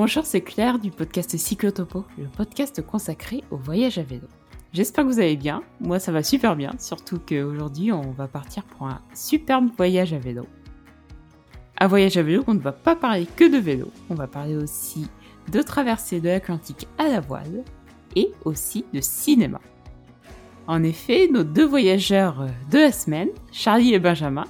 Bonjour, 0.00 0.24
c'est 0.24 0.42
Claire 0.42 0.78
du 0.78 0.92
podcast 0.92 1.36
Cyclotopo, 1.36 2.04
le 2.18 2.28
podcast 2.28 2.86
consacré 2.86 3.42
au 3.50 3.56
voyage 3.56 3.98
à 3.98 4.04
vélo. 4.04 4.28
J'espère 4.72 5.02
que 5.04 5.10
vous 5.10 5.18
allez 5.18 5.36
bien. 5.36 5.64
Moi, 5.80 5.98
ça 5.98 6.12
va 6.12 6.22
super 6.22 6.54
bien, 6.54 6.70
surtout 6.78 7.18
qu'aujourd'hui, 7.18 7.90
on 7.90 8.12
va 8.12 8.28
partir 8.28 8.62
pour 8.62 8.86
un 8.86 9.00
superbe 9.12 9.70
voyage 9.76 10.12
à 10.12 10.20
vélo. 10.20 10.46
Un 11.80 11.88
voyage 11.88 12.16
à 12.16 12.22
vélo, 12.22 12.44
on 12.46 12.54
ne 12.54 12.60
va 12.60 12.70
pas 12.70 12.94
parler 12.94 13.26
que 13.26 13.52
de 13.52 13.58
vélo, 13.58 13.90
on 14.08 14.14
va 14.14 14.28
parler 14.28 14.54
aussi 14.54 15.08
de 15.50 15.62
traversée 15.62 16.20
de 16.20 16.28
l'Atlantique 16.28 16.86
à 16.96 17.08
la 17.08 17.18
voile 17.18 17.64
et 18.14 18.30
aussi 18.44 18.84
de 18.94 19.00
cinéma. 19.00 19.60
En 20.68 20.84
effet, 20.84 21.28
nos 21.28 21.42
deux 21.42 21.66
voyageurs 21.66 22.46
de 22.70 22.78
la 22.78 22.92
semaine, 22.92 23.30
Charlie 23.50 23.94
et 23.94 23.98
Benjamin, 23.98 24.44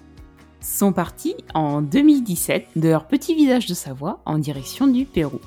sont 0.61 0.93
partis 0.93 1.35
en 1.55 1.83
2017 1.83 2.69
de 2.77 2.89
leur 2.89 3.07
petit 3.07 3.35
village 3.35 3.67
de 3.67 3.75
Savoie 3.75 4.21
en 4.25 4.39
direction 4.39 4.87
du 4.87 5.05
Pérou. 5.05 5.41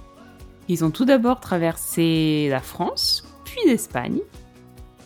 Ils 0.68 0.86
ont 0.86 0.92
tout 0.92 1.06
d'abord 1.06 1.40
traversé 1.40 2.48
la 2.50 2.62
France, 2.62 3.24
puis 3.44 3.60
l'Espagne, 3.66 4.20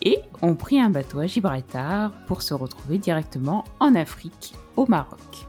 et 0.01 0.19
ont 0.41 0.55
pris 0.55 0.79
un 0.79 0.89
bateau 0.89 1.19
à 1.19 1.25
Gibraltar 1.25 2.11
pour 2.27 2.41
se 2.41 2.53
retrouver 2.53 2.97
directement 2.97 3.63
en 3.79 3.95
Afrique, 3.95 4.53
au 4.75 4.85
Maroc. 4.87 5.47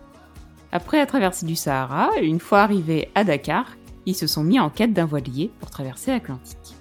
Après 0.72 0.98
la 0.98 1.06
traversée 1.06 1.46
du 1.46 1.56
Sahara, 1.56 2.10
une 2.20 2.40
fois 2.40 2.60
arrivés 2.60 3.08
à 3.14 3.24
Dakar, 3.24 3.76
ils 4.06 4.14
se 4.14 4.26
sont 4.26 4.44
mis 4.44 4.60
en 4.60 4.70
quête 4.70 4.92
d'un 4.92 5.04
voilier 5.04 5.50
pour 5.60 5.70
traverser 5.70 6.12
l'Atlantique. 6.12 6.74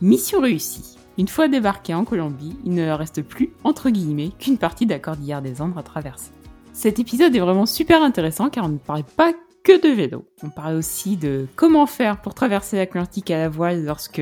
Mission 0.00 0.40
réussie. 0.40 0.96
Une 1.18 1.28
fois 1.28 1.48
débarqués 1.48 1.94
en 1.94 2.04
Colombie, 2.04 2.56
il 2.64 2.74
ne 2.74 2.84
leur 2.84 2.98
reste 2.98 3.22
plus, 3.22 3.52
entre 3.64 3.90
guillemets, 3.90 4.32
qu'une 4.38 4.58
partie 4.58 4.84
de 4.84 4.92
la 4.92 4.98
cordillère 4.98 5.42
des 5.42 5.62
Andes 5.62 5.78
à 5.78 5.82
traverser. 5.82 6.32
Cet 6.76 6.98
épisode 6.98 7.34
est 7.34 7.40
vraiment 7.40 7.64
super 7.64 8.02
intéressant 8.02 8.50
car 8.50 8.66
on 8.66 8.68
ne 8.68 8.76
parle 8.76 9.02
pas 9.02 9.32
que 9.64 9.80
de 9.80 9.94
vélo. 9.94 10.26
On 10.42 10.50
parle 10.50 10.74
aussi 10.74 11.16
de 11.16 11.46
comment 11.56 11.86
faire 11.86 12.20
pour 12.20 12.34
traverser 12.34 12.76
l'Atlantique 12.76 13.30
à 13.30 13.38
la 13.38 13.48
voile 13.48 13.82
lorsque 13.82 14.20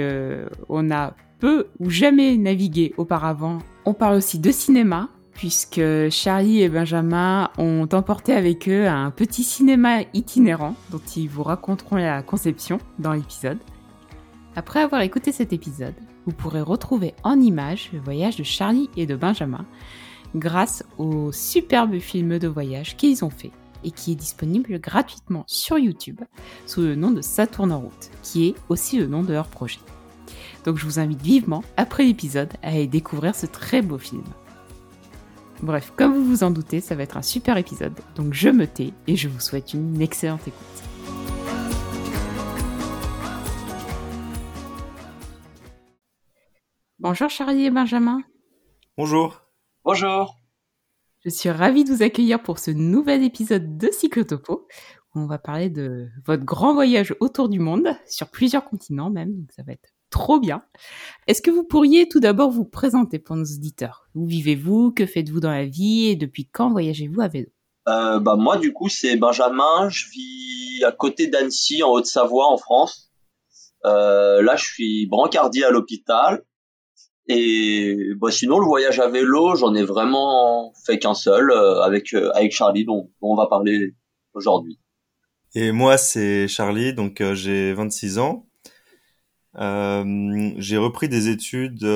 on 0.68 0.92
a 0.92 1.14
peu 1.40 1.66
ou 1.80 1.90
jamais 1.90 2.36
navigué 2.36 2.94
auparavant. 2.96 3.58
On 3.84 3.92
parle 3.92 4.14
aussi 4.14 4.38
de 4.38 4.52
cinéma 4.52 5.08
puisque 5.32 5.82
Charlie 6.10 6.62
et 6.62 6.68
Benjamin 6.68 7.50
ont 7.58 7.88
emporté 7.92 8.32
avec 8.32 8.68
eux 8.68 8.86
un 8.86 9.10
petit 9.10 9.42
cinéma 9.42 10.02
itinérant 10.14 10.76
dont 10.92 11.02
ils 11.16 11.28
vous 11.28 11.42
raconteront 11.42 11.96
la 11.96 12.22
conception 12.22 12.78
dans 13.00 13.14
l'épisode. 13.14 13.58
Après 14.54 14.80
avoir 14.80 15.00
écouté 15.00 15.32
cet 15.32 15.52
épisode, 15.52 15.94
vous 16.24 16.32
pourrez 16.32 16.60
retrouver 16.60 17.14
en 17.24 17.40
images 17.40 17.90
le 17.92 17.98
voyage 17.98 18.36
de 18.36 18.44
Charlie 18.44 18.90
et 18.96 19.06
de 19.06 19.16
Benjamin 19.16 19.66
grâce 20.34 20.84
au 20.98 21.32
superbe 21.32 21.98
film 21.98 22.38
de 22.38 22.48
voyage 22.48 22.96
qu'ils 22.96 23.24
ont 23.24 23.30
fait 23.30 23.52
et 23.84 23.90
qui 23.90 24.12
est 24.12 24.16
disponible 24.16 24.78
gratuitement 24.80 25.44
sur 25.46 25.78
YouTube 25.78 26.20
sous 26.66 26.80
le 26.80 26.94
nom 26.94 27.10
de 27.10 27.20
Saturne 27.20 27.72
en 27.72 27.80
route, 27.80 28.10
qui 28.22 28.48
est 28.48 28.54
aussi 28.68 28.98
le 28.98 29.06
nom 29.06 29.22
de 29.22 29.32
leur 29.32 29.48
projet. 29.48 29.80
Donc 30.64 30.78
je 30.78 30.86
vous 30.86 30.98
invite 30.98 31.20
vivement, 31.20 31.62
après 31.76 32.04
l'épisode, 32.04 32.52
à 32.62 32.68
aller 32.68 32.86
découvrir 32.86 33.34
ce 33.34 33.46
très 33.46 33.82
beau 33.82 33.98
film. 33.98 34.24
Bref, 35.62 35.92
comme 35.96 36.14
vous 36.14 36.24
vous 36.24 36.42
en 36.44 36.50
doutez, 36.50 36.80
ça 36.80 36.94
va 36.94 37.02
être 37.02 37.16
un 37.16 37.22
super 37.22 37.56
épisode, 37.58 37.94
donc 38.16 38.32
je 38.32 38.48
me 38.48 38.66
tais 38.66 38.92
et 39.06 39.16
je 39.16 39.28
vous 39.28 39.40
souhaite 39.40 39.74
une 39.74 40.00
excellente 40.00 40.46
écoute. 40.48 40.60
Bonjour 46.98 47.28
Charlie 47.28 47.66
et 47.66 47.70
Benjamin. 47.70 48.22
Bonjour. 48.96 49.43
Bonjour. 49.86 50.38
Je 51.26 51.28
suis 51.28 51.50
ravie 51.50 51.84
de 51.84 51.92
vous 51.92 52.02
accueillir 52.02 52.42
pour 52.42 52.58
ce 52.58 52.70
nouvel 52.70 53.22
épisode 53.22 53.76
de 53.76 53.90
Cyclotopo 53.90 54.66
où 55.14 55.20
on 55.20 55.26
va 55.26 55.36
parler 55.36 55.68
de 55.68 56.08
votre 56.24 56.42
grand 56.42 56.72
voyage 56.72 57.14
autour 57.20 57.50
du 57.50 57.58
monde, 57.60 57.88
sur 58.08 58.30
plusieurs 58.30 58.64
continents 58.64 59.10
même, 59.10 59.36
donc 59.36 59.52
ça 59.52 59.62
va 59.62 59.72
être 59.72 59.90
trop 60.08 60.40
bien. 60.40 60.64
Est-ce 61.26 61.42
que 61.42 61.50
vous 61.50 61.64
pourriez 61.64 62.08
tout 62.08 62.18
d'abord 62.18 62.50
vous 62.50 62.64
présenter 62.64 63.18
pour 63.18 63.36
nos 63.36 63.44
auditeurs? 63.44 64.08
Où 64.14 64.26
vivez-vous? 64.26 64.90
Que 64.90 65.04
faites-vous 65.04 65.40
dans 65.40 65.50
la 65.50 65.66
vie? 65.66 66.06
Et 66.06 66.16
depuis 66.16 66.48
quand 66.48 66.70
voyagez-vous 66.70 67.20
à 67.20 67.28
vélo? 67.28 67.50
Euh, 67.86 68.20
bah 68.20 68.36
moi 68.36 68.56
du 68.56 68.72
coup 68.72 68.88
c'est 68.88 69.16
Benjamin, 69.16 69.90
je 69.90 70.06
vis 70.08 70.82
à 70.84 70.92
côté 70.92 71.26
d'Annecy 71.26 71.82
en 71.82 71.90
Haute-Savoie 71.90 72.46
en 72.46 72.56
France. 72.56 73.12
Euh, 73.84 74.40
là 74.40 74.56
je 74.56 74.64
suis 74.64 75.06
brancardier 75.06 75.64
à 75.64 75.70
l'hôpital 75.70 76.42
et 77.26 77.96
bah, 78.16 78.30
sinon, 78.30 78.58
le 78.58 78.66
voyage 78.66 79.00
à 79.00 79.08
vélo, 79.08 79.56
j'en 79.56 79.74
ai 79.74 79.82
vraiment 79.82 80.72
fait 80.84 80.98
qu'un 80.98 81.14
seul 81.14 81.50
euh, 81.50 81.80
avec 81.80 82.12
euh, 82.12 82.30
avec 82.34 82.52
Charlie, 82.52 82.84
dont, 82.84 83.10
on 83.22 83.34
va 83.34 83.46
parler 83.46 83.94
aujourd'hui. 84.34 84.78
Et 85.54 85.72
moi, 85.72 85.96
c'est 85.96 86.48
Charlie, 86.48 86.92
donc 86.92 87.20
euh, 87.20 87.34
j'ai 87.34 87.72
26 87.72 88.18
ans. 88.18 88.46
j'ai 89.56 90.76
repris 90.76 91.08
des 91.08 91.28
études 91.28 91.86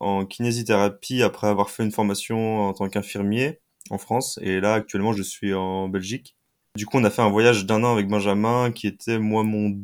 en 0.00 0.26
kinésithérapie 0.26 1.22
après 1.22 1.46
avoir 1.46 1.70
fait 1.70 1.84
une 1.84 1.92
formation 1.92 2.60
en 2.68 2.72
tant 2.72 2.88
qu'infirmier 2.88 3.60
en 3.90 3.98
France. 3.98 4.38
Et 4.42 4.60
là, 4.60 4.74
actuellement, 4.74 5.12
je 5.12 5.22
suis 5.22 5.54
en 5.54 5.88
Belgique. 5.88 6.36
Du 6.74 6.86
coup, 6.86 6.98
on 6.98 7.04
a 7.04 7.10
fait 7.10 7.22
un 7.22 7.30
voyage 7.30 7.66
d'un 7.66 7.84
an 7.84 7.92
avec 7.92 8.08
Benjamin, 8.08 8.72
qui 8.72 8.86
était 8.86 9.18
moi 9.18 9.44
mon 9.44 9.78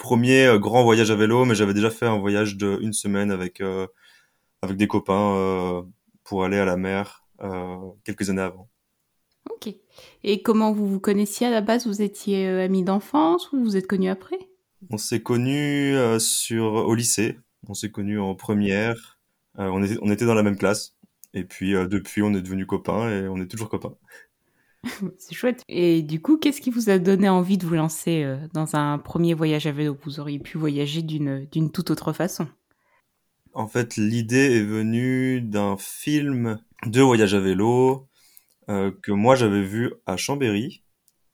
premier 0.00 0.58
grand 0.58 0.82
voyage 0.82 1.12
à 1.12 1.14
vélo, 1.14 1.44
mais 1.44 1.54
j'avais 1.54 1.74
déjà 1.74 1.90
fait 1.90 2.06
un 2.06 2.18
voyage 2.18 2.56
de 2.56 2.78
une 2.80 2.92
semaine 2.92 3.30
avec 3.30 3.62
avec 4.62 4.76
des 4.76 4.86
copains 4.86 5.34
euh, 5.36 5.82
pour 6.24 6.44
aller 6.44 6.58
à 6.58 6.64
la 6.64 6.76
mer 6.76 7.24
euh, 7.42 7.76
quelques 8.04 8.30
années 8.30 8.42
avant. 8.42 8.68
Ok. 9.50 9.74
Et 10.22 10.42
comment 10.42 10.72
vous 10.72 10.86
vous 10.86 11.00
connaissiez 11.00 11.46
à 11.46 11.50
la 11.50 11.60
base? 11.60 11.86
Vous 11.86 12.02
étiez 12.02 12.46
euh, 12.46 12.64
amis 12.64 12.84
d'enfance 12.84 13.52
ou 13.52 13.62
vous 13.62 13.76
êtes 13.76 13.86
connus 13.86 14.10
après? 14.10 14.38
On 14.90 14.98
s'est 14.98 15.22
connus 15.22 15.94
sur 16.18 16.72
au 16.72 16.94
lycée. 16.94 17.38
On 17.68 17.74
s'est 17.74 17.90
connus 17.90 18.18
en 18.18 18.34
première. 18.34 19.20
on, 19.56 19.82
était, 19.82 19.98
on 20.00 20.10
était 20.10 20.24
dans 20.24 20.34
la 20.34 20.42
même 20.42 20.56
classe. 20.56 20.96
Et 21.34 21.44
puis 21.44 21.72
depuis, 21.72 22.22
on 22.22 22.32
est 22.32 22.40
devenus 22.40 22.66
copains 22.66 23.10
et 23.10 23.28
on 23.28 23.36
est 23.36 23.46
toujours 23.46 23.68
copains. 23.68 23.94
C'est 25.18 25.34
chouette. 25.34 25.62
Et 25.68 26.02
du 26.02 26.20
coup, 26.20 26.38
qu'est-ce 26.38 26.60
qui 26.60 26.70
vous 26.70 26.90
a 26.90 26.98
donné 26.98 27.28
envie 27.28 27.58
de 27.58 27.66
vous 27.66 27.74
lancer 27.74 28.36
dans 28.54 28.76
un 28.76 28.98
premier 28.98 29.34
voyage 29.34 29.66
à 29.66 29.72
vélo? 29.72 29.96
Vous 30.04 30.20
auriez 30.20 30.38
pu 30.38 30.58
voyager 30.58 31.02
d'une 31.02 31.70
toute 31.72 31.90
autre 31.90 32.12
façon. 32.12 32.46
En 33.52 33.66
fait, 33.66 33.96
l'idée 33.96 34.58
est 34.58 34.62
venue 34.62 35.40
d'un 35.40 35.76
film 35.76 36.60
de 36.86 37.00
voyage 37.00 37.34
à 37.34 37.40
vélo 37.40 38.08
euh, 38.68 38.92
que 39.02 39.10
moi 39.10 39.34
j'avais 39.34 39.62
vu 39.62 39.92
à 40.06 40.16
Chambéry 40.16 40.84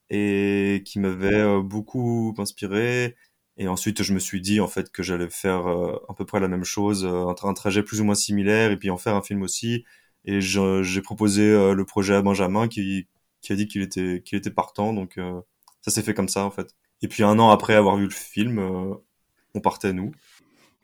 et 0.08 0.82
qui 0.86 0.98
m'avait 0.98 1.34
euh, 1.34 1.60
beaucoup 1.60 2.34
inspiré. 2.38 3.16
Et 3.58 3.68
ensuite, 3.68 4.02
je 4.02 4.14
me 4.14 4.18
suis 4.18 4.40
dit 4.40 4.60
en 4.60 4.68
fait 4.68 4.90
que 4.90 5.02
j'allais 5.02 5.28
faire 5.30 5.66
euh, 5.66 5.98
à 6.08 6.14
peu 6.14 6.24
près 6.24 6.40
la 6.40 6.48
même 6.48 6.64
chose, 6.64 7.04
un, 7.04 7.34
un, 7.42 7.54
trajet 7.54 7.82
plus 7.82 8.00
ou 8.00 8.04
moins 8.04 8.14
similaire, 8.14 8.70
et 8.70 8.78
puis 8.78 8.90
en 8.90 8.96
faire 8.96 9.14
un 9.16 9.22
film 9.22 9.42
aussi. 9.42 9.84
Et 10.24 10.40
j'ai 10.40 11.02
proposé 11.02 11.72
le 11.72 11.84
projet 11.84 12.14
à 12.14 12.22
Benjamin 12.22 12.66
qui, 12.66 13.06
qui 13.46 13.52
a 13.52 13.56
dit 13.56 13.68
qu'il 13.68 13.82
était, 13.82 14.22
qu'il 14.24 14.38
était 14.38 14.50
partant, 14.50 14.92
donc 14.92 15.18
ça 15.80 15.90
s'est 15.90 16.02
fait 16.02 16.14
comme 16.14 16.28
ça 16.28 16.44
en 16.44 16.50
fait. 16.50 16.74
Et 17.02 17.08
puis 17.08 17.22
un 17.22 17.38
an 17.38 17.50
après 17.50 17.74
avoir 17.74 17.96
vu 17.96 18.04
le 18.04 18.10
film, 18.10 18.58
on 19.54 19.60
partait 19.60 19.92
nous 19.92 20.12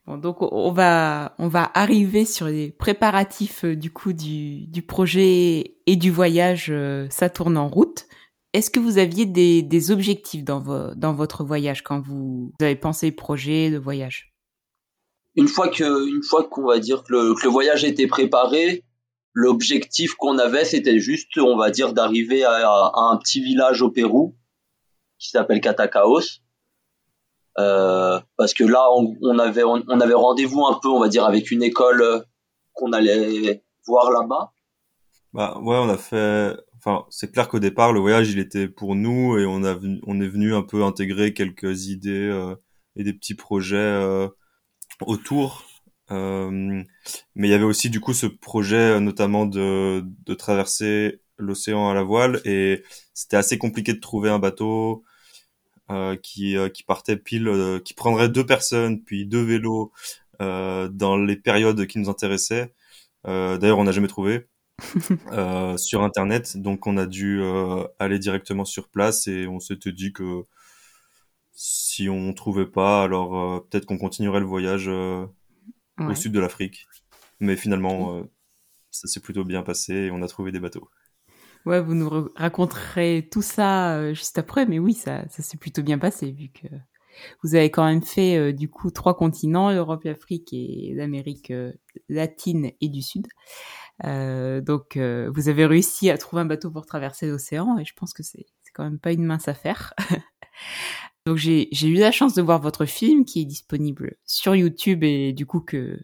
donc 0.06 0.39
on 0.41 0.73
va 0.73 1.34
on 1.39 1.49
va 1.49 1.71
arriver 1.75 2.25
sur 2.25 2.47
les 2.47 2.71
préparatifs 2.73 3.65
euh, 3.65 3.77
du 3.77 3.93
coup 3.93 4.12
du, 4.12 4.67
du 4.67 4.83
projet 4.83 5.77
et 5.87 5.97
du 5.97 6.11
voyage 6.11 6.69
euh, 6.71 7.06
ça 7.11 7.31
tourne 7.31 7.56
en 7.56 7.69
route. 7.69 8.06
Est-ce 8.53 8.71
que 8.71 8.81
vous 8.81 8.99
aviez 8.99 9.25
des, 9.25 9.62
des 9.62 9.91
objectifs 9.91 10.44
dans, 10.44 10.61
vo 10.61 10.94
dans 10.94 11.15
votre 11.15 11.44
voyage 11.44 11.83
quand 11.83 12.00
vous 12.00 12.53
avez 12.61 12.77
pensé 12.77 13.12
projet 13.12 13.71
de 13.71 13.79
voyage? 13.79 14.34
Une 15.37 15.49
fois 15.49 15.69
que 15.69 16.09
une 16.15 16.23
fois 16.23 16.44
qu'on 16.44 16.67
va 16.67 16.79
dire 16.79 17.05
que 17.05 17.12
le, 17.12 17.34
que 17.34 17.44
le 17.44 17.50
voyage 17.50 17.84
était 17.84 18.09
préparé, 18.09 18.84
l'objectif 19.32 20.15
qu'on 20.15 20.38
avait 20.38 20.65
c'était 20.65 20.99
juste 20.99 21.37
on 21.38 21.56
va 21.56 21.70
dire 21.70 21.93
d'arriver 21.93 22.44
à, 22.44 22.93
un 22.94 23.17
petit 23.17 23.43
village 23.43 23.82
au 23.82 23.90
Pérou 23.90 24.37
qui 25.19 25.31
s'appelle 25.31 25.61
Catacaos. 25.61 26.40
Euh, 27.58 28.19
parce 28.37 28.55
que 28.55 28.64
là 28.64 28.88
on, 28.96 29.38
avait 29.38 29.62
on, 29.62 30.00
avait 30.00 30.14
rendez-vous 30.14 30.64
un 30.64 30.79
peu 30.81 30.88
on 30.88 30.99
va 30.99 31.08
dire 31.08 31.25
avec 31.25 31.50
une 31.50 31.62
école 31.62 32.25
qu'on 32.73 32.93
allait 32.93 33.62
voir 33.87 34.11
là-bas. 34.11 34.52
Bah 35.34 35.58
ouais 35.62 35.76
on 35.76 35.88
a 35.90 35.99
fait 35.99 36.56
enfin 36.79 37.05
c'est 37.11 37.31
clair 37.31 37.49
qu'au 37.49 37.58
départ 37.58 37.93
le 37.93 38.00
voyage 38.00 38.31
il 38.31 38.38
était 38.38 38.69
pour 38.69 38.94
nous 38.94 39.38
et 39.38 39.44
on 39.44 39.64
a 39.64 39.79
on 40.06 40.20
est 40.20 40.29
venu 40.29 40.55
un 40.55 40.62
peu 40.62 40.82
intégrer 40.82 41.34
quelques 41.34 41.88
idées 41.88 42.29
euh, 42.29 42.55
et 42.96 43.05
des 43.05 43.12
petits 43.12 43.34
projets 43.34 43.76
euh, 43.76 44.29
autour 45.06 45.64
mais 46.10 46.84
il 47.37 47.50
y 47.50 47.54
avait 47.54 47.64
aussi 47.64 47.88
du 47.90 48.00
coup 48.00 48.12
ce 48.12 48.26
projet 48.26 49.00
notamment 49.00 49.46
de, 49.46 50.04
de 50.04 50.34
traverser 50.34 51.20
l'océan 51.38 51.88
à 51.88 51.94
la 51.94 52.02
voile 52.02 52.40
et 52.44 52.82
c'était 53.14 53.37
assez 53.37 53.58
compliqué 53.58 53.93
de 53.94 54.00
trouver 54.00 54.31
un 54.31 54.38
bateau 54.38 55.04
euh, 55.90 56.16
qui, 56.16 56.56
euh, 56.56 56.69
qui 56.69 56.84
partait 56.84 57.16
pile, 57.16 57.49
euh, 57.49 57.78
qui 57.81 57.93
prendrait 57.93 58.28
deux 58.28 58.46
personnes, 58.46 59.02
puis 59.02 59.26
deux 59.26 59.43
vélos 59.43 59.93
dans 60.40 61.16
les 61.16 61.37
périodes 61.37 61.87
qui 61.87 62.00
nous 62.00 62.08
intéressaient. 62.10 62.75
D'ailleurs, 63.25 63.78
on 63.78 63.84
n'a 63.84 63.93
jamais 63.93 64.08
trouvé. 64.08 64.48
euh, 65.32 65.76
sur 65.76 66.02
internet 66.02 66.56
donc 66.56 66.88
on 66.88 66.96
a 66.96 67.06
dû 67.06 67.40
aller 68.00 68.19
directement 68.19 68.64
sur 68.64 68.88
place 68.88 69.28
et 69.28 69.46
on 69.46 69.60
s'était 69.60 69.93
dit 69.93 70.12
que 70.12 70.44
si 71.52 72.08
on 72.08 72.32
trouvait 72.32 72.66
pas, 72.66 73.05
alors 73.05 73.64
peut-être 73.69 73.87
qu'on 73.87 73.98
continuerait 73.98 74.40
le 74.40 74.46
voyage 74.46 74.90
au 75.99 76.15
sud 76.15 76.33
de 76.33 76.41
l'Afrique. 76.41 76.87
Mais 77.41 77.56
finalement, 77.56 78.23
ça 78.91 79.09
s'est 79.09 79.21
plutôt 79.21 79.44
bien 79.44 79.62
passé 79.62 79.94
et 79.94 80.11
on 80.11 80.23
a 80.23 80.29
trouvé 80.29 80.53
des 80.53 80.61
bateaux. 80.61 80.89
Ouais, 81.65 81.81
vous 81.81 81.94
nous 81.94 82.29
raconterez 82.35 83.29
tout 83.31 83.43
ça 83.43 84.12
juste 84.12 84.39
après, 84.39 84.67
mais 84.67 84.79
oui, 84.79 84.94
ça, 84.94 85.29
ça 85.29 85.43
s'est 85.43 85.59
plutôt 85.59 85.83
bien 85.83 85.99
passé 85.99 86.33
vu 86.33 86.49
que 86.49 86.69
vous 87.43 87.55
avez 87.55 87.71
quand 87.71 87.85
même 87.85 88.03
fait 88.03 88.37
euh, 88.37 88.53
du 88.53 88.69
coup 88.69 88.91
trois 88.91 89.17
continents, 89.17 89.71
l'Europe, 89.71 90.05
l'Afrique 90.05 90.53
et 90.53 90.93
l'Amérique 90.94 91.50
euh, 91.50 91.73
latine 92.09 92.73
et 92.81 92.89
du 92.89 93.03
Sud. 93.03 93.27
Euh, 94.05 94.61
donc 94.61 94.97
vous 94.97 95.49
avez 95.49 95.67
réussi 95.67 96.11
à 96.11 96.19
trouver 96.19 96.43
un 96.43 96.47
bateau 96.47 96.71
pour 96.71 96.87
traverser 96.87 97.29
l'océan 97.29 97.79
et 97.79 97.85
je 97.85 97.93
pense 97.94 98.12
que 98.12 98.23
c'est 98.23 98.47
quand 98.75 98.85
même 98.85 98.99
pas 98.99 99.12
une 99.12 99.25
mince 99.25 99.49
affaire. 99.49 99.94
donc 101.26 101.36
j'ai 101.36 101.69
eu 101.82 101.94
la 101.94 102.10
chance 102.10 102.34
de 102.34 102.42
voir 102.42 102.60
votre 102.60 102.84
film 102.84 103.24
qui 103.24 103.42
est 103.42 103.44
disponible 103.44 104.16
sur 104.24 104.54
YouTube 104.54 105.04
et 105.04 105.32
du 105.32 105.46
coup 105.46 105.60
que 105.60 105.98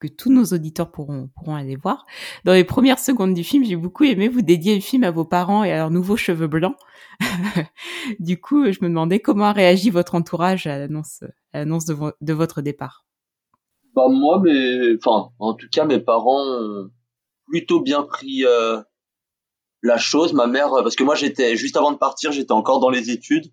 que 0.00 0.08
tous 0.08 0.32
nos 0.32 0.44
auditeurs 0.44 0.90
pourront, 0.90 1.28
pourront 1.36 1.54
aller 1.54 1.76
voir. 1.76 2.06
Dans 2.44 2.54
les 2.54 2.64
premières 2.64 2.98
secondes 2.98 3.34
du 3.34 3.44
film, 3.44 3.64
j'ai 3.64 3.76
beaucoup 3.76 4.04
aimé 4.04 4.28
vous 4.28 4.40
dédier 4.40 4.74
le 4.74 4.80
film 4.80 5.04
à 5.04 5.10
vos 5.10 5.26
parents 5.26 5.62
et 5.62 5.72
à 5.72 5.76
leurs 5.76 5.90
nouveaux 5.90 6.16
cheveux 6.16 6.46
blancs. 6.46 6.74
du 8.18 8.40
coup, 8.40 8.72
je 8.72 8.78
me 8.80 8.88
demandais 8.88 9.20
comment 9.20 9.44
a 9.44 9.52
réagi 9.52 9.90
votre 9.90 10.14
entourage 10.14 10.66
à 10.66 10.78
l'annonce, 10.78 11.22
de, 11.52 12.14
de, 12.22 12.32
votre 12.32 12.62
départ. 12.62 13.04
Bah 13.94 14.08
moi, 14.08 14.40
mais 14.42 14.96
enfin, 14.96 15.32
en 15.38 15.52
tout 15.52 15.68
cas, 15.70 15.84
mes 15.84 16.00
parents 16.00 16.46
ont 16.46 16.90
plutôt 17.46 17.80
bien 17.80 18.02
pris 18.02 18.46
euh, 18.46 18.80
la 19.82 19.98
chose. 19.98 20.32
Ma 20.32 20.46
mère, 20.46 20.70
parce 20.82 20.96
que 20.96 21.04
moi, 21.04 21.14
j'étais 21.14 21.56
juste 21.56 21.76
avant 21.76 21.92
de 21.92 21.98
partir, 21.98 22.32
j'étais 22.32 22.52
encore 22.52 22.80
dans 22.80 22.90
les 22.90 23.10
études 23.10 23.52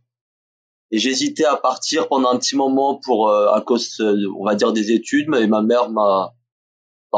et 0.91 0.99
j'hésitais 0.99 1.45
à 1.45 1.57
partir 1.57 2.07
pendant 2.07 2.29
un 2.31 2.37
petit 2.37 2.55
moment 2.55 2.99
pour 3.03 3.29
euh, 3.29 3.51
à 3.51 3.61
cause, 3.61 3.99
on 3.99 4.45
va 4.45 4.55
dire, 4.55 4.73
des 4.73 4.91
études. 4.91 5.27
Mais 5.29 5.47
ma 5.47 5.61
mère 5.61 5.89
m'a 5.89 6.33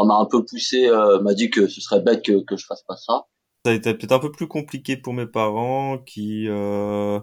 m'a 0.06 0.16
un 0.16 0.26
peu 0.26 0.44
poussé, 0.46 0.88
euh, 0.88 1.20
m'a 1.20 1.34
dit 1.34 1.50
que 1.50 1.68
ce 1.68 1.82
serait 1.82 2.02
bête 2.02 2.24
que, 2.24 2.44
que 2.44 2.58
je 2.58 2.66
fasse 2.66 2.84
pas 2.84 2.96
ça. 2.96 3.26
Ça 3.66 3.72
a 3.72 3.74
été 3.74 3.94
peut-être 3.94 4.14
un 4.14 4.20
peu 4.20 4.32
plus 4.32 4.48
compliqué 4.48 4.98
pour 4.98 5.14
mes 5.14 5.26
parents 5.26 5.98
qui, 5.98 6.48
euh, 6.48 7.20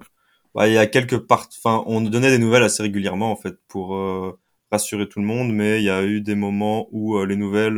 bah, 0.55 0.69
il 0.69 0.75
y 0.75 0.79
a 0.79 0.87
quelques 0.87 1.19
parts, 1.19 1.49
enfin, 1.65 1.83
on 1.87 2.01
donnait 2.03 2.31
des 2.31 2.39
nouvelles 2.39 2.63
assez 2.63 2.83
régulièrement 2.83 3.31
en 3.31 3.37
fait 3.37 3.57
pour 3.69 3.95
euh, 3.95 4.39
rassurer 4.71 5.09
tout 5.09 5.21
le 5.21 5.25
monde, 5.25 5.53
mais 5.53 5.81
il 5.81 5.85
y 5.85 5.91
a 5.91 6.05
eu 6.05 6.21
des 6.21 6.35
moments 6.35 6.89
où 6.93 7.23
les 7.25 7.37
nouvelles, 7.37 7.77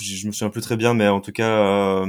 je 0.00 0.26
me 0.26 0.32
souviens 0.32 0.50
plus 0.50 0.62
très 0.62 0.76
bien, 0.76 0.94
mais 0.94 1.08
en 1.08 1.20
tout 1.20 1.32
cas, 1.32 2.04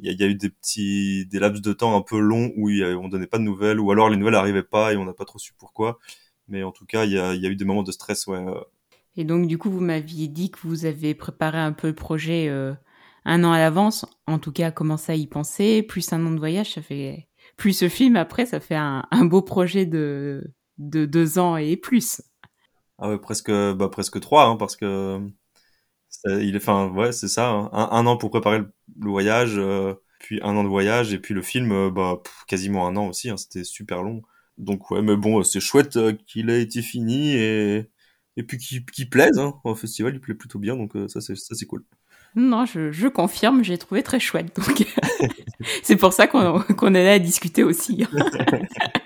il 0.00 0.12
y, 0.12 0.22
a 0.22 0.26
eu 0.26 0.34
des 0.34 0.50
petits, 0.50 1.26
des 1.26 1.38
laps 1.38 1.62
de 1.62 1.72
temps 1.72 1.96
un 1.96 2.02
peu 2.02 2.18
longs 2.18 2.52
où 2.56 2.68
y 2.70 2.84
on 2.84 3.08
donnait 3.08 3.26
pas 3.26 3.38
de 3.38 3.42
nouvelles, 3.44 3.80
ou 3.80 3.90
alors 3.90 4.10
les 4.10 4.16
nouvelles 4.16 4.34
n'arrivaient 4.34 4.62
pas 4.62 4.92
et 4.92 4.96
on 4.96 5.04
n'a 5.04 5.14
pas 5.14 5.24
trop 5.24 5.38
su 5.38 5.52
pourquoi. 5.58 5.98
Mais 6.48 6.62
en 6.62 6.72
tout 6.72 6.86
cas, 6.86 7.04
il 7.04 7.12
y 7.12 7.18
a, 7.18 7.34
y 7.34 7.46
a 7.46 7.48
eu 7.48 7.56
des 7.56 7.64
moments 7.64 7.82
de 7.82 7.92
stress, 7.92 8.26
ouais, 8.26 8.44
et 9.16 9.24
donc, 9.24 9.46
du 9.46 9.58
coup, 9.58 9.70
vous 9.70 9.80
m'aviez 9.80 10.28
dit 10.28 10.50
que 10.50 10.58
vous 10.62 10.84
avez 10.84 11.14
préparé 11.14 11.58
un 11.58 11.72
peu 11.72 11.88
le 11.88 11.94
projet 11.94 12.48
euh, 12.48 12.74
un 13.24 13.44
an 13.44 13.52
à 13.52 13.58
l'avance. 13.58 14.04
En 14.26 14.38
tout 14.38 14.52
cas, 14.52 14.70
commencé 14.70 15.12
à 15.12 15.14
y 15.14 15.26
penser? 15.26 15.82
Plus 15.82 16.12
un 16.12 16.24
an 16.26 16.30
de 16.30 16.38
voyage, 16.38 16.74
ça 16.74 16.82
fait 16.82 17.28
plus 17.56 17.72
ce 17.72 17.88
film. 17.88 18.16
Après, 18.16 18.44
ça 18.44 18.60
fait 18.60 18.76
un, 18.76 19.04
un 19.10 19.24
beau 19.24 19.42
projet 19.42 19.86
de 19.86 20.52
de 20.78 21.06
deux 21.06 21.38
ans 21.38 21.56
et 21.56 21.76
plus. 21.78 22.20
Ah 22.98 23.08
ouais, 23.08 23.18
presque 23.18 23.50
bah 23.50 23.88
presque 23.90 24.20
trois, 24.20 24.44
hein, 24.44 24.56
parce 24.56 24.76
que 24.76 25.18
il 26.24 26.54
est, 26.54 26.58
enfin 26.58 26.88
ouais, 26.88 27.12
c'est 27.12 27.28
ça. 27.28 27.48
Hein. 27.48 27.70
Un, 27.72 28.06
an 28.06 28.16
pour 28.16 28.30
préparer 28.30 28.58
le, 28.58 28.70
voyage, 29.10 29.54
euh, 29.56 29.94
puis 30.18 30.40
un 30.42 30.56
an 30.56 30.64
de 30.64 30.68
voyage, 30.68 31.12
et 31.12 31.18
puis 31.18 31.34
le 31.34 31.42
film, 31.42 31.72
euh, 31.72 31.90
bah 31.90 32.20
quasiment 32.46 32.86
un 32.86 32.96
an 32.96 33.08
aussi. 33.08 33.30
Hein, 33.30 33.36
C'était 33.36 33.64
super 33.64 34.02
long. 34.02 34.22
Donc 34.58 34.90
ouais, 34.90 35.02
mais 35.02 35.16
bon, 35.16 35.42
c'est 35.42 35.60
chouette 35.60 35.98
qu'il 36.26 36.50
ait 36.50 36.62
été 36.62 36.82
fini 36.82 37.34
et 37.34 37.90
et 38.36 38.42
puis 38.42 38.58
qui, 38.58 38.84
qui 38.84 39.06
plaisent. 39.06 39.38
Hein. 39.38 39.54
Au 39.64 39.74
festival, 39.74 40.14
il 40.14 40.20
plaît 40.20 40.34
plutôt 40.34 40.58
bien, 40.58 40.76
donc 40.76 40.96
euh, 40.96 41.08
ça 41.08 41.20
c'est 41.20 41.36
ça 41.36 41.54
c'est 41.54 41.66
cool. 41.66 41.84
Non, 42.34 42.66
je, 42.66 42.92
je 42.92 43.08
confirme, 43.08 43.64
j'ai 43.64 43.78
trouvé 43.78 44.02
très 44.02 44.20
chouette. 44.20 44.54
Donc 44.56 44.86
c'est 45.82 45.96
pour 45.96 46.12
ça 46.12 46.26
qu'on 46.26 46.60
qu'on 46.60 46.94
est 46.94 47.04
là 47.04 47.12
à 47.12 47.18
discuter 47.18 47.64
aussi. 47.64 48.04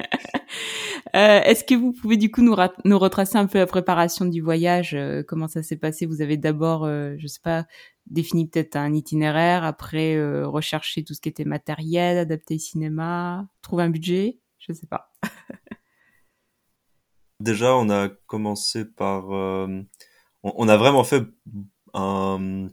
euh, 1.14 1.40
Est-ce 1.42 1.64
que 1.64 1.74
vous 1.74 1.92
pouvez 1.92 2.16
du 2.16 2.30
coup 2.30 2.42
nous, 2.42 2.56
nous 2.84 2.98
retracer 2.98 3.36
un 3.36 3.46
peu 3.46 3.58
la 3.58 3.66
préparation 3.66 4.24
du 4.24 4.40
voyage 4.40 4.94
euh, 4.94 5.22
Comment 5.26 5.48
ça 5.48 5.62
s'est 5.62 5.76
passé? 5.76 6.06
Vous 6.06 6.22
avez 6.22 6.36
d'abord, 6.36 6.84
euh, 6.84 7.14
je 7.18 7.26
sais 7.26 7.40
pas, 7.42 7.66
défini 8.06 8.48
peut-être 8.48 8.76
un 8.76 8.92
itinéraire, 8.92 9.64
après 9.64 10.16
euh, 10.16 10.46
recherché 10.46 11.04
tout 11.04 11.14
ce 11.14 11.20
qui 11.20 11.28
était 11.28 11.44
matériel, 11.44 12.18
adapté 12.18 12.58
cinéma, 12.58 13.48
trouver 13.62 13.84
un 13.84 13.90
budget? 13.90 14.38
Je 14.58 14.72
sais 14.72 14.86
pas. 14.86 15.12
Déjà, 17.40 17.74
on 17.74 17.88
a 17.88 18.08
commencé 18.26 18.84
par, 18.84 19.32
euh, 19.32 19.80
on, 20.42 20.68
a 20.68 20.76
vraiment 20.76 21.04
fait 21.04 21.24
un, 21.94 22.68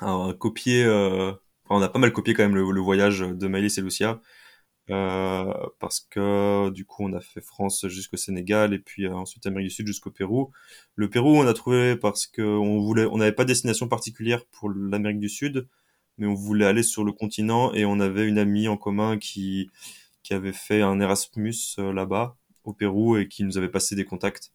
un 0.00 0.32
copier. 0.32 0.84
Euh, 0.84 1.32
on 1.68 1.82
a 1.82 1.88
pas 1.90 1.98
mal 1.98 2.12
copié 2.12 2.32
quand 2.32 2.42
même 2.42 2.54
le, 2.54 2.80
voyage 2.80 3.20
de 3.20 3.48
Maëlys 3.48 3.76
et 3.76 3.82
Lucia. 3.82 4.20
Euh, 4.90 5.52
parce 5.80 6.00
que 6.00 6.70
du 6.70 6.86
coup 6.86 7.04
on 7.04 7.12
a 7.12 7.20
fait 7.20 7.42
France 7.42 7.86
jusqu'au 7.88 8.16
Sénégal 8.16 8.72
et 8.72 8.78
puis 8.78 9.06
ensuite 9.06 9.46
Amérique 9.46 9.68
du 9.68 9.74
Sud 9.74 9.86
jusqu'au 9.86 10.10
Pérou. 10.10 10.50
Le 10.94 11.10
Pérou 11.10 11.36
on 11.36 11.46
a 11.46 11.52
trouvé 11.52 11.96
parce 11.96 12.26
que 12.26 12.42
on 12.42 12.80
voulait, 12.80 13.04
on 13.06 13.18
n'avait 13.18 13.32
pas 13.32 13.44
de 13.44 13.48
destination 13.48 13.88
particulière 13.88 14.46
pour 14.46 14.70
l'Amérique 14.70 15.20
du 15.20 15.28
Sud, 15.28 15.68
mais 16.16 16.26
on 16.26 16.34
voulait 16.34 16.64
aller 16.66 16.82
sur 16.82 17.04
le 17.04 17.12
continent 17.12 17.72
et 17.74 17.84
on 17.84 18.00
avait 18.00 18.26
une 18.26 18.38
amie 18.38 18.68
en 18.68 18.76
commun 18.78 19.18
qui 19.18 19.70
qui 20.22 20.34
avait 20.34 20.52
fait 20.52 20.82
un 20.82 21.00
Erasmus 21.00 21.54
là-bas 21.78 22.36
au 22.64 22.72
Pérou 22.72 23.16
et 23.16 23.28
qui 23.28 23.44
nous 23.44 23.58
avait 23.58 23.70
passé 23.70 23.94
des 23.94 24.04
contacts. 24.04 24.52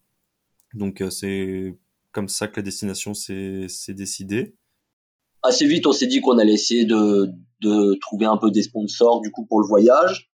Donc 0.74 1.02
euh, 1.02 1.10
c'est 1.10 1.76
comme 2.12 2.30
ça 2.30 2.48
que 2.48 2.58
la 2.58 2.64
destination 2.64 3.14
s'est 3.14 3.68
décidée. 3.90 4.56
Assez 5.44 5.68
vite, 5.68 5.86
on 5.86 5.92
s'est 5.92 6.08
dit 6.08 6.22
qu'on 6.22 6.38
allait 6.38 6.54
essayer 6.54 6.86
de, 6.86 7.30
de 7.62 7.96
trouver 8.00 8.26
un 8.26 8.38
peu 8.38 8.50
des 8.50 8.64
sponsors 8.64 9.22
du 9.22 9.32
coup 9.32 9.46
pour 9.46 9.60
le 9.60 9.68
voyage. 9.68 10.32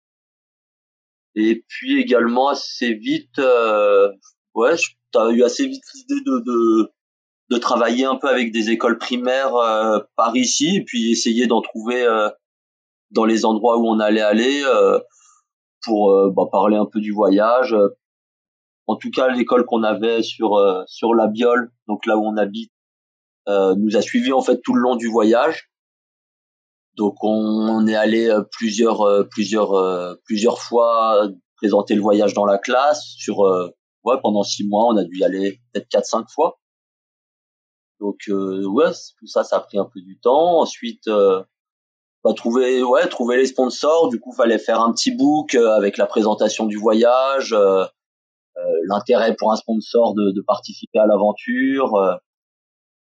Et 1.34 1.64
puis 1.66 2.00
également 2.00 2.48
assez 2.48 2.94
vite, 2.94 3.38
euh, 3.38 4.10
ouais, 4.54 4.74
t'as 5.12 5.30
eu 5.30 5.42
assez 5.42 5.66
vite 5.66 5.82
l'idée 5.94 6.22
de, 6.24 6.38
de, 6.44 6.92
de 7.50 7.58
travailler 7.58 8.04
un 8.04 8.16
peu 8.16 8.28
avec 8.28 8.52
des 8.52 8.70
écoles 8.70 8.98
primaires 8.98 9.54
euh, 9.56 10.00
par 10.16 10.36
ici, 10.36 10.76
et 10.76 10.84
puis 10.84 11.10
essayer 11.10 11.46
d'en 11.46 11.62
trouver 11.62 12.02
euh, 12.04 12.28
dans 13.10 13.24
les 13.24 13.44
endroits 13.44 13.78
où 13.78 13.86
on 13.86 14.00
allait 14.00 14.20
aller. 14.20 14.62
Euh, 14.64 14.98
pour 15.84 16.10
euh, 16.10 16.30
bah, 16.30 16.44
parler 16.50 16.76
un 16.76 16.86
peu 16.86 17.00
du 17.00 17.12
voyage. 17.12 17.74
En 18.86 18.96
tout 18.96 19.10
cas, 19.10 19.28
l'école 19.28 19.64
qu'on 19.64 19.82
avait 19.82 20.22
sur 20.22 20.56
euh, 20.56 20.82
sur 20.86 21.14
la 21.14 21.26
Biole, 21.26 21.70
donc 21.86 22.06
là 22.06 22.16
où 22.16 22.24
on 22.24 22.36
habite, 22.36 22.72
nous 23.48 23.96
a 23.96 24.02
suivis 24.02 24.32
en 24.32 24.42
fait 24.42 24.60
tout 24.62 24.74
le 24.74 24.80
long 24.80 24.96
du 24.96 25.08
voyage. 25.08 25.70
Donc 26.96 27.14
on, 27.22 27.86
est 27.86 27.94
allé 27.94 28.30
plusieurs 28.52 29.26
plusieurs 29.30 30.18
plusieurs 30.24 30.60
fois 30.60 31.28
présenter 31.56 31.94
le 31.94 32.02
voyage 32.02 32.34
dans 32.34 32.44
la 32.44 32.58
classe 32.58 33.02
sur 33.16 33.38
ouais 34.04 34.16
pendant 34.22 34.42
six 34.42 34.66
mois 34.66 34.86
on 34.86 34.96
a 34.96 35.04
dû 35.04 35.18
y 35.18 35.24
aller 35.24 35.60
peut-être 35.72 35.88
quatre 35.88 36.06
cinq 36.06 36.26
fois. 36.28 36.60
Donc 38.00 38.18
ouais 38.28 38.90
tout 39.18 39.26
ça 39.26 39.44
ça 39.44 39.56
a 39.56 39.60
pris 39.60 39.78
un 39.78 39.86
peu 39.86 40.00
du 40.00 40.18
temps. 40.20 40.60
Ensuite 40.60 41.08
bah, 42.24 42.34
trouver 42.34 42.82
ouais 42.82 43.08
trouver 43.08 43.36
les 43.36 43.46
sponsors 43.46 44.08
du 44.08 44.18
coup 44.18 44.32
fallait 44.32 44.58
faire 44.58 44.80
un 44.80 44.92
petit 44.92 45.12
book 45.12 45.54
euh, 45.54 45.70
avec 45.76 45.96
la 45.96 46.06
présentation 46.06 46.66
du 46.66 46.76
voyage 46.76 47.52
euh, 47.52 47.84
euh, 48.56 48.60
l'intérêt 48.88 49.36
pour 49.36 49.52
un 49.52 49.56
sponsor 49.56 50.14
de, 50.14 50.32
de 50.32 50.42
participer 50.42 50.98
à 50.98 51.06
l'aventure 51.06 52.18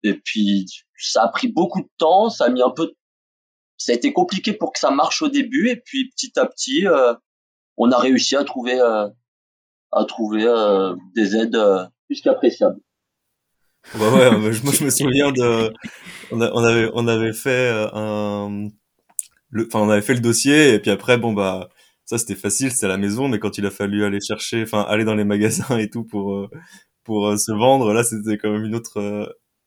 et 0.05 0.15
puis 0.15 0.67
ça 0.97 1.25
a 1.25 1.29
pris 1.29 1.49
beaucoup 1.49 1.83
de 1.83 1.89
temps 1.99 2.31
ça 2.31 2.45
a 2.45 2.49
mis 2.51 2.63
un 2.63 2.71
peu 2.71 2.93
ça 3.77 3.93
a 3.93 3.95
été 3.95 4.13
compliqué 4.13 4.53
pour 4.53 4.73
que 4.73 4.79
ça 4.79 4.91
marche 4.91 5.23
au 5.23 5.29
début. 5.29 5.69
Et 5.69 5.77
puis 5.77 6.11
petit 6.11 6.39
à 6.39 6.47
petit 6.47 6.85
on 7.77 7.91
a 7.91 7.99
réussi 7.99 8.37
à 8.37 8.45
trouver 8.45 8.81
à 8.81 10.05
trouver 10.07 10.45
des 11.15 11.37
aides 11.37 11.59
plus 12.07 12.21
qu'appréciables. 12.21 12.81
Bah 13.99 14.11
ouais, 14.15 14.31
moi 14.39 14.51
je 14.51 14.85
me 14.85 14.91
souviens 14.91 15.31
de, 15.33 15.71
on, 16.33 16.41
avait, 16.41 16.91
on 16.95 17.07
avait 17.07 17.35
fait 17.35 17.71
un, 17.93 18.69
enfin 19.59 19.81
on 19.81 19.91
avait 19.91 20.03
fait 20.03 20.15
le 20.15 20.21
dossier. 20.21 20.75
Et 20.75 20.79
puis 20.79 20.91
après 20.91 21.19
bon 21.19 21.33
bah 21.33 21.69
ça 22.07 22.19
c'était 22.19 22.35
facile 22.35 22.71
c'était 22.71 22.87
à 22.87 22.89
la 22.89 22.97
maison. 22.97 23.29
Mais 23.29 23.39
quand 23.39 23.59
il 23.59 23.67
a 23.67 23.71
fallu 23.71 24.05
aller 24.05 24.21
chercher 24.21 24.63
enfin 24.63 24.83
aller 24.83 25.05
dans 25.05 25.15
les 25.15 25.25
magasins 25.25 25.77
et 25.79 25.91
tout 25.91 26.05
pour 26.05 26.35
euh, 26.35 26.49
pour 27.03 27.27
euh, 27.29 27.37
se 27.37 27.53
vendre 27.53 27.93
là 27.93 28.03
c'était 28.03 28.39
quand 28.39 28.51
même 28.51 28.65
une 28.65 28.75
autre 28.75 29.01
euh, 29.01 29.27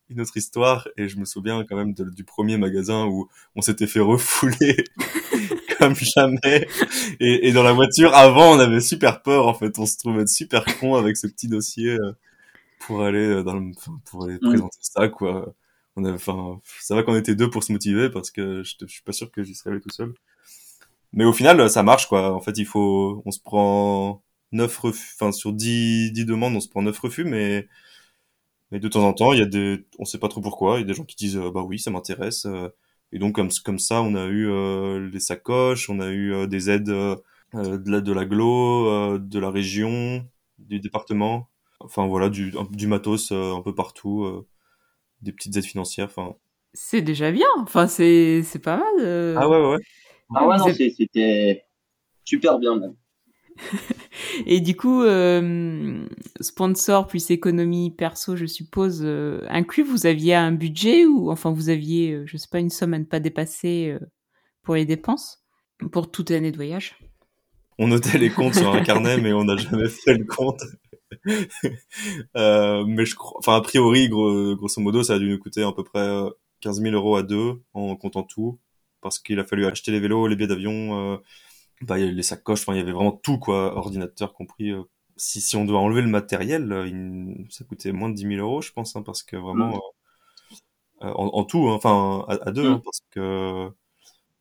une 0.09 0.21
autre 0.21 0.37
histoire 0.37 0.87
et 0.97 1.09
je 1.09 1.17
me 1.17 1.25
souviens 1.25 1.65
quand 1.67 1.75
même 1.75 1.93
du 1.93 2.23
premier 2.23 2.57
magasin 2.57 3.05
où 3.05 3.27
on 3.55 3.61
s'était 3.61 3.87
fait 3.87 3.99
refouler 3.99 4.83
comme 5.79 5.95
jamais 5.95 6.67
et, 7.19 7.47
et, 7.47 7.51
dans 7.51 7.63
la 7.63 7.73
voiture 7.73 8.13
avant 8.15 8.55
on 8.55 8.59
avait 8.59 8.79
super 8.79 9.21
peur 9.21 9.47
en 9.47 9.53
fait 9.53 9.77
on 9.79 9.85
se 9.85 9.97
trouvait 9.97 10.25
super 10.27 10.65
con 10.79 10.95
avec 10.95 11.17
ce 11.17 11.27
petit 11.27 11.47
dossier 11.47 11.97
pour 12.79 13.03
aller 13.03 13.43
dans 13.43 13.55
le, 13.55 13.71
pour 14.05 14.23
aller 14.23 14.35
mm. 14.41 14.49
présenter 14.49 14.79
ça 14.81 15.07
quoi 15.09 15.53
on 15.97 16.05
enfin, 16.13 16.61
ça 16.79 16.95
va 16.95 17.03
qu'on 17.03 17.15
était 17.15 17.35
deux 17.35 17.49
pour 17.49 17.63
se 17.63 17.71
motiver 17.71 18.09
parce 18.09 18.31
que 18.31 18.63
je, 18.63 18.75
je 18.79 18.85
suis 18.85 19.03
pas 19.03 19.11
sûr 19.11 19.31
que 19.31 19.43
j'y 19.43 19.55
serais 19.55 19.71
allé 19.71 19.81
tout 19.81 19.89
seul. 19.89 20.13
Mais 21.13 21.25
au 21.25 21.33
final, 21.33 21.69
ça 21.69 21.83
marche 21.83 22.07
quoi. 22.07 22.33
En 22.33 22.39
fait, 22.41 22.57
il 22.57 22.65
faut, 22.65 23.23
on 23.25 23.31
se 23.31 23.39
prend 23.39 24.21
9 24.51 24.77
refus, 24.77 25.15
enfin 25.15 25.31
sur 25.31 25.53
10, 25.53 26.11
10 26.11 26.25
demandes, 26.25 26.55
on 26.55 26.59
se 26.59 26.69
prend 26.69 26.81
9 26.83 26.97
refus, 26.99 27.23
mais 27.23 27.67
mais 28.71 28.79
de 28.79 28.87
temps 28.87 29.03
en 29.07 29.13
temps, 29.13 29.33
il 29.33 29.39
y 29.39 29.41
a 29.41 29.45
des, 29.45 29.85
on 29.99 30.05
sait 30.05 30.19
pas 30.19 30.27
trop 30.27 30.41
pourquoi, 30.41 30.77
il 30.77 30.81
y 30.81 30.83
a 30.83 30.87
des 30.87 30.93
gens 30.93 31.05
qui 31.05 31.15
disent 31.15 31.39
bah 31.53 31.63
oui, 31.63 31.79
ça 31.79 31.91
m'intéresse. 31.91 32.47
et 33.11 33.19
donc 33.19 33.35
comme 33.35 33.49
comme 33.63 33.79
ça, 33.79 34.01
on 34.01 34.15
a 34.15 34.25
eu 34.25 34.49
les 35.09 35.19
sacoches, 35.19 35.89
on 35.89 35.99
a 35.99 36.09
eu 36.09 36.47
des 36.47 36.69
aides 36.69 36.85
de 36.85 37.21
la 37.53 38.01
de 38.01 38.13
l'aglo, 38.13 39.17
de 39.17 39.39
la 39.39 39.49
région, 39.49 40.25
du 40.59 40.79
département. 40.79 41.49
Enfin 41.79 42.07
voilà, 42.07 42.29
du 42.29 42.53
du 42.71 42.87
matos 42.87 43.31
un 43.31 43.61
peu 43.61 43.73
partout, 43.73 44.45
des 45.21 45.31
petites 45.31 45.55
aides 45.57 45.65
financières. 45.65 46.07
Enfin. 46.07 46.35
C'est 46.73 47.01
déjà 47.01 47.31
bien. 47.31 47.47
Enfin 47.59 47.87
c'est 47.87 48.43
c'est 48.43 48.59
pas 48.59 48.77
mal. 48.77 49.35
Ah 49.37 49.47
ouais 49.47 49.57
ouais. 49.57 49.71
ouais. 49.75 49.83
Ah 50.35 50.47
ouais, 50.47 50.57
non, 50.57 50.65
c'était 50.73 51.65
super 52.25 52.59
bien 52.59 52.75
même. 52.77 52.95
Et 54.45 54.61
du 54.61 54.75
coup, 54.75 55.03
euh, 55.03 56.05
sponsor 56.41 57.07
plus 57.07 57.31
économie 57.31 57.91
perso, 57.91 58.35
je 58.35 58.45
suppose, 58.45 59.01
euh, 59.03 59.41
inclus, 59.49 59.83
vous 59.83 60.05
aviez 60.05 60.35
un 60.35 60.51
budget 60.51 61.05
ou 61.05 61.31
enfin 61.31 61.51
vous 61.51 61.69
aviez, 61.69 62.13
euh, 62.13 62.23
je 62.25 62.37
sais 62.37 62.47
pas, 62.51 62.59
une 62.59 62.69
somme 62.69 62.93
à 62.93 62.99
ne 62.99 63.05
pas 63.05 63.19
dépasser 63.19 63.97
pour 64.63 64.75
les 64.75 64.85
dépenses? 64.85 65.43
Pour 65.91 66.11
toute 66.11 66.31
l'année 66.31 66.51
de 66.51 66.55
voyage 66.55 66.97
On 67.77 67.87
notait 67.87 68.17
les 68.17 68.31
comptes 68.31 68.55
sur 68.55 68.73
un 68.73 68.81
carnet, 68.81 69.17
mais 69.17 69.33
on 69.33 69.43
n'a 69.43 69.57
jamais 69.57 69.89
fait 69.89 70.15
le 70.15 70.25
compte. 70.25 70.61
mais 71.25 73.05
je 73.05 73.15
crois, 73.15 73.37
enfin 73.39 73.55
a 73.55 73.61
priori, 73.61 74.09
gros, 74.09 74.55
grosso 74.55 74.81
modo, 74.81 75.03
ça 75.03 75.13
a 75.13 75.19
dû 75.19 75.29
nous 75.29 75.39
coûter 75.39 75.63
à 75.63 75.71
peu 75.71 75.83
près 75.83 76.07
15 76.61 76.81
000 76.81 76.95
euros 76.95 77.15
à 77.15 77.23
deux 77.23 77.61
en 77.73 77.95
comptant 77.95 78.23
tout, 78.23 78.59
parce 79.01 79.19
qu'il 79.19 79.39
a 79.39 79.45
fallu 79.45 79.65
acheter 79.65 79.91
les 79.91 79.99
vélos, 79.99 80.27
les 80.27 80.35
billets 80.35 80.47
d'avion 80.47 81.19
bah, 81.81 81.97
les 81.97 82.23
sacoches, 82.23 82.61
enfin, 82.61 82.73
il 82.73 82.77
y 82.77 82.81
avait 82.81 82.91
vraiment 82.91 83.11
tout, 83.11 83.37
quoi, 83.37 83.75
ordinateur 83.75 84.33
compris. 84.33 84.71
Euh. 84.71 84.83
Si, 85.15 85.41
si 85.41 85.55
on 85.55 85.65
doit 85.65 85.79
enlever 85.79 86.01
le 86.01 86.09
matériel, 86.09 86.71
euh, 86.71 86.87
il, 86.87 87.47
ça 87.49 87.63
coûtait 87.65 87.91
moins 87.91 88.09
de 88.09 88.15
10 88.15 88.21
000 88.23 88.33
euros, 88.35 88.61
je 88.61 88.71
pense, 88.71 88.95
hein, 88.95 89.01
parce 89.01 89.23
que 89.23 89.35
vraiment, 89.35 89.77
mm. 91.01 91.05
euh, 91.05 91.13
en, 91.13 91.27
en, 91.33 91.43
tout, 91.43 91.67
hein, 91.69 91.73
enfin, 91.73 92.25
à, 92.27 92.51
deux, 92.51 92.69
mm. 92.69 92.73
hein, 92.73 92.81
parce 92.83 93.01
que 93.11 93.69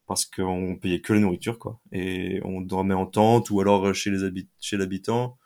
parce 0.06 0.24
qu'on 0.24 0.76
payait 0.76 1.00
que 1.00 1.12
la 1.12 1.20
nourriture, 1.20 1.58
quoi, 1.58 1.80
et 1.92 2.40
on 2.44 2.60
dormait 2.60 2.94
en 2.94 3.06
tente 3.06 3.50
ou 3.50 3.60
alors 3.60 3.92
chez 3.92 4.10
les 4.10 4.22
habit 4.22 4.48
chez 4.60 4.76
l'habitant. 4.76 5.36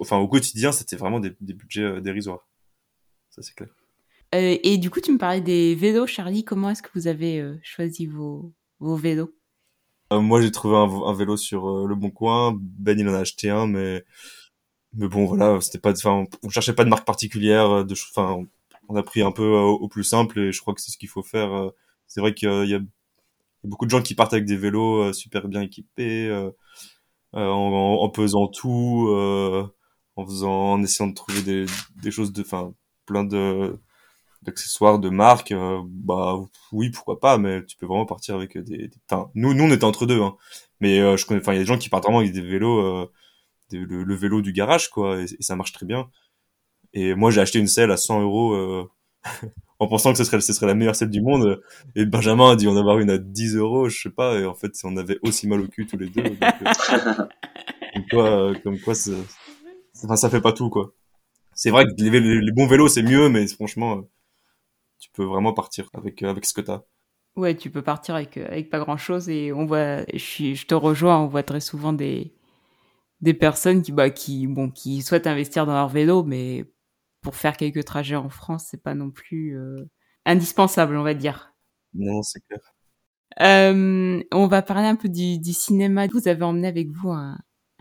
enfin, 0.00 0.16
au 0.18 0.28
quotidien, 0.28 0.72
c'était 0.72 0.96
vraiment 0.96 1.20
des, 1.20 1.36
des 1.40 1.52
budgets 1.52 2.00
dérisoires. 2.00 2.48
Ça, 3.30 3.42
c'est 3.42 3.54
clair. 3.54 3.68
et 4.32 4.78
du 4.78 4.88
coup, 4.90 5.00
tu 5.00 5.12
me 5.12 5.18
parlais 5.18 5.42
des 5.42 5.74
vélos, 5.74 6.06
Charlie. 6.06 6.44
Comment 6.44 6.70
est-ce 6.70 6.82
que 6.82 6.88
vous 6.94 7.06
avez 7.06 7.44
choisi 7.62 8.06
vos, 8.06 8.54
vos 8.80 8.96
vélos? 8.96 9.36
Euh, 10.12 10.20
moi, 10.20 10.40
j'ai 10.40 10.52
trouvé 10.52 10.76
un, 10.76 11.12
vélo 11.14 11.36
sur 11.36 11.68
euh, 11.68 11.86
le 11.86 11.94
Bon 11.96 12.10
Coin. 12.10 12.56
Ben, 12.60 12.98
il 12.98 13.08
en 13.08 13.14
a 13.14 13.18
acheté 13.20 13.50
un, 13.50 13.66
mais 13.66 14.04
mais 14.94 15.08
bon, 15.08 15.26
voilà, 15.26 15.60
c'était 15.60 15.78
pas, 15.80 15.92
enfin, 15.92 16.24
on 16.44 16.48
cherchait 16.50 16.74
pas 16.74 16.84
de 16.84 16.90
marque 16.90 17.06
particulière. 17.06 17.70
Euh, 17.70 17.84
de, 17.84 17.94
enfin, 17.94 18.44
on 18.88 18.96
a 18.96 19.02
pris 19.02 19.22
un 19.22 19.32
peu 19.32 19.44
au, 19.44 19.88
plus 19.88 20.04
simple 20.04 20.38
et 20.40 20.52
je 20.52 20.60
crois 20.60 20.74
que 20.74 20.80
c'est 20.80 20.92
ce 20.92 20.98
qu'il 20.98 21.08
faut 21.08 21.22
faire. 21.22 21.70
C'est 22.06 22.20
vrai 22.20 22.34
qu'il 22.34 22.48
y, 22.66 22.74
a 22.74 22.80
beaucoup 23.64 23.86
de 23.86 23.90
gens 23.90 24.02
qui 24.02 24.14
partent 24.14 24.32
avec 24.34 24.46
des 24.46 24.56
vélos 24.56 25.12
super 25.12 25.48
bien 25.48 25.62
équipés, 25.62 26.30
en, 27.32 27.42
en, 27.42 28.08
pesant 28.10 28.48
tout, 28.48 29.08
en 30.16 30.26
faisant, 30.26 30.72
en 30.72 30.82
essayant 30.82 31.08
de 31.10 31.14
trouver 31.14 31.42
des, 31.42 31.66
des 32.02 32.10
choses 32.10 32.32
de, 32.32 32.42
enfin, 32.42 32.74
plein 33.06 33.24
de 33.24 33.78
d'accessoires 34.46 34.98
de 34.98 35.10
marque, 35.10 35.52
euh, 35.52 35.82
bah 35.84 36.38
oui 36.72 36.90
pourquoi 36.90 37.18
pas, 37.20 37.36
mais 37.36 37.64
tu 37.66 37.76
peux 37.76 37.86
vraiment 37.86 38.06
partir 38.06 38.36
avec 38.36 38.56
des. 38.56 38.90
Enfin, 39.10 39.30
nous 39.34 39.54
nous 39.54 39.64
on 39.64 39.70
était 39.72 39.84
entre 39.84 40.06
deux, 40.06 40.22
hein. 40.22 40.36
mais 40.80 41.00
euh, 41.00 41.16
je 41.16 41.26
connais, 41.26 41.40
enfin 41.40 41.52
il 41.52 41.56
y 41.56 41.58
a 41.58 41.62
des 41.62 41.66
gens 41.66 41.78
qui 41.78 41.88
partent 41.88 42.04
vraiment 42.04 42.20
avec 42.20 42.32
des 42.32 42.40
vélos, 42.40 42.80
euh, 42.80 43.10
le, 43.72 44.14
vélo 44.14 44.40
du 44.42 44.52
garage 44.52 44.88
quoi, 44.88 45.20
et, 45.20 45.26
ça 45.40 45.56
marche 45.56 45.72
très 45.72 45.84
bien. 45.84 46.08
Et 46.94 47.14
moi 47.14 47.30
j'ai 47.30 47.40
acheté 47.40 47.58
une 47.58 47.66
selle 47.66 47.90
à 47.90 47.96
100 47.96 48.22
euros 48.22 48.88
en 49.80 49.88
pensant 49.88 50.12
que 50.12 50.18
ce 50.18 50.24
serait 50.24 50.40
ce 50.40 50.52
serait 50.52 50.66
la 50.66 50.74
meilleure 50.74 50.96
selle 50.96 51.10
du 51.10 51.20
monde, 51.20 51.60
et 51.96 52.06
Benjamin 52.06 52.52
a 52.52 52.56
dit 52.56 52.68
en 52.68 52.76
avoir 52.76 52.98
une 53.00 53.10
à 53.10 53.18
10 53.18 53.56
euros, 53.56 53.88
je 53.88 54.00
sais 54.00 54.10
pas, 54.10 54.38
et 54.38 54.46
en 54.46 54.54
fait 54.54 54.72
on 54.84 54.96
avait 54.96 55.18
aussi 55.22 55.48
mal 55.48 55.60
au 55.60 55.66
cul 55.66 55.86
tous 55.86 55.98
les 55.98 56.08
deux. 56.08 56.22
Donc, 56.22 56.38
comme 57.94 58.06
quoi, 58.10 58.52
comme 58.62 58.78
quoi, 58.80 58.94
enfin 60.04 60.16
ça 60.16 60.30
fait 60.30 60.40
pas 60.40 60.52
tout 60.52 60.70
quoi. 60.70 60.92
C'est 61.52 61.70
vrai 61.70 61.84
que 61.86 61.90
les, 61.98 62.20
les 62.20 62.52
bons 62.52 62.66
vélos 62.66 62.88
c'est 62.88 63.02
mieux, 63.02 63.28
mais 63.28 63.46
franchement 63.48 64.04
tu 64.98 65.10
peux 65.10 65.24
vraiment 65.24 65.52
partir 65.52 65.88
avec 65.94 66.22
euh, 66.22 66.30
avec 66.30 66.44
ce 66.44 66.54
que 66.54 66.60
tu 66.60 66.70
as. 66.70 66.84
Ouais, 67.36 67.54
tu 67.56 67.70
peux 67.70 67.82
partir 67.82 68.14
avec 68.14 68.36
euh, 68.38 68.46
avec 68.46 68.70
pas 68.70 68.78
grand 68.78 68.96
chose 68.96 69.28
et 69.28 69.52
on 69.52 69.66
voit 69.66 70.04
je 70.12 70.18
suis 70.18 70.56
je 70.56 70.66
te 70.66 70.74
rejoins, 70.74 71.18
on 71.18 71.26
voit 71.26 71.42
très 71.42 71.60
souvent 71.60 71.92
des 71.92 72.34
des 73.20 73.34
personnes 73.34 73.82
qui 73.82 73.92
bah 73.92 74.10
qui 74.10 74.46
bon 74.46 74.70
qui 74.70 75.02
souhaitent 75.02 75.26
investir 75.26 75.66
dans 75.66 75.74
leur 75.74 75.88
vélo 75.88 76.22
mais 76.22 76.66
pour 77.26 77.34
faire 77.34 77.56
quelques 77.56 77.84
trajets 77.84 78.14
en 78.14 78.28
France, 78.28 78.68
c'est 78.70 78.80
pas 78.80 78.94
non 78.94 79.10
plus 79.10 79.58
euh, 79.58 79.74
indispensable, 80.26 80.96
on 80.96 81.02
va 81.02 81.12
dire. 81.12 81.52
Non, 81.92 82.22
c'est 82.22 82.38
clair. 82.46 82.60
Euh, 83.40 84.22
on 84.32 84.46
va 84.46 84.62
parler 84.62 84.86
un 84.86 84.94
peu 84.94 85.08
du, 85.08 85.40
du, 85.40 85.52
cinéma. 85.52 86.06
Vous 86.06 86.28
avez 86.28 86.44
emmené 86.44 86.68
avec 86.68 86.88
vous 86.92 87.10
un, 87.10 87.36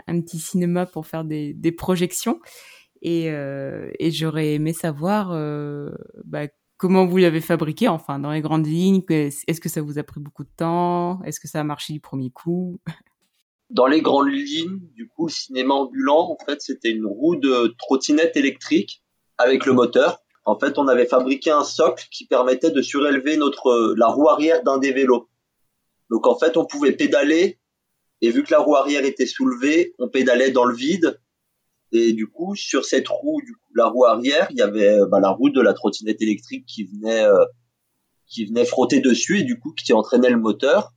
un 0.07 0.19
petit 0.19 0.39
cinéma 0.39 0.88
pour 0.88 1.05
faire 1.05 1.24
des, 1.24 1.53
des 1.53 1.72
projections. 1.72 2.39
Et, 3.03 3.29
euh, 3.29 3.91
et 4.00 4.10
j'aurais 4.10 4.55
aimé 4.55 4.74
savoir 4.74 5.29
bah, 6.24 6.48
comment 6.77 7.05
vous 7.05 7.17
l'avez 7.17 7.41
fabriqué, 7.41 7.88
enfin, 7.88 8.20
dans 8.20 8.32
les 8.32 8.41
grandes 8.41 8.67
lignes 8.67 9.01
Est-ce 9.10 9.62
que 9.62 9.70
ça 9.70 9.82
vous 9.82 9.98
a 10.00 10.03
pris 10.03 10.20
beaucoup 10.20 10.44
de 10.44 10.50
temps? 10.55 11.22
Est-ce 11.24 11.39
que 11.39 11.48
ça 11.48 11.60
a 11.60 11.63
marché 11.63 11.94
du 11.94 12.00
premier 12.00 12.29
coup? 12.29 12.79
Dans 13.72 13.88
les 13.88 14.01
grandes 14.01 14.32
lignes, 14.32 14.79
du 14.94 15.08
coup, 15.08 15.27
cinéma 15.27 15.74
ambulant, 15.74 16.29
en 16.29 16.38
fait, 16.46 16.62
c'était 16.62 16.91
une 16.91 17.08
roue 17.08 17.36
de 17.36 17.75
trottinette 17.79 18.38
électrique 18.38 19.03
avec 19.39 19.65
le 19.65 19.74
moteur. 19.74 20.22
En 20.46 20.60
fait, 20.60 20.77
on 20.77 20.88
avait 20.88 21.08
fabriqué 21.08 21.50
un 21.50 21.63
socle 21.63 22.08
qui 22.12 22.27
permettait 22.27 22.70
de 22.70 22.82
surélever 22.84 23.38
notre 23.38 23.96
la 23.98 24.05
roue 24.05 24.29
arrière 24.29 24.62
d'un 24.62 24.77
des 24.77 24.91
vélos. 24.91 25.27
Donc 26.12 26.27
en 26.27 26.38
fait, 26.38 26.58
on 26.58 26.65
pouvait 26.65 26.91
pédaler 26.91 27.58
et 28.22 28.29
vu 28.29 28.44
que 28.44 28.51
la 28.51 28.60
roue 28.60 28.75
arrière 28.75 29.03
était 29.03 29.25
soulevée, 29.25 29.96
on 29.98 30.10
pédalait 30.10 30.51
dans 30.51 30.65
le 30.65 30.75
vide 30.75 31.20
et 31.91 32.13
du 32.13 32.27
coup, 32.27 32.55
sur 32.55 32.86
cette 32.86 33.08
roue, 33.08 33.41
du 33.41 33.55
la 33.75 33.88
roue 33.88 34.05
arrière, 34.05 34.48
il 34.51 34.58
y 34.58 34.62
avait 34.62 34.98
bah, 35.10 35.20
la 35.20 35.29
roue 35.29 35.50
de 35.50 35.62
la 35.62 35.74
trottinette 35.74 36.22
électrique 36.22 36.65
qui 36.65 36.86
venait, 36.86 37.24
euh, 37.24 37.46
qui 38.27 38.46
venait 38.46 38.65
frotter 38.65 39.01
dessus 39.01 39.39
et 39.39 39.44
du 39.44 39.60
coup 39.60 39.74
qui 39.74 39.94
entraînait 39.94 40.29
le 40.29 40.39
moteur. 40.39 40.94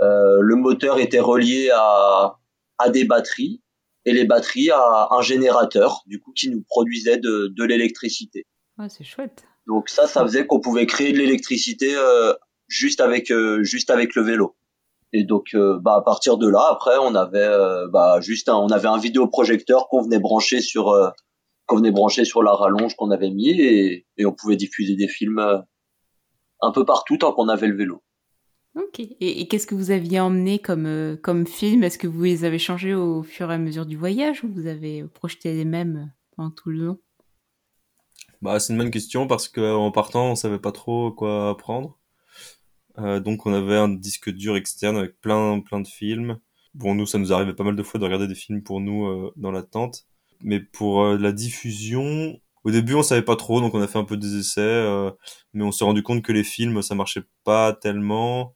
Euh, 0.00 0.38
le 0.40 0.56
moteur 0.56 0.98
était 0.98 1.20
relié 1.20 1.70
à, 1.74 2.38
à 2.78 2.90
des 2.90 3.04
batteries 3.04 3.62
et 4.06 4.12
les 4.12 4.24
batteries 4.24 4.70
à 4.70 5.08
un 5.10 5.20
générateur, 5.20 6.00
du 6.06 6.20
coup 6.20 6.32
qui 6.32 6.48
nous 6.50 6.62
produisait 6.68 7.18
de, 7.18 7.52
de 7.54 7.64
l'électricité. 7.64 8.46
Ouais, 8.78 8.88
c'est 8.88 9.04
chouette. 9.04 9.44
Donc 9.66 9.90
ça, 9.90 10.06
ça 10.06 10.22
faisait 10.22 10.46
qu'on 10.46 10.60
pouvait 10.60 10.86
créer 10.86 11.12
de 11.12 11.18
l'électricité 11.18 11.94
euh, 11.94 12.32
juste 12.66 13.00
avec 13.00 13.30
euh, 13.30 13.62
juste 13.62 13.90
avec 13.90 14.14
le 14.14 14.22
vélo. 14.22 14.56
Et 15.12 15.24
donc, 15.24 15.48
euh, 15.54 15.78
bah, 15.80 15.96
à 15.96 16.02
partir 16.02 16.38
de 16.38 16.48
là, 16.48 16.68
après, 16.70 16.96
on 17.00 17.14
avait 17.14 17.38
euh, 17.38 17.88
bah, 17.88 18.20
juste 18.20 18.48
un, 18.48 18.54
on 18.54 18.68
avait 18.68 18.88
un 18.88 18.96
vidéoprojecteur 18.98 19.88
qu'on 19.88 20.02
venait 20.02 20.20
brancher 20.20 20.60
sur 20.60 20.90
euh, 20.90 21.10
qu'on 21.70 21.76
venait 21.76 21.92
brancher 21.92 22.24
sur 22.24 22.42
la 22.42 22.52
rallonge 22.52 22.96
qu'on 22.96 23.12
avait 23.12 23.30
mis 23.30 23.50
et, 23.50 24.06
et, 24.16 24.26
on 24.26 24.32
pouvait 24.32 24.56
diffuser 24.56 24.96
des 24.96 25.06
films 25.06 25.38
un 26.60 26.72
peu 26.72 26.84
partout 26.84 27.16
tant 27.16 27.32
qu'on 27.32 27.48
avait 27.48 27.68
le 27.68 27.76
vélo. 27.76 28.02
Ok. 28.74 28.98
Et, 28.98 29.40
et 29.40 29.46
qu'est-ce 29.46 29.68
que 29.68 29.76
vous 29.76 29.92
aviez 29.92 30.18
emmené 30.18 30.58
comme 30.58 31.16
comme 31.22 31.46
film? 31.46 31.84
Est-ce 31.84 31.98
que 31.98 32.08
vous 32.08 32.24
les 32.24 32.44
avez 32.44 32.58
changés 32.58 32.94
au 32.94 33.22
fur 33.22 33.50
et 33.50 33.54
à 33.54 33.58
mesure 33.58 33.86
du 33.86 33.96
voyage 33.96 34.42
ou 34.42 34.52
vous 34.52 34.66
avez 34.66 35.04
projeté 35.04 35.54
les 35.54 35.64
mêmes 35.64 36.12
pendant 36.36 36.50
tout 36.50 36.70
le 36.70 36.78
long? 36.78 36.98
Bah, 38.42 38.58
c'est 38.58 38.72
une 38.72 38.78
bonne 38.78 38.90
question 38.90 39.26
parce 39.26 39.48
qu'en 39.48 39.90
partant, 39.92 40.32
on 40.32 40.34
savait 40.34 40.58
pas 40.58 40.72
trop 40.72 41.12
quoi 41.12 41.56
prendre. 41.56 41.98
Euh, 42.98 43.20
donc 43.20 43.46
on 43.46 43.52
avait 43.54 43.76
un 43.76 43.88
disque 43.88 44.30
dur 44.30 44.56
externe 44.56 44.96
avec 44.96 45.20
plein 45.20 45.60
plein 45.60 45.80
de 45.80 45.86
films. 45.86 46.38
Bon 46.74 46.94
nous 46.94 47.06
ça 47.06 47.18
nous 47.18 47.32
arrivait 47.32 47.54
pas 47.54 47.64
mal 47.64 47.76
de 47.76 47.82
fois 47.82 48.00
de 48.00 48.04
regarder 48.04 48.28
des 48.28 48.34
films 48.34 48.62
pour 48.62 48.80
nous 48.80 49.06
euh, 49.06 49.32
dans 49.36 49.52
la 49.52 49.62
tente. 49.62 50.06
Mais 50.42 50.60
pour 50.60 51.02
euh, 51.02 51.18
la 51.18 51.32
diffusion, 51.32 52.40
au 52.64 52.70
début 52.70 52.94
on 52.94 53.02
savait 53.02 53.22
pas 53.22 53.36
trop 53.36 53.60
donc 53.60 53.74
on 53.74 53.80
a 53.82 53.86
fait 53.88 53.98
un 53.98 54.04
peu 54.04 54.16
des 54.16 54.38
essais, 54.38 54.86
mais 55.54 55.64
on 55.64 55.72
s'est 55.72 55.84
rendu 55.84 56.02
compte 56.02 56.22
que 56.22 56.32
les 56.32 56.44
films 56.44 56.82
ça 56.82 56.94
marchait 56.94 57.24
pas 57.44 57.72
tellement 57.72 58.54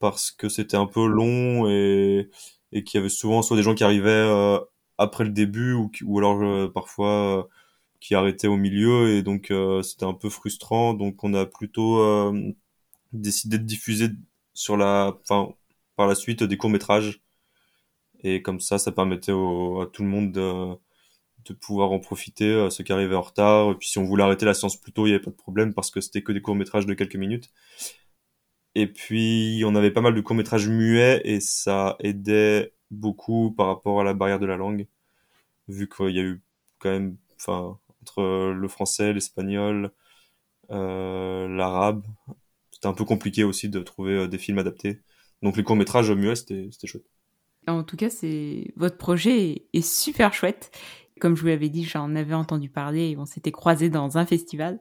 parce 0.00 0.30
que 0.32 0.48
c'était 0.48 0.76
un 0.76 0.86
peu 0.86 1.06
long 1.06 1.68
et 1.68 2.30
et 2.72 2.84
qu'il 2.84 2.98
y 2.98 3.00
avait 3.00 3.08
souvent 3.10 3.42
soit 3.42 3.56
des 3.56 3.62
gens 3.62 3.74
qui 3.74 3.84
arrivaient 3.84 4.58
après 4.98 5.24
le 5.24 5.30
début 5.30 5.72
ou, 5.74 5.90
ou 6.04 6.18
alors 6.18 6.72
parfois 6.72 7.48
qui 8.00 8.14
arrêtaient 8.14 8.48
au 8.48 8.56
milieu 8.56 9.10
et 9.10 9.22
donc 9.22 9.52
c'était 9.82 10.06
un 10.06 10.14
peu 10.14 10.30
frustrant 10.30 10.94
donc 10.94 11.22
on 11.24 11.34
a 11.34 11.46
plutôt 11.46 12.00
décidé 13.12 13.58
de 13.58 13.64
diffuser 13.64 14.08
sur 14.54 14.76
la, 14.76 15.16
enfin, 15.22 15.54
par 15.96 16.06
la 16.08 16.14
suite 16.14 16.42
des 16.42 16.56
courts 16.56 16.70
métrages. 16.70 17.20
Et 18.22 18.42
comme 18.42 18.60
ça, 18.60 18.78
ça 18.78 18.92
permettait 18.92 19.32
à 19.32 19.86
tout 19.92 20.02
le 20.02 20.08
monde 20.08 20.32
de, 20.32 20.74
de 21.54 21.58
pouvoir 21.58 21.92
en 21.92 21.98
profiter, 22.00 22.54
à 22.60 22.70
ceux 22.70 22.84
qui 22.84 22.92
arrivaient 22.92 23.14
en 23.16 23.22
retard. 23.22 23.70
Et 23.72 23.74
puis 23.74 23.88
si 23.88 23.98
on 23.98 24.04
voulait 24.04 24.24
arrêter 24.24 24.46
la 24.46 24.54
séance 24.54 24.76
plus 24.76 24.92
tôt, 24.92 25.06
il 25.06 25.10
n'y 25.10 25.14
avait 25.14 25.24
pas 25.24 25.30
de 25.30 25.36
problème 25.36 25.74
parce 25.74 25.90
que 25.90 26.00
c'était 26.00 26.22
que 26.22 26.32
des 26.32 26.40
courts 26.42 26.54
métrages 26.56 26.86
de 26.86 26.94
quelques 26.94 27.16
minutes. 27.16 27.50
Et 28.74 28.86
puis 28.86 29.62
on 29.66 29.74
avait 29.74 29.90
pas 29.90 30.00
mal 30.02 30.14
de 30.14 30.20
courts 30.20 30.36
métrages 30.36 30.68
muets 30.68 31.20
et 31.24 31.40
ça 31.40 31.96
aidait 32.00 32.74
beaucoup 32.90 33.52
par 33.52 33.66
rapport 33.68 34.00
à 34.00 34.04
la 34.04 34.14
barrière 34.14 34.38
de 34.38 34.46
la 34.46 34.56
langue. 34.56 34.86
vu 35.68 35.88
qu'il 35.88 36.10
y 36.10 36.20
a 36.20 36.22
eu 36.22 36.42
quand 36.78 36.90
même, 36.90 37.16
enfin, 37.36 37.78
entre 38.02 38.52
le 38.52 38.68
français, 38.68 39.12
l'espagnol, 39.12 39.92
euh, 40.70 41.48
l'arabe, 41.48 42.04
c'était 42.70 42.88
un 42.88 42.94
peu 42.94 43.04
compliqué 43.04 43.44
aussi 43.44 43.68
de 43.68 43.80
trouver 43.80 44.28
des 44.28 44.38
films 44.38 44.58
adaptés. 44.58 45.00
Donc 45.42 45.56
les 45.56 45.64
courts 45.64 45.76
métrages 45.76 46.10
muets, 46.10 46.36
c'était 46.36 46.70
chouette. 46.86 47.06
En 47.68 47.82
tout 47.82 47.96
cas, 47.96 48.10
c'est 48.10 48.72
votre 48.76 48.96
projet 48.96 49.66
est, 49.72 49.80
super 49.80 50.32
chouette. 50.32 50.70
Comme 51.20 51.36
je 51.36 51.40
vous 51.42 51.48
l'avais 51.48 51.68
dit, 51.68 51.84
j'en 51.84 52.14
avais 52.14 52.34
entendu 52.34 52.68
parler 52.68 53.10
et 53.10 53.16
on 53.16 53.26
s'était 53.26 53.52
croisés 53.52 53.90
dans 53.90 54.18
un 54.18 54.26
festival. 54.26 54.80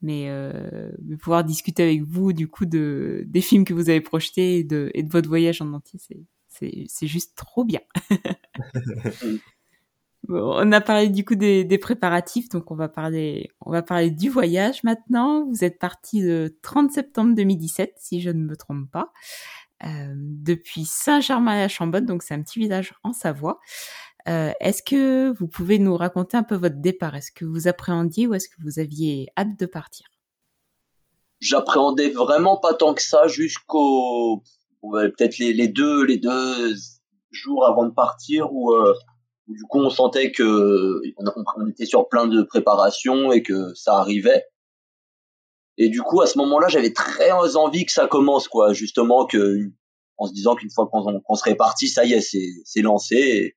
Mais 0.00 0.26
euh, 0.28 0.92
pouvoir 1.20 1.42
discuter 1.42 1.82
avec 1.82 2.02
vous 2.02 2.32
du 2.32 2.46
coup 2.46 2.66
de 2.66 3.24
des 3.26 3.40
films 3.40 3.64
que 3.64 3.74
vous 3.74 3.90
avez 3.90 4.00
projetés 4.00 4.58
et 4.58 4.64
de, 4.64 4.92
et 4.94 5.02
de 5.02 5.10
votre 5.10 5.28
voyage 5.28 5.60
en 5.60 5.72
entier, 5.72 5.98
c'est 6.48 7.06
juste 7.06 7.36
trop 7.36 7.64
bien. 7.64 7.80
on 10.28 10.72
a 10.72 10.80
parlé 10.80 11.08
du 11.08 11.24
coup 11.24 11.34
des, 11.34 11.64
des, 11.64 11.78
préparatifs, 11.78 12.48
donc 12.48 12.70
on 12.70 12.76
va 12.76 12.88
parler 12.88 13.50
on 13.60 13.72
va 13.72 13.82
parler 13.82 14.12
du 14.12 14.28
voyage 14.28 14.84
maintenant. 14.84 15.46
Vous 15.46 15.64
êtes 15.64 15.80
parti 15.80 16.20
le 16.22 16.56
30 16.62 16.92
septembre 16.92 17.34
2017, 17.34 17.94
si 17.98 18.20
je 18.20 18.30
ne 18.30 18.44
me 18.44 18.56
trompe 18.56 18.88
pas. 18.90 19.12
Euh, 19.84 20.12
depuis 20.16 20.84
Saint-Germain-la-Chambonne, 20.84 22.04
donc 22.04 22.24
c'est 22.24 22.34
un 22.34 22.42
petit 22.42 22.58
village 22.58 22.94
en 23.04 23.12
Savoie. 23.12 23.60
Euh, 24.26 24.52
est-ce 24.60 24.82
que 24.82 25.32
vous 25.38 25.46
pouvez 25.46 25.78
nous 25.78 25.96
raconter 25.96 26.36
un 26.36 26.42
peu 26.42 26.56
votre 26.56 26.80
départ? 26.80 27.14
Est-ce 27.14 27.32
que 27.32 27.44
vous 27.44 27.68
appréhendiez 27.68 28.26
ou 28.26 28.34
est-ce 28.34 28.48
que 28.48 28.60
vous 28.62 28.78
aviez 28.78 29.28
hâte 29.36 29.58
de 29.58 29.66
partir? 29.66 30.06
J'appréhendais 31.40 32.10
vraiment 32.10 32.56
pas 32.56 32.74
tant 32.74 32.94
que 32.94 33.02
ça 33.02 33.28
jusqu'au 33.28 34.42
peut-être 34.82 35.38
les, 35.38 35.68
deux 35.68 36.04
les 36.04 36.18
deux 36.18 36.74
jours 37.30 37.66
avant 37.66 37.84
de 37.84 37.92
partir 37.92 38.52
où, 38.52 38.72
euh, 38.72 38.94
du 39.46 39.62
coup 39.64 39.78
on 39.78 39.90
sentait 39.90 40.32
que 40.32 41.00
on, 41.16 41.68
était 41.68 41.86
sur 41.86 42.08
plein 42.08 42.26
de 42.26 42.42
préparations 42.42 43.32
et 43.32 43.42
que 43.42 43.72
ça 43.74 43.98
arrivait. 43.98 44.44
Et 45.80 45.88
du 45.88 46.02
coup, 46.02 46.20
à 46.20 46.26
ce 46.26 46.36
moment-là, 46.38 46.66
j'avais 46.66 46.92
très 46.92 47.54
envie 47.54 47.86
que 47.86 47.92
ça 47.92 48.08
commence, 48.08 48.48
quoi. 48.48 48.72
Justement, 48.72 49.28
en 50.18 50.26
se 50.26 50.32
disant 50.32 50.56
qu'une 50.56 50.70
fois 50.70 50.88
qu'on 50.88 51.34
serait 51.36 51.54
parti, 51.54 51.86
ça 51.86 52.04
y 52.04 52.14
est, 52.14 52.20
c'est 52.20 52.82
lancé. 52.82 53.56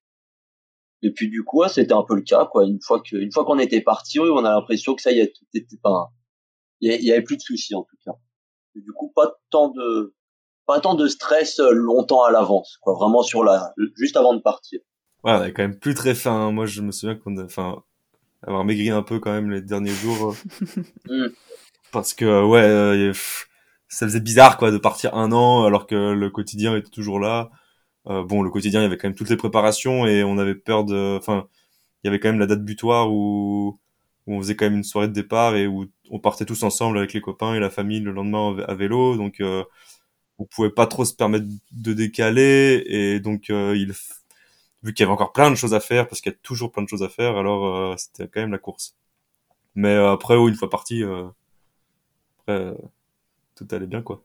Puis 1.10 1.30
du 1.30 1.44
coup, 1.44 1.64
c'était 1.68 1.94
un 1.94 2.04
peu 2.04 2.16
le 2.16 2.22
cas, 2.22 2.46
quoi. 2.46 2.66
Une 2.66 2.80
fois 2.82 3.02
que, 3.02 3.16
une 3.16 3.32
fois 3.32 3.44
qu'on 3.44 3.58
était 3.58 3.82
parti, 3.82 4.20
on 4.20 4.46
a 4.46 4.52
l'impression 4.52 4.94
que 4.94 5.02
ça 5.02 5.12
y 5.12 5.20
est, 5.20 5.34
tout 5.34 5.46
était 5.54 5.78
pas, 5.82 6.12
il 6.80 6.92
y, 7.04 7.12
avait 7.12 7.24
plus 7.24 7.38
de 7.38 7.42
soucis 7.42 7.74
en 7.74 7.84
tout 7.84 7.98
cas. 8.06 8.14
Et 8.76 8.82
du 8.82 8.92
coup, 8.92 9.12
pas 9.16 9.34
tant 9.50 9.70
de, 9.70 10.14
pas 10.68 10.80
tant 10.80 10.96
de 10.96 11.08
stress 11.08 11.60
longtemps 11.60 12.24
à 12.24 12.32
l'avance, 12.32 12.78
quoi. 12.82 12.94
Vraiment 12.94 13.24
sur 13.24 13.44
la, 13.44 13.74
juste 13.98 14.16
avant 14.18 14.36
de 14.36 14.42
partir. 14.42 14.80
Ouais, 15.24 15.32
on 15.32 15.36
avait 15.36 15.54
quand 15.54 15.64
même 15.64 15.80
plus 15.80 15.94
très 15.96 16.16
faim. 16.16 16.34
Hein. 16.34 16.52
Moi, 16.52 16.66
je 16.66 16.82
me 16.82 16.92
souviens 16.92 17.16
qu'on, 17.16 17.38
enfin, 17.44 17.84
avoir 18.44 18.64
maigri 18.64 18.90
un 18.90 19.04
peu 19.04 19.20
quand 19.20 19.32
même 19.32 19.50
les 19.50 19.62
derniers 19.62 19.94
jours. 19.94 20.36
Mm 21.08 21.30
parce 21.92 22.14
que 22.14 22.44
ouais, 22.44 22.62
euh, 22.62 23.14
ça 23.88 24.08
faisait 24.08 24.20
bizarre 24.20 24.58
quoi 24.58 24.72
de 24.72 24.78
partir 24.78 25.14
un 25.16 25.32
an 25.32 25.66
alors 25.66 25.86
que 25.86 26.14
le 26.14 26.30
quotidien 26.30 26.76
était 26.76 26.90
toujours 26.90 27.20
là. 27.20 27.50
Euh, 28.08 28.24
bon, 28.24 28.42
le 28.42 28.50
quotidien, 28.50 28.82
il 28.82 28.84
y 28.84 28.86
avait 28.88 28.98
quand 28.98 29.08
même 29.08 29.16
toutes 29.16 29.30
les 29.30 29.38
préparations 29.38 30.06
et 30.08 30.24
on 30.24 30.38
avait 30.38 30.56
peur 30.56 30.84
de, 30.86 31.18
enfin, 31.18 31.48
il 32.04 32.08
y 32.08 32.10
avait 32.10 32.20
quand 32.20 32.30
même 32.30 32.40
la 32.40 32.48
date 32.48 32.64
butoir 32.66 33.12
où, 33.12 33.80
où 34.28 34.34
on 34.36 34.40
faisait 34.40 34.56
quand 34.56 34.66
même 34.66 34.78
une 34.78 34.84
soirée 34.84 35.08
de 35.08 35.14
départ 35.14 35.56
et 35.56 35.68
où 35.68 35.86
on 36.10 36.20
partait 36.20 36.46
tous 36.46 36.64
ensemble 36.64 36.98
avec 36.98 37.14
les 37.14 37.22
copains 37.22 37.54
et 37.56 37.60
la 37.60 37.70
famille 37.70 38.00
le 38.00 38.12
lendemain 38.12 38.58
à 38.68 38.76
vélo, 38.76 39.18
donc 39.18 39.40
euh, 39.42 39.64
on 40.40 40.46
pouvait 40.46 40.72
pas 40.72 40.88
trop 40.88 41.06
se 41.06 41.14
permettre 41.16 41.48
de 41.72 41.94
décaler 41.94 42.84
et 42.88 43.20
donc 43.20 43.50
euh, 43.50 43.76
il 43.78 43.94
vu 44.84 44.94
qu'il 44.94 45.04
y 45.04 45.06
avait 45.06 45.14
encore 45.14 45.34
plein 45.34 45.52
de 45.52 45.56
choses 45.56 45.74
à 45.76 45.80
faire 45.80 46.08
parce 46.08 46.22
qu'il 46.22 46.32
y 46.32 46.36
a 46.36 46.38
toujours 46.42 46.72
plein 46.72 46.84
de 46.84 46.90
choses 46.90 47.04
à 47.04 47.10
faire 47.10 47.38
alors 47.38 47.66
euh, 47.94 47.96
c'était 47.98 48.28
quand 48.28 48.42
même 48.42 48.52
la 48.52 48.58
course 48.58 48.96
mais 49.76 49.96
après 49.96 50.36
une 50.38 50.56
fois 50.56 50.70
parti 50.70 51.04
euh, 52.50 52.76
tout 53.56 53.68
allait 53.72 53.88
bien, 53.88 54.02
quoi. 54.02 54.24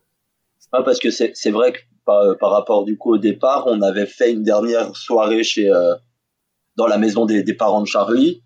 Parce 0.71 0.99
que 0.99 1.09
c'est 1.11 1.51
vrai 1.51 1.73
que 1.73 1.79
par, 2.05 2.37
par, 2.37 2.51
rapport 2.51 2.83
du 2.85 2.97
coup 2.97 3.13
au 3.13 3.17
départ, 3.17 3.65
on 3.67 3.81
avait 3.81 4.05
fait 4.05 4.31
une 4.31 4.43
dernière 4.43 4.95
soirée 4.95 5.43
chez 5.43 5.69
euh, 5.69 5.95
dans 6.75 6.87
la 6.87 6.97
maison 6.97 7.25
des, 7.25 7.43
des, 7.43 7.53
parents 7.53 7.81
de 7.81 7.87
Charlie 7.87 8.43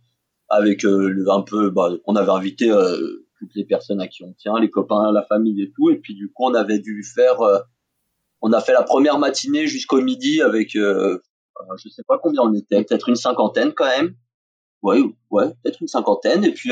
avec 0.49 0.85
euh, 0.85 1.25
un 1.29 1.41
peu, 1.41 1.69
bah, 1.69 1.89
on 2.05 2.15
avait 2.15 2.31
invité 2.31 2.71
toutes 3.39 3.55
les 3.55 3.65
personnes 3.65 4.01
à 4.01 4.07
qui 4.07 4.23
on 4.23 4.33
tient, 4.33 4.59
les 4.59 4.69
copains, 4.69 5.11
la 5.11 5.23
famille 5.23 5.61
et 5.61 5.71
tout, 5.71 5.89
et 5.89 5.97
puis 5.97 6.15
du 6.15 6.27
coup 6.31 6.45
on 6.45 6.53
avait 6.53 6.79
dû 6.79 7.03
faire, 7.03 7.37
on 8.41 8.51
a 8.53 8.61
fait 8.61 8.73
la 8.73 8.83
première 8.83 9.17
matinée 9.17 9.67
jusqu'au 9.67 10.01
midi 10.01 10.41
avec, 10.41 10.71
je 10.73 11.89
sais 11.89 12.03
pas 12.07 12.19
combien 12.21 12.41
on 12.41 12.53
était, 12.53 12.83
peut-être 12.83 13.09
une 13.09 13.15
cinquantaine 13.15 13.73
quand 13.73 13.87
même, 13.87 14.15
ouais, 14.83 15.01
ouais, 15.29 15.49
peut-être 15.63 15.81
une 15.81 15.87
cinquantaine, 15.87 16.43
et 16.43 16.51
puis 16.51 16.71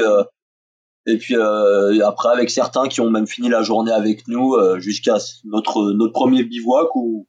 et 1.05 1.17
puis 1.17 1.35
euh, 1.35 2.05
après 2.05 2.29
avec 2.29 2.49
certains 2.49 2.87
qui 2.87 3.01
ont 3.01 3.09
même 3.09 3.27
fini 3.27 3.49
la 3.49 3.61
journée 3.61 3.91
avec 3.91 4.27
nous 4.27 4.53
euh, 4.53 4.79
jusqu'à 4.79 5.17
notre 5.45 5.93
notre 5.93 6.13
premier 6.13 6.43
bivouac 6.43 6.95
où, 6.95 7.27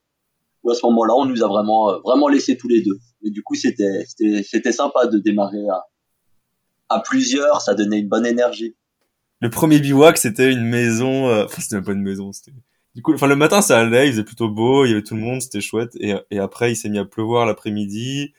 où 0.62 0.70
à 0.70 0.74
ce 0.74 0.85
moment-là 0.87 1.14
on 1.16 1.26
nous 1.26 1.42
a 1.42 1.48
vraiment 1.48 1.90
euh, 1.90 1.98
vraiment 2.04 2.28
laissé 2.28 2.56
tous 2.56 2.68
les 2.68 2.83
deux. 2.83 2.98
Et 3.24 3.30
du 3.30 3.42
coup 3.42 3.54
c'était 3.54 4.04
c'était 4.06 4.42
c'était 4.42 4.72
sympa 4.72 5.06
de 5.06 5.18
démarrer 5.18 5.68
à 5.68 5.85
à 6.88 7.00
plusieurs, 7.00 7.61
ça 7.61 7.74
donnait 7.74 8.00
une 8.00 8.09
bonne 8.09 8.26
énergie. 8.26 8.74
Le 9.40 9.50
premier 9.50 9.78
bivouac 9.78 10.18
c'était 10.18 10.52
une 10.52 10.64
maison, 10.64 11.28
euh, 11.28 11.44
enfin 11.44 11.62
c'était 11.62 11.76
même 11.76 11.85
pas 11.85 11.92
une 11.92 12.02
maison, 12.02 12.33
c'était 12.33 12.52
du 12.96 13.02
coup, 13.02 13.14
enfin 13.14 13.28
le 13.28 13.37
matin 13.37 13.62
ça 13.62 13.78
allait, 13.78 14.09
il 14.09 14.12
faisait 14.12 14.24
plutôt 14.24 14.48
beau, 14.48 14.85
il 14.85 14.90
y 14.90 14.92
avait 14.92 15.04
tout 15.04 15.14
le 15.14 15.20
monde, 15.20 15.40
c'était 15.40 15.61
chouette. 15.61 15.92
Et, 16.00 16.14
et 16.33 16.40
après 16.40 16.72
il 16.72 16.76
s'est 16.76 16.88
mis 16.88 16.98
à 16.98 17.04
pleuvoir 17.04 17.46
l'après-midi 17.46 18.33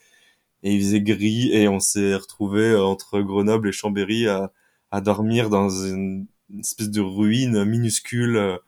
et 0.62 0.74
il 0.74 0.80
faisait 0.80 1.00
gris 1.00 1.50
et 1.52 1.68
on 1.68 1.80
s'est 1.80 2.14
retrouvé 2.14 2.76
entre 2.76 3.20
Grenoble 3.20 3.70
et 3.70 3.72
Chambéry 3.72 4.28
à 4.28 4.52
à 4.92 5.00
dormir 5.00 5.50
dans 5.50 5.68
une, 5.68 6.26
espèce 6.60 6.90
de 6.90 7.00
ruine 7.00 7.64
minuscule. 7.64 8.58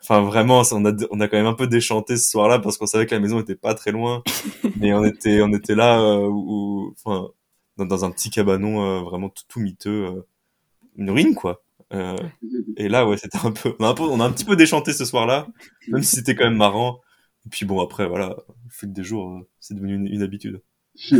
Enfin, 0.00 0.22
vraiment, 0.22 0.62
on 0.72 0.84
a, 0.84 0.92
on 1.10 1.20
a 1.20 1.28
quand 1.28 1.36
même 1.36 1.46
un 1.46 1.54
peu 1.54 1.66
déchanté 1.66 2.16
ce 2.16 2.30
soir-là 2.30 2.60
parce 2.60 2.78
qu'on 2.78 2.86
savait 2.86 3.06
que 3.06 3.14
la 3.14 3.20
maison 3.20 3.40
était 3.40 3.56
pas 3.56 3.74
très 3.74 3.90
loin. 3.92 4.22
mais 4.80 4.92
on 4.94 5.04
était, 5.04 5.42
on 5.42 5.52
était 5.52 5.74
là, 5.74 6.00
euh, 6.00 6.28
où, 6.28 6.94
enfin, 6.94 7.28
dans, 7.84 8.04
un 8.04 8.10
petit 8.10 8.30
cabanon 8.30 8.84
euh, 8.84 9.02
vraiment 9.02 9.28
tout, 9.28 9.44
tout 9.48 9.60
miteux, 9.60 10.06
euh, 10.06 10.22
une 10.96 11.10
ruine, 11.10 11.34
quoi. 11.34 11.62
Euh, 11.92 12.16
et 12.76 12.88
là, 12.88 13.06
ouais, 13.06 13.16
c'était 13.16 13.38
un 13.44 13.52
peu, 13.52 13.74
on 13.78 13.84
a 13.84 13.88
un 13.88 13.94
peu, 13.94 14.02
on 14.04 14.20
a 14.20 14.24
un 14.24 14.32
petit 14.32 14.44
peu 14.44 14.56
déchanté 14.56 14.92
ce 14.92 15.04
soir-là, 15.04 15.46
même 15.88 16.02
si 16.02 16.16
c'était 16.16 16.34
quand 16.34 16.44
même 16.44 16.56
marrant. 16.56 17.00
Et 17.46 17.48
puis 17.48 17.66
bon, 17.66 17.80
après, 17.80 18.08
voilà, 18.08 18.36
au 18.48 18.70
fil 18.70 18.92
des 18.92 19.04
jours, 19.04 19.42
c'est 19.60 19.74
devenu 19.74 19.94
une, 19.94 20.06
une 20.06 20.22
habitude. 20.22 20.62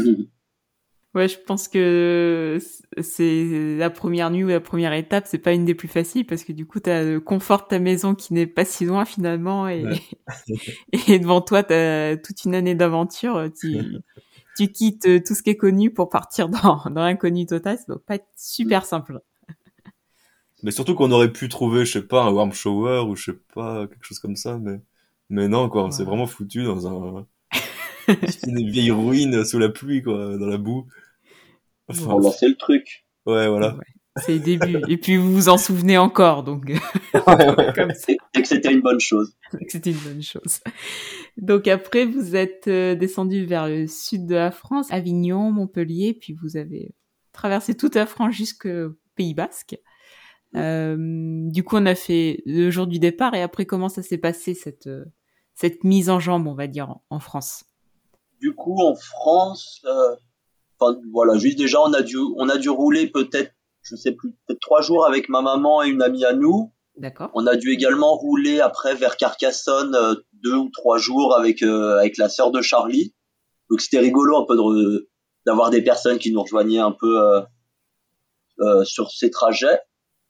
Ouais, 1.17 1.29
je 1.29 1.39
pense 1.39 1.67
que 1.67 2.59
c'est 3.01 3.77
la 3.79 3.89
première 3.89 4.31
nuit 4.31 4.45
ou 4.45 4.49
la 4.49 4.61
première 4.61 4.93
étape, 4.93 5.25
c'est 5.27 5.39
pas 5.39 5.55
une 5.55 5.65
des 5.65 5.75
plus 5.75 5.89
faciles 5.89 6.27
parce 6.27 6.45
que 6.45 6.53
du 6.53 6.67
coup, 6.67 6.79
tu 6.79 6.91
as 6.91 7.05
le 7.05 7.21
confort 7.21 7.63
de 7.63 7.69
ta 7.69 7.79
maison 7.79 8.15
qui 8.15 8.35
n'est 8.35 8.47
pas 8.47 8.67
si 8.67 8.85
loin 8.85 9.07
finalement 9.07 9.67
et, 9.67 9.83
et 11.09 11.19
devant 11.19 11.41
toi, 11.41 11.63
tu 11.63 11.73
as 11.73 12.19
toute 12.19 12.45
une 12.45 12.55
année 12.55 12.75
d'aventure. 12.75 13.49
Tu, 13.59 13.79
tu 14.59 14.69
quittes 14.69 15.25
tout 15.25 15.35
ce 15.35 15.43
qui 15.43 15.49
est 15.49 15.57
connu 15.57 15.91
pour 15.91 16.11
partir 16.11 16.51
dans, 16.51 16.83
dans 16.91 17.03
l'inconnu 17.03 17.47
total. 17.47 17.79
Ça 17.79 17.85
doit 17.89 18.03
pas 18.05 18.17
être 18.17 18.29
super 18.37 18.85
simple. 18.85 19.23
Mais 20.63 20.71
surtout 20.71 20.95
qu'on 20.95 21.13
aurait 21.13 21.33
pu 21.33 21.49
trouver, 21.49 21.87
je 21.87 21.93
sais 21.93 22.07
pas, 22.07 22.25
un 22.25 22.31
warm 22.31 22.53
shower 22.53 23.07
ou 23.09 23.17
je 23.17 23.31
sais 23.31 23.39
pas, 23.55 23.87
quelque 23.87 24.05
chose 24.05 24.19
comme 24.19 24.37
ça, 24.37 24.59
mais, 24.59 24.83
mais 25.31 25.49
non, 25.49 25.71
quoi, 25.71 25.85
on 25.85 25.91
s'est 25.91 26.05
vraiment 26.05 26.27
foutu 26.27 26.63
dans 26.63 26.87
un, 26.87 27.27
une 28.47 28.71
vieille 28.71 28.91
ruine 28.91 29.47
sous 29.47 29.59
la 29.59 29.71
pluie, 29.71 30.03
quoi, 30.03 30.37
dans 30.37 30.47
la 30.47 30.59
boue. 30.59 30.87
Enfin, 31.89 32.07
on 32.09 32.19
lançait 32.19 32.49
le 32.49 32.57
truc. 32.57 33.07
Ouais, 33.27 33.49
voilà. 33.49 33.77
c'est 34.17 34.35
le 34.35 34.41
début. 34.41 34.83
Et 34.89 34.97
puis 34.97 35.17
vous 35.17 35.33
vous 35.33 35.49
en 35.49 35.59
souvenez 35.59 35.99
encore, 35.99 36.43
donc. 36.43 36.73
Comme 37.75 37.93
c'est 37.95 38.17
que 38.35 38.45
c'était 38.45 38.73
une 38.73 38.83
bonne 38.83 39.01
chose. 39.01 39.37
C'était 39.69 39.91
une 39.91 39.99
bonne 39.99 40.23
chose. 40.23 40.61
Donc 41.37 41.69
après, 41.69 42.07
vous 42.07 42.37
êtes 42.37 42.69
euh, 42.69 42.95
descendu 42.95 43.45
vers 43.45 43.69
le 43.69 43.87
sud 43.87 44.27
de 44.27 44.35
la 44.35 44.51
France, 44.51 44.93
Avignon, 44.93 45.51
Montpellier, 45.53 46.15
puis 46.15 46.33
vous 46.33 46.57
avez 46.57 46.95
traversé 47.33 47.77
toute 47.77 47.95
la 47.95 48.07
France 48.07 48.35
jusqu'au 48.35 48.95
Pays 49.15 49.35
Basque. 49.35 49.77
Euh, 50.55 50.97
du 51.51 51.65
coup, 51.65 51.77
on 51.77 51.87
a 51.87 51.95
fait 51.95 52.43
le 52.47 52.71
jour 52.71 52.87
du 52.87 52.99
départ 52.99 53.35
et 53.35 53.43
après, 53.43 53.67
comment 53.67 53.89
ça 53.89 54.03
s'est 54.03 54.19
passé 54.19 54.55
cette 54.55 54.87
euh, 54.87 55.05
cette 55.55 55.85
mise 55.85 56.11
en 56.11 56.21
jambe, 56.21 56.47
on 56.47 56.55
va 56.55 56.67
dire, 56.67 56.97
en, 57.09 57.19
France? 57.19 57.65
Du 58.41 58.55
coup, 58.55 58.79
en 58.79 58.95
France, 58.95 59.81
euh, 59.87 60.15
Enfin, 60.79 60.99
voilà, 61.13 61.39
juste 61.39 61.59
déjà, 61.59 61.81
on 61.81 61.93
a 61.93 62.03
dû, 62.03 62.19
on 62.37 62.49
a 62.49 62.59
dû 62.59 62.69
rouler 62.69 63.07
peut-être, 63.09 63.53
je 63.83 63.97
sais 63.97 64.13
plus, 64.13 64.33
peut-être 64.47 64.61
trois 64.61 64.83
jours 64.83 65.07
avec 65.07 65.29
ma 65.29 65.41
maman 65.41 65.83
et 65.83 65.89
une 65.89 66.03
amie 66.03 66.25
à 66.25 66.33
nous. 66.33 66.73
D'accord. 66.97 67.31
On 67.35 67.47
a 67.47 67.57
dû 67.57 67.73
également 67.73 68.15
rouler 68.17 68.61
après 68.61 68.95
vers 68.95 69.17
Carcassonne 69.17 69.95
euh, 69.95 70.15
deux 70.33 70.55
ou 70.55 70.71
trois 70.71 70.97
jours 70.97 71.37
avec 71.37 71.63
euh, 71.63 71.99
avec 71.99 72.17
la 72.17 72.31
sœur 72.31 72.51
de 72.51 72.63
Charlie. 72.63 73.15
Donc 73.69 73.83
c'était 73.83 73.99
rigolo 73.99 74.37
un 74.39 74.47
peu 74.47 74.57
de 74.57 75.09
d'avoir 75.45 75.71
des 75.71 75.83
personnes 75.83 76.19
qui 76.19 76.33
nous 76.33 76.43
rejoignaient 76.43 76.79
un 76.79 76.93
peu 76.93 77.23
euh, 77.23 77.41
euh 78.61 78.85
sur 78.85 79.11
ces 79.11 79.31
trajets. 79.31 79.79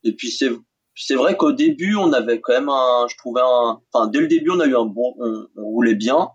Et 0.02 0.12
puis 0.12 0.32
c'est 0.32 0.50
c'est 0.96 1.14
vrai 1.14 1.36
qu'au 1.36 1.52
début 1.52 1.94
on 1.94 2.12
avait 2.12 2.40
quand 2.40 2.54
même 2.54 2.68
un, 2.68 3.06
je 3.08 3.16
trouvais 3.16 3.42
un, 3.42 3.80
enfin 3.92 4.08
dès 4.08 4.18
le 4.18 4.26
début 4.26 4.50
on 4.50 4.58
a 4.58 4.66
eu 4.66 4.74
un 4.74 4.86
bon, 4.86 5.14
on, 5.20 5.46
on 5.56 5.64
roulait 5.66 5.94
bien, 5.94 6.30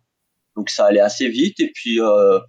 donc 0.56 0.70
ça 0.70 0.86
allait 0.86 1.02
assez 1.02 1.28
vite. 1.28 1.60
Et 1.60 1.72
puis 1.74 2.00
euh, 2.00 2.40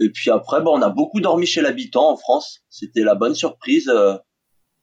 Et 0.00 0.10
puis 0.10 0.30
après, 0.30 0.60
bon, 0.60 0.78
on 0.78 0.82
a 0.82 0.90
beaucoup 0.90 1.20
dormi 1.20 1.46
chez 1.46 1.60
l'habitant 1.62 2.10
en 2.10 2.16
France. 2.16 2.64
C'était 2.68 3.04
la 3.04 3.14
bonne 3.14 3.34
surprise. 3.34 3.88
Euh, 3.88 4.16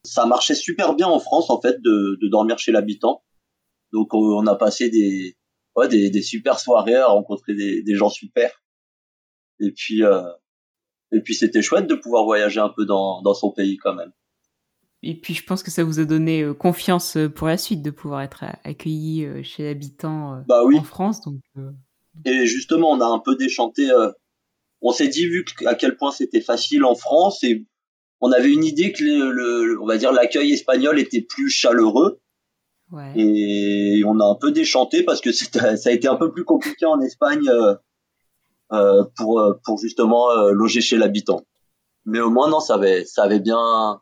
ça 0.04 0.26
marchait 0.26 0.54
super 0.54 0.94
bien 0.94 1.06
en 1.06 1.20
France 1.20 1.50
en 1.50 1.60
fait 1.60 1.80
de, 1.80 2.18
de 2.20 2.28
dormir 2.28 2.58
chez 2.58 2.72
l'habitant. 2.72 3.22
Donc 3.92 4.14
on 4.14 4.46
a 4.46 4.56
passé 4.56 4.90
des, 4.90 5.36
ouais, 5.76 5.88
des, 5.88 6.10
des 6.10 6.22
super 6.22 6.58
soirées 6.58 6.96
à 6.96 7.06
rencontrer 7.06 7.54
des, 7.54 7.82
des 7.82 7.94
gens 7.94 8.08
super. 8.08 8.62
Et 9.60 9.70
puis 9.70 10.02
euh, 10.02 10.22
et 11.12 11.20
puis 11.20 11.34
c'était 11.34 11.62
chouette 11.62 11.86
de 11.86 11.94
pouvoir 11.94 12.24
voyager 12.24 12.60
un 12.60 12.70
peu 12.70 12.84
dans, 12.84 13.22
dans 13.22 13.34
son 13.34 13.52
pays 13.52 13.76
quand 13.76 13.94
même. 13.94 14.12
Et 15.02 15.14
puis 15.14 15.34
je 15.34 15.44
pense 15.44 15.62
que 15.62 15.70
ça 15.70 15.84
vous 15.84 16.00
a 16.00 16.04
donné 16.04 16.42
euh, 16.42 16.54
confiance 16.54 17.16
euh, 17.16 17.28
pour 17.28 17.46
la 17.46 17.58
suite 17.58 17.82
de 17.82 17.90
pouvoir 17.90 18.22
être 18.22 18.44
accueilli 18.64 19.44
chez 19.44 19.64
l'habitant 19.64 20.42
bah 20.48 20.64
oui. 20.64 20.78
en 20.78 20.84
France. 20.84 21.20
Donc, 21.20 21.40
Et 22.24 22.46
justement, 22.46 22.90
on 22.90 23.00
a 23.00 23.06
un 23.06 23.18
peu 23.18 23.36
déchanté. 23.36 23.88
On 24.82 24.92
s'est 24.92 25.08
dit 25.08 25.26
vu 25.26 25.44
à 25.66 25.74
quel 25.74 25.96
point 25.96 26.10
c'était 26.10 26.40
facile 26.40 26.84
en 26.84 26.94
France 26.94 27.42
et 27.44 27.64
on 28.20 28.30
avait 28.32 28.52
une 28.52 28.64
idée 28.64 28.92
que 28.92 29.04
le, 29.04 29.80
on 29.80 29.86
va 29.86 29.96
dire 29.96 30.12
l'accueil 30.12 30.52
espagnol 30.52 30.98
était 30.98 31.22
plus 31.22 31.50
chaleureux. 31.50 32.20
Ouais. 32.90 33.12
Et 33.16 34.02
on 34.06 34.20
a 34.20 34.24
un 34.24 34.34
peu 34.34 34.52
déchanté 34.52 35.02
parce 35.02 35.20
que 35.20 35.32
ça 35.32 35.70
a 35.84 35.90
été 35.90 36.08
un 36.08 36.16
peu 36.16 36.30
plus 36.30 36.44
compliqué 36.44 36.84
en 36.84 37.00
Espagne 37.00 37.48
euh, 37.48 37.74
euh 38.72 39.04
pour 39.16 39.40
euh, 39.40 39.58
pour 39.64 39.78
justement 39.78 40.30
euh, 40.30 40.52
loger 40.52 40.80
chez 40.80 40.96
l'habitant. 40.96 41.42
Mais 42.04 42.20
au 42.20 42.30
moins 42.30 42.48
non, 42.50 42.60
ça 42.60 42.74
avait 42.74 43.04
ça 43.04 43.22
avait 43.22 43.40
bien 43.40 44.00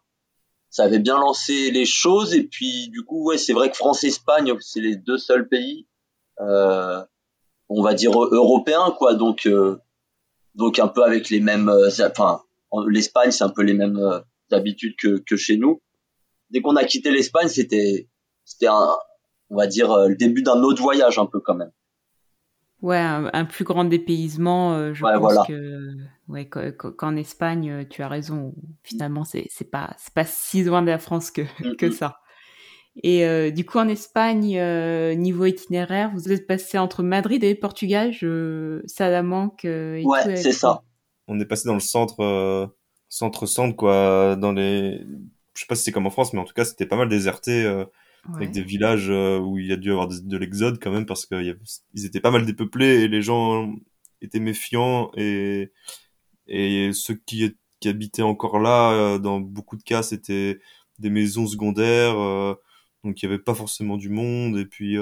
ça 0.71 0.85
avait 0.85 0.99
bien 0.99 1.19
lancé 1.19 1.71
les 1.71 1.85
choses 1.85 2.35
et 2.35 2.45
puis 2.45 2.89
du 2.91 3.05
coup 3.05 3.25
ouais 3.25 3.39
c'est 3.39 3.53
vrai 3.53 3.71
que 3.71 3.77
France 3.77 4.05
Espagne 4.05 4.55
c'est 4.61 4.81
les 4.81 4.97
deux 4.97 5.19
seuls 5.19 5.49
pays 5.49 5.87
euh, 6.41 7.03
on 7.69 7.83
va 7.83 7.95
dire 7.95 8.13
européens 8.13 8.95
quoi 8.97 9.15
donc 9.15 9.49
donc 10.55 10.79
un 10.79 10.89
peu 10.89 11.05
avec 11.05 11.31
les 11.31 11.41
mêmes 11.41 11.71
enfin 12.01 12.43
l'Espagne, 12.87 13.31
c'est 13.31 13.45
un 13.45 13.51
peu 13.51 13.63
les 13.63 13.75
mêmes 13.75 13.99
euh, 13.99 14.21
habitudes 14.51 14.97
que, 14.97 15.19
que 15.19 15.37
chez 15.37 15.57
nous. 15.57 15.83
Dès 16.51 16.61
qu'on 16.61 16.77
a 16.77 16.85
quitté 16.85 17.11
l'Espagne, 17.11 17.49
c'était 17.49 18.09
c'était 18.45 18.67
un, 18.67 18.89
on 19.51 19.57
va 19.57 19.67
dire 19.67 19.91
euh, 19.91 20.09
le 20.09 20.17
début 20.17 20.43
d'un 20.43 20.63
autre 20.63 20.83
voyage 20.83 21.19
un 21.19 21.27
peu 21.27 21.41
quand 21.41 21.55
même. 21.55 21.71
Ouais, 22.83 22.97
un, 22.97 23.45
plus 23.45 23.65
grand 23.65 23.85
dépaysement. 23.85 24.75
Euh, 24.75 24.95
je 24.95 25.03
pense 25.03 25.47
que 25.47 25.97
ouais, 26.29 26.49
qu'en 26.49 27.15
Espagne, 27.15 27.87
tu 27.91 28.03
as 28.03 28.09
raison. 28.09 28.55
Finalement, 28.83 29.25
c'est 29.25 29.47
c'est 29.51 29.71
pas 29.71 29.95
c'est 29.99 30.15
pas 30.15 30.25
si 30.25 30.65
loin 30.65 30.81
de 30.81 30.87
la 30.87 30.99
France 30.99 31.31
que 31.31 31.43
que 31.77 31.91
ça. 31.91 32.20
Et 33.03 33.53
du 33.53 33.65
coup, 33.65 33.79
en 33.79 33.89
Espagne, 33.89 34.61
niveau 35.17 35.47
itinéraire, 35.47 36.11
vous 36.15 36.31
êtes 36.33 36.47
passé 36.47 36.77
entre 36.77 37.03
Madrid 37.03 37.43
et 37.45 37.55
Portugal, 37.55 38.13
je... 38.13 38.83
Salamanque. 38.87 39.65
Et 39.65 40.03
ouais, 40.05 40.37
c'est 40.37 40.53
ça 40.53 40.83
on 41.31 41.39
est 41.39 41.47
passé 41.47 41.69
dans 41.69 41.75
le 41.75 41.81
centre, 41.81 42.21
euh, 42.21 42.67
centre 43.09 43.47
centre 43.47 43.77
quoi, 43.77 44.37
dans 44.37 44.53
les, 44.53 44.99
je 45.55 45.61
sais 45.61 45.67
pas 45.67 45.77
si 45.77 45.85
c'est 45.85 45.93
comme 45.93 46.07
en 46.07 46.11
France, 46.11 46.33
mais 46.33 46.41
en 46.41 46.45
tout 46.45 46.53
cas 46.53 46.65
c'était 46.65 46.87
pas 46.87 46.97
mal 46.97 47.09
déserté. 47.09 47.65
Euh, 47.65 47.87
avec 48.35 48.51
des 48.51 48.63
villages 48.63 49.09
euh, 49.09 49.39
où 49.39 49.57
il 49.57 49.67
y 49.67 49.73
a 49.73 49.77
dû 49.77 49.91
avoir 49.91 50.07
de, 50.07 50.37
l'exode 50.37 50.79
quand 50.79 50.91
même 50.91 51.07
parce 51.07 51.25
qu'ils 51.25 52.05
étaient 52.05 52.21
pas 52.21 52.31
mal 52.31 52.45
dépeuplés 52.45 53.01
et 53.01 53.09
les 53.09 53.23
gens 53.23 53.73
étaient 54.21 54.41
méfiants 54.41 55.11
et 55.17 55.73
et 56.47 56.91
ceux 56.93 57.15
qui, 57.15 57.57
qui 57.81 57.89
habitaient 57.89 58.21
encore 58.21 58.59
là 58.59 59.17
dans 59.19 59.41
beaucoup 59.41 59.79
de 59.79 59.83
cas 59.83 60.03
c'était 60.03 60.61
des 60.99 61.09
maisons 61.09 61.47
secondaires 61.47 62.59
donc 63.05 63.23
il 63.23 63.27
y 63.27 63.29
avait 63.29 63.39
pas 63.39 63.55
forcément 63.55 63.97
du 63.97 64.09
monde 64.09 64.59
et 64.59 64.67
puis 64.67 64.97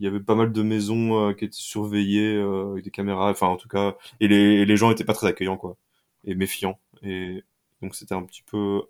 il 0.00 0.04
y 0.04 0.08
avait 0.08 0.20
pas 0.20 0.34
mal 0.34 0.50
de 0.50 0.62
maisons 0.62 1.28
euh, 1.28 1.34
qui 1.34 1.44
étaient 1.44 1.54
surveillées 1.54 2.34
euh, 2.34 2.72
avec 2.72 2.84
des 2.84 2.90
caméras 2.90 3.30
enfin 3.30 3.48
en 3.48 3.56
tout 3.56 3.68
cas 3.68 3.96
et 4.18 4.28
les, 4.28 4.64
les 4.64 4.76
gens 4.76 4.90
étaient 4.90 5.04
pas 5.04 5.12
très 5.12 5.26
accueillants 5.26 5.58
quoi 5.58 5.76
et 6.24 6.34
méfiants 6.34 6.80
et 7.02 7.44
donc 7.82 7.94
c'était 7.94 8.14
un 8.14 8.22
petit 8.22 8.42
peu 8.42 8.80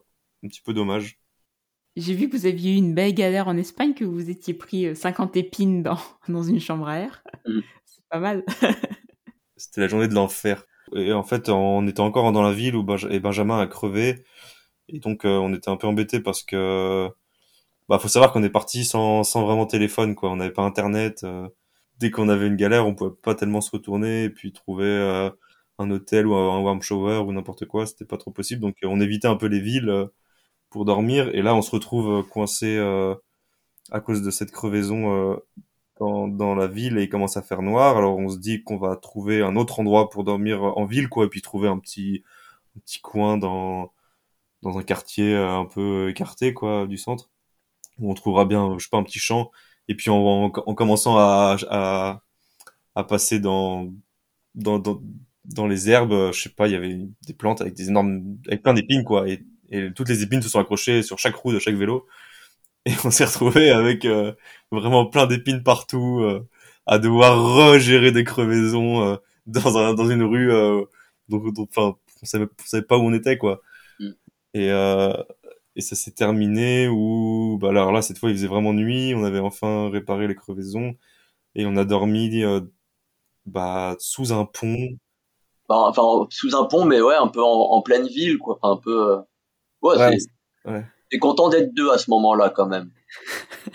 un 0.44 0.48
petit 0.48 0.62
peu 0.62 0.72
dommage. 0.72 1.18
J'ai 1.96 2.14
vu 2.14 2.28
que 2.28 2.36
vous 2.36 2.46
aviez 2.46 2.72
eu 2.74 2.76
une 2.76 2.94
belle 2.94 3.12
galère 3.12 3.48
en 3.48 3.56
Espagne 3.56 3.94
que 3.94 4.04
vous 4.04 4.30
étiez 4.30 4.54
pris 4.54 4.94
50 4.94 5.36
euh, 5.36 5.40
épines 5.40 5.82
dans 5.82 5.98
dans 6.28 6.44
une 6.44 6.60
chambre 6.60 6.88
à 6.88 6.98
air. 7.00 7.24
Mm. 7.44 7.60
c'est 7.84 8.04
pas 8.08 8.20
mal. 8.20 8.44
C'était 9.56 9.82
la 9.82 9.88
journée 9.88 10.08
de 10.08 10.14
l'enfer. 10.14 10.64
Et 10.94 11.12
en 11.12 11.24
fait 11.24 11.48
on 11.48 11.86
était 11.88 12.00
encore 12.00 12.30
dans 12.30 12.42
la 12.42 12.52
ville 12.52 12.76
où 12.76 12.84
Benjamin 12.84 13.58
a 13.58 13.66
crevé 13.66 14.24
et 14.88 14.98
donc 14.98 15.22
on 15.24 15.52
était 15.54 15.68
un 15.68 15.76
peu 15.76 15.86
embêté 15.86 16.20
parce 16.20 16.42
que 16.42 17.08
bah 17.90 17.98
faut 17.98 18.08
savoir 18.08 18.32
qu'on 18.32 18.44
est 18.44 18.50
parti 18.50 18.84
sans, 18.84 19.24
sans 19.24 19.44
vraiment 19.44 19.66
téléphone 19.66 20.14
quoi. 20.14 20.30
On 20.30 20.36
n'avait 20.36 20.52
pas 20.52 20.62
internet 20.62 21.24
euh. 21.24 21.48
dès 21.98 22.10
qu'on 22.12 22.28
avait 22.28 22.46
une 22.46 22.56
galère 22.56 22.86
on 22.86 22.94
pouvait 22.94 23.10
pas 23.22 23.34
tellement 23.34 23.60
se 23.60 23.72
retourner 23.72 24.24
et 24.24 24.30
puis 24.30 24.52
trouver 24.52 24.86
euh, 24.86 25.30
un 25.78 25.90
hôtel 25.90 26.26
ou 26.28 26.34
un 26.36 26.60
warm 26.60 26.82
shower 26.82 27.18
ou 27.18 27.32
n'importe 27.32 27.66
quoi. 27.66 27.86
C'était 27.86 28.04
pas 28.04 28.18
trop 28.18 28.30
possible. 28.32 28.62
Donc 28.62 28.76
on 28.84 29.00
évitait 29.00 29.28
un 29.28 29.36
peu 29.36 29.46
les 29.46 29.60
villes 29.60 29.90
euh, 29.90 30.06
pour 30.70 30.84
dormir. 30.84 31.30
Et 31.34 31.42
là 31.42 31.54
on 31.54 31.62
se 31.62 31.70
retrouve 31.72 32.26
coincé 32.28 32.78
à 33.90 34.00
cause 34.00 34.22
de 34.22 34.30
cette 34.30 34.52
crevaison 34.52 35.40
dans, 36.00 36.28
dans 36.28 36.54
la 36.54 36.66
ville 36.68 36.98
et 36.98 37.04
il 37.04 37.08
commence 37.10 37.36
à 37.36 37.42
faire 37.42 37.62
noir. 37.62 37.96
Alors 37.98 38.18
on 38.18 38.28
se 38.28 38.38
dit 38.38 38.62
qu'on 38.64 38.78
va 38.78 38.96
trouver 38.96 39.42
un 39.42 39.56
autre 39.56 39.80
endroit 39.80 40.10
pour 40.10 40.24
dormir 40.24 40.62
en 40.62 40.84
ville 40.86 41.08
quoi 41.08 41.26
et 41.26 41.28
puis 41.28 41.42
trouver 41.42 41.68
un 41.68 41.78
petit 41.78 42.22
un 42.76 42.80
petit 42.80 43.00
coin 43.00 43.38
dans 43.38 43.92
dans 44.62 44.78
un 44.78 44.82
quartier 44.84 45.34
un 45.36 45.66
peu 45.66 46.10
écarté 46.10 46.54
quoi 46.54 46.86
du 46.86 46.98
centre 46.98 47.30
où 48.00 48.10
on 48.10 48.14
trouvera 48.14 48.44
bien, 48.44 48.76
je 48.78 48.84
sais 48.84 48.90
pas, 48.90 48.98
un 48.98 49.02
petit 49.04 49.18
champ. 49.18 49.50
Et 49.88 49.94
puis 49.94 50.10
en, 50.10 50.16
en, 50.16 50.74
commençant 50.74 51.16
à, 51.18 51.56
à, 51.68 52.22
à, 52.94 53.04
passer 53.04 53.40
dans, 53.40 53.92
dans, 54.54 54.78
dans, 54.78 55.02
dans, 55.44 55.66
les 55.66 55.90
herbes, 55.90 56.32
je 56.32 56.40
sais 56.40 56.48
pas, 56.50 56.68
il 56.68 56.72
y 56.72 56.76
avait 56.76 56.98
des 57.26 57.34
plantes 57.34 57.60
avec 57.60 57.74
des 57.74 57.88
énormes, 57.88 58.38
avec 58.46 58.62
plein 58.62 58.74
d'épines, 58.74 59.04
quoi. 59.04 59.28
Et, 59.28 59.44
et, 59.70 59.92
toutes 59.92 60.08
les 60.08 60.22
épines 60.22 60.42
se 60.42 60.48
sont 60.48 60.60
accrochées 60.60 61.02
sur 61.02 61.18
chaque 61.18 61.34
roue 61.34 61.52
de 61.52 61.58
chaque 61.58 61.74
vélo. 61.74 62.06
Et 62.86 62.92
on 63.04 63.10
s'est 63.10 63.24
retrouvé 63.24 63.70
avec 63.70 64.04
euh, 64.04 64.32
vraiment 64.70 65.06
plein 65.06 65.26
d'épines 65.26 65.62
partout, 65.62 66.20
euh, 66.22 66.48
à 66.86 66.98
devoir 66.98 67.42
regérer 67.42 68.10
des 68.12 68.24
crevaisons 68.24 69.04
euh, 69.04 69.16
dans, 69.46 69.76
un, 69.76 69.94
dans 69.94 70.08
une 70.08 70.22
rue. 70.22 70.50
donc, 71.28 71.44
enfin, 71.58 71.96
on 72.22 72.26
savait, 72.26 72.44
on 72.46 72.64
savait 72.64 72.86
pas 72.86 72.96
où 72.96 73.02
on 73.02 73.12
était, 73.12 73.36
quoi. 73.38 73.60
Mm. 73.98 74.10
Et, 74.54 74.70
et 75.76 75.80
ça 75.80 75.96
s'est 75.96 76.12
terminé 76.12 76.88
où 76.88 77.58
bah 77.60 77.68
alors 77.68 77.92
là 77.92 78.02
cette 78.02 78.18
fois 78.18 78.30
il 78.30 78.36
faisait 78.36 78.48
vraiment 78.48 78.72
nuit 78.72 79.14
on 79.14 79.24
avait 79.24 79.38
enfin 79.38 79.88
réparé 79.88 80.26
les 80.26 80.34
crevaisons 80.34 80.96
et 81.54 81.66
on 81.66 81.76
a 81.76 81.84
dormi 81.84 82.42
euh, 82.42 82.60
bah 83.46 83.96
sous 83.98 84.32
un 84.32 84.44
pont. 84.44 84.88
Bah, 85.68 85.76
enfin 85.78 86.26
sous 86.30 86.54
un 86.56 86.64
pont 86.64 86.84
mais 86.84 87.00
ouais 87.00 87.14
un 87.14 87.28
peu 87.28 87.42
en, 87.42 87.80
pleine 87.82 88.06
ville 88.06 88.38
quoi. 88.38 88.58
Un 88.62 88.76
peu 88.76 89.12
euh... 89.12 89.18
ouais, 89.82 90.16
ouais, 90.66 90.84
t'es 91.10 91.18
content 91.18 91.48
d'être 91.48 91.74
deux 91.74 91.90
à 91.90 91.98
ce 91.98 92.10
moment 92.10 92.34
là 92.34 92.50
quand 92.50 92.66
même. 92.66 92.90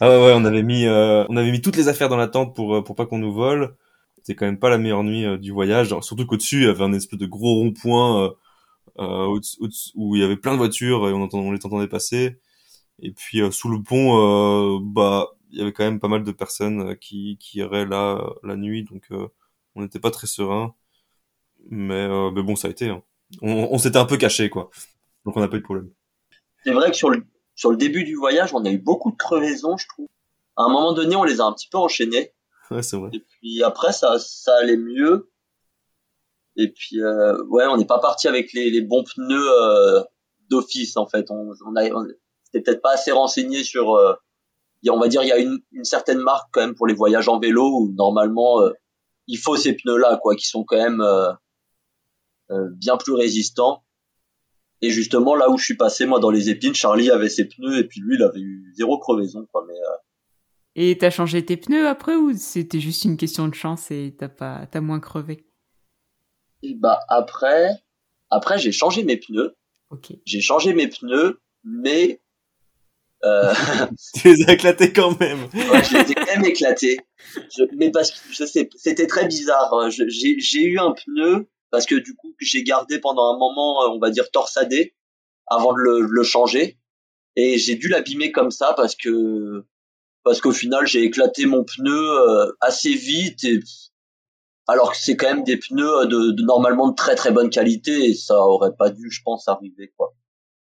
Ah 0.00 0.08
ouais 0.08 0.16
ouais 0.16 0.32
on 0.34 0.44
avait 0.44 0.64
mis 0.64 0.84
euh, 0.86 1.24
on 1.28 1.36
avait 1.36 1.52
mis 1.52 1.60
toutes 1.60 1.76
les 1.76 1.86
affaires 1.86 2.08
dans 2.08 2.16
la 2.16 2.26
tente 2.26 2.56
pour 2.56 2.74
euh, 2.74 2.82
pour 2.82 2.96
pas 2.96 3.06
qu'on 3.06 3.18
nous 3.18 3.32
vole. 3.32 3.76
C'était 4.16 4.34
quand 4.34 4.46
même 4.46 4.58
pas 4.58 4.68
la 4.68 4.76
meilleure 4.76 5.04
nuit 5.04 5.38
du 5.38 5.52
voyage. 5.52 5.94
Surtout 6.00 6.26
qu'au-dessus 6.26 6.62
il 6.62 6.64
y 6.64 6.68
avait 6.68 6.82
un 6.82 6.92
espèce 6.92 7.20
de 7.20 7.26
gros 7.26 7.54
rond-point 7.54 8.32
euh, 8.98 9.38
où 9.94 10.16
il 10.16 10.20
y 10.20 10.24
avait 10.24 10.36
plein 10.36 10.52
de 10.52 10.58
voitures 10.58 11.08
et 11.08 11.12
on, 11.12 11.22
entend, 11.22 11.38
on 11.38 11.52
les 11.52 11.64
entendait 11.64 11.88
passer. 11.88 12.38
Et 13.00 13.12
puis 13.12 13.40
euh, 13.40 13.50
sous 13.50 13.68
le 13.68 13.82
pont, 13.82 14.18
euh, 14.18 14.78
bah 14.80 15.28
il 15.50 15.58
y 15.58 15.62
avait 15.62 15.72
quand 15.72 15.84
même 15.84 16.00
pas 16.00 16.08
mal 16.08 16.24
de 16.24 16.32
personnes 16.32 16.96
qui, 16.96 17.36
qui 17.38 17.58
iraient 17.58 17.86
là 17.86 18.24
la 18.42 18.56
nuit, 18.56 18.84
donc 18.84 19.08
on 19.74 19.82
n'était 19.82 20.00
pas 20.00 20.10
très 20.10 20.26
serein. 20.26 20.74
Mais, 21.70 22.08
mais 22.32 22.42
bon, 22.42 22.56
ça 22.56 22.68
a 22.68 22.70
été. 22.70 22.88
Hein. 22.88 23.02
On, 23.42 23.68
on 23.70 23.78
s'était 23.78 23.98
un 23.98 24.06
peu 24.06 24.16
caché, 24.16 24.48
quoi. 24.48 24.70
Donc 25.24 25.36
on 25.36 25.40
n'a 25.40 25.48
pas 25.48 25.56
eu 25.56 25.60
de 25.60 25.64
problème. 25.64 25.90
C'est 26.64 26.72
vrai 26.72 26.90
que 26.90 26.96
sur 26.96 27.10
le, 27.10 27.26
sur 27.54 27.70
le 27.70 27.76
début 27.76 28.04
du 28.04 28.14
voyage, 28.14 28.54
on 28.54 28.64
a 28.64 28.70
eu 28.70 28.78
beaucoup 28.78 29.10
de 29.10 29.16
crevaisons, 29.16 29.76
je 29.76 29.86
trouve. 29.88 30.08
À 30.56 30.64
un 30.64 30.68
moment 30.68 30.92
donné, 30.92 31.16
on 31.16 31.24
les 31.24 31.40
a 31.40 31.44
un 31.44 31.52
petit 31.52 31.68
peu 31.68 31.78
enchaînées. 31.78 32.32
Ouais, 32.70 32.82
c'est 32.82 32.96
vrai. 32.96 33.10
Et 33.12 33.20
puis 33.20 33.62
après, 33.62 33.92
ça, 33.92 34.18
ça 34.18 34.52
allait 34.62 34.76
mieux. 34.76 35.30
Et 36.56 36.70
puis 36.72 37.00
euh, 37.00 37.42
ouais, 37.44 37.64
on 37.66 37.76
n'est 37.76 37.86
pas 37.86 37.98
parti 37.98 38.28
avec 38.28 38.52
les, 38.52 38.70
les 38.70 38.82
bons 38.82 39.04
pneus 39.04 39.48
euh, 39.62 40.02
d'office 40.50 40.96
en 40.96 41.06
fait. 41.06 41.30
On, 41.30 41.52
on, 41.66 41.76
a, 41.76 41.84
c'était 42.44 42.62
peut-être 42.62 42.82
pas 42.82 42.92
assez 42.92 43.12
renseigné 43.12 43.64
sur. 43.64 43.94
Euh, 43.94 44.14
on 44.88 44.98
va 44.98 45.08
dire 45.08 45.22
il 45.22 45.28
y 45.28 45.32
a 45.32 45.38
une, 45.38 45.60
une, 45.70 45.84
certaine 45.84 46.18
marque 46.18 46.48
quand 46.52 46.60
même 46.60 46.74
pour 46.74 46.86
les 46.86 46.94
voyages 46.94 47.28
en 47.28 47.38
vélo 47.38 47.64
où 47.64 47.92
normalement 47.92 48.60
euh, 48.62 48.72
il 49.28 49.38
faut 49.38 49.56
ces 49.56 49.74
pneus 49.74 49.96
là 49.96 50.18
quoi, 50.20 50.34
qui 50.34 50.46
sont 50.46 50.64
quand 50.64 50.76
même 50.76 51.00
euh, 51.00 52.68
bien 52.72 52.96
plus 52.96 53.14
résistants. 53.14 53.84
Et 54.82 54.90
justement 54.90 55.36
là 55.36 55.48
où 55.48 55.56
je 55.56 55.64
suis 55.64 55.76
passé 55.76 56.04
moi 56.04 56.18
dans 56.18 56.30
les 56.30 56.50
épines, 56.50 56.74
Charlie 56.74 57.10
avait 57.10 57.28
ses 57.28 57.46
pneus 57.46 57.78
et 57.78 57.84
puis 57.84 58.00
lui 58.00 58.16
il 58.16 58.22
avait 58.22 58.40
eu 58.40 58.72
zéro 58.76 58.98
crevaison 58.98 59.46
quoi. 59.52 59.64
Mais 59.66 59.74
et 60.74 60.98
t'as 60.98 61.10
changé 61.10 61.44
tes 61.44 61.56
pneus 61.56 61.86
après 61.86 62.16
ou 62.16 62.32
c'était 62.36 62.80
juste 62.80 63.04
une 63.04 63.16
question 63.16 63.46
de 63.46 63.54
chance 63.54 63.90
et 63.90 64.14
t'as 64.18 64.28
pas 64.28 64.66
t'as 64.66 64.80
moins 64.80 65.00
crevé? 65.00 65.46
Bah 66.74 67.00
après, 67.08 67.70
après 68.30 68.58
j'ai 68.58 68.72
changé 68.72 69.04
mes 69.04 69.16
pneus. 69.16 69.56
Ok. 69.90 70.12
J'ai 70.24 70.40
changé 70.40 70.72
mes 70.72 70.88
pneus, 70.88 71.40
mais 71.64 72.20
euh... 73.24 73.52
tu 74.14 74.34
les 74.34 74.44
as 74.48 74.52
éclatés 74.52 74.92
quand 74.92 75.18
même. 75.20 75.42
ouais, 75.54 75.84
je 75.84 75.96
les 75.96 76.10
ai 76.10 76.14
quand 76.14 76.26
même 76.26 76.44
éclatés. 76.44 76.98
Je... 77.36 77.64
mais 77.76 77.90
parce 77.90 78.10
que 78.10 78.18
je 78.32 78.44
sais, 78.44 78.68
c'était 78.76 79.06
très 79.06 79.26
bizarre. 79.26 79.72
J'ai 79.90 80.62
eu 80.62 80.78
un 80.78 80.92
pneu 80.92 81.48
parce 81.70 81.86
que 81.86 81.94
du 81.94 82.14
coup 82.14 82.34
j'ai 82.40 82.62
gardé 82.62 82.98
pendant 82.98 83.34
un 83.34 83.38
moment, 83.38 83.92
on 83.94 83.98
va 83.98 84.10
dire 84.10 84.30
torsadé, 84.30 84.94
avant 85.46 85.72
de 85.72 85.78
le, 85.78 86.00
le 86.02 86.22
changer, 86.22 86.78
et 87.36 87.58
j'ai 87.58 87.76
dû 87.76 87.88
l'abîmer 87.88 88.32
comme 88.32 88.50
ça 88.50 88.74
parce 88.76 88.94
que 88.94 89.64
parce 90.24 90.40
qu'au 90.40 90.52
final 90.52 90.86
j'ai 90.86 91.02
éclaté 91.02 91.46
mon 91.46 91.64
pneu 91.64 92.20
euh, 92.20 92.52
assez 92.60 92.94
vite 92.94 93.42
et 93.44 93.60
alors 94.68 94.92
que 94.92 94.98
c'est 94.98 95.16
quand 95.16 95.28
même 95.28 95.44
des 95.44 95.56
pneus 95.56 96.06
de, 96.06 96.30
de, 96.32 96.42
normalement 96.42 96.88
de 96.88 96.94
très 96.94 97.14
très 97.14 97.32
bonne 97.32 97.50
qualité 97.50 98.10
et 98.10 98.14
ça 98.14 98.38
aurait 98.40 98.74
pas 98.76 98.90
dû 98.90 99.10
je 99.10 99.22
pense 99.24 99.48
arriver 99.48 99.92
quoi. 99.96 100.14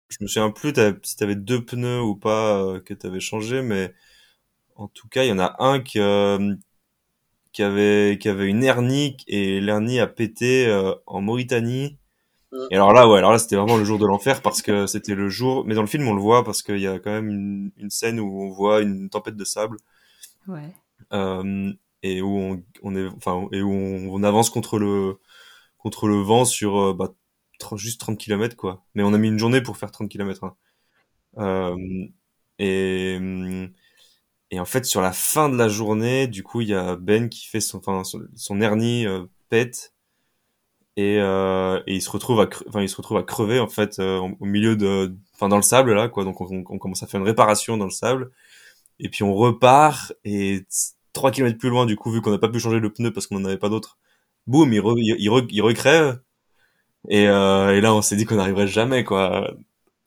Je 0.08 0.18
me 0.20 0.26
souviens 0.26 0.50
plus 0.50 0.72
si 1.02 1.16
t'avais 1.16 1.34
deux 1.34 1.64
pneus 1.64 2.00
ou 2.00 2.16
pas 2.16 2.62
euh, 2.62 2.80
que 2.80 2.94
t'avais 2.94 3.20
changé 3.20 3.62
mais 3.62 3.92
en 4.76 4.88
tout 4.88 5.08
cas 5.08 5.24
il 5.24 5.28
y 5.28 5.32
en 5.32 5.38
a 5.38 5.56
un 5.58 5.80
qui 5.80 6.00
euh, 6.00 6.54
qui 7.52 7.62
avait 7.62 8.18
qui 8.20 8.28
avait 8.28 8.46
une 8.46 8.62
hernie 8.62 9.16
et 9.26 9.60
l'hernie 9.60 10.00
a 10.00 10.06
pété 10.06 10.66
euh, 10.68 10.94
en 11.06 11.20
Mauritanie 11.20 11.98
et 12.70 12.76
alors 12.76 12.94
là, 12.94 13.06
ouais, 13.06 13.18
alors 13.18 13.32
là, 13.32 13.38
c'était 13.38 13.56
vraiment 13.56 13.76
le 13.76 13.84
jour 13.84 13.98
de 13.98 14.06
l'enfer 14.06 14.40
parce 14.40 14.62
que 14.62 14.86
c'était 14.86 15.14
le 15.14 15.28
jour. 15.28 15.66
Mais 15.66 15.74
dans 15.74 15.82
le 15.82 15.86
film, 15.86 16.08
on 16.08 16.14
le 16.14 16.20
voit 16.20 16.44
parce 16.44 16.62
qu'il 16.62 16.78
y 16.78 16.86
a 16.86 16.98
quand 16.98 17.10
même 17.10 17.28
une, 17.28 17.72
une, 17.76 17.90
scène 17.90 18.18
où 18.18 18.42
on 18.42 18.50
voit 18.50 18.80
une 18.80 19.10
tempête 19.10 19.36
de 19.36 19.44
sable. 19.44 19.76
Ouais. 20.46 20.72
Et 22.02 22.22
où 22.22 22.62
on, 22.82 22.94
est, 22.94 23.06
enfin, 23.16 23.48
et 23.52 23.62
où 23.62 23.72
on, 23.72 24.22
avance 24.22 24.50
contre 24.50 24.78
le 24.78 25.18
contre 25.78 26.06
le 26.08 26.16
vent 26.16 26.44
sur 26.44 26.78
euh, 26.78 26.94
bah, 26.94 27.14
juste 27.76 28.00
30 28.00 28.18
km 28.18 28.56
quoi. 28.56 28.84
Mais 28.94 29.02
on 29.02 29.14
a 29.14 29.18
mis 29.18 29.28
une 29.28 29.38
journée 29.38 29.62
pour 29.62 29.76
faire 29.76 29.90
30 29.90 30.08
km. 30.08 30.44
Hein. 30.44 30.56
Euh, 31.38 31.76
et 32.58 33.18
et 34.50 34.60
en 34.60 34.64
fait, 34.64 34.84
sur 34.86 35.02
la 35.02 35.12
fin 35.12 35.48
de 35.48 35.56
la 35.56 35.68
journée, 35.68 36.26
du 36.26 36.42
coup, 36.42 36.62
il 36.62 36.68
y 36.68 36.74
a 36.74 36.96
Ben 36.96 37.28
qui 37.28 37.46
fait 37.46 37.60
son, 37.60 37.78
enfin, 37.78 38.02
son, 38.04 38.20
son 38.34 38.60
hernie 38.60 39.06
euh, 39.06 39.24
pète 39.50 39.94
et, 40.96 41.18
euh, 41.20 41.80
et 41.86 41.94
il 41.94 42.02
se 42.02 42.10
retrouve 42.10 42.40
à 42.40 42.48
enfin 42.68 42.82
il 42.82 42.88
se 42.88 42.96
retrouve 42.96 43.18
à 43.18 43.22
crever 43.22 43.60
en 43.60 43.68
fait 43.68 44.00
euh, 44.00 44.18
au 44.18 44.44
milieu 44.44 44.74
de 44.74 45.14
enfin 45.34 45.48
dans 45.48 45.56
le 45.56 45.62
sable 45.62 45.94
là 45.94 46.08
quoi 46.08 46.24
donc 46.24 46.40
on, 46.40 46.64
on, 46.68 46.78
commence 46.78 47.04
à 47.04 47.06
faire 47.06 47.20
une 47.20 47.26
réparation 47.26 47.76
dans 47.76 47.84
le 47.84 47.92
sable 47.92 48.32
et 48.98 49.08
puis 49.08 49.22
on 49.22 49.32
repart 49.32 50.12
et 50.24 50.66
3 51.18 51.30
km 51.32 51.58
plus 51.58 51.70
loin 51.70 51.86
du 51.86 51.96
coup 51.96 52.10
vu 52.10 52.20
qu'on 52.20 52.30
n'a 52.30 52.38
pas 52.38 52.48
pu 52.48 52.60
changer 52.60 52.80
le 52.80 52.92
pneu 52.92 53.12
parce 53.12 53.26
qu'on 53.26 53.38
n'en 53.38 53.48
avait 53.48 53.58
pas 53.58 53.68
d'autre. 53.68 53.98
Boum 54.46 54.72
il, 54.72 54.80
re, 54.80 54.94
il, 54.96 55.16
il, 55.50 55.62
recrève 55.62 56.20
et, 57.08 57.28
euh, 57.28 57.76
et 57.76 57.80
là 57.80 57.94
on 57.94 58.02
s'est 58.02 58.16
dit 58.16 58.24
qu'on 58.24 58.36
n'arriverait 58.36 58.68
jamais 58.68 59.04
quoi. 59.04 59.52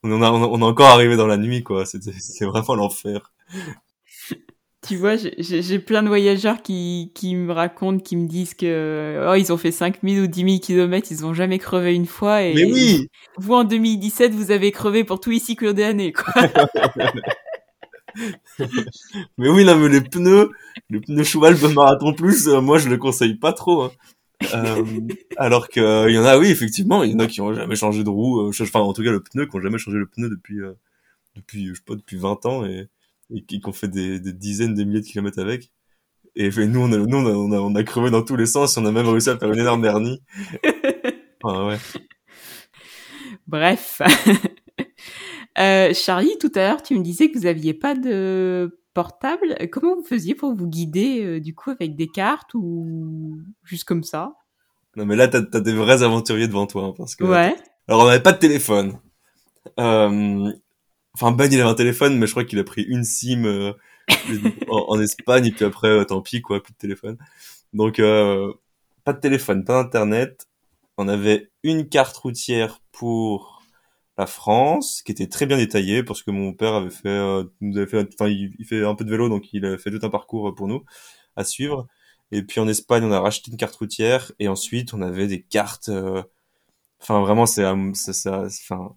On, 0.03 0.21
a, 0.23 0.31
on 0.31 0.61
a 0.61 0.65
encore 0.65 0.87
arrivé 0.87 1.15
dans 1.15 1.27
la 1.27 1.37
nuit 1.37 1.63
quoi. 1.63 1.85
C'est 1.85 2.45
vraiment 2.45 2.75
l'enfer. 2.75 3.33
Tu 4.87 4.95
vois, 4.95 5.15
j'ai 5.15 5.77
plein 5.77 6.01
de 6.01 6.07
voyageurs 6.07 6.63
qui, 6.63 7.11
qui 7.13 7.35
me 7.35 7.53
racontent, 7.53 7.99
qui 7.99 8.17
me 8.17 8.27
disent 8.27 8.55
que 8.55 9.27
oh, 9.29 9.35
ils 9.35 9.53
ont 9.53 9.57
fait 9.57 9.71
5000 9.71 10.21
ou 10.21 10.27
10 10.27 10.39
000 10.43 10.59
kilomètres, 10.59 11.09
ils 11.11 11.23
ont 11.23 11.35
jamais 11.35 11.59
crevé 11.59 11.93
une 11.93 12.07
fois. 12.07 12.41
Et 12.41 12.55
Mais 12.55 12.65
oui! 12.65 13.07
Vous, 13.37 13.53
en 13.53 13.63
2017, 13.63 14.33
vous 14.33 14.49
avez 14.49 14.71
crevé 14.71 15.03
pour 15.03 15.19
tous 15.19 15.29
les 15.29 15.37
cycles 15.37 15.75
d'année, 15.75 16.11
quoi. 16.13 16.33
mais 19.37 19.49
oui, 19.49 19.65
non, 19.65 19.77
mais 19.77 19.89
les 19.89 20.01
pneus, 20.01 20.51
les 20.89 20.99
pneus 20.99 21.23
cheval 21.23 21.59
de 21.59 21.67
marathon 21.67 22.13
plus, 22.13 22.47
euh, 22.47 22.61
moi 22.61 22.77
je 22.77 22.89
le 22.89 22.97
conseille 22.97 23.35
pas 23.35 23.53
trop. 23.53 23.83
Hein. 23.83 23.91
Euh, 24.53 24.83
alors 25.37 25.69
que 25.69 25.79
euh, 25.79 26.09
il 26.09 26.15
y 26.15 26.19
en 26.19 26.25
a, 26.25 26.37
oui, 26.37 26.47
effectivement, 26.47 27.03
il 27.03 27.11
y 27.11 27.15
en 27.15 27.19
a 27.19 27.27
qui 27.27 27.41
ont 27.41 27.53
jamais 27.53 27.75
changé 27.75 28.03
de 28.03 28.09
roue, 28.09 28.41
euh, 28.41 28.51
enfin 28.61 28.79
en 28.79 28.93
tout 28.93 29.03
cas 29.03 29.11
le 29.11 29.21
pneu, 29.21 29.45
qui 29.45 29.55
ont 29.55 29.61
jamais 29.61 29.77
changé 29.77 29.97
le 29.97 30.07
pneu 30.07 30.29
depuis, 30.29 30.57
depuis, 31.35 31.67
je 31.67 31.73
sais 31.75 31.81
pas, 31.85 31.95
depuis 31.95 32.17
20 32.17 32.45
ans 32.45 32.65
et 32.65 32.87
et 33.33 33.43
qui 33.43 33.61
ont 33.65 33.71
fait 33.71 33.87
des, 33.87 34.19
des, 34.19 34.33
dizaines 34.33 34.73
de 34.73 34.83
milliers 34.83 35.01
de 35.01 35.05
kilomètres 35.05 35.39
avec. 35.39 35.71
Et 36.35 36.49
nous, 36.49 36.79
on 36.81 36.91
a, 36.91 36.97
nous, 36.97 37.17
on 37.17 37.51
a, 37.51 37.57
on 37.57 37.75
a, 37.75 37.83
crevé 37.83 38.09
dans 38.09 38.23
tous 38.23 38.35
les 38.35 38.45
sens, 38.45 38.77
on 38.77 38.85
a 38.85 38.91
même 38.91 39.07
réussi 39.07 39.29
à 39.29 39.37
faire 39.37 39.51
une 39.51 39.59
énorme 39.59 39.83
hernie. 39.85 40.21
ah, 41.43 41.65
ouais. 41.65 41.77
Bref. 43.47 44.01
euh, 45.57 45.93
Charlie, 45.93 46.37
tout 46.39 46.51
à 46.55 46.59
l'heure, 46.59 46.83
tu 46.83 46.95
me 46.95 47.03
disais 47.03 47.29
que 47.29 47.37
vous 47.37 47.45
aviez 47.45 47.73
pas 47.73 47.95
de 47.95 48.79
portable. 48.93 49.55
Comment 49.71 49.95
vous 49.95 50.03
faisiez 50.03 50.35
pour 50.35 50.53
vous 50.53 50.67
guider, 50.67 51.23
euh, 51.23 51.39
du 51.39 51.55
coup, 51.55 51.71
avec 51.71 51.95
des 51.95 52.07
cartes 52.07 52.53
ou 52.53 53.39
juste 53.63 53.85
comme 53.85 54.03
ça? 54.03 54.33
Non, 54.95 55.05
mais 55.05 55.15
là, 55.15 55.27
t'as 55.27 55.41
as 55.53 55.61
des 55.61 55.73
vrais 55.73 56.03
aventuriers 56.03 56.47
devant 56.47 56.67
toi, 56.67 56.85
hein, 56.85 56.93
parce 56.97 57.15
que. 57.15 57.23
Ouais. 57.23 57.55
Alors, 57.87 58.03
on 58.03 58.05
n'avait 58.05 58.23
pas 58.23 58.33
de 58.33 58.39
téléphone. 58.39 58.99
Euh, 59.79 60.51
Enfin, 61.13 61.31
Ben, 61.31 61.51
il 61.51 61.59
avait 61.59 61.69
un 61.69 61.75
téléphone, 61.75 62.17
mais 62.17 62.25
je 62.25 62.31
crois 62.31 62.45
qu'il 62.45 62.59
a 62.59 62.63
pris 62.63 62.83
une 62.83 63.03
SIM 63.03 63.45
euh, 63.45 63.73
en, 64.69 64.99
Espagne, 64.99 65.45
et 65.47 65.51
puis 65.51 65.65
après, 65.65 66.05
tant 66.05 66.21
pis, 66.21 66.41
quoi, 66.41 66.63
plus 66.63 66.73
de 66.73 66.77
téléphone. 66.77 67.17
Donc, 67.73 67.99
euh, 67.99 68.53
pas 69.03 69.13
de 69.13 69.19
téléphone, 69.19 69.65
pas 69.65 69.83
d'internet. 69.83 70.47
On 70.97 71.07
avait 71.07 71.51
une 71.63 71.87
carte 71.89 72.15
routière 72.17 72.81
pour 72.91 73.60
la 74.21 74.27
France, 74.27 75.01
qui 75.03 75.11
était 75.11 75.27
très 75.27 75.45
bien 75.45 75.57
détaillée, 75.57 76.03
parce 76.03 76.21
que 76.23 76.31
mon 76.31 76.53
père 76.53 76.73
avait 76.75 76.89
fait, 76.89 77.43
nous 77.61 77.77
avait 77.77 77.87
fait, 77.87 78.07
enfin, 78.13 78.29
il, 78.29 78.65
fait 78.65 78.83
un 78.85 78.95
peu 78.95 79.03
de 79.05 79.09
vélo, 79.09 79.29
donc 79.29 79.51
il 79.53 79.65
a 79.65 79.77
fait 79.77 79.91
tout 79.91 80.05
un 80.05 80.09
parcours 80.09 80.53
pour 80.55 80.67
nous 80.67 80.83
à 81.35 81.43
suivre. 81.43 81.87
Et 82.31 82.43
puis 82.43 82.59
en 82.61 82.67
Espagne, 82.67 83.03
on 83.03 83.11
a 83.11 83.19
racheté 83.19 83.51
une 83.51 83.57
carte 83.57 83.75
routière, 83.75 84.31
et 84.39 84.47
ensuite, 84.47 84.93
on 84.93 85.01
avait 85.01 85.27
des 85.27 85.41
cartes. 85.41 85.89
Enfin, 87.01 87.21
vraiment, 87.21 87.45
c'est, 87.45 87.65
c'est, 87.95 88.29
enfin, 88.29 88.95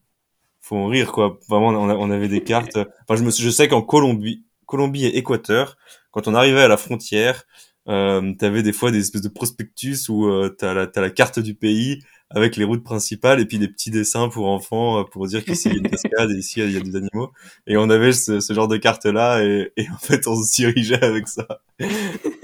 faut 0.60 0.76
en 0.76 0.86
rire 0.86 1.12
quoi. 1.12 1.38
Vraiment, 1.48 1.68
on, 1.68 1.90
on 1.90 2.10
avait 2.10 2.28
des 2.28 2.42
cartes. 2.42 2.76
Enfin, 2.76 3.16
je 3.16 3.24
me, 3.24 3.30
je 3.30 3.50
sais 3.50 3.68
qu'en 3.68 3.82
Colombie, 3.82 4.44
Colombie 4.66 5.06
et 5.06 5.18
Équateur, 5.18 5.76
quand 6.10 6.28
on 6.28 6.34
arrivait 6.34 6.62
à 6.62 6.68
la 6.68 6.76
frontière, 6.76 7.44
euh, 7.88 8.32
t'avais 8.34 8.62
des 8.62 8.72
fois 8.72 8.90
des 8.90 9.00
espèces 9.00 9.22
de 9.22 9.28
prospectus 9.28 10.08
où 10.08 10.26
euh, 10.26 10.48
t'as 10.48 10.74
la, 10.74 10.86
as 10.94 11.00
la 11.00 11.10
carte 11.10 11.38
du 11.38 11.54
pays 11.54 12.00
avec 12.30 12.56
les 12.56 12.64
routes 12.64 12.82
principales 12.82 13.40
et 13.40 13.46
puis 13.46 13.58
des 13.58 13.68
petits 13.68 13.90
dessins 13.90 14.28
pour 14.28 14.48
enfants 14.48 15.00
euh, 15.00 15.04
pour 15.04 15.26
dire 15.26 15.44
qu'ici 15.44 15.68
il 15.68 15.72
y 15.72 15.74
a 15.76 15.78
une 15.78 15.88
cascade 15.90 16.30
et 16.30 16.38
ici 16.38 16.60
il 16.60 16.72
y 16.72 16.76
a 16.76 16.80
des 16.80 16.96
animaux. 16.96 17.32
Et 17.66 17.76
on 17.76 17.88
avait 17.90 18.12
ce, 18.12 18.40
ce 18.40 18.52
genre 18.52 18.68
de 18.68 18.76
carte 18.76 19.06
là 19.06 19.42
et, 19.42 19.72
et, 19.76 19.88
en 19.90 19.98
fait 19.98 20.26
on 20.26 20.42
se 20.42 20.54
dirigeait 20.54 21.02
avec 21.02 21.28
ça. 21.28 21.46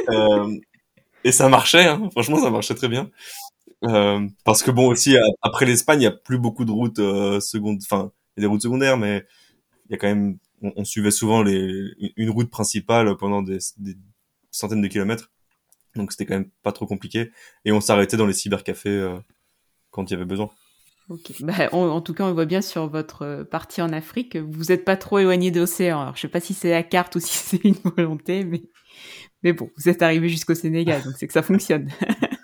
Euh, 0.09 0.59
et 1.23 1.31
ça 1.31 1.49
marchait, 1.49 1.87
hein. 1.87 2.09
franchement 2.11 2.40
ça 2.40 2.51
marchait 2.51 2.75
très 2.75 2.88
bien. 2.88 3.11
Euh, 3.85 4.27
parce 4.45 4.62
que 4.64 4.73
bon 4.73 4.88
aussi 4.88 5.16
après 5.40 5.66
l'Espagne, 5.66 6.01
il 6.01 6.05
y 6.05 6.09
a 6.09 6.11
plus 6.11 6.38
beaucoup 6.38 6.64
de 6.64 6.73
routes 6.73 6.99
euh, 6.99 7.38
secondes, 7.38 7.79
enfin 7.83 8.11
il 8.37 8.40
y 8.40 8.45
a 8.45 8.49
des 8.49 8.51
routes 8.51 8.62
secondaires, 8.62 8.97
mais 8.97 9.25
il 9.88 9.93
y 9.93 9.95
a 9.95 9.99
quand 9.99 10.09
même, 10.09 10.38
on, 10.62 10.73
on, 10.75 10.85
suivait 10.85 11.12
souvent 11.12 11.43
les, 11.43 11.93
une 12.16 12.31
route 12.31 12.51
principale 12.51 13.16
pendant 13.16 13.40
des, 13.40 13.59
des 13.79 13.97
centaines 14.51 14.83
de 14.83 14.88
kilomètres, 14.88 15.31
donc 15.95 16.11
c'était 16.11 16.27
quand 16.27 16.35
même 16.35 16.51
pas 16.64 16.73
trop 16.73 16.87
compliqué, 16.87 17.31
et 17.64 17.71
on 17.71 17.81
s'arrêtait 17.81 18.16
dans 18.16 18.27
les 18.27 18.33
cybercafés 18.33 19.19
quand 19.90 20.11
il 20.11 20.14
y 20.14 20.16
avait 20.16 20.24
besoin. 20.24 20.50
Bah, 21.40 21.68
en 21.72 22.00
tout 22.00 22.14
cas, 22.14 22.24
on 22.24 22.33
voit 22.33 22.44
bien 22.44 22.61
sur 22.61 22.87
votre 22.87 23.42
partie 23.50 23.83
en 23.83 23.92
Afrique, 23.92 24.37
vous 24.37 24.64
n'êtes 24.66 24.85
pas 24.85 24.96
trop 24.96 25.18
éloigné 25.18 25.50
de 25.50 25.59
l'océan. 25.59 26.03
Alors, 26.03 26.16
je 26.16 26.20
sais 26.20 26.29
pas 26.29 26.38
si 26.38 26.55
c'est 26.55 26.70
la 26.70 26.85
carte 26.85 27.16
ou 27.16 27.20
si 27.20 27.33
c'est 27.37 27.64
une 27.64 27.74
volonté, 27.96 28.44
mais 28.44 28.62
mais 29.42 29.53
bon, 29.53 29.70
vous 29.76 29.88
êtes 29.88 30.03
arrivé 30.03 30.29
jusqu'au 30.29 30.55
Sénégal, 30.55 31.03
donc 31.03 31.14
c'est 31.16 31.26
que 31.26 31.33
ça 31.33 31.42
fonctionne. 31.42 31.88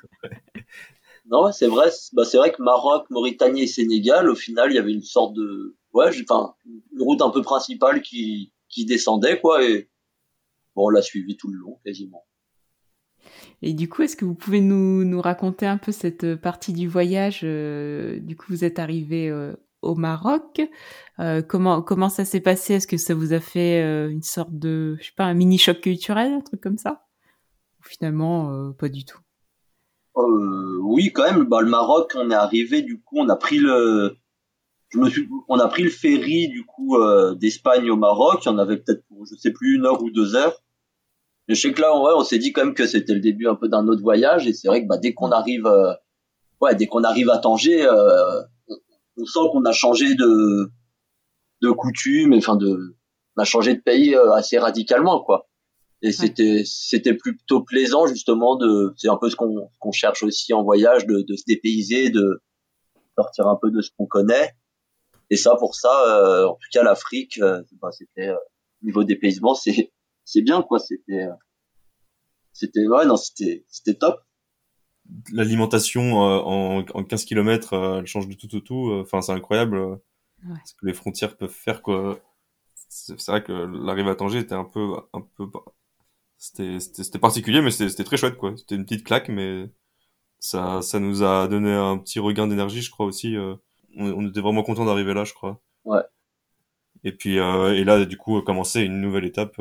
Non, 1.28 1.50
c'est 1.50 1.66
vrai. 1.66 1.90
Bah, 2.12 2.24
c'est 2.24 2.36
vrai 2.36 2.52
que 2.52 2.62
Maroc, 2.62 3.06
Mauritanie 3.10 3.62
et 3.62 3.66
Sénégal, 3.66 4.30
au 4.30 4.36
final, 4.36 4.70
il 4.70 4.76
y 4.76 4.78
avait 4.78 4.92
une 4.92 5.02
sorte 5.02 5.34
de, 5.34 5.76
ouais, 5.92 6.08
enfin, 6.22 6.54
une 6.64 7.02
route 7.02 7.20
un 7.20 7.30
peu 7.30 7.42
principale 7.42 8.00
qui, 8.00 8.52
qui 8.68 8.84
descendait, 8.84 9.40
quoi, 9.40 9.64
et 9.64 9.90
bon, 10.76 10.86
on 10.86 10.88
l'a 10.88 11.02
suivi 11.02 11.36
tout 11.36 11.48
le 11.50 11.58
long, 11.58 11.80
quasiment. 11.84 12.24
Et 13.62 13.72
du 13.72 13.88
coup, 13.88 14.02
est-ce 14.02 14.16
que 14.16 14.24
vous 14.24 14.34
pouvez 14.34 14.60
nous, 14.60 15.20
raconter 15.20 15.66
un 15.66 15.78
peu 15.78 15.92
cette 15.92 16.36
partie 16.36 16.72
du 16.72 16.88
voyage 16.88 17.40
euh, 17.44 18.18
Du 18.20 18.36
coup, 18.36 18.46
vous 18.50 18.64
êtes 18.64 18.78
arrivé 18.78 19.28
euh, 19.28 19.54
au 19.82 19.94
Maroc. 19.94 20.60
Euh, 21.20 21.42
comment 21.42 22.08
ça 22.08 22.24
s'est 22.24 22.40
passé? 22.40 22.74
Est-ce 22.74 22.86
que 22.86 22.96
ça 22.96 23.14
vous 23.14 23.32
a 23.32 23.40
fait 23.40 23.82
euh, 23.82 24.10
une 24.10 24.22
sorte 24.22 24.52
de, 24.52 24.96
je 25.00 25.06
sais 25.06 25.12
pas, 25.16 25.24
un 25.24 25.34
mini 25.34 25.58
choc 25.58 25.80
culturel, 25.80 26.32
un 26.32 26.40
truc 26.40 26.60
comme 26.60 26.78
ça? 26.78 27.06
Ou 27.80 27.84
finalement, 27.84 28.50
euh, 28.50 28.72
pas 28.72 28.88
du 28.88 29.04
tout? 29.04 29.18
Euh, 30.16 30.78
oui, 30.82 31.12
quand 31.12 31.30
même. 31.30 31.44
Bah, 31.44 31.60
le 31.60 31.68
Maroc, 31.68 32.12
on 32.16 32.30
est 32.30 32.34
arrivé. 32.34 32.82
Du 32.82 33.00
coup, 33.00 33.18
on 33.18 33.28
a 33.28 33.36
pris 33.36 33.58
le, 33.58 34.16
on 35.48 35.58
a 35.58 35.68
pris 35.68 35.82
le 35.82 35.90
ferry 35.90 36.48
du 36.48 36.64
coup 36.64 36.96
euh, 36.96 37.34
d'Espagne 37.34 37.90
au 37.90 37.96
Maroc. 37.96 38.44
Il 38.44 38.48
y 38.48 38.52
en 38.52 38.58
avait 38.58 38.78
peut-être 38.78 39.04
pour, 39.08 39.26
je 39.26 39.34
sais 39.36 39.52
plus, 39.52 39.76
une 39.76 39.86
heure 39.86 40.02
ou 40.02 40.10
deux 40.10 40.34
heures. 40.34 40.62
Je 41.48 41.54
sais 41.54 41.72
que 41.72 41.80
là, 41.80 41.96
ouais, 41.96 42.12
on 42.16 42.24
s'est 42.24 42.38
dit 42.38 42.52
quand 42.52 42.64
même 42.64 42.74
que 42.74 42.86
c'était 42.86 43.14
le 43.14 43.20
début 43.20 43.46
un 43.46 43.54
peu 43.54 43.68
d'un 43.68 43.86
autre 43.88 44.02
voyage. 44.02 44.46
Et 44.46 44.52
c'est 44.52 44.68
vrai 44.68 44.82
que 44.82 44.88
bah, 44.88 44.98
dès 44.98 45.14
qu'on 45.14 45.30
arrive, 45.30 45.66
euh, 45.66 45.92
ouais, 46.60 46.74
dès 46.74 46.86
qu'on 46.86 47.04
arrive 47.04 47.30
à 47.30 47.38
Tanger, 47.38 47.86
euh, 47.86 48.42
on, 48.68 48.76
on, 49.18 49.24
sent 49.24 49.40
qu'on 49.52 49.64
a 49.64 49.72
changé 49.72 50.14
de 50.14 50.70
de 51.62 51.70
coutume, 51.70 52.34
enfin 52.34 52.56
de, 52.56 52.96
on 53.36 53.42
a 53.42 53.44
changé 53.44 53.74
de 53.74 53.80
pays 53.80 54.14
euh, 54.14 54.32
assez 54.32 54.58
radicalement, 54.58 55.20
quoi. 55.22 55.48
Et 56.02 56.12
c'était 56.12 56.62
c'était 56.66 57.14
plutôt 57.14 57.62
plaisant 57.62 58.06
justement 58.06 58.56
de 58.56 58.92
c'est 58.96 59.08
un 59.08 59.16
peu 59.16 59.30
ce 59.30 59.36
qu'on 59.36 59.70
qu'on 59.78 59.92
cherche 59.92 60.22
aussi 60.22 60.52
en 60.52 60.62
voyage 60.62 61.06
de, 61.06 61.22
de 61.22 61.36
se 61.36 61.44
dépayser 61.46 62.10
de 62.10 62.42
sortir 63.16 63.46
un 63.46 63.56
peu 63.56 63.70
de 63.70 63.80
ce 63.80 63.90
qu'on 63.96 64.06
connaît. 64.06 64.52
Et 65.30 65.36
ça 65.36 65.56
pour 65.56 65.74
ça 65.74 65.90
euh, 66.06 66.46
en 66.46 66.54
tout 66.54 66.68
cas 66.70 66.82
l'Afrique 66.82 67.38
euh, 67.40 67.62
bah, 67.80 67.90
c'était 67.92 68.28
euh, 68.28 68.36
niveau 68.82 69.04
dépaysement 69.04 69.54
c'est 69.54 69.90
c'est 70.26 70.42
bien 70.42 70.62
quoi 70.62 70.78
c'était 70.78 71.22
euh, 71.22 71.32
c'était 72.52 72.86
ouais 72.86 73.06
non 73.06 73.16
c'était 73.16 73.64
c'était 73.68 73.94
top 73.94 74.20
l'alimentation 75.32 76.18
en, 76.18 76.78
en 76.80 77.04
15 77.04 77.24
km, 77.24 77.74
elle 78.00 78.06
change 78.06 78.26
de 78.26 78.34
tout 78.34 78.52
au 78.56 78.60
tout. 78.60 78.90
Enfin, 79.00 79.22
c'est 79.22 79.30
incroyable 79.30 80.00
ce 80.64 80.74
que 80.74 80.86
les 80.86 80.94
frontières 80.94 81.36
peuvent 81.36 81.48
faire, 81.50 81.82
quoi. 81.82 82.20
C'est 82.88 83.26
vrai 83.26 83.42
que 83.42 83.52
l'arrivée 83.52 84.10
à 84.10 84.14
Tanger 84.14 84.38
était 84.38 84.54
un 84.54 84.64
peu, 84.64 84.94
un 85.12 85.20
peu, 85.20 85.46
c'était, 86.38 86.78
c'était 86.80 87.18
particulier, 87.18 87.60
mais 87.60 87.70
c'était 87.70 88.04
très 88.04 88.16
chouette, 88.16 88.36
quoi. 88.36 88.56
C'était 88.56 88.74
une 88.74 88.84
petite 88.84 89.04
claque, 89.04 89.28
mais 89.28 89.70
ça, 90.38 90.82
ça 90.82 90.98
nous 91.00 91.22
a 91.22 91.48
donné 91.48 91.72
un 91.72 91.98
petit 91.98 92.18
regain 92.18 92.46
d'énergie, 92.46 92.82
je 92.82 92.90
crois 92.90 93.06
aussi. 93.06 93.36
On, 93.36 93.58
on, 93.96 94.28
était 94.28 94.40
vraiment 94.40 94.62
content 94.62 94.84
d'arriver 94.84 95.14
là, 95.14 95.24
je 95.24 95.34
crois. 95.34 95.60
Ouais. 95.84 96.02
Et 97.04 97.12
puis, 97.12 97.38
euh, 97.38 97.74
et 97.74 97.84
là, 97.84 98.04
du 98.04 98.16
coup, 98.16 98.40
commencer 98.42 98.82
une 98.82 99.00
nouvelle 99.00 99.24
étape. 99.24 99.60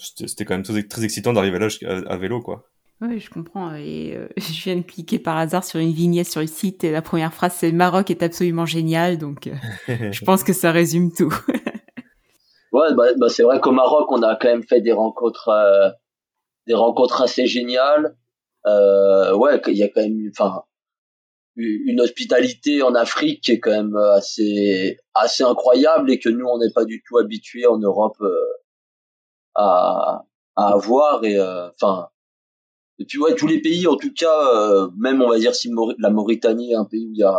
Euh, 0.00 0.26
c'était 0.26 0.44
quand 0.44 0.54
même 0.54 0.62
très, 0.62 0.82
très 0.82 1.04
excitant 1.04 1.32
d'arriver 1.32 1.58
là 1.58 1.68
à, 2.08 2.16
vélo, 2.16 2.40
quoi. 2.40 2.68
Oui, 3.00 3.18
je 3.18 3.30
comprends. 3.30 3.74
Et 3.74 4.14
euh, 4.16 4.28
je 4.36 4.64
viens 4.64 4.76
de 4.76 4.82
cliquer 4.82 5.18
par 5.18 5.36
hasard 5.36 5.64
sur 5.64 5.80
une 5.80 5.92
vignette 5.92 6.28
sur 6.28 6.40
le 6.40 6.46
site 6.46 6.84
et 6.84 6.92
la 6.92 7.02
première 7.02 7.34
phrase 7.34 7.54
c'est 7.58 7.72
Maroc 7.72 8.10
est 8.10 8.22
absolument 8.22 8.66
génial. 8.66 9.18
Donc, 9.18 9.50
je 9.88 10.24
pense 10.24 10.44
que 10.44 10.52
ça 10.52 10.72
résume 10.72 11.12
tout. 11.12 11.34
ouais, 12.72 12.94
bah, 12.94 13.08
bah, 13.18 13.28
c'est 13.28 13.42
vrai 13.42 13.60
qu'au 13.60 13.72
Maroc, 13.72 14.10
on 14.10 14.22
a 14.22 14.36
quand 14.36 14.48
même 14.48 14.62
fait 14.62 14.80
des 14.80 14.92
rencontres, 14.92 15.50
des 16.66 16.74
rencontres 16.74 17.22
assez 17.22 17.46
géniales. 17.46 18.16
ouais, 18.66 19.60
il 19.66 19.76
y 19.76 19.82
a 19.82 19.88
quand 19.88 20.02
même, 20.02 20.30
enfin, 20.30 20.62
une 21.56 22.00
hospitalité 22.00 22.82
en 22.82 22.94
Afrique 22.94 23.42
qui 23.42 23.52
est 23.52 23.60
quand 23.60 23.70
même 23.70 23.96
assez 23.96 24.96
assez 25.14 25.44
incroyable 25.44 26.10
et 26.10 26.18
que 26.18 26.28
nous 26.28 26.46
on 26.46 26.58
n'est 26.58 26.72
pas 26.72 26.84
du 26.84 27.02
tout 27.06 27.18
habitué 27.18 27.66
en 27.66 27.78
Europe 27.78 28.16
euh, 28.20 28.34
à 29.54 30.24
à 30.56 30.68
avoir 30.74 31.24
et 31.24 31.38
euh, 31.38 31.68
enfin 31.70 32.08
et 32.98 33.06
puis 33.06 33.18
ouais 33.18 33.34
tous 33.34 33.46
les 33.46 33.60
pays 33.60 33.86
en 33.86 33.96
tout 33.96 34.12
cas 34.12 34.54
euh, 34.54 34.90
même 34.98 35.22
on 35.22 35.28
va 35.28 35.38
dire 35.38 35.54
si 35.54 35.70
la 35.98 36.10
Mauritanie 36.10 36.72
est 36.72 36.76
un 36.76 36.84
pays 36.84 37.06
où 37.06 37.12
il 37.12 37.18
y 37.18 37.24
a, 37.24 37.36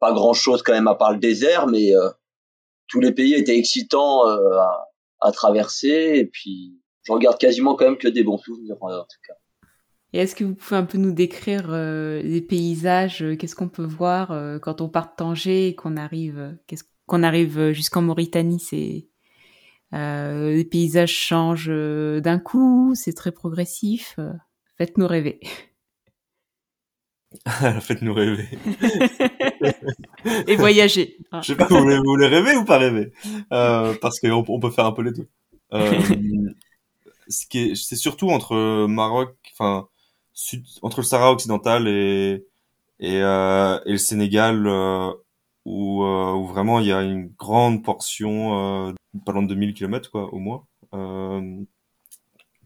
pas 0.00 0.12
grand 0.12 0.32
chose 0.32 0.62
quand 0.62 0.72
même 0.72 0.88
à 0.88 0.94
part 0.94 1.12
le 1.12 1.18
désert 1.18 1.66
mais 1.66 1.92
tous 2.88 2.98
les 2.98 3.12
pays 3.12 3.34
étaient 3.34 3.56
excitants 3.56 4.26
à, 4.26 4.92
à 5.22 5.32
traverser. 5.32 6.12
Et 6.16 6.26
puis 6.26 6.78
je 7.04 7.12
regarde 7.12 7.38
quasiment 7.38 7.74
quand 7.74 7.86
même 7.86 7.98
que 7.98 8.08
des 8.08 8.22
bons 8.22 8.38
souvenirs 8.38 8.76
en 8.80 9.02
tout 9.02 9.20
cas. 9.26 9.34
Et 10.12 10.18
est-ce 10.18 10.34
que 10.34 10.44
vous 10.44 10.54
pouvez 10.54 10.76
un 10.76 10.84
peu 10.84 10.98
nous 10.98 11.12
décrire 11.12 11.68
euh, 11.70 12.20
les 12.20 12.42
paysages 12.42 13.22
euh, 13.22 13.34
Qu'est-ce 13.34 13.56
qu'on 13.56 13.70
peut 13.70 13.86
voir 13.86 14.30
euh, 14.30 14.58
quand 14.58 14.82
on 14.82 14.90
part 14.90 15.06
de 15.06 15.16
Tanger 15.16 15.68
et 15.68 15.74
qu'on 15.74 15.96
arrive, 15.96 16.58
qu'est-ce 16.66 16.84
qu'on 17.06 17.22
arrive 17.22 17.70
jusqu'en 17.70 18.02
Mauritanie 18.02 18.60
C'est 18.60 19.08
les 19.92 20.64
paysages 20.64 21.12
changent 21.12 21.72
d'un 22.22 22.38
coup, 22.38 22.94
c'est 22.94 23.12
très 23.12 23.32
progressif. 23.32 24.18
Faites-nous 24.78 25.06
rêver. 25.06 25.40
Faites-nous 27.80 28.14
rêver. 28.14 28.48
et 30.46 30.56
voyager. 30.56 31.16
Je 31.42 31.46
sais 31.46 31.56
pas, 31.56 31.66
vous 31.66 31.78
voulez, 31.78 31.96
vous 31.96 32.04
voulez 32.04 32.26
rêver 32.26 32.56
ou 32.56 32.64
pas 32.64 32.78
rêver? 32.78 33.12
Parce 33.50 34.20
qu'on 34.20 34.44
on 34.48 34.60
peut 34.60 34.70
faire 34.70 34.86
un 34.86 34.92
peu 34.92 35.02
les 35.02 35.12
deux. 35.12 35.28
ce 37.28 37.46
qui 37.46 37.58
est, 37.58 37.74
c'est 37.74 37.96
surtout 37.96 38.30
entre 38.30 38.86
Maroc, 38.86 39.36
enfin 39.52 39.88
entre 40.80 41.00
le 41.00 41.04
Sahara 41.04 41.32
occidental 41.32 41.86
et 41.88 42.44
et, 43.02 43.20
euh, 43.20 43.80
et 43.84 43.92
le 43.92 43.98
Sénégal 43.98 44.66
euh, 44.66 45.10
où, 45.64 46.02
euh, 46.04 46.32
où 46.34 46.46
vraiment 46.46 46.80
il 46.80 46.86
y 46.86 46.92
a 46.92 47.02
une 47.02 47.28
grande 47.28 47.84
portion 47.84 48.88
euh, 48.88 48.92
pas 49.24 49.32
loin 49.32 49.42
de 49.42 49.48
2000 49.48 49.74
km 49.74 50.10
quoi 50.10 50.32
au 50.34 50.38
moins 50.38 50.66
euh, 50.94 51.62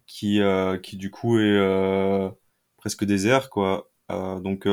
qui 0.06 0.40
euh, 0.40 0.78
qui 0.78 0.96
du 0.96 1.10
coup 1.10 1.38
est 1.38 2.30
presque 2.76 3.04
désert 3.04 3.50
quoi. 3.50 3.90
Donc 4.10 4.68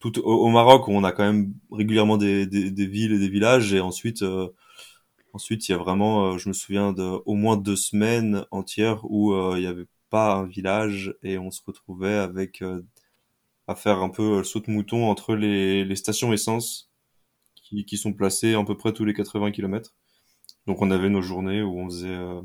tout 0.00 0.18
au, 0.20 0.48
Maroc 0.48 0.88
où 0.88 0.92
on 0.92 1.04
a 1.04 1.12
quand 1.12 1.24
même 1.24 1.54
régulièrement 1.70 2.16
des, 2.16 2.46
des, 2.46 2.70
des 2.70 2.86
villes 2.86 3.12
et 3.12 3.18
des 3.18 3.28
villages 3.28 3.72
et 3.74 3.80
ensuite 3.80 4.24
ensuite 5.32 5.68
il 5.68 5.72
y 5.72 5.74
a 5.74 5.78
vraiment 5.78 6.38
je 6.38 6.48
me 6.48 6.54
souviens 6.54 6.92
de 6.92 7.02
au 7.26 7.34
moins 7.34 7.56
deux 7.56 7.76
semaines 7.76 8.44
entières 8.50 9.04
où 9.04 9.34
il 9.56 9.62
y 9.62 9.66
avait 9.66 9.86
pas 10.12 10.34
un 10.34 10.46
village 10.46 11.14
et 11.22 11.38
on 11.38 11.50
se 11.50 11.62
retrouvait 11.66 12.18
avec 12.18 12.60
euh, 12.60 12.82
à 13.66 13.74
faire 13.74 14.02
un 14.02 14.10
peu 14.10 14.44
saut 14.44 14.60
de 14.60 14.70
mouton 14.70 15.10
entre 15.10 15.34
les, 15.34 15.86
les 15.86 15.96
stations 15.96 16.34
essence 16.34 16.91
qui, 17.72 17.84
qui, 17.86 17.96
sont 17.96 18.12
placées 18.12 18.54
à 18.54 18.64
peu 18.64 18.76
près 18.76 18.92
tous 18.92 19.04
les 19.04 19.14
80 19.14 19.50
km. 19.52 19.94
Donc 20.66 20.82
on 20.82 20.90
avait 20.90 21.08
nos 21.08 21.22
journées 21.22 21.62
où 21.62 21.78
on 21.78 21.88
faisait 21.88 22.08
euh, 22.08 22.40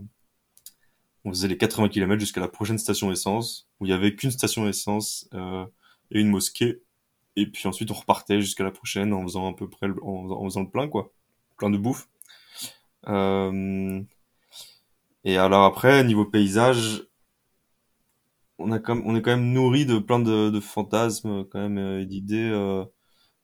on 1.25 1.31
faisait 1.31 1.49
les 1.49 1.57
80 1.57 1.89
km 1.89 2.19
jusqu'à 2.19 2.41
la 2.41 2.47
prochaine 2.47 2.77
station 2.77 3.11
essence 3.11 3.67
où 3.79 3.85
il 3.85 3.89
y 3.89 3.93
avait 3.93 4.15
qu'une 4.15 4.31
station 4.31 4.67
essence 4.67 5.29
euh, 5.33 5.65
et 6.11 6.21
une 6.21 6.29
mosquée 6.29 6.81
et 7.35 7.45
puis 7.45 7.67
ensuite 7.67 7.91
on 7.91 7.95
repartait 7.95 8.39
jusqu'à 8.41 8.63
la 8.63 8.71
prochaine 8.71 9.13
en 9.13 9.23
faisant 9.23 9.51
à 9.51 9.55
peu 9.55 9.69
près 9.69 9.87
le, 9.87 9.95
en, 10.03 10.43
faisant 10.45 10.61
le 10.61 10.69
plein 10.69 10.87
quoi, 10.87 11.11
plein 11.57 11.69
de 11.69 11.77
bouffe. 11.77 12.07
Euh, 13.07 14.01
et 15.25 15.37
alors 15.37 15.65
après 15.65 16.03
niveau 16.03 16.25
paysage, 16.25 17.03
on 18.57 18.71
a 18.71 18.79
comme 18.79 19.03
on 19.05 19.15
est 19.15 19.21
quand 19.21 19.31
même 19.31 19.51
nourri 19.51 19.85
de 19.85 19.99
plein 19.99 20.19
de, 20.19 20.49
de 20.49 20.59
fantasmes 20.59 21.45
quand 21.45 21.59
même 21.59 21.77
et 21.77 22.05
d'idées 22.05 22.49
euh, 22.51 22.85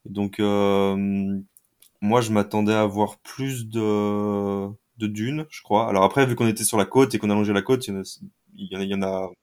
donc 0.06 0.40
euh, 0.40 1.40
moi 2.04 2.22
je 2.22 2.32
m'attendais 2.32 2.74
à 2.74 2.86
voir 2.86 3.20
plus 3.20 3.68
de 3.68 4.70
de 4.98 5.08
dunes 5.08 5.46
je 5.50 5.62
crois. 5.64 5.90
Alors 5.90 6.04
après 6.04 6.26
vu 6.26 6.36
qu'on 6.36 6.48
était 6.48 6.64
sur 6.64 6.78
la 6.78 6.86
côte 6.86 7.16
et 7.16 7.20
qu'on 7.20 7.30
a 7.32 7.36
longé 7.36 7.54
la 7.54 7.62
côte 7.64 7.88
il 7.88 7.94
y 8.56 8.76
en 8.76 9.02
a, 9.02 9.26
y 9.26 9.34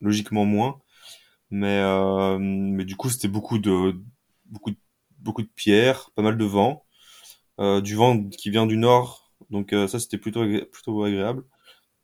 logiquement 0.00 0.44
moins. 0.44 0.80
Mais 1.50 1.80
mais 2.38 2.84
du 2.84 2.96
coup 2.96 3.10
c'était 3.10 3.28
beaucoup 3.28 3.58
de 3.58 3.96
beaucoup 4.46 4.70
de, 4.72 4.76
beaucoup 5.18 5.42
de 5.42 5.50
pierres 5.56 6.10
pas 6.16 6.22
mal 6.22 6.38
de 6.38 6.44
vent. 6.44 6.84
Du 7.58 7.94
vent 7.96 8.24
qui 8.30 8.50
vient 8.50 8.66
du 8.66 8.76
nord. 8.76 9.32
Donc 9.50 9.74
ça 9.88 9.98
c'était 10.00 10.18
plutôt 10.18 10.44
plutôt 10.72 11.04
agréable 11.04 11.44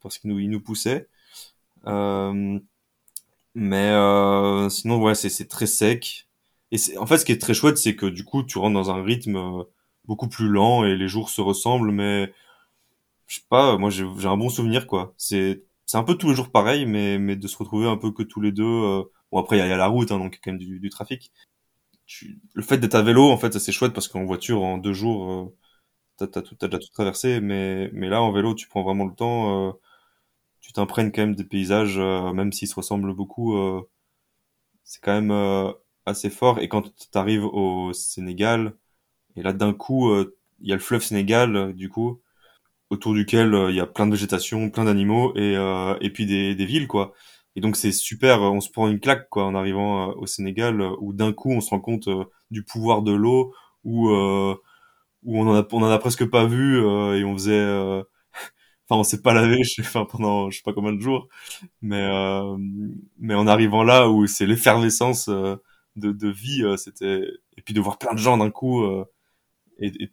parce 0.01 0.17
qu'il 0.19 0.31
nous 0.31 0.39
il 0.39 0.49
nous 0.49 0.61
poussait. 0.61 1.09
Euh, 1.87 2.59
mais 3.55 3.89
euh, 3.91 4.69
sinon, 4.69 5.01
ouais, 5.01 5.15
c'est 5.15 5.47
très 5.47 5.65
sec. 5.67 6.26
Et 6.71 6.97
en 6.97 7.05
fait, 7.05 7.17
ce 7.17 7.25
qui 7.25 7.31
est 7.31 7.41
très 7.41 7.53
chouette, 7.53 7.77
c'est 7.77 7.95
que 7.95 8.05
du 8.05 8.23
coup, 8.23 8.43
tu 8.43 8.57
rentres 8.57 8.73
dans 8.73 8.91
un 8.91 9.03
rythme 9.03 9.37
euh, 9.37 9.63
beaucoup 10.05 10.27
plus 10.29 10.47
lent 10.49 10.83
et 10.85 10.95
les 10.95 11.07
jours 11.07 11.29
se 11.29 11.41
ressemblent, 11.41 11.91
mais 11.91 12.33
je 13.27 13.37
sais 13.37 13.45
pas, 13.49 13.77
moi 13.77 13.89
j'ai 13.89 14.05
un 14.27 14.37
bon 14.37 14.49
souvenir 14.49 14.87
quoi. 14.87 15.13
C'est 15.17 15.63
c'est 15.85 15.97
un 15.97 16.03
peu 16.03 16.15
tous 16.15 16.29
les 16.29 16.35
jours 16.35 16.51
pareil, 16.51 16.85
mais 16.85 17.17
mais 17.19 17.35
de 17.35 17.47
se 17.47 17.57
retrouver 17.57 17.87
un 17.87 17.97
peu 17.97 18.11
que 18.11 18.23
tous 18.23 18.41
les 18.41 18.51
deux. 18.51 18.63
Euh... 18.65 19.03
Bon 19.31 19.39
après 19.39 19.57
il 19.57 19.59
y, 19.59 19.71
a 19.71 19.77
la 19.77 19.87
route, 19.87 20.11
hein, 20.11 20.19
donc 20.19 20.39
quand 20.43 20.51
même 20.51 20.59
du, 20.59 20.79
du 20.79 20.89
trafic. 20.89 21.31
Tu... 22.05 22.39
Le 22.53 22.63
fait 22.63 22.77
d'être 22.79 22.95
à 22.95 23.01
vélo, 23.03 23.29
en 23.31 23.37
fait, 23.37 23.57
c'est 23.59 23.71
chouette 23.73 23.93
parce 23.93 24.07
qu'en 24.07 24.25
voiture 24.25 24.63
en 24.63 24.77
deux 24.77 24.93
jours, 24.93 25.31
euh, 25.31 25.55
t'as 26.17 26.27
t'as 26.27 26.41
tout 26.41 26.55
t'as 26.55 26.67
déjà 26.67 26.79
tout 26.79 26.91
traversé, 26.93 27.41
mais 27.41 27.89
mais 27.93 28.09
là 28.09 28.21
en 28.21 28.31
vélo, 28.31 28.55
tu 28.55 28.67
prends 28.69 28.83
vraiment 28.83 29.05
le 29.05 29.15
temps. 29.15 29.69
Euh 29.69 29.73
tu 30.61 30.73
t'imprègnes 30.73 31.11
quand 31.11 31.21
même 31.21 31.35
des 31.35 31.45
paysages, 31.45 31.97
même 31.97 32.51
s'ils 32.51 32.67
se 32.67 32.75
ressemblent 32.75 33.13
beaucoup. 33.13 33.55
C'est 34.83 35.01
quand 35.01 35.21
même 35.21 35.31
assez 36.07 36.29
fort. 36.31 36.59
Et 36.59 36.69
quand 36.69 36.83
tu 36.97 37.07
arrives 37.17 37.45
au 37.45 37.93
Sénégal, 37.93 38.75
et 39.37 39.43
là 39.43 39.53
d'un 39.53 39.73
coup, 39.73 40.13
il 40.61 40.69
y 40.69 40.71
a 40.73 40.75
le 40.75 40.81
fleuve 40.81 41.03
Sénégal, 41.03 41.73
du 41.75 41.89
coup, 41.89 42.21
autour 42.89 43.13
duquel 43.13 43.55
il 43.69 43.75
y 43.75 43.79
a 43.81 43.87
plein 43.87 44.07
de 44.07 44.11
végétation, 44.13 44.69
plein 44.71 44.85
d'animaux, 44.85 45.33
et, 45.37 45.53
et 46.01 46.09
puis 46.11 46.25
des, 46.27 46.55
des 46.55 46.65
villes, 46.65 46.87
quoi. 46.87 47.13
Et 47.55 47.61
donc 47.61 47.75
c'est 47.77 47.91
super, 47.93 48.41
on 48.41 48.61
se 48.61 48.69
prend 48.71 48.87
une 48.89 48.99
claque 48.99 49.29
quoi 49.29 49.45
en 49.45 49.55
arrivant 49.55 50.13
au 50.13 50.27
Sénégal 50.27 50.81
où 50.99 51.13
d'un 51.13 51.33
coup 51.33 51.51
on 51.51 51.61
se 51.61 51.71
rend 51.71 51.79
compte 51.81 52.09
du 52.51 52.63
pouvoir 52.63 53.01
de 53.03 53.13
l'eau 53.13 53.53
où 53.83 54.09
où 55.23 55.39
on 55.39 55.47
en 55.47 55.55
a 55.55 55.67
on 55.71 55.81
en 55.83 55.89
a 55.89 55.97
presque 55.99 56.25
pas 56.29 56.45
vu 56.45 56.77
et 56.79 57.23
on 57.23 57.33
faisait 57.33 57.59
enfin 58.89 58.99
on 58.99 59.03
s'est 59.03 59.21
pas 59.21 59.33
lavé 59.33 59.63
je 59.63 59.81
sais, 59.81 60.05
pendant 60.11 60.49
je 60.49 60.57
sais 60.57 60.63
pas 60.63 60.73
combien 60.73 60.93
de 60.93 61.01
jours 61.01 61.27
mais 61.81 62.01
euh, 62.03 62.57
mais 63.19 63.35
en 63.35 63.47
arrivant 63.47 63.83
là 63.83 64.09
où 64.09 64.27
c'est 64.27 64.45
l'effervescence 64.45 65.29
euh, 65.29 65.57
de, 65.97 66.11
de 66.11 66.29
vie 66.29 66.63
euh, 66.63 66.77
c'était 66.77 67.23
et 67.57 67.61
puis 67.61 67.73
de 67.73 67.81
voir 67.81 67.97
plein 67.97 68.13
de 68.13 68.19
gens 68.19 68.37
d'un 68.37 68.51
coup 68.51 68.83
euh, 68.83 69.05
et, 69.79 69.87
et, 70.03 70.11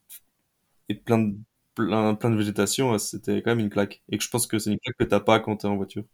et, 0.89 0.95
plein 0.95 1.19
de 1.19 1.35
plein 1.75 2.15
plein 2.15 2.31
de 2.31 2.37
végétation 2.37 2.99
c'était 2.99 3.43
quand 3.43 3.51
même 3.51 3.61
une 3.61 3.71
claque 3.71 4.03
et 4.09 4.19
que 4.19 4.25
je 4.25 4.31
pense 4.31 4.47
que 4.47 4.59
c'est 4.59 4.73
une 4.73 4.79
claque 4.79 4.97
que 4.99 5.05
t'as 5.05 5.21
pas 5.21 5.41
quand 5.41 5.57
t'es 5.57 5.69
en 5.69 5.77
voiture 5.77 6.05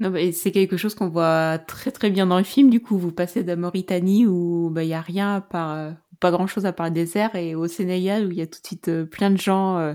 non, 0.00 0.10
bah, 0.10 0.18
c'est 0.32 0.50
quelque 0.50 0.76
chose 0.76 0.96
qu'on 0.96 1.08
voit 1.08 1.56
très 1.58 1.92
très 1.92 2.10
bien 2.10 2.26
dans 2.26 2.38
le 2.38 2.42
film. 2.42 2.68
Du 2.68 2.80
coup, 2.80 2.98
vous 2.98 3.12
passez 3.12 3.44
de 3.44 3.46
la 3.46 3.54
Mauritanie 3.54 4.26
où 4.26 4.68
bah, 4.68 4.82
il 4.82 4.88
y 4.88 4.92
a 4.92 5.00
rien 5.00 5.36
à 5.36 5.40
part, 5.40 5.94
pas 6.18 6.32
grand 6.32 6.48
chose 6.48 6.66
à 6.66 6.72
part 6.72 6.88
le 6.88 6.92
désert, 6.92 7.36
et 7.36 7.54
au 7.54 7.68
Sénégal 7.68 8.26
où 8.26 8.32
il 8.32 8.38
y 8.38 8.42
a 8.42 8.48
tout 8.48 8.60
de 8.60 8.66
suite 8.66 9.04
plein 9.04 9.30
de 9.30 9.36
gens 9.36 9.94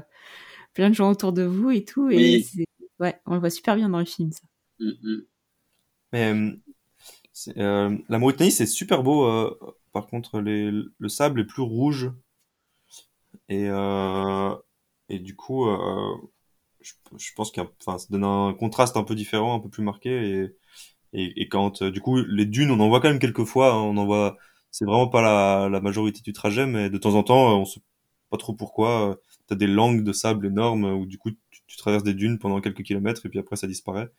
plein 0.74 0.90
de 0.90 0.96
gens 0.96 1.12
autour 1.12 1.34
de 1.34 1.44
vous 1.44 1.72
et 1.72 1.84
tout. 1.84 2.10
Et 2.10 2.46
ouais, 3.00 3.20
on 3.26 3.34
le 3.34 3.40
voit 3.42 3.50
super 3.50 3.76
bien 3.76 3.90
dans 3.90 4.00
le 4.00 4.06
film, 4.06 4.32
ça. 4.32 4.42
Mm-hmm. 4.80 5.26
Mais 6.14 6.34
euh, 7.48 7.52
euh, 7.58 7.98
la 8.10 8.20
Mauritanie, 8.20 8.52
c'est 8.52 8.66
super 8.66 9.04
beau. 9.04 9.26
Euh, 9.26 9.58
par 9.94 10.08
contre, 10.08 10.40
le 10.40 11.08
sable 11.08 11.42
est 11.42 11.46
plus 11.46 11.62
rouge. 11.62 12.12
Et, 13.50 13.66
et 15.10 15.20
du 15.20 15.36
coup, 15.36 15.66
je, 16.82 16.94
je, 17.18 17.34
pense 17.36 17.52
que 17.52 17.62
ça 17.80 17.98
donne 18.10 18.24
un 18.24 18.54
contraste 18.54 18.98
un 18.98 19.04
peu 19.04 19.16
différent, 19.16 19.56
un 19.56 19.60
peu 19.60 19.70
plus 19.70 19.84
marqué. 19.84 20.50
Et, 21.14 21.42
Et, 21.42 21.48
quand, 21.50 21.84
du 21.84 22.02
coup, 22.02 22.18
les 22.18 22.46
dunes, 22.46 22.72
on 22.72 22.80
en 22.80 22.90
voit 22.90 23.02
quand 23.02 23.10
même 23.10 23.20
quelques 23.20 23.46
fois. 23.46 23.74
Hein. 23.74 23.78
on 23.82 23.98
en 23.98 24.06
voit. 24.06 24.38
C'est 24.72 24.86
vraiment 24.86 25.08
pas 25.08 25.22
la, 25.22 25.70
la 25.70 25.82
majorité 25.82 26.22
du 26.22 26.34
trajet, 26.34 26.68
mais 26.68 26.90
de 26.92 26.98
temps 27.00 27.16
en 27.16 27.24
temps, 27.24 27.60
on 27.60 27.66
sait 27.66 27.82
pas 28.30 28.38
trop 28.38 28.54
pourquoi. 28.54 29.20
T'as 29.48 29.56
des 29.56 29.68
langues 29.68 30.04
de 30.04 30.14
sable 30.14 30.46
énormes 30.48 30.86
où 30.86 31.06
du 31.08 31.18
coup 31.18 31.32
tu 31.68 31.78
traverses 31.78 32.04
des 32.04 32.14
dunes 32.14 32.40
pendant 32.40 32.62
quelques 32.62 32.84
kilomètres 32.84 33.26
et 33.26 33.30
puis 33.30 33.40
après 33.40 33.56
ça 33.56 33.68
disparaît. 33.68 34.10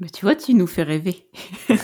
Mais 0.00 0.08
tu 0.08 0.24
vois, 0.24 0.34
tu 0.34 0.54
nous 0.54 0.66
fais 0.66 0.82
rêver. 0.82 1.28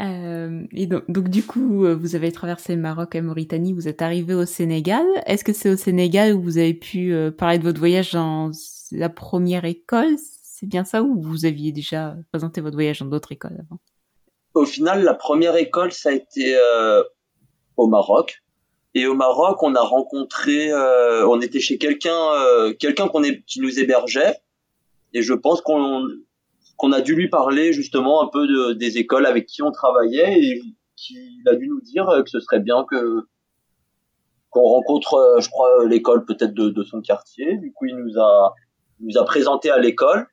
Euh, 0.00 0.64
et 0.72 0.86
donc, 0.86 1.08
donc, 1.08 1.28
du 1.28 1.44
coup, 1.44 1.84
euh, 1.84 1.94
vous 1.94 2.16
avez 2.16 2.32
traversé 2.32 2.74
le 2.74 2.80
Maroc 2.80 3.14
et 3.14 3.20
Mauritanie, 3.20 3.72
vous 3.72 3.86
êtes 3.86 4.02
arrivé 4.02 4.34
au 4.34 4.44
Sénégal. 4.44 5.06
Est-ce 5.24 5.44
que 5.44 5.52
c'est 5.52 5.70
au 5.70 5.76
Sénégal 5.76 6.34
où 6.34 6.42
vous 6.42 6.58
avez 6.58 6.74
pu 6.74 7.14
euh, 7.14 7.30
parler 7.30 7.58
de 7.58 7.62
votre 7.62 7.78
voyage 7.78 8.12
dans 8.12 8.50
la 8.90 9.08
première 9.08 9.64
école? 9.64 10.16
C'est 10.18 10.66
bien 10.66 10.84
ça 10.84 11.02
ou 11.02 11.22
vous 11.22 11.46
aviez 11.46 11.70
déjà 11.70 12.16
présenté 12.32 12.60
votre 12.60 12.74
voyage 12.74 12.98
dans 13.00 13.06
d'autres 13.06 13.30
écoles 13.30 13.56
avant? 13.60 13.78
Au 14.54 14.66
final, 14.66 15.04
la 15.04 15.14
première 15.14 15.56
école, 15.56 15.92
ça 15.92 16.08
a 16.08 16.12
été 16.12 16.56
au 17.76 17.86
Maroc. 17.86 18.42
Et 18.94 19.06
au 19.06 19.14
Maroc, 19.14 19.62
on 19.62 19.74
a 19.74 19.80
rencontré, 19.80 20.72
on 20.74 21.40
était 21.40 21.60
chez 21.60 21.78
quelqu'un, 21.78 22.30
quelqu'un 22.78 23.08
qu'on 23.08 23.22
qui 23.22 23.60
nous 23.60 23.80
hébergeait. 23.80 24.36
Et 25.14 25.22
je 25.22 25.32
pense 25.32 25.60
qu'on 25.62 26.92
a 26.92 27.00
dû 27.00 27.14
lui 27.14 27.28
parler 27.28 27.72
justement 27.72 28.22
un 28.22 28.28
peu 28.28 28.46
de, 28.46 28.72
des 28.72 28.98
écoles 28.98 29.26
avec 29.26 29.46
qui 29.46 29.62
on 29.62 29.70
travaillait 29.70 30.40
et 30.40 30.62
qu'il 30.96 31.48
a 31.48 31.54
dû 31.54 31.68
nous 31.68 31.80
dire 31.80 32.06
que 32.24 32.30
ce 32.30 32.40
serait 32.40 32.60
bien 32.60 32.84
que 32.84 33.22
qu'on 34.50 34.62
rencontre, 34.62 35.14
euh, 35.14 35.40
je 35.40 35.48
crois, 35.50 35.84
l'école 35.86 36.24
peut-être 36.24 36.54
de, 36.54 36.68
de, 36.68 36.84
son 36.84 37.00
quartier. 37.00 37.56
Du 37.56 37.72
coup, 37.72 37.86
il 37.86 37.96
nous 37.96 38.20
a 38.20 38.54
nous 39.00 39.18
a 39.18 39.24
présenté 39.24 39.70
à 39.70 39.78
l'école. 39.78 40.28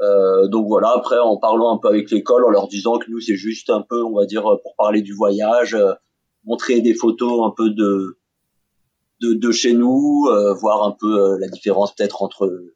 Euh, 0.00 0.48
donc 0.48 0.66
voilà, 0.66 0.92
après 0.96 1.18
en 1.18 1.36
parlant 1.36 1.76
un 1.76 1.78
peu 1.78 1.88
avec 1.88 2.10
l'école, 2.10 2.44
en 2.44 2.50
leur 2.50 2.66
disant 2.66 2.98
que 2.98 3.08
nous 3.10 3.20
c'est 3.20 3.36
juste 3.36 3.70
un 3.70 3.82
peu, 3.82 4.02
on 4.02 4.14
va 4.14 4.26
dire, 4.26 4.42
pour 4.62 4.74
parler 4.76 5.02
du 5.02 5.14
voyage, 5.14 5.74
euh, 5.74 5.92
montrer 6.44 6.80
des 6.80 6.94
photos 6.94 7.46
un 7.46 7.52
peu 7.56 7.70
de 7.70 8.18
de, 9.20 9.34
de 9.34 9.52
chez 9.52 9.72
nous, 9.72 10.26
euh, 10.28 10.52
voir 10.54 10.84
un 10.84 10.92
peu 10.92 11.38
la 11.38 11.48
différence 11.48 11.94
peut-être 11.94 12.22
entre 12.22 12.46
euh, 12.46 12.74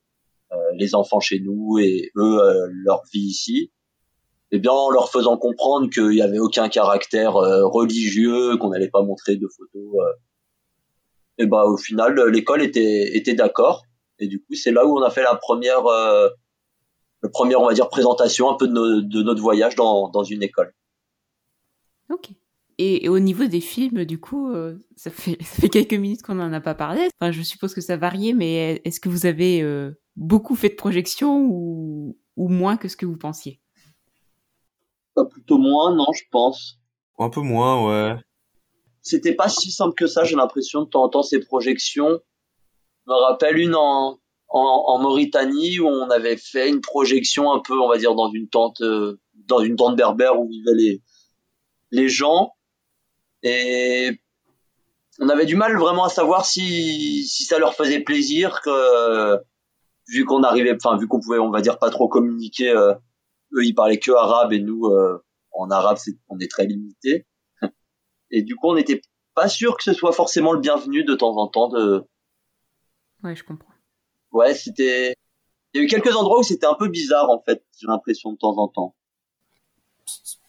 les 0.79 0.95
enfants 0.95 1.21
chez 1.21 1.41
nous 1.41 1.79
et 1.79 2.11
eux 2.17 2.41
euh, 2.41 2.69
leur 2.85 3.03
vie 3.13 3.27
ici 3.27 3.71
eh 4.51 4.59
bien 4.59 4.73
en 4.73 4.89
leur 4.89 5.11
faisant 5.11 5.37
comprendre 5.37 5.91
qu'il 5.91 6.09
n'y 6.09 6.23
avait 6.23 6.39
aucun 6.39 6.71
caractère 6.71 7.37
euh, 7.37 7.67
religieux, 7.67 8.57
qu'on 8.57 8.71
n'allait 8.71 8.89
pas 8.89 9.03
montrer 9.03 9.37
de 9.37 9.47
photos. 9.47 9.97
et 11.37 11.47
ben 11.47 11.65
au 11.65 11.77
final 11.77 12.19
l'école 12.31 12.63
était 12.63 13.17
était 13.17 13.35
d'accord 13.35 13.83
et 14.19 14.27
du 14.27 14.39
coup 14.39 14.55
c'est 14.55 14.71
là 14.71 14.87
où 14.87 14.99
on 14.99 15.03
a 15.03 15.11
fait 15.11 15.23
la 15.23 15.35
première 15.35 15.87
euh, 15.87 16.29
la 17.23 17.29
première 17.29 17.61
on 17.61 17.67
va 17.67 17.75
dire 17.75 17.89
présentation 17.89 18.49
un 18.49 18.57
peu 18.57 18.69
de, 18.69 19.01
de 19.01 19.23
notre 19.23 19.43
voyage 19.43 19.75
dans 19.75 20.09
dans 20.09 20.25
une 20.25 20.43
école. 20.43 20.73
Ok. 22.11 22.31
Et, 22.81 23.09
au 23.09 23.19
niveau 23.19 23.47
des 23.47 23.61
films, 23.61 24.05
du 24.05 24.21
coup, 24.21 24.55
ça, 24.95 25.11
fait, 25.11 25.37
ça 25.43 25.63
fait 25.63 25.69
quelques 25.69 25.95
minutes 25.95 26.23
qu'on 26.23 26.37
n'en 26.37 26.53
a 26.53 26.61
pas 26.61 26.77
parlé. 26.77 27.09
Enfin, 27.21 27.33
je 27.33 27.43
suppose 27.43 27.75
que 27.75 27.81
ça 27.81 27.97
variait, 27.97 28.35
mais 28.35 28.81
est-ce 28.85 29.01
que 29.01 29.09
vous 29.09 29.27
avez 29.27 29.65
beaucoup 30.19 30.57
fait 30.57 30.69
de 30.69 30.75
projections 30.75 31.39
ou, 31.39 32.17
moins 32.37 32.77
que 32.77 32.89
ce 32.89 32.97
que 32.97 33.07
vous 33.07 33.17
pensiez? 33.17 33.61
Pas 35.15 35.25
plutôt 35.25 35.59
moins, 35.59 35.95
non, 35.95 36.13
je 36.13 36.25
pense. 36.31 36.79
Un 37.19 37.31
peu 37.31 37.41
moins, 37.41 37.87
ouais. 37.87 38.17
C'était 39.03 39.35
pas 39.35 39.49
si 39.49 39.71
simple 39.71 39.95
que 39.95 40.07
ça, 40.07 40.25
j'ai 40.25 40.37
l'impression, 40.37 40.83
de 40.83 40.89
temps 40.89 41.05
en 41.05 41.09
temps, 41.09 41.23
ces 41.23 41.41
projections. 41.41 42.21
Je 43.07 43.13
me 43.13 43.17
rappelle 43.17 43.59
une 43.59 43.75
en, 43.75 44.21
en, 44.49 44.99
Mauritanie 44.99 45.81
où 45.81 45.87
on 45.87 46.11
avait 46.11 46.37
fait 46.37 46.69
une 46.69 46.81
projection 46.81 47.53
un 47.53 47.61
peu, 47.61 47.79
on 47.81 47.89
va 47.89 47.97
dire, 47.97 48.15
dans 48.15 48.31
une 48.31 48.49
tente, 48.49 48.81
euh, 48.83 49.19
dans 49.47 49.61
une 49.61 49.77
tente 49.77 49.97
berbère 49.97 50.39
où 50.39 50.49
vivaient 50.49 50.75
les, 50.75 51.03
les 51.91 52.09
gens. 52.09 52.53
Et 53.43 54.21
on 55.21 55.29
avait 55.29 55.47
du 55.47 55.57
mal 55.57 55.77
vraiment 55.77 56.05
à 56.05 56.09
savoir 56.09 56.45
si, 56.45 57.27
si 57.27 57.45
ça 57.45 57.59
leur 57.59 57.75
faisait 57.75 58.01
plaisir 58.01 58.61
que, 58.63 59.41
vu 60.09 60.25
qu'on 60.25 60.43
arrivait, 60.43 60.75
enfin 60.75 60.97
vu 60.97 61.07
qu'on 61.07 61.21
pouvait, 61.21 61.39
on 61.39 61.51
va 61.51 61.61
dire 61.61 61.79
pas 61.79 61.91
trop 61.91 62.09
communiquer, 62.09 62.71
euh, 62.71 62.95
eux 63.53 63.65
ils 63.65 63.75
parlaient 63.75 63.99
que 63.99 64.13
arabe 64.13 64.53
et 64.53 64.61
nous 64.61 64.87
euh, 64.87 65.23
en 65.53 65.71
arabe 65.71 65.99
c'est, 65.99 66.13
on 66.29 66.39
est 66.39 66.51
très 66.51 66.67
limité. 66.67 67.27
Et 68.31 68.43
du 68.43 68.57
coup 68.57 68.69
on 68.69 68.75
n'était 68.75 69.01
pas 69.35 69.49
sûr 69.49 69.77
que 69.77 69.85
ce 69.85 69.93
soit 69.93 70.13
forcément 70.13 70.53
le 70.53 70.61
bienvenu 70.61 71.05
de 71.05 71.15
temps 71.15 71.37
en 71.37 71.49
temps 71.49 71.69
de. 71.69 72.05
Ouais, 73.23 73.37
je 73.37 73.45
comprends. 73.45 73.73
Ouais, 74.33 74.55
c'était. 74.55 75.15
Il 75.73 75.79
y 75.79 75.81
a 75.81 75.85
eu 75.85 75.89
quelques 75.89 76.17
endroits 76.17 76.41
où 76.41 76.43
c'était 76.43 76.67
un 76.67 76.75
peu 76.75 76.89
bizarre 76.89 77.31
en 77.31 77.43
fait, 77.43 77.65
j'ai 77.79 77.87
l'impression 77.87 78.33
de 78.33 78.39
temps 78.39 78.57
en 78.57 78.69
temps. 78.69 78.97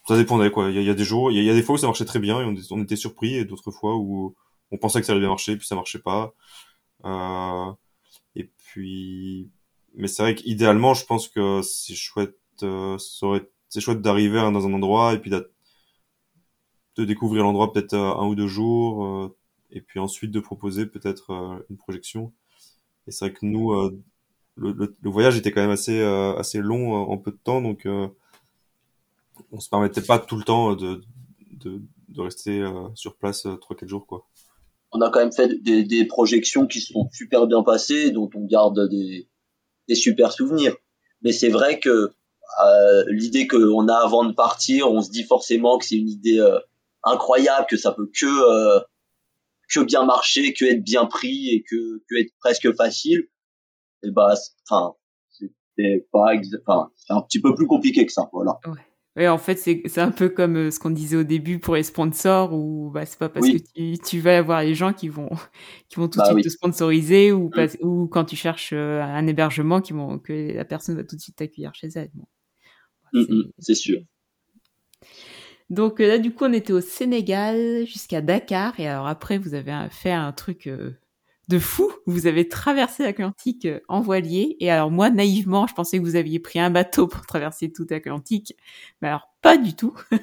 Ça 0.07 0.15
dépendait 0.15 0.49
quoi. 0.49 0.71
Il 0.71 0.81
y 0.81 0.89
a, 0.89 0.93
des 0.93 1.03
jours, 1.03 1.31
il 1.31 1.43
y, 1.43 1.49
a, 1.49 1.53
des 1.53 1.61
fois 1.61 1.75
où 1.75 1.77
ça 1.77 1.85
marchait 1.85 2.05
très 2.05 2.19
bien 2.19 2.41
et 2.41 2.45
on, 2.45 2.55
on 2.71 2.81
était 2.81 2.95
surpris 2.95 3.35
et 3.35 3.45
d'autres 3.45 3.69
fois 3.69 3.95
où 3.95 4.35
on 4.71 4.77
pensait 4.77 5.01
que 5.01 5.05
ça 5.05 5.11
allait 5.11 5.21
bien 5.21 5.29
marcher 5.29 5.55
puis 5.55 5.67
ça 5.67 5.75
marchait 5.75 5.99
pas. 5.99 6.33
Euh, 7.05 7.71
puis, 8.69 9.49
mais 9.95 10.07
c'est 10.07 10.21
vrai 10.21 10.35
qu'idéalement, 10.35 10.93
je 10.93 11.03
pense 11.05 11.27
que 11.27 11.61
c'est 11.63 11.95
chouette, 11.95 12.37
euh, 12.61 12.97
c'est 13.67 13.81
chouette 13.81 14.01
d'arriver 14.01 14.37
dans 14.37 14.67
un 14.67 14.73
endroit 14.73 15.13
et 15.13 15.19
puis 15.19 15.31
de 15.31 17.05
découvrir 17.05 17.43
l'endroit 17.43 17.71
peut-être 17.71 17.93
euh, 17.93 18.13
un 18.13 18.27
ou 18.27 18.35
deux 18.35 18.47
jours 18.47 19.05
euh, 19.05 19.35
et 19.71 19.81
puis 19.81 19.99
ensuite 19.99 20.31
de 20.31 20.39
proposer 20.39 20.85
peut-être 20.85 21.63
une 21.69 21.77
projection. 21.77 22.31
Et 23.07 23.11
c'est 23.11 23.25
vrai 23.25 23.33
que 23.33 23.45
nous, 23.45 23.73
le, 24.55 24.73
le, 25.01 25.09
voyage 25.09 25.37
était 25.37 25.51
quand 25.51 25.61
même 25.61 25.69
assez 25.71 26.01
assez 26.01 26.59
long 26.59 26.93
en 26.93 27.17
peu 27.17 27.31
de 27.31 27.37
temps, 27.37 27.61
donc 27.61 27.87
on 29.51 29.59
se 29.59 29.69
permettait 29.69 30.01
pas 30.01 30.19
tout 30.19 30.37
le 30.37 30.43
temps 30.43 30.75
de 30.75 31.01
de, 31.51 31.81
de 32.09 32.21
rester 32.21 32.67
sur 32.95 33.15
place 33.15 33.47
trois 33.61 33.75
quatre 33.75 33.89
jours 33.89 34.07
quoi 34.07 34.27
on 34.91 35.01
a 35.01 35.09
quand 35.09 35.19
même 35.19 35.31
fait 35.31 35.61
des, 35.61 35.83
des, 35.83 36.05
projections 36.05 36.65
qui 36.65 36.81
sont 36.81 37.09
super 37.13 37.47
bien 37.47 37.63
passées, 37.63 38.11
dont 38.11 38.29
on 38.35 38.45
garde 38.45 38.89
des, 38.89 39.29
des 39.87 39.95
super 39.95 40.31
souvenirs. 40.31 40.75
Mais 41.21 41.31
c'est 41.31 41.49
vrai 41.49 41.79
que 41.79 42.11
euh, 42.63 43.03
l'idée 43.07 43.47
qu'on 43.47 43.87
a 43.87 43.95
avant 43.95 44.25
de 44.25 44.33
partir, 44.33 44.91
on 44.91 45.01
se 45.01 45.11
dit 45.11 45.23
forcément 45.23 45.77
que 45.77 45.85
c'est 45.85 45.95
une 45.95 46.09
idée 46.09 46.39
euh, 46.39 46.59
incroyable, 47.03 47.67
que 47.69 47.77
ça 47.77 47.91
peut 47.91 48.09
que 48.19 48.25
euh, 48.25 48.79
que 49.69 49.81
bien 49.81 50.05
marcher, 50.05 50.53
que 50.53 50.65
être 50.65 50.83
bien 50.83 51.05
pris 51.05 51.49
et 51.49 51.63
que 51.63 52.01
que 52.09 52.19
être 52.19 52.33
presque 52.39 52.75
facile. 52.75 53.27
Et 54.03 54.11
bah, 54.11 54.33
enfin, 54.69 54.95
c'est 55.77 56.07
pas, 56.11 56.31
enfin, 56.65 56.91
c'est 56.95 57.13
un 57.13 57.21
petit 57.21 57.39
peu 57.39 57.53
plus 57.53 57.67
compliqué 57.67 58.05
que 58.05 58.11
ça, 58.11 58.29
voilà. 58.33 58.59
Oui, 59.15 59.27
en 59.27 59.37
fait, 59.37 59.57
c'est 59.57 59.97
un 59.97 60.11
peu 60.11 60.29
comme 60.29 60.55
euh, 60.55 60.71
ce 60.71 60.79
qu'on 60.79 60.91
disait 60.91 61.17
au 61.17 61.23
début 61.23 61.59
pour 61.59 61.75
les 61.75 61.83
sponsors, 61.83 62.53
où 62.53 62.91
bah, 62.91 63.05
c'est 63.05 63.17
pas 63.17 63.27
parce 63.27 63.49
que 63.49 63.57
tu, 63.57 63.97
tu, 63.97 64.19
vas 64.19 64.37
avoir 64.37 64.61
les 64.61 64.75
gens 64.75 64.93
qui 64.93 65.09
vont, 65.09 65.29
qui 65.89 65.95
vont 65.97 66.07
tout 66.07 66.19
de 66.19 66.23
bah 66.23 66.31
suite 66.31 66.43
te 66.43 66.49
sponsoriser, 66.49 67.31
ou, 67.31 67.49
mmh. 67.49 67.85
ou 67.85 68.07
quand 68.07 68.25
tu 68.25 68.35
cherches 68.35 68.71
euh, 68.71 69.01
un 69.01 69.25
hébergement, 69.27 69.81
qui 69.81 69.93
vont, 69.93 70.19
que 70.19 70.53
la 70.53 70.63
personne 70.63 70.95
va 70.95 71.03
tout 71.03 71.15
de 71.15 71.21
suite 71.21 71.37
t'accueillir 71.37 71.73
chez 71.73 71.89
elle. 71.95 72.11
Mmh, 73.13 73.21
mmh, 73.21 73.51
c'est 73.57 73.75
sûr. 73.75 73.99
Donc 75.71 75.99
euh, 75.99 76.07
là, 76.07 76.17
du 76.19 76.31
coup, 76.31 76.45
on 76.45 76.53
était 76.53 76.73
au 76.73 76.81
Sénégal 76.81 77.85
jusqu'à 77.87 78.21
Dakar, 78.21 78.79
et 78.79 78.87
alors 78.87 79.07
après, 79.07 79.39
vous 79.39 79.55
avez 79.55 79.87
fait 79.89 80.11
un 80.11 80.31
truc 80.31 80.69
de 81.49 81.59
fou. 81.59 81.91
Vous 82.05 82.27
avez 82.27 82.47
traversé 82.47 83.03
l'Atlantique 83.03 83.65
euh, 83.65 83.79
en 83.89 84.01
voilier. 84.01 84.55
Et 84.59 84.69
alors 84.69 84.91
moi, 84.91 85.09
naïvement, 85.09 85.67
je 85.67 85.73
pensais 85.73 85.97
que 85.97 86.03
vous 86.03 86.15
aviez 86.15 86.39
pris 86.39 86.59
un 86.59 86.69
bateau 86.69 87.07
pour 87.07 87.25
traverser 87.27 87.71
tout 87.71 87.85
l'Atlantique. 87.89 88.55
Mais 89.01 89.09
alors 89.09 89.33
pas 89.41 89.57
du 89.57 89.75
tout. 89.75 89.93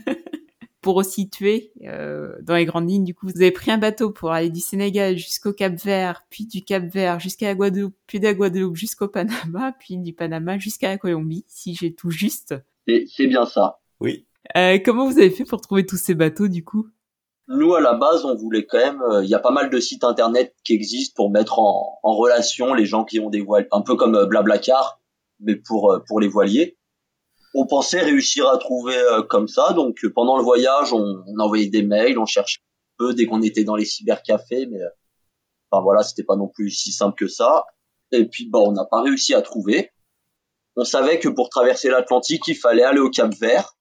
pour 0.86 0.94
resituer 0.94 1.72
euh, 1.82 2.36
dans 2.42 2.54
les 2.54 2.64
grandes 2.64 2.88
lignes, 2.88 3.02
du 3.02 3.12
coup, 3.12 3.26
vous 3.26 3.42
avez 3.42 3.50
pris 3.50 3.72
un 3.72 3.78
bateau 3.78 4.12
pour 4.12 4.30
aller 4.30 4.50
du 4.50 4.60
Sénégal 4.60 5.18
jusqu'au 5.18 5.52
Cap 5.52 5.74
Vert, 5.74 6.24
puis 6.30 6.46
du 6.46 6.62
Cap 6.62 6.84
Vert 6.84 7.18
jusqu'à 7.18 7.46
la 7.46 7.56
Guadeloupe, 7.56 7.96
puis 8.06 8.20
de 8.20 8.24
la 8.24 8.34
Guadeloupe 8.34 8.76
jusqu'au 8.76 9.08
Panama, 9.08 9.72
puis 9.80 9.96
du 9.96 10.12
Panama 10.12 10.58
jusqu'à 10.58 10.90
la 10.90 10.96
Colombie, 10.96 11.44
si 11.48 11.74
j'ai 11.74 11.92
tout 11.92 12.12
juste. 12.12 12.54
C'est 12.86 13.26
bien 13.26 13.46
ça. 13.46 13.80
Oui. 13.98 14.26
Euh, 14.56 14.78
comment 14.78 15.10
vous 15.10 15.18
avez 15.18 15.30
fait 15.30 15.44
pour 15.44 15.60
trouver 15.60 15.84
tous 15.84 15.96
ces 15.96 16.14
bateaux, 16.14 16.46
du 16.46 16.62
coup? 16.62 16.86
Nous 17.48 17.74
à 17.74 17.80
la 17.80 17.94
base 17.94 18.24
on 18.24 18.34
voulait 18.34 18.66
quand 18.66 18.78
même 18.78 19.02
euh, 19.02 19.24
il 19.24 19.30
y 19.30 19.34
a 19.34 19.38
pas 19.38 19.50
mal 19.50 19.70
de 19.70 19.78
sites 19.78 20.04
internet 20.04 20.54
qui 20.64 20.74
existent 20.74 21.14
pour 21.14 21.30
mettre 21.30 21.58
en, 21.58 21.98
en 22.02 22.16
relation 22.16 22.74
les 22.74 22.86
gens 22.86 23.04
qui 23.04 23.20
ont 23.20 23.30
des 23.30 23.40
voiles 23.40 23.68
un 23.70 23.82
peu 23.82 23.94
comme 23.96 24.16
euh, 24.16 24.26
Blablacar 24.26 25.00
mais 25.40 25.56
pour 25.56 25.92
euh, 25.92 25.98
pour 26.06 26.20
les 26.20 26.28
voiliers. 26.28 26.76
On 27.54 27.66
pensait 27.66 28.00
réussir 28.00 28.46
à 28.48 28.58
trouver 28.58 28.94
comme 29.30 29.48
ça. 29.48 29.72
Donc 29.72 30.04
pendant 30.14 30.36
le 30.36 30.42
voyage 30.42 30.92
on, 30.92 31.24
on 31.26 31.38
envoyait 31.38 31.68
des 31.68 31.82
mails 31.82 32.18
on 32.18 32.26
cherchait 32.26 32.60
un 32.60 33.06
peu 33.06 33.14
dès 33.14 33.24
qu'on 33.24 33.40
était 33.40 33.64
dans 33.64 33.76
les 33.76 33.86
cybercafés 33.86 34.66
mais 34.66 34.80
enfin 35.70 35.82
voilà 35.82 36.02
c'était 36.02 36.24
pas 36.24 36.36
non 36.36 36.48
plus 36.48 36.70
si 36.70 36.92
simple 36.92 37.16
que 37.16 37.28
ça. 37.28 37.64
Et 38.12 38.26
puis 38.26 38.48
bon 38.50 38.68
on 38.68 38.72
n'a 38.72 38.84
pas 38.84 39.00
réussi 39.00 39.32
à 39.32 39.40
trouver. 39.40 39.90
On 40.76 40.84
savait 40.84 41.18
que 41.18 41.30
pour 41.30 41.48
traverser 41.48 41.88
l'Atlantique 41.88 42.46
il 42.48 42.56
fallait 42.56 42.82
aller 42.82 43.00
au 43.00 43.08
Cap 43.08 43.32
Vert 43.34 43.75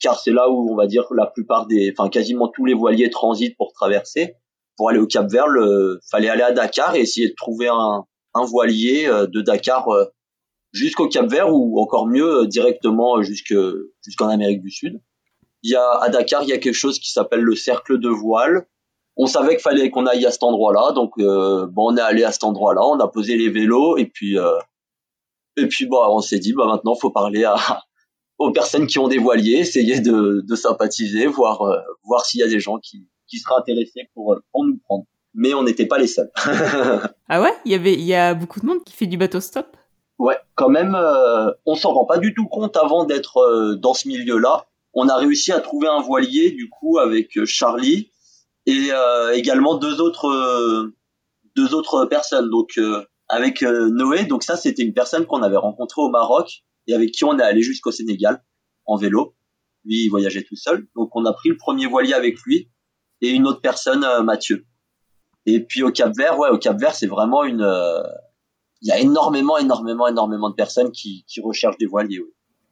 car 0.00 0.18
c'est 0.18 0.32
là 0.32 0.48
où 0.50 0.70
on 0.70 0.76
va 0.76 0.86
dire 0.86 1.06
la 1.14 1.26
plupart 1.26 1.66
des, 1.66 1.92
enfin 1.96 2.08
quasiment 2.08 2.48
tous 2.48 2.64
les 2.64 2.74
voiliers 2.74 3.10
transitent 3.10 3.56
pour 3.56 3.72
traverser. 3.72 4.34
Pour 4.76 4.90
aller 4.90 4.98
au 4.98 5.06
Cap 5.06 5.30
Vert, 5.30 5.46
il 5.56 5.98
fallait 6.10 6.28
aller 6.28 6.42
à 6.42 6.52
Dakar 6.52 6.94
et 6.94 7.00
essayer 7.00 7.30
de 7.30 7.34
trouver 7.34 7.68
un, 7.68 8.04
un 8.34 8.44
voilier 8.44 9.08
euh, 9.08 9.26
de 9.26 9.40
Dakar 9.40 9.88
euh, 9.88 10.04
jusqu'au 10.72 11.08
Cap 11.08 11.26
Vert 11.26 11.52
ou 11.52 11.80
encore 11.80 12.06
mieux 12.06 12.46
directement 12.46 13.22
jusque 13.22 13.54
jusqu'en 14.04 14.28
Amérique 14.28 14.60
du 14.60 14.70
Sud. 14.70 15.00
Il 15.62 15.70
y 15.70 15.76
a 15.76 15.90
à 16.02 16.10
Dakar, 16.10 16.42
il 16.42 16.50
y 16.50 16.52
a 16.52 16.58
quelque 16.58 16.74
chose 16.74 16.98
qui 16.98 17.10
s'appelle 17.10 17.40
le 17.40 17.54
cercle 17.54 17.98
de 17.98 18.08
voile. 18.08 18.66
On 19.16 19.26
savait 19.26 19.54
qu'il 19.54 19.60
fallait 19.60 19.90
qu'on 19.90 20.04
aille 20.04 20.26
à 20.26 20.30
cet 20.30 20.42
endroit-là, 20.42 20.92
donc 20.92 21.12
bon, 21.16 21.72
on 21.92 21.96
est 21.96 22.02
allé 22.02 22.22
à 22.22 22.32
cet 22.32 22.44
endroit-là, 22.44 22.82
on 22.84 23.00
a 23.00 23.08
posé 23.08 23.38
les 23.38 23.48
vélos 23.48 23.96
et 23.96 24.04
puis 24.04 24.36
et 25.56 25.66
puis 25.66 25.86
bon, 25.86 25.98
on 26.10 26.20
s'est 26.20 26.38
dit 26.38 26.52
bah 26.52 26.66
maintenant 26.66 26.94
faut 26.94 27.10
parler 27.10 27.44
à 27.44 27.56
aux 28.38 28.52
personnes 28.52 28.86
qui 28.86 28.98
ont 28.98 29.08
des 29.08 29.18
voiliers, 29.18 29.58
essayer 29.58 30.00
de, 30.00 30.42
de 30.46 30.54
sympathiser, 30.56 31.26
voir 31.26 31.62
voir 32.04 32.24
s'il 32.24 32.40
y 32.40 32.44
a 32.44 32.48
des 32.48 32.60
gens 32.60 32.78
qui 32.78 33.08
qui 33.28 33.38
seraient 33.38 33.58
intéressés 33.58 34.08
pour 34.14 34.36
pour 34.52 34.64
nous 34.64 34.78
prendre 34.84 35.06
mais 35.36 35.54
on 35.54 35.62
n'était 35.62 35.86
pas 35.86 35.98
les 35.98 36.06
seuls. 36.06 36.30
ah 37.28 37.42
ouais, 37.42 37.52
il 37.64 37.72
y 37.72 37.74
avait, 37.74 37.92
il 37.92 38.04
y 38.04 38.14
a 38.14 38.34
beaucoup 38.34 38.58
de 38.58 38.66
monde 38.66 38.82
qui 38.84 38.94
fait 38.94 39.06
du 39.06 39.18
bateau 39.18 39.38
stop? 39.38 39.76
Ouais, 40.18 40.38
quand 40.54 40.70
même, 40.70 40.94
euh, 40.94 41.52
on 41.66 41.74
s'en 41.74 41.92
rend 41.92 42.06
pas 42.06 42.16
du 42.16 42.34
tout 42.34 42.46
compte 42.46 42.76
avant 42.76 43.04
d'être 43.04 43.36
euh, 43.36 43.76
dans 43.76 43.92
ce 43.92 44.08
milieu-là. 44.08 44.64
On 44.94 45.08
a 45.08 45.16
réussi 45.16 45.52
à 45.52 45.60
trouver 45.60 45.88
un 45.88 46.00
voilier 46.00 46.52
du 46.52 46.70
coup 46.70 46.98
avec 46.98 47.36
euh, 47.36 47.44
Charlie 47.44 48.10
et 48.64 48.88
euh, 48.90 49.34
également 49.34 49.76
deux 49.76 50.00
autres 50.00 50.90
deux 51.54 51.74
autres 51.74 52.06
personnes. 52.06 52.48
Donc 52.48 52.80
avec 53.28 53.62
Noé, 53.62 54.24
donc 54.24 54.42
ça 54.42 54.56
c'était 54.56 54.82
une 54.82 54.94
personne 54.94 55.26
qu'on 55.26 55.42
avait 55.42 55.56
rencontrée 55.56 56.00
au 56.00 56.08
Maroc 56.08 56.64
et 56.86 56.94
avec 56.94 57.12
qui 57.12 57.24
on 57.24 57.38
est 57.38 57.42
allé 57.42 57.62
jusqu'au 57.62 57.90
Sénégal 57.90 58.42
en 58.84 58.96
vélo. 58.96 59.34
Lui, 59.84 60.04
il 60.04 60.08
voyageait 60.08 60.42
tout 60.42 60.56
seul, 60.56 60.86
donc 60.96 61.14
on 61.14 61.24
a 61.24 61.32
pris 61.32 61.48
le 61.48 61.56
premier 61.56 61.86
voilier 61.86 62.14
avec 62.14 62.40
lui 62.44 62.70
et 63.20 63.30
une 63.30 63.46
autre 63.46 63.60
personne, 63.60 64.04
Mathieu. 64.24 64.66
Et 65.46 65.60
puis 65.60 65.82
au 65.82 65.90
Cap 65.90 66.12
Vert, 66.16 66.38
ouais, 66.38 66.48
au 66.50 66.58
Cap 66.58 66.78
Vert, 66.78 66.94
c'est 66.94 67.06
vraiment 67.06 67.44
une. 67.44 67.62
Euh, 67.62 68.02
il 68.82 68.88
y 68.88 68.92
a 68.92 68.98
énormément, 68.98 69.56
énormément, 69.56 70.06
énormément 70.06 70.50
de 70.50 70.54
personnes 70.54 70.90
qui, 70.90 71.24
qui 71.26 71.40
recherchent 71.40 71.78
des 71.78 71.86
voiliers. 71.86 72.20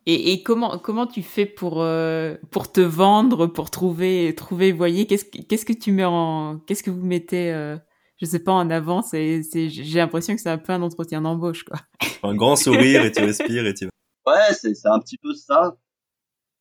Et, 0.07 0.33
et, 0.33 0.43
comment 0.43 0.79
comment 0.79 1.07
tu 1.07 1.23
fais 1.23 1.47
pour 1.47 1.81
euh, 1.81 2.37
pour 2.51 2.71
te 2.71 2.81
vendre, 2.81 3.47
pour 3.47 3.71
trouver 3.71 4.35
trouver 4.37 4.73
voilier? 4.73 5.07
Qu'est-ce 5.07 5.25
qu'est-ce 5.25 5.65
que 5.65 5.73
tu 5.73 5.93
mets 5.93 6.05
en 6.05 6.59
Qu'est-ce 6.67 6.83
que 6.83 6.91
vous 6.91 7.07
mettez 7.07 7.53
euh, 7.55 7.79
Je 8.21 8.27
sais 8.27 8.41
pas 8.41 8.53
en 8.53 8.69
avant? 8.69 9.01
C'est 9.01 9.41
j'ai 9.51 9.99
l'impression 9.99 10.35
que 10.35 10.43
c'est 10.43 10.51
un 10.51 10.59
peu 10.59 10.75
un 10.75 10.83
entretien 10.83 11.23
d'embauche 11.23 11.63
quoi. 11.63 11.79
Un 12.23 12.35
grand 12.35 12.57
sourire 12.57 13.03
et 13.03 13.13
tu 13.13 13.23
respires 13.23 13.67
et 13.67 13.73
tu. 13.73 13.89
Ouais, 14.27 14.53
c'est 14.53 14.87
un 14.87 14.99
petit 15.01 15.19
peu 15.19 15.35
ça. 15.35 15.77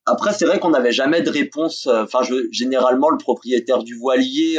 Après, 0.06 0.32
c'est 0.32 0.44
vrai 0.44 0.60
qu'on 0.60 0.70
n'avait 0.70 0.92
jamais 0.92 1.22
de 1.22 1.30
réponse. 1.30 1.86
Enfin, 1.86 2.22
je, 2.22 2.34
généralement, 2.52 3.08
le 3.08 3.16
propriétaire 3.16 3.82
du 3.82 3.96
voilier, 3.96 4.58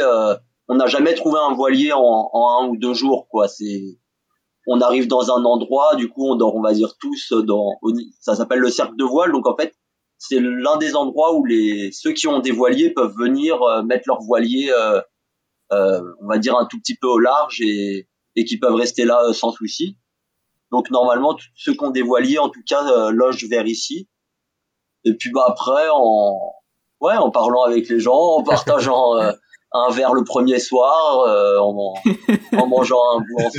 on 0.68 0.74
n'a 0.74 0.86
jamais 0.86 1.14
trouvé 1.14 1.38
un 1.38 1.54
voilier 1.54 1.92
en, 1.92 2.30
en, 2.32 2.62
un 2.62 2.68
ou 2.68 2.76
deux 2.76 2.94
jours 2.94 3.28
quoi 3.28 3.48
c'est 3.48 3.98
on 4.66 4.80
arrive 4.80 5.06
dans 5.06 5.30
un 5.30 5.44
endroit 5.44 5.94
du 5.96 6.08
coup 6.08 6.28
on 6.28 6.36
dort 6.36 6.56
on 6.56 6.62
va 6.62 6.72
dire 6.72 6.96
tous 6.98 7.32
dans 7.32 7.78
ça 8.20 8.34
s'appelle 8.34 8.58
le 8.58 8.70
cercle 8.70 8.96
de 8.96 9.04
voile 9.04 9.32
donc 9.32 9.46
en 9.46 9.56
fait 9.56 9.74
c'est 10.18 10.40
l'un 10.40 10.76
des 10.78 10.96
endroits 10.96 11.34
où 11.36 11.44
les 11.44 11.92
ceux 11.92 12.12
qui 12.12 12.26
ont 12.26 12.40
des 12.40 12.50
voiliers 12.50 12.90
peuvent 12.90 13.14
venir 13.16 13.62
euh, 13.62 13.82
mettre 13.82 14.04
leur 14.06 14.20
voilier 14.22 14.70
euh, 14.70 15.00
euh, 15.72 16.00
on 16.20 16.26
va 16.26 16.38
dire 16.38 16.56
un 16.56 16.66
tout 16.66 16.78
petit 16.78 16.96
peu 16.96 17.06
au 17.06 17.18
large 17.18 17.60
et, 17.60 18.08
et 18.34 18.44
qui 18.44 18.58
peuvent 18.58 18.74
rester 18.74 19.04
là 19.04 19.20
euh, 19.28 19.32
sans 19.32 19.52
souci 19.52 19.98
donc 20.72 20.90
normalement 20.90 21.36
ceux 21.54 21.72
qui 21.72 21.84
ont 21.84 21.90
des 21.90 22.02
voiliers 22.02 22.38
en 22.38 22.48
tout 22.48 22.62
cas 22.66 22.84
euh, 22.90 23.10
logent 23.10 23.46
vers 23.48 23.66
ici 23.66 24.08
et 25.04 25.14
puis 25.14 25.30
bah 25.30 25.44
après 25.46 25.88
en 25.92 26.38
ouais 27.00 27.16
en 27.16 27.30
parlant 27.30 27.62
avec 27.62 27.88
les 27.88 28.00
gens 28.00 28.38
en 28.38 28.42
partageant 28.44 29.16
un 29.72 29.90
verre 29.90 30.14
le 30.14 30.24
premier 30.24 30.58
soir 30.58 31.20
euh, 31.26 31.58
en, 31.58 31.94
en, 32.56 32.66
mangeant 32.66 33.00
un 33.16 33.20
bout 33.20 33.50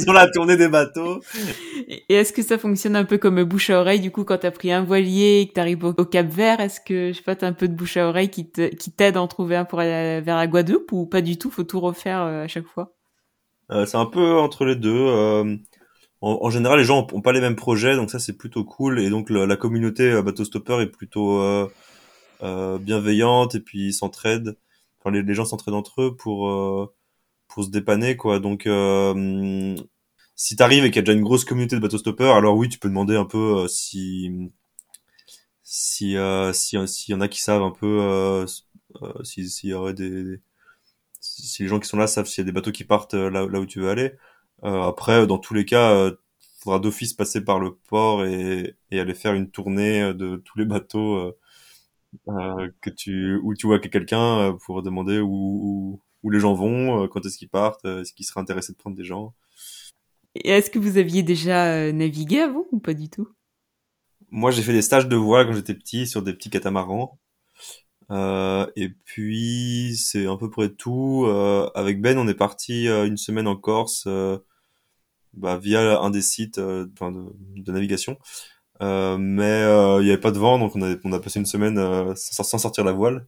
sur 0.00 0.12
la 0.14 0.28
tournée 0.28 0.56
des 0.56 0.68
bateaux. 0.68 1.20
Et 1.88 2.14
est-ce 2.14 2.32
que 2.32 2.42
ça 2.42 2.58
fonctionne 2.58 2.96
un 2.96 3.04
peu 3.04 3.18
comme 3.18 3.42
bouche 3.44 3.70
à 3.70 3.80
oreille 3.80 4.00
du 4.00 4.10
coup 4.10 4.24
quand 4.24 4.38
t'as 4.38 4.50
pris 4.50 4.72
un 4.72 4.82
voilier 4.82 5.40
et 5.40 5.48
que 5.48 5.52
t'arrives 5.52 5.84
au, 5.84 5.94
au 5.96 6.04
Cap 6.04 6.26
Vert 6.26 6.60
Est-ce 6.60 6.80
que 6.80 7.12
je 7.12 7.18
sais 7.18 7.22
pas 7.22 7.36
t'as 7.36 7.46
un 7.48 7.52
peu 7.52 7.68
de 7.68 7.74
bouche 7.74 7.96
à 7.96 8.08
oreille 8.08 8.30
qui 8.30 8.50
qui 8.50 8.92
t'aide 8.92 9.16
à 9.16 9.22
en 9.22 9.28
trouver 9.28 9.56
un 9.56 9.64
pour 9.64 9.80
aller 9.80 10.20
vers 10.20 10.36
la 10.36 10.46
Guadeloupe 10.46 10.92
ou 10.92 11.06
pas 11.06 11.20
du 11.20 11.38
tout 11.38 11.50
Faut 11.50 11.64
tout 11.64 11.80
refaire 11.80 12.22
euh, 12.22 12.44
à 12.44 12.48
chaque 12.48 12.66
fois? 12.66 12.94
Euh, 13.70 13.86
C'est 13.86 13.96
un 13.96 14.06
peu 14.06 14.38
entre 14.38 14.64
les 14.64 14.76
deux. 14.76 14.90
Euh, 14.94 15.56
en, 16.20 16.38
en, 16.42 16.50
général, 16.50 16.78
les 16.78 16.84
gens 16.84 17.06
ont, 17.12 17.20
pas 17.20 17.32
les 17.32 17.40
mêmes 17.40 17.56
projets, 17.56 17.96
donc 17.96 18.10
ça 18.10 18.18
c'est 18.18 18.36
plutôt 18.36 18.64
cool. 18.64 19.00
Et 19.00 19.10
donc 19.10 19.30
la 19.30 19.56
communauté 19.56 20.22
bateau 20.22 20.44
stopper 20.44 20.80
est 20.80 20.86
plutôt 20.86 21.40
euh, 22.42 22.78
bienveillante 22.78 23.54
et 23.54 23.60
puis 23.60 23.92
s'entraident. 23.92 24.56
Enfin, 25.00 25.10
les, 25.10 25.34
gens 25.34 25.44
s'entraident 25.44 25.74
entre 25.74 26.02
eux 26.02 26.16
pour 26.16 26.48
euh, 26.48 26.94
pour 27.48 27.64
se 27.64 27.70
dépanner 27.70 28.16
quoi. 28.16 28.40
Donc 28.40 28.66
euh, 28.66 29.76
si 30.36 30.56
t'arrives 30.56 30.84
et 30.84 30.90
qu'il 30.90 30.96
y 30.96 31.00
a 31.00 31.02
déjà 31.02 31.16
une 31.16 31.24
grosse 31.24 31.44
communauté 31.44 31.76
de 31.76 31.80
bateau 31.80 31.98
stoppeurs, 31.98 32.36
alors 32.36 32.56
oui, 32.56 32.68
tu 32.68 32.78
peux 32.78 32.88
demander 32.88 33.16
un 33.16 33.24
peu 33.26 33.66
si 33.68 34.50
si 35.62 36.16
euh, 36.16 36.52
si 36.52 36.76
s'il 36.88 37.12
y 37.14 37.16
en 37.16 37.20
a 37.20 37.28
qui 37.28 37.40
savent 37.42 37.62
un 37.62 37.70
peu 37.70 37.86
euh, 38.00 38.46
s'il 39.24 39.70
y 39.70 39.74
aurait 39.74 39.94
des 39.94 40.40
si 41.24 41.62
les 41.62 41.68
gens 41.68 41.80
qui 41.80 41.88
sont 41.88 41.96
là 41.96 42.06
savent 42.06 42.26
s'il 42.26 42.42
y 42.42 42.44
a 42.44 42.46
des 42.46 42.52
bateaux 42.52 42.72
qui 42.72 42.84
partent 42.84 43.14
là, 43.14 43.46
là 43.46 43.60
où 43.60 43.66
tu 43.66 43.80
veux 43.80 43.90
aller. 43.90 44.12
Euh, 44.64 44.82
après, 44.82 45.26
dans 45.26 45.38
tous 45.38 45.54
les 45.54 45.64
cas, 45.64 46.10
faudra 46.60 46.78
d'office 46.78 47.14
passer 47.14 47.44
par 47.44 47.60
le 47.60 47.74
port 47.74 48.24
et, 48.24 48.76
et, 48.90 49.00
aller 49.00 49.14
faire 49.14 49.34
une 49.34 49.50
tournée 49.50 50.14
de 50.14 50.36
tous 50.36 50.58
les 50.58 50.64
bateaux 50.64 51.34
euh, 52.28 52.70
que 52.80 52.90
tu 52.90 53.36
où 53.42 53.54
tu 53.54 53.66
vois 53.66 53.78
que 53.78 53.88
quelqu'un 53.88 54.38
euh, 54.38 54.52
pour 54.52 54.82
demander 54.82 55.18
où, 55.20 56.00
où, 56.22 56.30
les 56.30 56.40
gens 56.40 56.54
vont, 56.54 57.02
euh, 57.02 57.08
quand 57.08 57.24
est-ce 57.26 57.36
qu'ils 57.38 57.48
partent, 57.48 57.84
est-ce 57.84 58.12
qu'ils 58.12 58.24
seraient 58.24 58.40
intéressés 58.40 58.72
de 58.72 58.78
prendre 58.78 58.96
des 58.96 59.04
gens. 59.04 59.34
Et 60.34 60.50
est-ce 60.50 60.70
que 60.70 60.78
vous 60.78 60.96
aviez 60.96 61.22
déjà 61.22 61.92
navigué 61.92 62.40
avant 62.40 62.64
ou 62.72 62.78
pas 62.80 62.94
du 62.94 63.08
tout? 63.08 63.28
Moi, 64.30 64.50
j'ai 64.50 64.62
fait 64.62 64.72
des 64.72 64.82
stages 64.82 65.06
de 65.06 65.16
voile 65.16 65.46
quand 65.46 65.52
j'étais 65.52 65.74
petit 65.74 66.06
sur 66.06 66.22
des 66.22 66.32
petits 66.32 66.50
catamarans. 66.50 67.18
Euh, 68.10 68.66
et 68.76 68.90
puis 68.90 69.96
c'est 69.96 70.26
un 70.26 70.36
peu 70.36 70.50
près 70.50 70.70
tout. 70.70 71.24
Euh, 71.26 71.70
avec 71.74 72.00
Ben, 72.00 72.18
on 72.18 72.28
est 72.28 72.34
parti 72.34 72.86
une 72.86 73.16
semaine 73.16 73.48
en 73.48 73.56
Corse 73.56 74.08
bah, 75.34 75.58
via 75.58 76.00
un 76.00 76.10
des 76.10 76.22
sites 76.22 76.58
de, 76.58 76.90
de, 77.56 77.72
navigation. 77.72 78.18
Euh, 78.82 79.16
mais 79.18 79.44
euh, 79.44 80.00
il 80.00 80.04
n'y 80.06 80.10
avait 80.10 80.20
pas 80.20 80.32
de 80.32 80.38
vent, 80.38 80.58
donc 80.58 80.74
on 80.76 80.82
a, 80.82 80.96
on 81.04 81.12
a 81.12 81.20
passé 81.20 81.38
une 81.38 81.46
semaine 81.46 81.78
euh, 81.78 82.14
sans, 82.16 82.42
sans, 82.42 82.58
sortir 82.58 82.84
la 82.84 82.92
voile. 82.92 83.26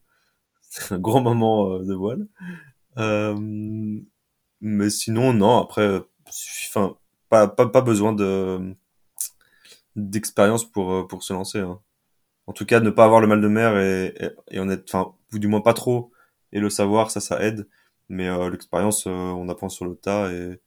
un 0.90 0.98
grand 0.98 1.22
moment 1.22 1.78
de 1.80 1.94
voile. 1.94 2.26
mais 4.60 4.90
sinon, 4.90 5.32
non, 5.32 5.58
après, 5.58 6.00
enfin, 6.68 6.96
pas, 7.28 7.48
pas, 7.48 7.68
pas 7.68 7.80
besoin 7.80 8.12
de 8.12 8.74
d'expérience 9.96 10.64
pour, 10.70 11.06
pour 11.08 11.22
se 11.22 11.32
lancer. 11.32 11.60
Hein. 11.60 11.80
En 12.46 12.52
tout 12.52 12.64
cas, 12.64 12.80
ne 12.80 12.90
pas 12.90 13.04
avoir 13.04 13.20
le 13.20 13.26
mal 13.26 13.40
de 13.40 13.48
mer 13.48 13.76
et, 13.78 14.14
et, 14.50 14.56
et 14.56 14.58
est, 14.58 14.84
enfin, 14.84 15.14
ou 15.32 15.38
du 15.38 15.48
moins 15.48 15.60
pas 15.60 15.74
trop, 15.74 16.12
et 16.52 16.60
le 16.60 16.70
savoir, 16.70 17.10
ça, 17.10 17.20
ça 17.20 17.42
aide. 17.42 17.68
Mais 18.08 18.28
euh, 18.28 18.50
l'expérience, 18.50 19.06
euh, 19.06 19.10
on 19.10 19.48
apprend 19.48 19.68
sur 19.68 19.84
le 19.84 19.96
tas 19.96 20.30
et 20.30 20.60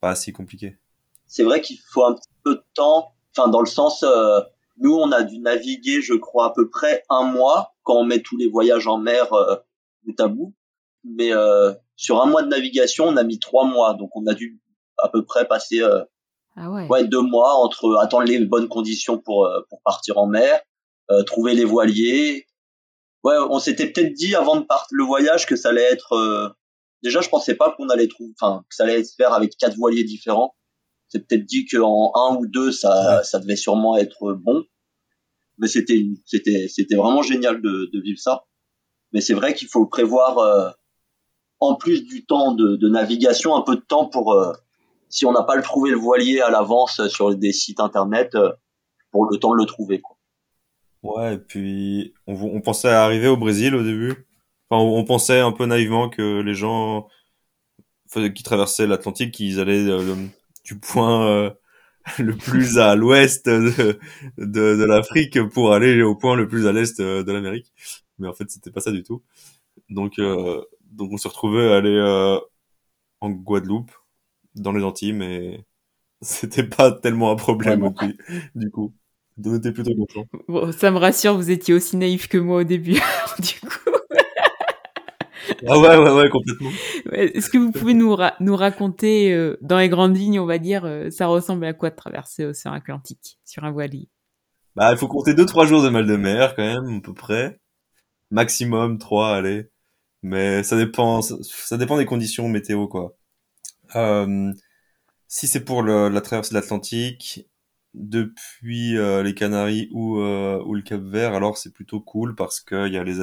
pas 0.00 0.14
si 0.14 0.32
compliqué. 0.32 0.78
C'est 1.26 1.42
vrai 1.42 1.60
qu'il 1.60 1.78
faut 1.90 2.04
un 2.04 2.14
petit 2.14 2.28
peu 2.44 2.54
de 2.54 2.64
temps 2.74 3.14
enfin 3.36 3.48
dans 3.48 3.60
le 3.60 3.66
sens 3.66 4.02
euh, 4.02 4.40
nous 4.78 4.94
on 4.94 5.12
a 5.12 5.22
dû 5.22 5.38
naviguer 5.38 6.00
je 6.00 6.14
crois 6.14 6.46
à 6.46 6.50
peu 6.50 6.68
près 6.68 7.02
un 7.10 7.24
mois 7.24 7.74
quand 7.82 7.96
on 7.96 8.04
met 8.04 8.20
tous 8.20 8.36
les 8.36 8.48
voyages 8.48 8.86
en 8.86 8.98
mer 8.98 9.32
euh, 9.32 9.56
bout 10.04 10.20
à 10.20 10.28
bout 10.28 10.54
mais 11.04 11.32
euh, 11.32 11.72
sur 11.96 12.22
un 12.22 12.26
mois 12.26 12.42
de 12.42 12.48
navigation 12.48 13.06
on 13.06 13.16
a 13.16 13.24
mis 13.24 13.38
trois 13.38 13.66
mois 13.66 13.94
donc 13.94 14.10
on 14.14 14.26
a 14.26 14.34
dû 14.34 14.60
à 14.98 15.08
peu 15.08 15.24
près 15.24 15.46
passer 15.46 15.82
euh, 15.82 16.04
ah 16.56 16.70
ouais. 16.70 16.86
ouais. 16.88 17.04
deux 17.04 17.20
mois 17.20 17.54
entre 17.54 17.96
attendre 17.96 18.24
les 18.24 18.38
bonnes 18.44 18.68
conditions 18.68 19.18
pour 19.18 19.46
euh, 19.46 19.60
pour 19.68 19.80
partir 19.82 20.18
en 20.18 20.26
mer 20.26 20.60
trouver 21.26 21.54
les 21.54 21.64
voiliers 21.64 22.46
ouais 23.24 23.36
on 23.50 23.58
s'était 23.58 23.86
peut-être 23.86 24.12
dit 24.12 24.34
avant 24.34 24.56
de 24.56 24.64
partir 24.64 24.88
le 24.92 25.04
voyage 25.04 25.46
que 25.46 25.56
ça 25.56 25.68
allait 25.70 25.82
être 25.82 26.56
déjà 27.02 27.20
je 27.20 27.28
pensais 27.28 27.54
pas 27.54 27.72
qu'on 27.76 27.88
allait 27.88 28.08
trouver 28.08 28.32
enfin 28.40 28.64
que 28.68 28.74
ça 28.74 28.84
allait 28.84 29.04
se 29.04 29.14
faire 29.14 29.32
avec 29.32 29.56
quatre 29.58 29.76
voiliers 29.76 30.04
différents 30.04 30.54
c'est 31.14 31.28
peut-être 31.28 31.46
dit 31.46 31.64
qu'en 31.64 32.12
un 32.16 32.36
ou 32.36 32.46
deux, 32.46 32.72
ça, 32.72 33.22
ça 33.22 33.38
devait 33.38 33.54
sûrement 33.54 33.96
être 33.96 34.32
bon. 34.32 34.64
Mais 35.58 35.68
c'était, 35.68 36.04
c'était, 36.26 36.66
c'était 36.68 36.96
vraiment 36.96 37.22
génial 37.22 37.62
de, 37.62 37.88
de 37.92 38.00
vivre 38.00 38.18
ça. 38.18 38.46
Mais 39.12 39.20
c'est 39.20 39.34
vrai 39.34 39.54
qu'il 39.54 39.68
faut 39.68 39.86
prévoir, 39.86 40.38
euh, 40.38 40.70
en 41.60 41.76
plus 41.76 42.02
du 42.02 42.26
temps 42.26 42.52
de, 42.52 42.74
de, 42.74 42.88
navigation, 42.88 43.54
un 43.54 43.62
peu 43.62 43.76
de 43.76 43.82
temps 43.82 44.08
pour, 44.08 44.32
euh, 44.32 44.52
si 45.08 45.24
on 45.24 45.30
n'a 45.30 45.44
pas 45.44 45.54
le 45.54 45.62
trouvé 45.62 45.90
le 45.90 45.96
voilier 45.96 46.40
à 46.40 46.50
l'avance 46.50 47.06
sur 47.06 47.32
des 47.36 47.52
sites 47.52 47.78
internet, 47.78 48.34
euh, 48.34 48.50
pour 49.12 49.30
le 49.30 49.38
temps 49.38 49.52
de 49.52 49.58
le 49.58 49.66
trouver. 49.66 50.00
Quoi. 50.00 50.13
Ouais, 51.04 51.34
et 51.34 51.38
puis 51.38 52.14
on, 52.26 52.34
on 52.34 52.60
pensait 52.60 52.88
arriver 52.88 53.28
au 53.28 53.36
Brésil 53.36 53.74
au 53.76 53.82
début. 53.84 54.26
Enfin, 54.70 54.82
on, 54.82 54.98
on 54.98 55.04
pensait 55.04 55.40
un 55.40 55.52
peu 55.52 55.66
naïvement 55.66 56.08
que 56.08 56.40
les 56.40 56.54
gens 56.54 57.08
qui 58.34 58.42
traversaient 58.42 58.86
l'Atlantique, 58.86 59.38
ils 59.40 59.60
allaient 59.60 59.86
du 60.64 60.78
point 60.78 61.26
euh, 61.28 61.50
le 62.18 62.36
plus 62.36 62.78
à 62.78 62.94
l'ouest 62.96 63.48
de, 63.48 63.98
de, 64.38 64.76
de 64.76 64.84
l'Afrique 64.84 65.42
pour 65.50 65.72
aller 65.72 66.02
au 66.02 66.14
point 66.16 66.36
le 66.36 66.48
plus 66.48 66.66
à 66.66 66.72
l'est 66.72 67.00
de 67.00 67.32
l'Amérique. 67.32 67.72
Mais 68.18 68.28
en 68.28 68.34
fait, 68.34 68.50
c'était 68.50 68.70
pas 68.70 68.80
ça 68.80 68.92
du 68.92 69.02
tout. 69.02 69.22
Donc, 69.90 70.18
euh, 70.20 70.62
donc 70.92 71.12
on 71.12 71.18
se 71.18 71.28
retrouvait 71.28 71.72
à 71.72 71.76
aller 71.78 71.96
euh, 71.96 72.38
en 73.20 73.30
Guadeloupe, 73.30 73.92
dans 74.56 74.72
les 74.72 74.84
Antilles, 74.84 75.14
mais 75.14 75.64
c'était 76.22 76.64
pas 76.68 76.92
tellement 76.92 77.32
un 77.32 77.36
problème 77.36 77.94
du 78.54 78.70
coup. 78.70 78.94
Était 79.38 79.72
plutôt 79.72 79.94
content. 79.94 80.26
Bon, 80.48 80.70
ça 80.70 80.90
me 80.90 80.98
rassure, 80.98 81.34
vous 81.34 81.50
étiez 81.50 81.74
aussi 81.74 81.96
naïf 81.96 82.28
que 82.28 82.38
moi 82.38 82.58
au 82.60 82.64
début, 82.64 82.92
du 83.40 83.68
coup. 83.68 83.90
ah 85.66 85.78
ouais, 85.78 85.96
ouais, 85.96 86.12
ouais, 86.12 86.28
complètement. 86.30 86.70
Est-ce 87.12 87.50
que 87.50 87.58
vous 87.58 87.72
pouvez 87.72 87.94
nous, 87.94 88.16
nous 88.38 88.56
raconter, 88.56 89.32
euh, 89.32 89.58
dans 89.60 89.78
les 89.78 89.88
grandes 89.88 90.16
lignes, 90.16 90.38
on 90.38 90.46
va 90.46 90.58
dire, 90.58 90.84
euh, 90.84 91.10
ça 91.10 91.26
ressemble 91.26 91.64
à 91.64 91.72
quoi 91.72 91.90
de 91.90 91.96
traverser 91.96 92.44
l'océan 92.44 92.72
Atlantique 92.72 93.38
sur 93.44 93.64
un 93.64 93.72
voilier? 93.72 94.08
Bah, 94.76 94.92
il 94.92 94.98
faut 94.98 95.08
compter 95.08 95.34
deux 95.34 95.46
trois 95.46 95.66
jours 95.66 95.82
de 95.82 95.88
mal 95.88 96.06
de 96.06 96.16
mer 96.16 96.54
quand 96.54 96.64
même, 96.64 96.98
à 96.98 97.00
peu 97.00 97.14
près. 97.14 97.58
Maximum 98.30 98.98
trois, 98.98 99.34
allez. 99.34 99.68
Mais 100.22 100.62
ça 100.62 100.76
dépend, 100.76 101.22
ça, 101.22 101.76
dépend 101.76 101.98
des 101.98 102.06
conditions 102.06 102.48
météo, 102.48 102.86
quoi. 102.86 103.16
Euh, 103.96 104.52
si 105.26 105.48
c'est 105.48 105.64
pour 105.64 105.82
le, 105.82 106.08
la 106.08 106.20
traversée 106.20 106.54
de 106.54 106.60
l'Atlantique, 106.60 107.46
depuis 107.94 108.96
euh, 108.98 109.22
les 109.22 109.34
Canaries 109.34 109.88
ou, 109.92 110.18
euh, 110.20 110.62
ou 110.64 110.74
le 110.74 110.82
Cap 110.82 111.00
Vert, 111.02 111.34
alors 111.34 111.58
c'est 111.58 111.72
plutôt 111.72 112.00
cool 112.00 112.34
parce 112.34 112.60
qu'il 112.60 112.92
y 112.92 112.98
a 112.98 113.04
les 113.04 113.16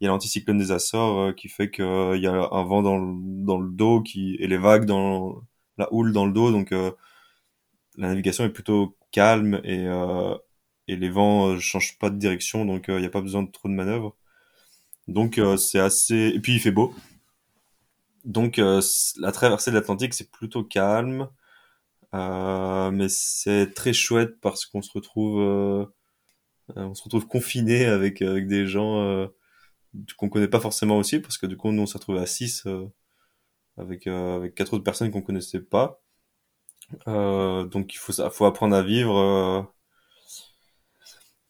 il 0.00 0.04
y 0.04 0.06
a 0.06 0.10
l'anticyclone 0.10 0.58
des 0.58 0.72
Açores 0.72 1.20
euh, 1.20 1.32
qui 1.32 1.48
fait 1.48 1.70
qu'il 1.70 1.84
y 1.84 2.26
a 2.26 2.48
un 2.52 2.64
vent 2.64 2.82
dans 2.82 2.98
le, 2.98 3.14
dans 3.44 3.58
le 3.58 3.70
dos 3.70 4.02
qui 4.02 4.36
et 4.40 4.46
les 4.46 4.58
vagues 4.58 4.84
dans 4.86 5.42
la 5.78 5.92
houle 5.92 6.12
dans 6.12 6.26
le 6.26 6.32
dos, 6.32 6.50
donc 6.52 6.70
la 6.70 8.08
navigation 8.08 8.44
est 8.44 8.50
plutôt 8.50 8.96
calme 9.12 9.60
et 9.64 9.86
et 10.88 10.96
les 10.96 11.10
vents 11.10 11.58
changent 11.58 11.98
pas 11.98 12.10
de 12.10 12.16
direction, 12.18 12.64
donc 12.64 12.86
il 12.88 12.96
n'y 12.98 13.06
a 13.06 13.10
pas 13.10 13.20
besoin 13.20 13.42
de 13.42 13.50
trop 13.50 13.68
de 13.68 13.74
manœuvres. 13.74 14.16
Donc 15.08 15.40
c'est 15.58 15.80
assez 15.80 16.32
et 16.34 16.40
puis 16.40 16.54
il 16.54 16.60
fait 16.60 16.72
beau. 16.72 16.94
Donc 18.24 18.56
la 18.58 19.32
traversée 19.32 19.70
de 19.70 19.76
l'Atlantique 19.76 20.14
c'est 20.14 20.30
plutôt 20.30 20.64
calme. 20.64 21.28
Euh, 22.14 22.90
mais 22.90 23.08
c'est 23.08 23.72
très 23.74 23.92
chouette 23.92 24.40
parce 24.40 24.66
qu'on 24.66 24.82
se 24.82 24.92
retrouve, 24.92 25.40
euh, 25.40 25.86
on 26.76 26.94
se 26.94 27.02
retrouve 27.02 27.26
confiné 27.26 27.86
avec 27.86 28.22
avec 28.22 28.46
des 28.48 28.66
gens 28.66 29.02
euh, 29.02 29.26
qu'on 30.16 30.28
connaît 30.28 30.48
pas 30.48 30.60
forcément 30.60 30.98
aussi 30.98 31.20
parce 31.20 31.38
que 31.38 31.46
du 31.46 31.56
coup 31.56 31.72
nous 31.72 31.82
on 31.82 31.86
s'est 31.86 31.98
retrouvé 31.98 32.20
à 32.20 32.26
6 32.26 32.66
avec 33.78 34.06
avec 34.06 34.54
quatre 34.54 34.74
autres 34.74 34.84
personnes 34.84 35.10
qu'on 35.10 35.22
connaissait 35.22 35.60
pas. 35.60 36.00
donc 37.06 37.94
il 37.94 37.98
faut 37.98 38.12
faut 38.30 38.44
apprendre 38.46 38.76
à 38.76 38.82
vivre 38.82 39.72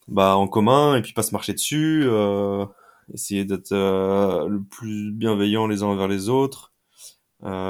bah 0.08 0.36
en 0.36 0.48
commun 0.48 0.96
et 0.96 1.02
puis 1.02 1.12
pas 1.12 1.22
se 1.22 1.32
marcher 1.32 1.52
dessus 1.52 2.06
essayer 3.12 3.44
d'être 3.44 3.72
le 3.74 4.62
plus 4.64 5.12
bienveillant 5.12 5.66
les 5.66 5.82
uns 5.82 5.86
envers 5.86 6.08
les 6.08 6.28
autres 6.28 6.72
euh, 6.75 6.75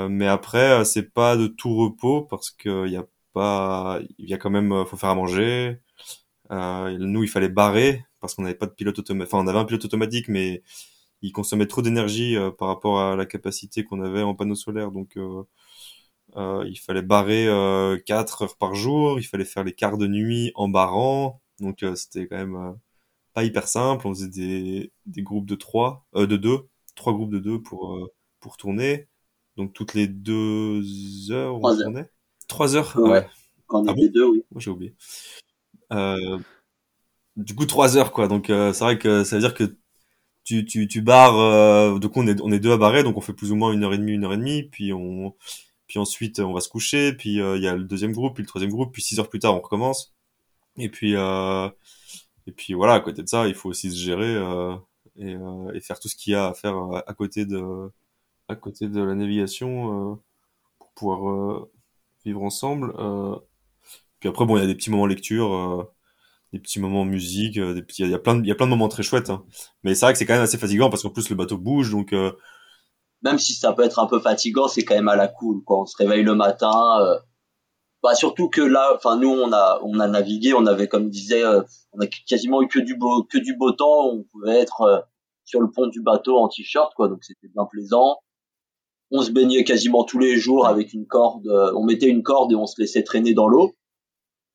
mais 0.08 0.26
après, 0.26 0.80
euh, 0.80 0.84
c'est 0.84 1.12
pas 1.12 1.36
de 1.36 1.46
tout 1.46 1.76
repos 1.76 2.22
parce 2.22 2.50
que 2.50 2.88
y 2.88 2.96
a 2.96 3.06
pas, 3.32 4.00
il 4.18 4.28
y 4.28 4.34
a 4.34 4.38
quand 4.38 4.50
même, 4.50 4.72
euh, 4.72 4.84
faut 4.84 4.96
faire 4.96 5.10
à 5.10 5.14
manger. 5.14 5.80
Euh, 6.52 6.96
nous, 6.98 7.24
il 7.24 7.28
fallait 7.28 7.48
barrer 7.48 8.04
parce 8.20 8.34
qu'on 8.34 8.42
n'avait 8.42 8.54
pas 8.56 8.66
de 8.66 8.72
pilote 8.72 8.98
automatique. 8.98 9.32
Enfin, 9.34 9.44
on 9.44 9.48
avait 9.48 9.58
un 9.58 9.64
pilote 9.66 9.84
automatique, 9.84 10.28
mais 10.28 10.62
il 11.22 11.32
consommait 11.32 11.66
trop 11.66 11.82
d'énergie 11.82 12.36
par 12.58 12.68
rapport 12.68 13.00
à 13.00 13.16
la 13.16 13.26
capacité 13.26 13.84
qu'on 13.84 14.02
avait 14.02 14.22
en 14.22 14.34
panneau 14.34 14.54
solaire. 14.54 14.92
Donc, 14.92 15.16
euh, 16.36 16.64
il 16.68 16.76
fallait 16.78 17.02
barrer 17.02 17.46
euh, 17.48 17.98
4 18.06 18.42
heures 18.42 18.56
par 18.58 18.74
jour. 18.74 19.18
Il 19.20 19.24
fallait 19.24 19.44
faire 19.44 19.64
les 19.64 19.72
quarts 19.74 19.98
de 19.98 20.06
nuit 20.06 20.52
en 20.54 20.68
barrant. 20.68 21.42
Donc, 21.60 21.84
c'était 21.96 22.26
quand 22.28 22.36
même 22.36 22.78
pas 23.34 23.44
hyper 23.44 23.68
simple. 23.68 24.06
On 24.06 24.14
faisait 24.14 24.28
des, 24.28 24.92
des 25.06 25.22
groupes 25.22 25.46
de 25.46 25.54
3, 25.56 26.06
de 26.14 26.36
2, 26.36 26.68
trois 26.94 27.12
groupes 27.14 27.30
de 27.32 27.38
2 27.40 27.62
pour, 27.62 28.10
pour 28.40 28.56
tourner. 28.56 29.08
Donc 29.56 29.72
toutes 29.72 29.94
les 29.94 30.06
deux 30.06 30.82
heures, 31.30 31.56
on 31.56 31.76
tournait? 31.76 32.10
Trois 32.48 32.76
heures 32.76 32.96
Ouais. 32.96 33.26
Quand 33.66 33.82
on 33.82 33.88
ah 33.88 33.92
était 33.96 34.08
deux, 34.10 34.26
oui. 34.26 34.44
Moi 34.52 34.60
j'ai 34.60 34.70
oublié. 34.70 34.94
Euh, 35.92 36.38
du 37.36 37.54
coup 37.54 37.66
trois 37.66 37.96
heures 37.96 38.12
quoi. 38.12 38.28
Donc 38.28 38.50
euh, 38.50 38.72
c'est 38.72 38.84
vrai 38.84 38.98
que 38.98 39.24
ça 39.24 39.36
veut 39.36 39.42
dire 39.42 39.54
que 39.54 39.76
tu 40.44 40.64
tu 40.64 40.88
tu 40.88 41.02
barres. 41.02 41.38
Euh, 41.38 41.98
du 41.98 42.08
coup 42.08 42.20
on 42.20 42.26
est 42.26 42.40
on 42.40 42.52
est 42.52 42.60
deux 42.60 42.72
à 42.72 42.76
barrer, 42.76 43.02
donc 43.02 43.16
on 43.16 43.20
fait 43.20 43.32
plus 43.32 43.52
ou 43.52 43.56
moins 43.56 43.72
une 43.72 43.84
heure 43.84 43.94
et 43.94 43.98
demie, 43.98 44.12
une 44.12 44.24
heure 44.24 44.34
et 44.34 44.38
demie. 44.38 44.64
Puis 44.64 44.92
on 44.92 45.34
puis 45.86 45.98
ensuite 45.98 46.40
on 46.40 46.52
va 46.52 46.60
se 46.60 46.68
coucher. 46.68 47.12
Puis 47.12 47.40
euh, 47.40 47.56
il 47.56 47.62
y 47.62 47.68
a 47.68 47.74
le 47.76 47.84
deuxième 47.84 48.12
groupe, 48.12 48.34
puis 48.34 48.42
le 48.42 48.48
troisième 48.48 48.70
groupe. 48.72 48.92
Puis 48.92 49.02
six 49.02 49.18
heures 49.18 49.28
plus 49.28 49.40
tard 49.40 49.54
on 49.54 49.60
recommence. 49.60 50.14
Et 50.78 50.88
puis 50.90 51.14
euh, 51.16 51.68
et 52.46 52.52
puis 52.52 52.74
voilà 52.74 52.94
à 52.94 53.00
côté 53.00 53.22
de 53.22 53.28
ça 53.28 53.48
il 53.48 53.54
faut 53.54 53.70
aussi 53.70 53.90
se 53.90 53.96
gérer 53.96 54.34
et, 55.18 55.36
et 55.74 55.80
faire 55.80 55.98
tout 55.98 56.08
ce 56.08 56.16
qu'il 56.16 56.34
y 56.34 56.36
a 56.36 56.48
à 56.48 56.54
faire 56.54 56.76
à 57.06 57.14
côté 57.14 57.46
de 57.46 57.90
à 58.48 58.56
côté 58.56 58.88
de 58.88 59.02
la 59.02 59.14
navigation 59.14 60.12
euh, 60.12 60.14
pour 60.78 60.92
pouvoir 60.92 61.28
euh, 61.28 61.70
vivre 62.24 62.42
ensemble. 62.42 62.94
Euh, 62.98 63.36
puis 64.20 64.28
après, 64.28 64.46
bon, 64.46 64.56
il 64.56 64.60
y 64.60 64.64
a 64.64 64.66
des 64.66 64.74
petits 64.74 64.90
moments 64.90 65.06
lecture, 65.06 65.88
des 66.52 66.58
petits 66.58 66.80
moments 66.80 67.04
musique, 67.04 67.58
des 67.58 67.82
petits, 67.82 68.02
il 68.02 68.10
y 68.10 68.14
a 68.14 68.18
plein 68.18 68.40
il 68.40 68.46
y 68.46 68.50
a 68.50 68.54
plein 68.54 68.66
de 68.66 68.70
moments 68.70 68.88
très 68.88 69.02
chouettes. 69.02 69.30
Hein. 69.30 69.44
Mais 69.82 69.94
c'est 69.94 70.06
vrai 70.06 70.12
que 70.12 70.18
c'est 70.18 70.26
quand 70.26 70.34
même 70.34 70.42
assez 70.42 70.58
fatigant 70.58 70.90
parce 70.90 71.02
qu'en 71.02 71.10
plus 71.10 71.28
le 71.28 71.36
bateau 71.36 71.58
bouge, 71.58 71.90
donc 71.90 72.12
même 73.22 73.38
si 73.38 73.54
ça 73.54 73.72
peut 73.72 73.82
être 73.82 73.98
un 73.98 74.06
peu 74.06 74.20
fatigant, 74.20 74.68
c'est 74.68 74.84
quand 74.84 74.94
même 74.94 75.08
à 75.08 75.16
la 75.16 75.28
cool. 75.28 75.62
Quand 75.66 75.82
on 75.82 75.86
se 75.86 75.96
réveille 75.96 76.22
le 76.22 76.34
matin, 76.34 77.00
euh, 77.00 77.18
bah 78.02 78.14
surtout 78.14 78.48
que 78.48 78.62
là, 78.62 78.92
enfin 78.94 79.16
nous 79.18 79.30
on 79.30 79.52
a 79.52 79.80
on 79.82 80.00
a 80.00 80.08
navigué, 80.08 80.54
on 80.54 80.66
avait 80.66 80.88
comme 80.88 81.10
disait, 81.10 81.44
on 81.92 82.00
a 82.00 82.06
quasiment 82.26 82.62
eu 82.62 82.68
que 82.68 82.78
du 82.78 82.96
beau 82.96 83.24
que 83.24 83.38
du 83.38 83.56
beau 83.56 83.72
temps. 83.72 84.06
On 84.06 84.22
pouvait 84.24 84.60
être 84.60 85.08
sur 85.44 85.60
le 85.60 85.70
pont 85.70 85.88
du 85.88 86.02
bateau 86.02 86.38
en 86.38 86.48
t-shirt 86.48 86.92
quoi, 86.94 87.08
donc 87.08 87.22
c'était 87.22 87.48
bien 87.48 87.66
plaisant 87.66 88.18
on 89.10 89.22
se 89.22 89.30
baignait 89.30 89.64
quasiment 89.64 90.04
tous 90.04 90.18
les 90.18 90.36
jours 90.36 90.66
avec 90.66 90.92
une 90.92 91.06
corde. 91.06 91.46
Euh, 91.46 91.72
on 91.76 91.84
mettait 91.84 92.08
une 92.08 92.22
corde 92.22 92.52
et 92.52 92.56
on 92.56 92.66
se 92.66 92.80
laissait 92.80 93.02
traîner 93.02 93.34
dans 93.34 93.48
l'eau. 93.48 93.74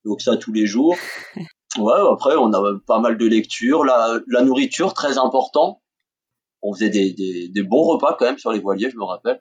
Donc 0.04 0.20
ça 0.20 0.36
tous 0.36 0.52
les 0.52 0.66
jours. 0.66 0.96
Ouais, 1.78 1.94
après 2.12 2.36
on 2.36 2.52
a 2.52 2.78
pas 2.86 3.00
mal 3.00 3.16
de 3.16 3.26
lectures. 3.26 3.82
La, 3.82 4.20
la 4.26 4.42
nourriture 4.42 4.92
très 4.92 5.16
important. 5.16 5.80
On 6.60 6.74
faisait 6.74 6.90
des, 6.90 7.14
des, 7.14 7.48
des, 7.48 7.62
bons 7.62 7.84
repas 7.84 8.14
quand 8.18 8.26
même 8.26 8.36
sur 8.36 8.52
les 8.52 8.58
voiliers, 8.58 8.90
je 8.90 8.96
me 8.98 9.04
rappelle. 9.04 9.40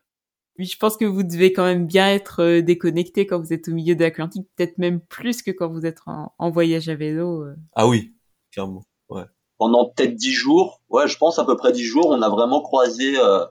Oui, 0.57 0.66
je 0.66 0.78
pense 0.78 0.97
que 0.97 1.05
vous 1.05 1.24
devez 1.24 1.53
quand 1.53 1.64
même 1.64 1.88
bien 1.88 2.09
être 2.09 2.41
euh, 2.41 2.62
déconnecté 2.62 3.26
quand 3.26 3.39
vous 3.39 3.51
êtes 3.53 3.68
au 3.68 3.74
milieu 3.74 3.95
de 3.95 4.01
l'Atlantique, 4.01 4.47
peut-être 4.55 4.78
même 4.78 5.01
plus 5.01 5.41
que 5.41 5.51
quand 5.51 5.70
vous 5.70 5.86
êtes 5.86 5.99
en, 6.05 6.34
en 6.38 6.51
voyage 6.51 6.89
à 6.89 6.95
vélo. 6.95 7.43
Euh. 7.43 7.55
Ah 7.74 7.88
oui, 7.88 8.14
clairement. 8.51 8.84
Ouais. 9.09 9.26
Pendant 9.57 9.89
peut-être 9.89 10.16
dix 10.16 10.34
jours, 10.34 10.82
ouais, 10.89 11.07
je 11.07 11.18
pense 11.18 11.38
à 11.38 11.45
peu 11.45 11.55
près 11.55 11.72
dix 11.72 11.84
jours, 11.84 12.07
on 12.07 12.22
a 12.22 12.30
vraiment 12.30 12.62
croisé 12.62 13.20
euh, 13.20 13.45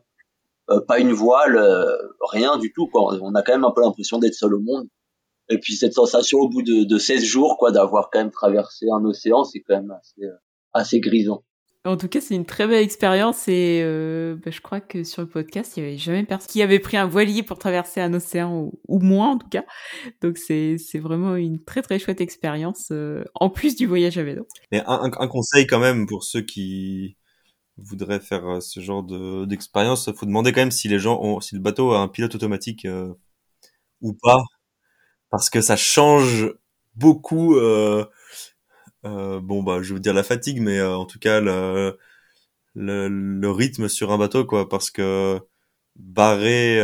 euh, 0.70 0.80
pas 0.80 0.98
une 0.98 1.12
voile, 1.12 1.56
euh, 1.56 1.96
rien 2.30 2.58
du 2.58 2.72
tout. 2.72 2.86
Quoi. 2.86 3.18
On 3.20 3.34
a 3.34 3.42
quand 3.42 3.52
même 3.52 3.64
un 3.64 3.72
peu 3.72 3.82
l'impression 3.82 4.18
d'être 4.18 4.34
seul 4.34 4.54
au 4.54 4.60
monde. 4.60 4.88
Et 5.50 5.58
puis 5.58 5.74
cette 5.74 5.94
sensation 5.94 6.38
au 6.38 6.48
bout 6.48 6.62
de, 6.62 6.84
de 6.84 6.98
16 6.98 7.24
jours, 7.24 7.56
quoi, 7.58 7.72
d'avoir 7.72 8.10
quand 8.10 8.20
même 8.20 8.30
traversé 8.30 8.86
un 8.92 9.04
océan, 9.04 9.44
c'est 9.44 9.60
quand 9.60 9.76
même 9.76 9.90
assez, 9.90 10.22
euh, 10.22 10.36
assez 10.72 11.00
grisant. 11.00 11.42
En 11.86 11.96
tout 11.96 12.08
cas, 12.08 12.20
c'est 12.20 12.34
une 12.34 12.44
très 12.44 12.66
belle 12.66 12.82
expérience 12.82 13.48
et 13.48 13.80
euh, 13.82 14.36
bah, 14.44 14.50
je 14.50 14.60
crois 14.60 14.80
que 14.80 15.02
sur 15.02 15.22
le 15.22 15.28
podcast, 15.28 15.76
il 15.76 15.82
y 15.82 15.86
avait 15.86 15.96
jamais 15.96 16.24
personne 16.24 16.48
qui 16.48 16.60
avait 16.60 16.78
pris 16.78 16.98
un 16.98 17.06
voilier 17.06 17.42
pour 17.42 17.58
traverser 17.58 18.02
un 18.02 18.12
océan 18.12 18.70
ou, 18.86 18.98
moins 18.98 19.30
en 19.30 19.38
tout 19.38 19.48
cas. 19.48 19.64
Donc 20.20 20.36
c'est 20.36 20.76
c'est 20.76 20.98
vraiment 20.98 21.36
une 21.36 21.64
très 21.64 21.80
très 21.80 21.98
chouette 21.98 22.20
expérience 22.20 22.88
euh, 22.92 23.24
en 23.34 23.48
plus 23.48 23.76
du 23.76 23.86
voyage 23.86 24.18
à 24.18 24.22
vélo. 24.22 24.46
Mais 24.70 24.82
un, 24.86 25.10
un, 25.18 25.26
conseil 25.26 25.66
quand 25.66 25.78
même 25.78 26.06
pour 26.06 26.22
ceux 26.22 26.42
qui 26.42 27.16
voudrait 27.83 28.20
faire 28.20 28.47
euh, 28.49 28.61
ce 28.61 28.81
genre 28.81 29.03
de 29.03 29.45
d'expérience, 29.47 30.11
faut 30.12 30.26
demander 30.26 30.53
quand 30.53 30.61
même 30.62 30.70
si 30.70 30.89
les 30.89 30.99
gens 30.99 31.20
ont, 31.22 31.41
si 31.41 31.55
le 31.55 31.61
bateau 31.61 31.93
a 31.93 32.01
un 32.01 32.09
pilote 32.09 32.35
automatique 32.35 32.85
euh, 32.87 33.14
ou 34.03 34.14
pas, 34.14 34.39
parce 35.31 35.51
que 35.51 35.61
ça 35.61 35.76
change 35.76 36.53
beaucoup. 36.97 37.57
Euh, 37.57 38.07
euh, 39.07 39.41
bon 39.41 39.62
bah, 39.62 39.83
je 39.83 39.95
veux 39.95 40.01
dire 40.01 40.14
la 40.14 40.22
fatigue, 40.24 40.61
mais 40.61 40.81
en 40.83 41.07
tout 41.07 41.18
cas 41.18 41.41
le, 41.41 41.99
le, 42.74 43.51
rythme 43.51 43.89
sur 43.89 44.12
un 44.12 44.18
bateau 44.18 44.45
quoi, 44.45 44.68
parce 44.68 44.91
que 44.91 45.41
barrer, 45.97 46.83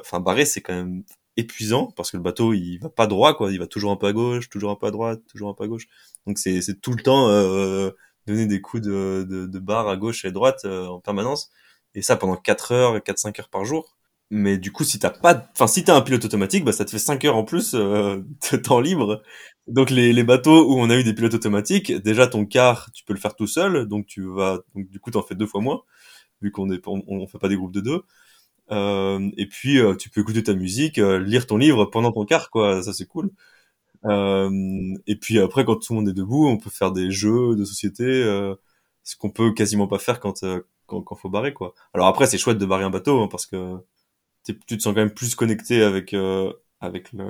enfin 0.00 0.20
barrer 0.20 0.46
c'est 0.46 0.62
quand 0.62 0.74
même 0.74 1.04
épuisant 1.36 1.92
parce 1.96 2.10
que 2.10 2.16
le 2.16 2.22
bateau 2.22 2.54
il 2.54 2.78
va 2.78 2.88
pas 2.90 3.06
droit 3.06 3.34
quoi, 3.36 3.52
il 3.52 3.58
va 3.58 3.66
toujours 3.66 3.92
un 3.92 3.96
peu 3.96 4.06
à 4.06 4.12
gauche, 4.12 4.48
toujours 4.48 4.70
un 4.70 4.76
peu 4.76 4.86
à 4.86 4.90
droite, 4.90 5.20
toujours 5.28 5.50
un 5.50 5.54
peu 5.54 5.64
à 5.64 5.68
gauche. 5.68 5.86
Donc 6.26 6.38
c'est 6.38 6.62
c'est 6.62 6.80
tout 6.80 6.92
le 6.92 7.02
temps 7.02 7.28
euh, 7.28 7.90
donner 8.26 8.46
des 8.46 8.60
coups 8.60 8.82
de, 8.82 9.26
de, 9.28 9.46
de 9.46 9.58
barre 9.58 9.88
à 9.88 9.96
gauche 9.96 10.24
et 10.24 10.28
à 10.28 10.30
droite 10.30 10.62
euh, 10.64 10.86
en 10.86 11.00
permanence. 11.00 11.50
Et 11.94 12.02
ça 12.02 12.16
pendant 12.16 12.36
4 12.36 12.72
heures, 12.72 12.98
4-5 12.98 13.40
heures 13.40 13.48
par 13.48 13.64
jour. 13.64 13.96
Mais 14.30 14.58
du 14.58 14.72
coup, 14.72 14.84
si 14.84 14.98
t'as 14.98 15.10
pas, 15.10 15.48
enfin, 15.52 15.68
si 15.68 15.84
t'as 15.84 15.96
un 15.96 16.00
pilote 16.00 16.24
automatique, 16.24 16.64
bah, 16.64 16.72
ça 16.72 16.84
te 16.84 16.90
fait 16.90 16.98
5 16.98 17.24
heures 17.24 17.36
en 17.36 17.44
plus 17.44 17.74
euh, 17.74 18.22
de 18.52 18.56
temps 18.56 18.80
libre. 18.80 19.22
Donc, 19.68 19.90
les, 19.90 20.12
les 20.12 20.24
bateaux 20.24 20.68
où 20.68 20.78
on 20.78 20.90
a 20.90 20.96
eu 20.96 21.04
des 21.04 21.14
pilotes 21.14 21.34
automatiques, 21.34 21.92
déjà, 21.92 22.26
ton 22.26 22.44
quart, 22.46 22.90
tu 22.92 23.04
peux 23.04 23.14
le 23.14 23.20
faire 23.20 23.36
tout 23.36 23.46
seul. 23.46 23.86
Donc, 23.86 24.06
tu 24.06 24.22
vas, 24.22 24.60
donc, 24.74 24.88
du 24.90 25.00
coup, 25.00 25.10
t'en 25.10 25.22
fais 25.22 25.34
deux 25.34 25.46
fois 25.46 25.60
moins, 25.60 25.82
vu 26.42 26.50
qu'on 26.52 26.70
est, 26.70 26.86
on, 26.86 27.02
on, 27.08 27.26
fait 27.26 27.38
pas 27.38 27.48
des 27.48 27.56
groupes 27.56 27.72
de 27.72 27.80
deux. 27.80 28.02
Euh, 28.72 29.30
et 29.36 29.46
puis, 29.46 29.78
euh, 29.78 29.94
tu 29.96 30.10
peux 30.10 30.20
écouter 30.20 30.42
ta 30.42 30.54
musique, 30.54 30.98
euh, 30.98 31.18
lire 31.18 31.46
ton 31.46 31.56
livre 31.56 31.86
pendant 31.86 32.12
ton 32.12 32.24
quart, 32.24 32.50
quoi. 32.50 32.82
Ça, 32.82 32.92
c'est 32.92 33.06
cool. 33.06 33.30
Euh, 34.08 34.94
et 35.06 35.16
puis 35.16 35.38
après, 35.38 35.64
quand 35.64 35.76
tout 35.76 35.92
le 35.92 36.00
monde 36.00 36.08
est 36.08 36.12
debout, 36.12 36.46
on 36.46 36.58
peut 36.58 36.70
faire 36.70 36.92
des 36.92 37.10
jeux 37.10 37.56
de 37.56 37.64
société, 37.64 38.04
euh, 38.04 38.54
ce 39.04 39.16
qu'on 39.16 39.30
peut 39.30 39.52
quasiment 39.52 39.88
pas 39.88 39.98
faire 39.98 40.20
quand, 40.20 40.42
euh, 40.44 40.60
quand, 40.86 41.02
quand 41.02 41.16
faut 41.16 41.30
barrer 41.30 41.52
quoi. 41.54 41.74
Alors 41.94 42.06
après, 42.08 42.26
c'est 42.26 42.38
chouette 42.38 42.58
de 42.58 42.66
barrer 42.66 42.84
un 42.84 42.90
bateau 42.90 43.20
hein, 43.22 43.28
parce 43.30 43.46
que 43.46 43.76
tu 44.44 44.56
te 44.58 44.82
sens 44.82 44.94
quand 44.94 45.00
même 45.00 45.14
plus 45.14 45.34
connecté 45.34 45.82
avec 45.82 46.14
avec 46.80 47.12
le 47.12 47.24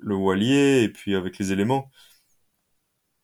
le 0.00 0.14
voilier 0.14 0.82
et 0.82 0.88
puis 0.90 1.14
avec 1.14 1.38
les 1.38 1.52
éléments. 1.52 1.90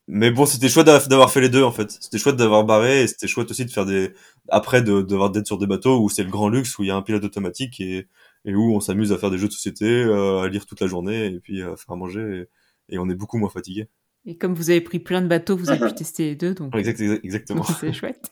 Mais 0.07 0.31
bon, 0.31 0.45
c'était 0.45 0.67
chouette 0.67 0.87
d'avoir 0.87 1.31
fait 1.31 1.41
les 1.41 1.49
deux 1.49 1.63
en 1.63 1.71
fait. 1.71 1.91
C'était 1.91 2.17
chouette 2.17 2.35
d'avoir 2.35 2.65
barré 2.65 3.03
et 3.03 3.07
c'était 3.07 3.27
chouette 3.27 3.49
aussi 3.51 3.65
de 3.65 3.71
faire 3.71 3.85
des 3.85 4.13
après 4.49 4.81
de 4.81 5.01
devoir 5.01 5.29
d'être 5.31 5.47
sur 5.47 5.57
des 5.57 5.67
bateaux 5.67 6.01
où 6.01 6.09
c'est 6.09 6.23
le 6.23 6.29
grand 6.29 6.49
luxe 6.49 6.77
où 6.77 6.83
il 6.83 6.87
y 6.87 6.91
a 6.91 6.95
un 6.95 7.01
pilote 7.01 7.23
automatique 7.23 7.79
et 7.79 8.07
et 8.45 8.55
où 8.55 8.75
on 8.75 8.79
s'amuse 8.79 9.11
à 9.11 9.17
faire 9.17 9.31
des 9.31 9.37
jeux 9.37 9.47
de 9.47 9.53
société, 9.53 9.85
euh, 9.85 10.39
à 10.39 10.49
lire 10.49 10.65
toute 10.65 10.81
la 10.81 10.87
journée 10.87 11.25
et 11.27 11.39
puis 11.39 11.61
à 11.61 11.75
faire 11.75 11.91
à 11.91 11.95
manger 11.95 12.47
et, 12.89 12.97
on 12.97 13.09
est 13.09 13.15
beaucoup 13.15 13.37
moins 13.37 13.49
fatigué. 13.49 13.87
Et 14.25 14.37
comme 14.37 14.53
vous 14.53 14.69
avez 14.69 14.81
pris 14.81 14.99
plein 14.99 15.21
de 15.21 15.27
bateaux, 15.27 15.55
vous 15.55 15.69
avez 15.69 15.87
pu 15.87 15.93
tester 15.95 16.23
les 16.25 16.35
deux 16.35 16.53
donc. 16.53 16.75
exactement. 16.75 17.63
C'est 17.79 17.93
chouette. 17.93 18.31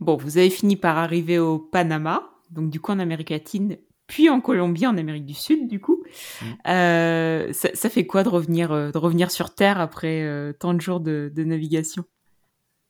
Bon, 0.00 0.16
vous 0.16 0.38
avez 0.38 0.50
fini 0.50 0.76
par 0.76 0.98
arriver 0.98 1.38
au 1.38 1.58
Panama, 1.58 2.30
donc 2.50 2.70
du 2.70 2.80
coup 2.80 2.90
en 2.92 2.98
Amérique 2.98 3.30
latine, 3.30 3.76
puis 4.10 4.28
en 4.28 4.40
Colombie, 4.40 4.86
en 4.86 4.98
Amérique 4.98 5.24
du 5.24 5.34
Sud, 5.34 5.68
du 5.68 5.80
coup. 5.80 6.02
Mm. 6.42 6.46
Euh, 6.68 7.52
ça, 7.52 7.88
fait 7.88 8.06
quoi 8.06 8.24
de 8.24 8.28
revenir, 8.28 8.72
euh, 8.72 8.90
de 8.90 8.98
revenir 8.98 9.30
sur 9.30 9.54
Terre 9.54 9.78
après 9.80 10.22
euh, 10.22 10.52
tant 10.52 10.74
de 10.74 10.80
jours 10.80 10.98
de, 10.98 11.32
navigation? 11.36 12.04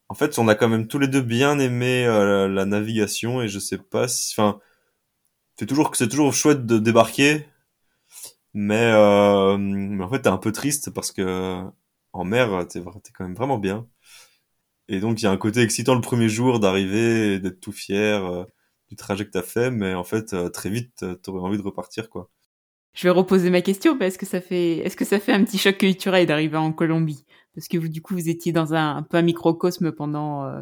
En 0.08 0.14
fait, 0.14 0.38
on 0.38 0.48
a 0.48 0.54
quand 0.54 0.68
même 0.68 0.88
tous 0.88 0.98
les 0.98 1.08
deux 1.08 1.20
bien 1.20 1.58
aimé 1.58 2.06
la, 2.06 2.64
navigation 2.64 3.42
et 3.42 3.48
je 3.48 3.58
sais 3.58 3.76
pas 3.76 4.08
si, 4.08 4.34
enfin, 4.34 4.58
c'est 5.60 5.66
toujours, 5.66 5.94
c'est 5.94 6.08
toujours 6.08 6.32
chouette 6.32 6.64
de 6.64 6.78
débarquer, 6.78 7.44
mais, 8.54 8.92
mais 9.58 10.04
en 10.04 10.08
fait, 10.08 10.22
t'es 10.22 10.28
un 10.28 10.38
peu 10.38 10.52
triste 10.52 10.90
parce 10.90 11.12
que 11.12 11.62
en 12.12 12.24
mer, 12.24 12.66
t'es, 12.66 12.80
es 12.80 13.12
quand 13.14 13.24
même 13.24 13.34
vraiment 13.34 13.58
bien. 13.58 13.86
Et 14.88 15.00
donc, 15.00 15.20
il 15.20 15.24
y 15.26 15.28
a 15.28 15.30
un 15.30 15.36
côté 15.36 15.60
excitant 15.60 15.94
le 15.94 16.00
premier 16.00 16.30
jour 16.30 16.60
d'arriver, 16.60 17.38
d'être 17.40 17.60
tout 17.60 17.72
fier 17.72 18.46
du 18.90 18.96
trajet 18.96 19.24
que 19.24 19.30
t'as 19.30 19.42
fait, 19.42 19.70
mais 19.70 19.94
en 19.94 20.04
fait, 20.04 20.32
euh, 20.32 20.48
très 20.48 20.68
vite, 20.68 21.04
euh, 21.04 21.14
t'aurais 21.14 21.40
envie 21.40 21.56
de 21.56 21.62
repartir, 21.62 22.10
quoi. 22.10 22.28
Je 22.92 23.06
vais 23.06 23.10
reposer 23.10 23.50
ma 23.50 23.62
question, 23.62 23.96
est-ce 24.00 24.18
que 24.18 24.26
ça 24.26 24.40
fait, 24.40 24.78
est-ce 24.78 24.96
que 24.96 25.04
ça 25.04 25.20
fait 25.20 25.32
un 25.32 25.44
petit 25.44 25.58
choc 25.58 25.78
culturel 25.78 26.26
d'arriver 26.26 26.56
en 26.56 26.72
Colombie? 26.72 27.24
Parce 27.54 27.68
que 27.68 27.78
vous, 27.78 27.88
du 27.88 28.02
coup, 28.02 28.14
vous 28.14 28.28
étiez 28.28 28.50
dans 28.50 28.74
un, 28.74 28.96
un 28.96 29.02
peu 29.04 29.16
un 29.16 29.22
microcosme 29.22 29.92
pendant 29.92 30.44
euh, 30.44 30.60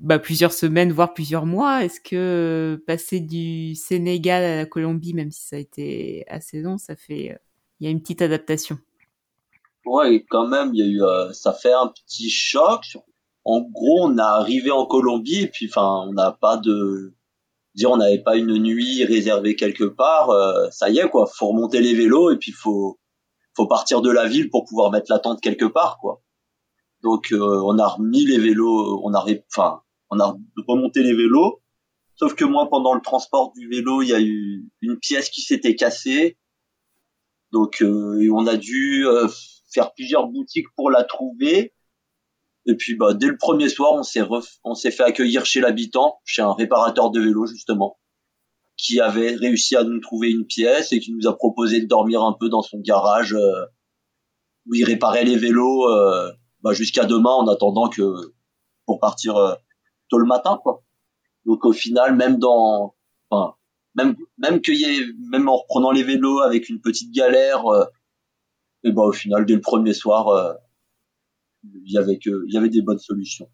bah, 0.00 0.18
plusieurs 0.18 0.52
semaines, 0.52 0.92
voire 0.92 1.14
plusieurs 1.14 1.46
mois. 1.46 1.84
Est-ce 1.84 2.00
que 2.00 2.82
passer 2.86 3.20
du 3.20 3.74
Sénégal 3.74 4.42
à 4.42 4.56
la 4.56 4.66
Colombie, 4.66 5.14
même 5.14 5.30
si 5.30 5.46
ça 5.46 5.56
a 5.56 5.58
été 5.58 6.24
assez 6.28 6.60
long, 6.60 6.78
ça 6.78 6.96
fait, 6.96 7.38
il 7.78 7.84
y 7.84 7.86
a 7.86 7.90
une 7.90 8.00
petite 8.00 8.22
adaptation 8.22 8.78
Ouais, 9.86 10.24
quand 10.28 10.46
même, 10.46 10.72
il 10.74 10.78
y 10.78 10.82
a 10.82 10.86
eu, 10.86 11.32
ça 11.32 11.52
fait 11.52 11.72
un 11.72 11.88
petit 11.88 12.28
choc, 12.28 12.96
en 13.44 13.60
gros, 13.60 14.04
on 14.04 14.18
est 14.18 14.20
arrivé 14.20 14.70
en 14.70 14.86
Colombie 14.86 15.42
et 15.42 15.46
puis, 15.48 15.66
enfin, 15.66 16.04
on 16.08 16.12
n'a 16.12 16.32
pas 16.32 16.56
de, 16.56 17.14
dire, 17.74 17.90
on 17.90 17.96
n'avait 17.96 18.22
pas 18.22 18.36
une 18.36 18.58
nuit 18.58 19.04
réservée 19.04 19.56
quelque 19.56 19.84
part. 19.84 20.30
Euh, 20.30 20.68
ça 20.70 20.90
y 20.90 20.98
est, 20.98 21.08
quoi. 21.08 21.26
Faut 21.26 21.48
remonter 21.48 21.80
les 21.80 21.94
vélos 21.94 22.30
et 22.30 22.36
puis 22.36 22.52
faut, 22.52 22.98
faut 23.56 23.66
partir 23.66 24.02
de 24.02 24.10
la 24.10 24.26
ville 24.26 24.50
pour 24.50 24.64
pouvoir 24.64 24.90
mettre 24.90 25.10
la 25.10 25.18
tente 25.18 25.40
quelque 25.40 25.64
part, 25.64 25.98
quoi. 26.00 26.22
Donc, 27.02 27.32
euh, 27.32 27.62
on 27.64 27.78
a 27.78 27.88
remis 27.88 28.26
les 28.26 28.38
vélos, 28.38 29.00
on 29.02 29.14
a, 29.14 29.24
enfin, 29.50 29.80
on 30.10 30.18
a 30.20 30.36
remonté 30.68 31.02
les 31.02 31.14
vélos. 31.14 31.62
Sauf 32.16 32.34
que 32.34 32.44
moi, 32.44 32.68
pendant 32.68 32.94
le 32.94 33.00
transport 33.00 33.52
du 33.56 33.68
vélo, 33.68 34.02
il 34.02 34.08
y 34.08 34.14
a 34.14 34.20
eu 34.20 34.68
une 34.82 34.98
pièce 34.98 35.30
qui 35.30 35.40
s'était 35.40 35.74
cassée. 35.74 36.38
Donc, 37.52 37.82
euh, 37.82 38.28
on 38.32 38.46
a 38.46 38.56
dû 38.56 39.06
faire 39.72 39.92
plusieurs 39.94 40.26
boutiques 40.26 40.68
pour 40.76 40.90
la 40.90 41.04
trouver. 41.04 41.74
Et 42.66 42.74
puis 42.74 42.94
bah 42.94 43.14
dès 43.14 43.26
le 43.26 43.38
premier 43.38 43.68
soir, 43.68 43.94
on 43.94 44.02
s'est 44.02 44.22
on 44.64 44.74
s'est 44.74 44.90
fait 44.90 45.02
accueillir 45.02 45.46
chez 45.46 45.60
l'habitant, 45.60 46.20
chez 46.24 46.42
un 46.42 46.52
réparateur 46.52 47.10
de 47.10 47.20
vélo 47.20 47.46
justement, 47.46 47.98
qui 48.76 49.00
avait 49.00 49.34
réussi 49.34 49.76
à 49.76 49.84
nous 49.84 50.00
trouver 50.00 50.30
une 50.30 50.46
pièce 50.46 50.92
et 50.92 51.00
qui 51.00 51.12
nous 51.12 51.26
a 51.26 51.36
proposé 51.36 51.80
de 51.80 51.86
dormir 51.86 52.22
un 52.22 52.36
peu 52.38 52.48
dans 52.48 52.62
son 52.62 52.78
garage 52.78 53.32
euh, 53.32 53.64
où 54.66 54.74
il 54.74 54.84
réparait 54.84 55.24
les 55.24 55.36
vélos 55.36 55.88
euh, 55.88 56.30
bah, 56.62 56.72
jusqu'à 56.74 57.04
demain 57.04 57.30
en 57.30 57.48
attendant 57.48 57.88
que 57.88 58.02
pour 58.84 59.00
partir 59.00 59.36
euh, 59.36 59.54
tôt 60.10 60.18
le 60.18 60.26
matin 60.26 60.58
quoi. 60.62 60.82
Donc 61.46 61.64
au 61.64 61.72
final, 61.72 62.16
même 62.16 62.38
dans 62.38 62.94
même 63.94 64.16
même 64.38 64.60
y 64.68 64.84
ait, 64.84 65.06
même 65.30 65.48
en 65.48 65.56
reprenant 65.56 65.90
les 65.90 66.02
vélos 66.02 66.40
avec 66.40 66.68
une 66.68 66.80
petite 66.80 67.14
galère, 67.14 67.64
et 68.84 68.92
bah 68.92 69.02
au 69.02 69.12
final 69.12 69.46
dès 69.46 69.54
le 69.54 69.60
premier 69.60 69.94
soir 69.94 70.58
il 71.64 71.92
y 71.92 71.98
avait 71.98 72.18
il 72.22 72.52
y 72.52 72.56
avait 72.58 72.68
des 72.68 72.82
bonnes 72.82 72.98
solutions. 72.98 73.48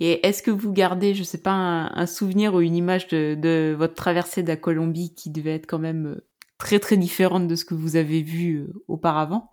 Et 0.00 0.26
est-ce 0.26 0.42
que 0.42 0.50
vous 0.50 0.72
gardez, 0.72 1.14
je 1.14 1.22
sais 1.22 1.40
pas, 1.40 1.52
un, 1.52 2.06
souvenir 2.06 2.54
ou 2.54 2.60
une 2.60 2.74
image 2.74 3.08
de, 3.08 3.74
votre 3.78 3.94
traversée 3.94 4.42
de 4.42 4.48
la 4.48 4.56
Colombie 4.56 5.14
qui 5.14 5.30
devait 5.30 5.54
être 5.54 5.66
quand 5.66 5.78
même 5.78 6.06
euh, 6.06 6.26
très 6.58 6.78
très 6.78 6.96
différente 6.96 7.48
de 7.48 7.54
ce 7.54 7.64
que 7.64 7.74
vous 7.74 7.96
avez 7.96 8.22
vu 8.22 8.56
euh, 8.56 8.72
auparavant, 8.88 9.50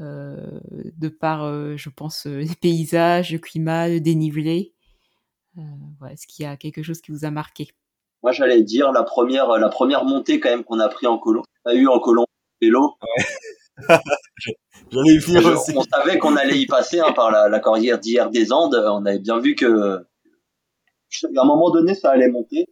euh, 0.00 0.60
de 0.96 1.08
par, 1.08 1.44
euh, 1.44 1.76
je 1.76 1.88
pense, 1.88 2.26
les 2.26 2.54
paysages, 2.60 3.32
le 3.32 3.38
climat, 3.38 3.88
le 3.88 4.00
dénivelé? 4.00 4.74
Euh, 5.58 5.62
ouais, 6.00 6.12
est-ce 6.12 6.26
qu'il 6.26 6.44
y 6.44 6.46
a 6.46 6.56
quelque 6.56 6.82
chose 6.82 7.00
qui 7.00 7.12
vous 7.12 7.24
a 7.24 7.30
marqué? 7.30 7.68
Moi, 8.22 8.32
j'allais 8.32 8.62
dire 8.62 8.92
la 8.92 9.02
première, 9.02 9.48
la 9.58 9.68
première 9.68 10.04
montée 10.04 10.40
quand 10.40 10.50
même 10.50 10.64
qu'on 10.64 10.80
a 10.80 10.88
pris 10.88 11.06
en 11.06 11.18
Colombie, 11.18 11.48
a 11.64 11.74
eu 11.74 11.86
en 11.86 11.98
Colombie 12.00 12.26
vélo. 12.60 12.94
Ouais. 13.02 13.24
On 14.92 15.82
savait 15.82 16.18
qu'on 16.18 16.36
allait 16.36 16.58
y 16.58 16.66
passer 16.66 17.00
hein, 17.00 17.12
par 17.12 17.30
la, 17.30 17.48
la 17.48 17.60
carrière 17.60 17.98
d'hier 17.98 18.30
des 18.30 18.52
Andes. 18.52 18.74
On 18.74 19.04
avait 19.04 19.18
bien 19.18 19.38
vu 19.38 19.54
que 19.54 20.06
à 21.24 21.42
un 21.42 21.44
moment 21.44 21.70
donné, 21.70 21.94
ça 21.94 22.10
allait 22.10 22.28
monter. 22.28 22.66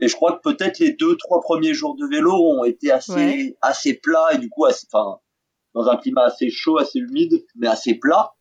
Et 0.00 0.08
je 0.08 0.16
crois 0.16 0.32
que 0.32 0.40
peut-être 0.42 0.78
les 0.78 0.92
deux, 0.92 1.16
trois 1.16 1.40
premiers 1.40 1.74
jours 1.74 1.94
de 1.94 2.06
vélo 2.06 2.32
ont 2.32 2.64
été 2.64 2.90
assez, 2.90 3.56
assez 3.60 3.94
plats 3.94 4.34
et 4.34 4.38
du 4.38 4.48
coup, 4.48 4.66
enfin, 4.66 5.18
dans 5.74 5.88
un 5.88 5.96
climat 5.96 6.24
assez 6.24 6.50
chaud, 6.50 6.78
assez 6.78 6.98
humide, 6.98 7.44
mais 7.54 7.68
assez 7.68 7.94
plat. 7.94 8.34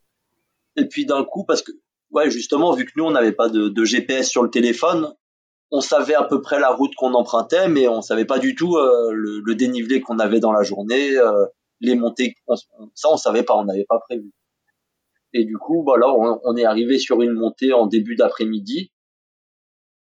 Et 0.76 0.88
puis 0.88 1.06
d'un 1.06 1.24
coup, 1.24 1.44
parce 1.44 1.62
que, 1.62 1.72
ouais, 2.12 2.30
justement, 2.30 2.74
vu 2.74 2.86
que 2.86 2.91
nous, 2.95 3.05
on 3.05 3.12
n'avait 3.12 3.32
pas 3.32 3.49
de, 3.49 3.70
de, 3.70 3.86
GPS 3.86 4.30
sur 4.30 4.43
le 4.43 4.49
téléphone, 4.49 5.14
on 5.72 5.82
savait 5.82 6.16
à 6.16 6.24
peu 6.24 6.41
près 6.41 6.59
la 6.59 6.70
route 6.70 6.93
qu'on 6.95 7.14
empruntait, 7.14 7.70
mais 7.70 7.88
on 7.88 8.01
savait 8.01 8.26
pas 8.26 8.39
du 8.39 8.55
tout 8.55 8.78
euh, 8.78 9.12
le, 9.14 9.39
le, 9.39 9.55
dénivelé 9.55 10.01
qu'on 10.01 10.20
avait 10.20 10.39
dans 10.39 10.51
la 10.51 10.64
journée, 10.64 11.18
euh, 11.18 11.45
les 11.80 11.95
montées, 11.95 12.36
ça 12.93 13.09
on 13.09 13.18
savait 13.18 13.43
pas, 13.43 13.55
on 13.55 13.66
n'avait 13.66 13.86
pas 13.88 13.99
prévu. 13.99 14.32
Et 15.34 15.45
du 15.45 15.57
coup, 15.57 15.84
bah 15.84 15.93
là, 15.97 16.14
on, 16.14 16.57
est 16.57 16.66
arrivé 16.66 16.99
sur 16.99 17.22
une 17.22 17.32
montée 17.32 17.74
en 17.74 17.88
début 17.88 18.16
d'après-midi. 18.16 18.91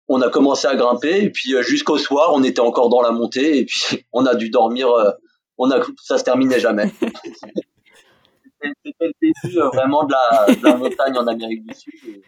On 0.08 0.20
a 0.20 0.28
commencé 0.28 0.68
à 0.68 0.76
grimper 0.76 1.22
et 1.22 1.30
puis 1.30 1.54
euh, 1.54 1.62
jusqu'au 1.62 1.98
soir, 1.98 2.30
on 2.32 2.42
était 2.44 2.60
encore 2.60 2.90
dans 2.90 3.00
la 3.00 3.10
montée 3.10 3.58
et 3.58 3.64
puis 3.64 4.04
on 4.12 4.26
a 4.26 4.34
dû 4.34 4.50
dormir. 4.50 4.90
Euh, 4.90 5.10
on 5.58 5.70
a 5.70 5.80
ça 6.02 6.18
se 6.18 6.24
terminait 6.24 6.60
jamais. 6.60 6.92
C'était 8.84 9.06
le 9.06 9.12
début 9.20 9.58
euh, 9.58 9.68
vraiment 9.68 10.04
de 10.04 10.12
la, 10.62 10.76
montagne 10.76 11.16
en 11.16 11.26
Amérique 11.26 11.66
du 11.66 11.74
Sud 11.74 12.22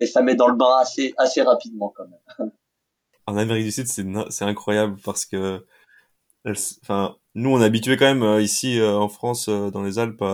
et, 0.00 0.06
ça 0.06 0.22
met 0.22 0.34
dans 0.34 0.48
le 0.48 0.56
bain 0.56 0.78
assez 0.80 1.14
assez 1.18 1.42
rapidement 1.42 1.92
quand 1.94 2.04
même. 2.04 2.50
En 3.26 3.36
Amérique 3.36 3.64
du 3.64 3.72
Sud, 3.72 3.86
c'est 3.86 4.44
incroyable 4.44 4.96
parce 5.04 5.26
que 5.26 5.64
enfin 6.46 7.16
nous 7.34 7.50
on 7.50 7.60
est 7.60 7.64
habitué 7.64 7.96
quand 7.96 8.06
même 8.06 8.22
euh, 8.22 8.40
ici 8.40 8.78
euh, 8.80 8.96
en 8.96 9.08
France 9.08 9.48
dans 9.48 9.82
les 9.82 9.98
Alpes 9.98 10.24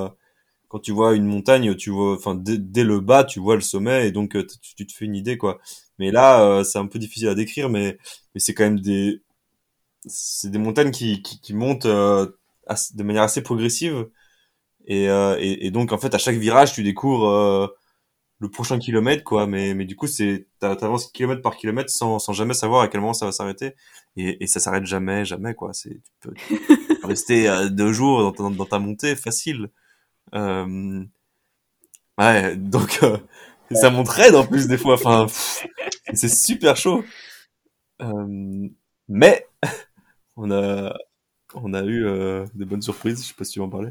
quand 0.69 0.79
tu 0.79 0.93
vois 0.93 1.15
une 1.15 1.27
montagne 1.27 1.75
tu 1.75 1.91
vois 1.91 2.15
enfin 2.15 2.37
dès, 2.37 2.85
le 2.85 3.01
bas 3.01 3.25
tu 3.25 3.41
vois 3.41 3.57
le 3.57 3.61
sommet 3.61 4.07
et 4.07 4.13
donc 4.13 4.37
tu, 4.77 4.87
te 4.87 4.93
fais 4.93 5.05
une 5.05 5.17
idée 5.17 5.37
quoi 5.37 5.59
mais 5.99 6.13
là 6.13 6.63
c'est 6.63 6.79
un 6.79 6.87
peu 6.87 7.01
difficile 7.01 7.29
à 7.29 7.35
décrire 7.35 7.69
mais 7.69 7.99
c'est 8.37 8.55
quand 8.55 8.65
même 8.65 8.81
des 8.81 9.21
c'est 10.07 10.51
des 10.51 10.59
montagnes 10.59 10.93
qui, 10.93 11.23
qui 11.23 11.55
montent 11.55 11.87
de 11.87 13.03
manière 13.03 13.23
assez 13.23 13.43
progressive 13.43 14.09
et, 14.87 15.05
et, 15.05 15.67
et 15.67 15.71
donc 15.71 15.93
en 15.93 15.99
fait 15.99 16.15
à 16.15 16.19
chaque 16.19 16.37
virage 16.37 16.73
tu 16.73 16.83
découvres 16.83 17.75
le 18.39 18.51
prochain 18.51 18.79
kilomètre 18.79 19.25
quoi. 19.25 19.47
Mais 19.47 19.75
mais 19.75 19.85
du 19.85 19.97
coup 19.97 20.07
c'est 20.07 20.47
t'avances 20.61 21.11
kilomètre 21.13 21.43
par 21.43 21.57
kilomètre 21.57 21.91
sans 21.91 22.19
sans 22.19 22.33
jamais 22.33 22.55
savoir 22.55 22.83
à 22.83 22.89
quel 22.89 23.01
moment 23.01 23.15
ça 23.15 23.27
va 23.27 23.33
s'arrêter. 23.33 23.75
Et 24.17 24.43
et 24.43 24.47
ça 24.47 24.61
s'arrête 24.61 24.87
jamais 24.87 25.25
jamais 25.25 25.55
quoi. 25.55 25.73
C'est 25.73 26.01
tu 26.21 26.29
peux, 26.29 26.35
rester 27.05 27.49
euh, 27.49 27.69
deux 27.71 27.93
jours 27.93 28.21
dans 28.21 28.33
ta, 28.33 28.57
dans 28.57 28.67
ta 28.67 28.79
montée 28.79 29.17
facile. 29.17 29.71
Euh, 30.35 31.05
ouais 32.19 32.57
donc 32.57 32.99
euh, 33.03 33.19
ça 33.73 33.91
monte 33.91 34.09
raide 34.09 34.35
en 34.35 34.47
plus 34.47 34.69
des 34.69 34.79
fois. 34.79 34.95
Enfin 34.95 35.27
c'est 36.15 36.29
super 36.29 36.77
chaud. 36.77 37.05
Euh, 38.03 38.69
mais 39.09 39.47
on 40.37 40.51
a 40.51 40.95
on 41.55 41.75
a 41.75 41.83
eu 41.85 42.05
euh, 42.07 42.45
des 42.55 42.65
bonnes 42.67 42.83
surprises. 42.83 43.23
Je 43.23 43.29
sais 43.29 43.35
pas 43.35 43.45
si 43.45 43.53
tu 43.53 43.61
veux 43.61 43.65
en 43.67 43.71
parler 43.71 43.91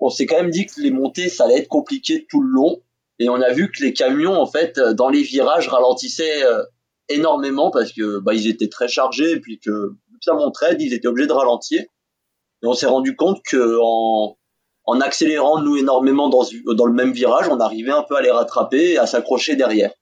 on 0.00 0.10
s'est 0.10 0.26
quand 0.26 0.36
même 0.36 0.50
dit 0.50 0.66
que 0.66 0.80
les 0.80 0.90
montées 0.90 1.28
ça 1.28 1.44
allait 1.44 1.58
être 1.58 1.68
compliqué 1.68 2.26
tout 2.28 2.40
le 2.40 2.48
long. 2.48 2.82
Et 3.20 3.28
on 3.28 3.40
a 3.40 3.50
vu 3.52 3.70
que 3.72 3.82
les 3.82 3.92
camions 3.92 4.40
en 4.40 4.46
fait 4.46 4.78
euh, 4.78 4.92
dans 4.92 5.08
les 5.08 5.22
virages 5.22 5.68
ralentissaient 5.68 6.44
euh, 6.44 6.62
énormément 7.08 7.70
parce 7.70 7.92
que 7.92 8.18
bah, 8.20 8.34
ils 8.34 8.48
étaient 8.48 8.68
très 8.68 8.88
chargés 8.88 9.32
et 9.32 9.40
puis 9.40 9.58
que 9.58 9.94
ça 10.20 10.34
montrait 10.34 10.76
ils 10.78 10.94
étaient 10.94 11.08
obligés 11.08 11.28
de 11.28 11.32
ralentir. 11.32 11.80
Et 11.80 12.66
on 12.66 12.74
s'est 12.74 12.86
rendu 12.86 13.16
compte 13.16 13.42
que 13.44 13.78
en, 13.82 14.36
en 14.84 15.00
accélérant 15.00 15.60
nous 15.60 15.76
énormément 15.76 16.28
dans, 16.28 16.44
dans 16.74 16.86
le 16.86 16.92
même 16.92 17.12
virage 17.12 17.48
on 17.48 17.58
arrivait 17.60 17.92
un 17.92 18.02
peu 18.02 18.16
à 18.16 18.22
les 18.22 18.30
rattraper 18.30 18.92
et 18.92 18.98
à 18.98 19.06
s'accrocher 19.06 19.56
derrière. 19.56 19.92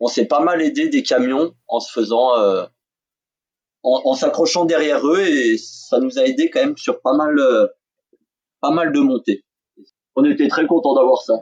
On 0.00 0.06
s'est 0.06 0.26
pas 0.26 0.40
mal 0.40 0.62
aidé 0.62 0.88
des 0.88 1.02
camions 1.02 1.54
en 1.66 1.80
se 1.80 1.90
faisant 1.92 2.36
euh, 2.38 2.64
en, 3.84 4.14
s'accrochant 4.14 4.64
derrière 4.64 5.06
eux 5.06 5.20
et 5.20 5.58
ça 5.58 6.00
nous 6.00 6.18
a 6.18 6.22
aidé 6.22 6.50
quand 6.50 6.60
même 6.60 6.76
sur 6.76 7.00
pas 7.00 7.12
mal, 7.12 7.38
euh, 7.38 7.66
pas 8.64 8.70
mal 8.70 8.92
de 8.92 9.00
montées. 9.00 9.44
On 10.16 10.24
était 10.24 10.48
très 10.48 10.66
content 10.66 10.94
d'avoir 10.94 11.20
ça. 11.20 11.34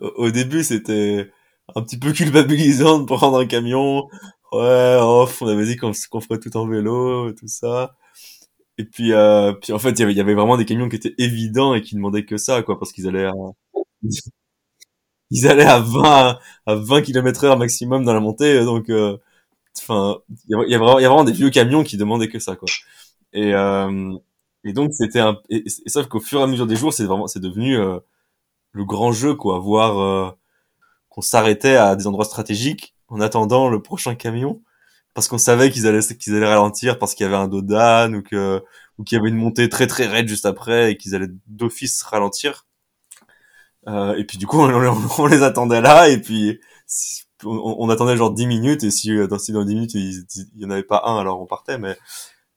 au 0.00 0.30
début, 0.30 0.64
c'était 0.64 1.30
un 1.76 1.82
petit 1.82 1.98
peu 1.98 2.12
culpabilisant 2.12 2.98
de 3.00 3.04
prendre 3.04 3.38
un 3.38 3.46
camion. 3.46 4.08
Ouais, 4.50 4.96
off, 5.00 5.40
on 5.40 5.46
avait 5.46 5.66
dit 5.66 5.76
qu'on 5.76 5.92
ferait 5.92 6.40
tout 6.40 6.56
en 6.56 6.66
vélo, 6.66 7.32
tout 7.32 7.46
ça. 7.46 7.94
Et 8.78 8.84
puis, 8.84 9.12
euh, 9.12 9.52
puis 9.52 9.72
en 9.72 9.78
fait, 9.78 9.90
il 10.00 10.10
y 10.10 10.20
avait 10.20 10.34
vraiment 10.34 10.56
des 10.56 10.64
camions 10.64 10.88
qui 10.88 10.96
étaient 10.96 11.14
évidents 11.18 11.74
et 11.74 11.82
qui 11.82 11.94
demandaient 11.94 12.24
que 12.24 12.38
ça, 12.38 12.62
quoi, 12.62 12.78
parce 12.78 12.92
qu'ils 12.92 13.06
allaient 13.06 13.26
à, 13.26 13.32
ils 15.30 15.46
allaient 15.46 15.64
à 15.64 15.78
20, 15.80 16.38
à 16.66 16.74
20 16.74 17.02
km 17.02 17.44
heure 17.44 17.58
maximum 17.58 18.04
dans 18.04 18.14
la 18.14 18.20
montée, 18.20 18.64
donc, 18.64 18.90
euh, 18.90 19.16
enfin, 19.78 20.18
il 20.48 20.70
y, 20.70 20.74
a, 20.74 20.78
vraiment, 20.78 20.94
vraiment 20.94 21.24
des 21.24 21.32
vieux 21.32 21.50
camions 21.50 21.84
qui 21.84 21.96
demandaient 21.96 22.28
que 22.28 22.40
ça, 22.40 22.56
quoi. 22.56 22.68
Et, 23.32 23.54
euh, 23.54 24.18
et 24.64 24.72
donc 24.72 24.92
c'était 24.92 25.20
un, 25.20 25.38
et, 25.48 25.64
sauf 25.86 26.06
qu'au 26.06 26.20
fur 26.20 26.40
et 26.40 26.42
à 26.42 26.46
mesure 26.46 26.66
des 26.66 26.76
jours, 26.76 26.92
c'est 26.92 27.04
vraiment, 27.04 27.26
c'est 27.26 27.40
devenu 27.40 27.76
euh, 27.78 27.98
le 28.72 28.84
grand 28.84 29.12
jeu, 29.12 29.34
quoi, 29.34 29.58
voir 29.58 29.98
euh, 30.00 30.30
qu'on 31.08 31.22
s'arrêtait 31.22 31.76
à 31.76 31.96
des 31.96 32.06
endroits 32.06 32.24
stratégiques 32.24 32.94
en 33.08 33.20
attendant 33.20 33.68
le 33.68 33.82
prochain 33.82 34.14
camion 34.14 34.62
parce 35.14 35.28
qu'on 35.28 35.38
savait 35.38 35.70
qu'ils 35.70 35.86
allaient 35.86 36.00
qu'ils 36.02 36.36
allaient 36.36 36.46
ralentir 36.46 36.98
parce 36.98 37.14
qu'il 37.14 37.24
y 37.24 37.26
avait 37.26 37.36
un 37.36 37.48
dos 37.48 37.62
ou 37.62 38.22
que 38.22 38.62
ou 38.98 39.04
qu'il 39.04 39.16
y 39.16 39.20
avait 39.20 39.30
une 39.30 39.36
montée 39.36 39.68
très 39.68 39.86
très 39.86 40.06
raide 40.06 40.28
juste 40.28 40.46
après 40.46 40.92
et 40.92 40.96
qu'ils 40.96 41.14
allaient 41.14 41.30
d'office 41.46 42.02
ralentir. 42.02 42.66
Euh, 43.88 44.14
et 44.16 44.24
puis 44.24 44.38
du 44.38 44.46
coup 44.46 44.58
on, 44.60 45.26
les 45.26 45.42
attendait 45.42 45.80
là 45.80 46.08
et 46.08 46.20
puis 46.20 46.60
on, 47.44 47.88
attendait 47.88 48.16
genre 48.16 48.30
10 48.30 48.46
minutes 48.46 48.84
et 48.84 48.90
si 48.90 49.10
dans, 49.26 49.38
si 49.38 49.52
dans 49.52 49.64
10 49.64 49.74
minutes 49.74 49.94
il, 49.94 50.26
il 50.54 50.60
y 50.62 50.66
en 50.66 50.70
avait 50.70 50.82
pas 50.82 51.02
un 51.06 51.18
alors 51.18 51.40
on 51.40 51.46
partait 51.46 51.78
mais 51.78 51.96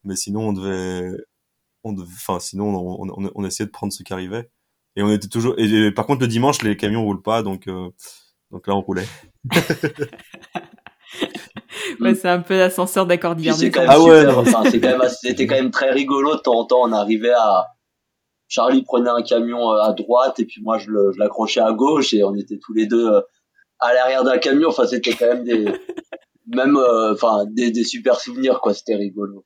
mais 0.04 0.18
sinon 0.18 0.50
on 0.50 0.54
devait 0.54 1.18
on 1.84 1.96
enfin 2.00 2.40
sinon 2.40 2.76
on, 2.76 3.10
on, 3.10 3.32
on, 3.36 3.46
essayait 3.46 3.66
de 3.66 3.72
prendre 3.72 3.92
ce 3.94 4.04
qui 4.04 4.14
arrivait 4.14 4.50
et 4.96 5.04
on 5.04 5.12
était 5.12 5.28
toujours 5.28 5.56
et, 5.58 5.92
par 5.92 6.06
contre 6.06 6.22
le 6.22 6.28
dimanche 6.28 6.62
les 6.62 6.78
camions 6.78 7.04
roulent 7.04 7.22
pas 7.22 7.44
donc 7.44 7.68
euh, 7.68 7.90
donc 8.52 8.68
là 8.68 8.76
on 8.76 8.82
roulait 8.82 9.08
ouais, 12.00 12.16
c'est 12.16 12.30
un 12.30 12.40
peu 12.40 12.58
l'ascenseur 12.58 13.06
quand, 13.72 13.86
ah 13.88 14.02
ouais, 14.02 14.26
enfin, 14.28 14.64
quand 14.64 14.80
même, 14.80 15.02
c'était 15.10 15.48
quand 15.48 15.56
même 15.56 15.72
très 15.72 15.92
rigolo. 15.92 16.36
De 16.36 16.40
temps 16.40 16.60
en 16.60 16.66
temps, 16.66 16.82
on 16.84 16.92
arrivait 16.94 17.34
à, 17.34 17.74
Charlie 18.54 18.84
prenait 18.84 19.10
un 19.10 19.24
camion 19.24 19.72
euh, 19.72 19.82
à 19.82 19.94
droite 19.94 20.40
et 20.40 20.46
puis 20.46 20.62
moi 20.62 20.78
je 20.78 20.92
l'accrochais 21.18 21.60
à 21.60 21.72
gauche 21.72 22.14
et 22.14 22.24
on 22.24 22.36
était 22.36 22.60
tous 22.60 22.74
les 22.74 22.86
deux 22.86 23.10
euh, 23.10 23.22
à 23.80 23.96
l'arrière 23.96 24.24
d'un 24.24 24.38
camion. 24.38 24.70
Enfin, 24.70 24.86
c'était 24.86 25.14
quand 25.14 25.26
même 25.26 25.44
des, 25.44 25.66
même, 26.46 26.78
euh, 26.78 27.14
enfin, 27.14 27.46
des, 27.50 27.72
des 27.72 27.84
super 27.84 28.20
souvenirs 28.20 28.60
quoi. 28.62 28.76
C'était 28.76 28.96
rigolo. 28.96 29.44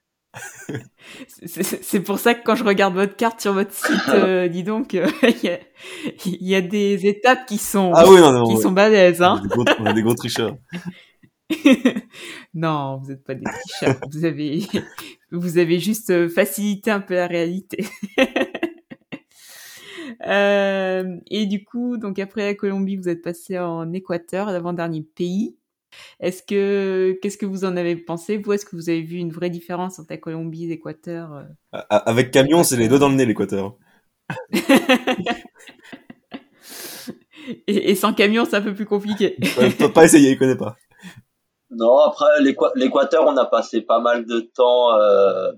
C'est 1.46 2.02
pour 2.02 2.20
ça 2.20 2.34
que 2.34 2.44
quand 2.44 2.56
je 2.56 2.64
regarde 2.64 2.94
votre 2.94 3.16
carte 3.16 3.40
sur 3.42 3.54
votre 3.54 3.74
site, 3.74 4.50
dis 4.52 4.64
donc, 4.64 4.94
il 6.24 6.38
y, 6.42 6.56
a, 6.56 6.62
des 6.62 7.08
étapes 7.08 7.46
qui 7.46 7.58
sont, 7.58 7.92
ah 7.96 8.06
oui, 8.08 8.20
non, 8.20 8.44
qui 8.46 8.62
sont 8.62 8.72
balèzes. 8.72 9.22
Hein. 9.22 9.42
On 9.80 9.86
a 9.86 9.94
des 9.94 10.02
gros 10.02 10.16
tricheurs. 10.16 10.58
non, 12.54 13.00
vous 13.02 13.10
n'êtes 13.10 13.24
pas 13.24 13.36
des 13.36 13.46
tricheurs. 13.46 14.00
vous 14.12 14.26
avez, 14.26 14.62
vous 15.32 15.58
avez 15.58 15.80
juste 15.80 16.10
euh, 16.10 16.30
facilité 16.30 16.92
un 16.92 17.00
peu 17.00 17.16
la 17.16 17.28
réalité. 17.28 17.86
euh, 20.28 21.18
et 21.28 21.46
du 21.46 21.64
coup, 21.64 21.98
donc 21.98 22.20
après 22.20 22.46
la 22.46 22.54
Colombie, 22.56 22.98
vous 22.98 23.10
êtes 23.10 23.22
passé 23.22 23.58
en 23.58 23.94
Équateur, 23.94 24.52
l'avant-dernier 24.52 25.04
pays. 25.16 25.56
Est-ce 26.20 26.44
que, 26.44 27.18
qu'est-ce 27.22 27.38
que 27.38 27.46
vous 27.46 27.66
en 27.66 27.78
avez 27.78 27.96
pensé 27.96 28.38
Vous, 28.38 28.54
est-ce 28.54 28.66
que 28.66 28.76
vous 28.76 28.90
avez 28.90 29.02
vu 29.02 29.18
une 29.18 29.32
vraie 29.32 29.50
différence 29.50 30.00
entre 30.00 30.12
la 30.12 30.18
Colombie 30.18 30.66
et 30.66 30.68
l'Équateur 30.68 31.34
euh? 31.34 31.44
Avec 31.90 32.32
camion, 32.32 32.64
c'est 32.64 32.78
les 32.78 32.88
deux 32.88 33.00
dans 33.00 33.10
le 33.10 33.16
nez, 33.16 33.26
l'Équateur. 33.26 33.76
et, 37.68 37.96
sans 37.96 38.14
camion, 38.14 38.46
c'est 38.46 38.58
un 38.58 38.62
peu 38.62 38.74
plus 38.74 38.86
compliqué. 38.86 39.38
peut 39.78 39.92
pas 39.92 40.06
essayer, 40.06 40.32
il 40.32 40.38
connaît 40.38 40.58
pas. 40.58 40.76
Non, 41.70 41.98
après 42.00 42.42
l'Équateur, 42.76 43.26
on 43.26 43.36
a 43.38 43.46
passé 43.46 43.82
pas 43.82 44.00
mal 44.00 44.26
de 44.26 44.40
temps 44.40 44.94
euh, 44.98 45.52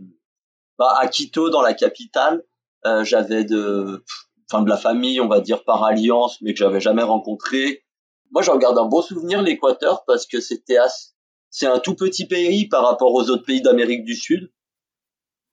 bah, 0.77 0.95
à 0.99 1.07
Quito, 1.07 1.49
dans 1.49 1.61
la 1.61 1.73
capitale. 1.73 2.43
Euh, 2.85 3.03
j'avais 3.03 3.43
de, 3.43 4.03
enfin 4.49 4.63
de 4.63 4.69
la 4.69 4.77
famille, 4.77 5.19
on 5.21 5.27
va 5.27 5.41
dire 5.41 5.63
par 5.63 5.83
alliance, 5.83 6.41
mais 6.41 6.53
que 6.53 6.59
j'avais 6.59 6.79
jamais 6.79 7.03
rencontré. 7.03 7.83
Moi, 8.31 8.41
j'en 8.41 8.57
garde 8.57 8.77
un 8.77 8.85
beau 8.85 9.01
souvenir 9.01 9.41
l'Équateur 9.41 10.03
parce 10.05 10.25
que 10.25 10.39
c'était 10.39 10.77
c'est 11.49 11.65
un 11.65 11.79
tout 11.79 11.95
petit 11.95 12.27
pays 12.27 12.67
par 12.67 12.85
rapport 12.85 13.13
aux 13.13 13.29
autres 13.29 13.45
pays 13.45 13.61
d'Amérique 13.61 14.03
du 14.03 14.15
Sud, 14.15 14.51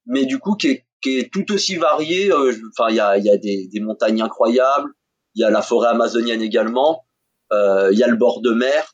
mais 0.05 0.27
du 0.27 0.39
coup 0.39 0.55
qui 0.55 0.69
est, 0.69 0.87
qui 1.01 1.19
est 1.19 1.33
tout 1.33 1.51
aussi 1.53 1.77
varié. 1.77 2.31
Euh, 2.31 2.53
enfin, 2.77 2.91
il 2.91 2.97
y 2.97 3.01
a, 3.01 3.17
y 3.19 3.31
a 3.31 3.37
des, 3.37 3.69
des 3.69 3.81
montagnes 3.81 4.21
incroyables, 4.21 4.91
il 5.35 5.41
y 5.41 5.45
a 5.45 5.51
la 5.51 5.63
forêt 5.63 5.89
amazonienne 5.89 6.43
également, 6.43 7.07
euh, 7.53 7.91
il 7.93 7.99
y 7.99 8.03
a 8.03 8.09
le 8.09 8.17
bord 8.17 8.41
de 8.43 8.51
mer. 8.51 8.93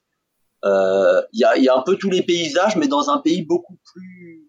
Euh, 0.65 1.21
il 1.33 1.41
y, 1.41 1.45
a, 1.45 1.59
y, 1.59 1.69
a, 1.69 1.77
un 1.77 1.83
peu 1.83 1.97
tous 1.97 2.09
les 2.09 2.23
paysages, 2.23 2.77
mais 2.77 2.87
dans 2.87 3.11
un 3.11 3.19
pays 3.19 3.43
beaucoup 3.43 3.79
plus 3.93 4.49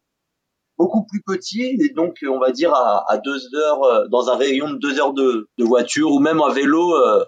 beaucoup 0.78 1.06
plus 1.06 1.24
petit 1.24 1.78
et 1.80 1.90
donc 1.90 2.18
on 2.28 2.40
va 2.40 2.52
dire 2.52 2.74
à, 2.74 3.12
à 3.12 3.18
deux 3.18 3.56
heures 3.56 4.10
dans 4.10 4.30
un 4.30 4.36
rayon 4.36 4.72
de 4.72 4.78
deux 4.78 5.00
heures 5.00 5.14
de, 5.14 5.48
de 5.58 5.64
voiture 5.64 6.12
ou 6.12 6.20
même 6.20 6.42
à 6.42 6.50
vélo, 6.52 6.96
euh, 6.96 7.24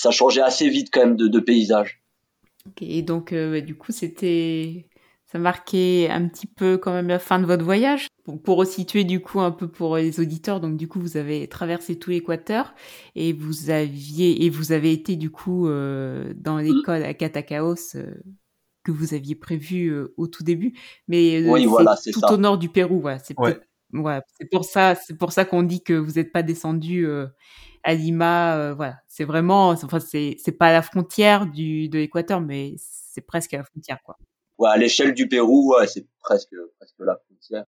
ça 0.00 0.10
changeait 0.10 0.42
assez 0.42 0.68
vite 0.68 0.88
quand 0.92 1.00
même 1.00 1.16
de, 1.16 1.28
de 1.28 1.40
paysage. 1.40 2.02
Et 2.80 3.02
donc 3.02 3.34
du 3.34 3.74
coup 3.74 3.92
c'était 3.92 4.86
ça 5.30 5.38
marquait 5.38 6.08
un 6.10 6.26
petit 6.26 6.48
peu 6.48 6.76
quand 6.76 6.92
même 6.92 7.06
la 7.06 7.20
fin 7.20 7.38
de 7.38 7.46
votre 7.46 7.64
voyage. 7.64 8.08
Pour, 8.24 8.42
pour 8.42 8.58
resituer 8.58 9.04
du 9.04 9.20
coup 9.20 9.40
un 9.40 9.52
peu 9.52 9.68
pour 9.68 9.96
les 9.96 10.18
auditeurs, 10.18 10.60
donc 10.60 10.76
du 10.76 10.88
coup 10.88 11.00
vous 11.00 11.16
avez 11.16 11.46
traversé 11.48 11.98
tout 11.98 12.10
l'Équateur 12.10 12.74
et 13.14 13.32
vous 13.32 13.70
aviez 13.70 14.44
et 14.44 14.50
vous 14.50 14.72
avez 14.72 14.92
été 14.92 15.14
du 15.14 15.30
coup 15.30 15.68
euh, 15.68 16.34
dans 16.36 16.56
mmh. 16.56 16.62
l'école 16.62 17.04
à 17.04 17.14
Catacaos 17.14 17.94
euh, 17.94 18.12
que 18.82 18.90
vous 18.90 19.14
aviez 19.14 19.36
prévu 19.36 19.86
euh, 19.86 20.12
au 20.16 20.26
tout 20.26 20.42
début, 20.42 20.72
mais 21.06 21.48
oui, 21.48 21.64
voilà, 21.66 21.94
c'est 21.96 22.10
tout 22.10 22.20
au 22.28 22.36
nord 22.36 22.58
du 22.58 22.68
Pérou. 22.68 23.00
Voilà, 23.00 23.20
c'est 23.20 23.38
ouais. 23.38 23.58
ouais, 23.92 24.20
c'est 24.36 24.50
pour 24.50 24.64
ça, 24.64 24.96
c'est 24.96 25.16
pour 25.16 25.32
ça 25.32 25.44
qu'on 25.44 25.62
dit 25.62 25.82
que 25.82 25.92
vous 25.92 26.12
n'êtes 26.12 26.32
pas 26.32 26.42
descendu 26.42 27.06
à 27.82 27.94
Lima. 27.94 28.72
voilà, 28.74 28.96
c'est 29.08 29.24
vraiment, 29.24 29.70
enfin 29.70 30.00
c'est 30.00 30.36
c'est 30.38 30.52
pas 30.52 30.68
à 30.68 30.72
la 30.72 30.82
frontière 30.82 31.46
du 31.46 31.88
de 31.88 31.98
l'Équateur, 31.98 32.40
mais 32.40 32.74
c'est 32.78 33.26
presque 33.26 33.54
à 33.54 33.58
la 33.58 33.64
frontière 33.64 33.98
quoi 34.04 34.16
ouais, 34.60 34.68
à 34.68 34.76
l'échelle 34.76 35.14
du 35.14 35.26
Pérou, 35.26 35.74
ouais, 35.74 35.86
c'est 35.86 36.06
presque 36.20 36.54
presque 36.78 36.94
la 37.00 37.16
frontière. 37.16 37.64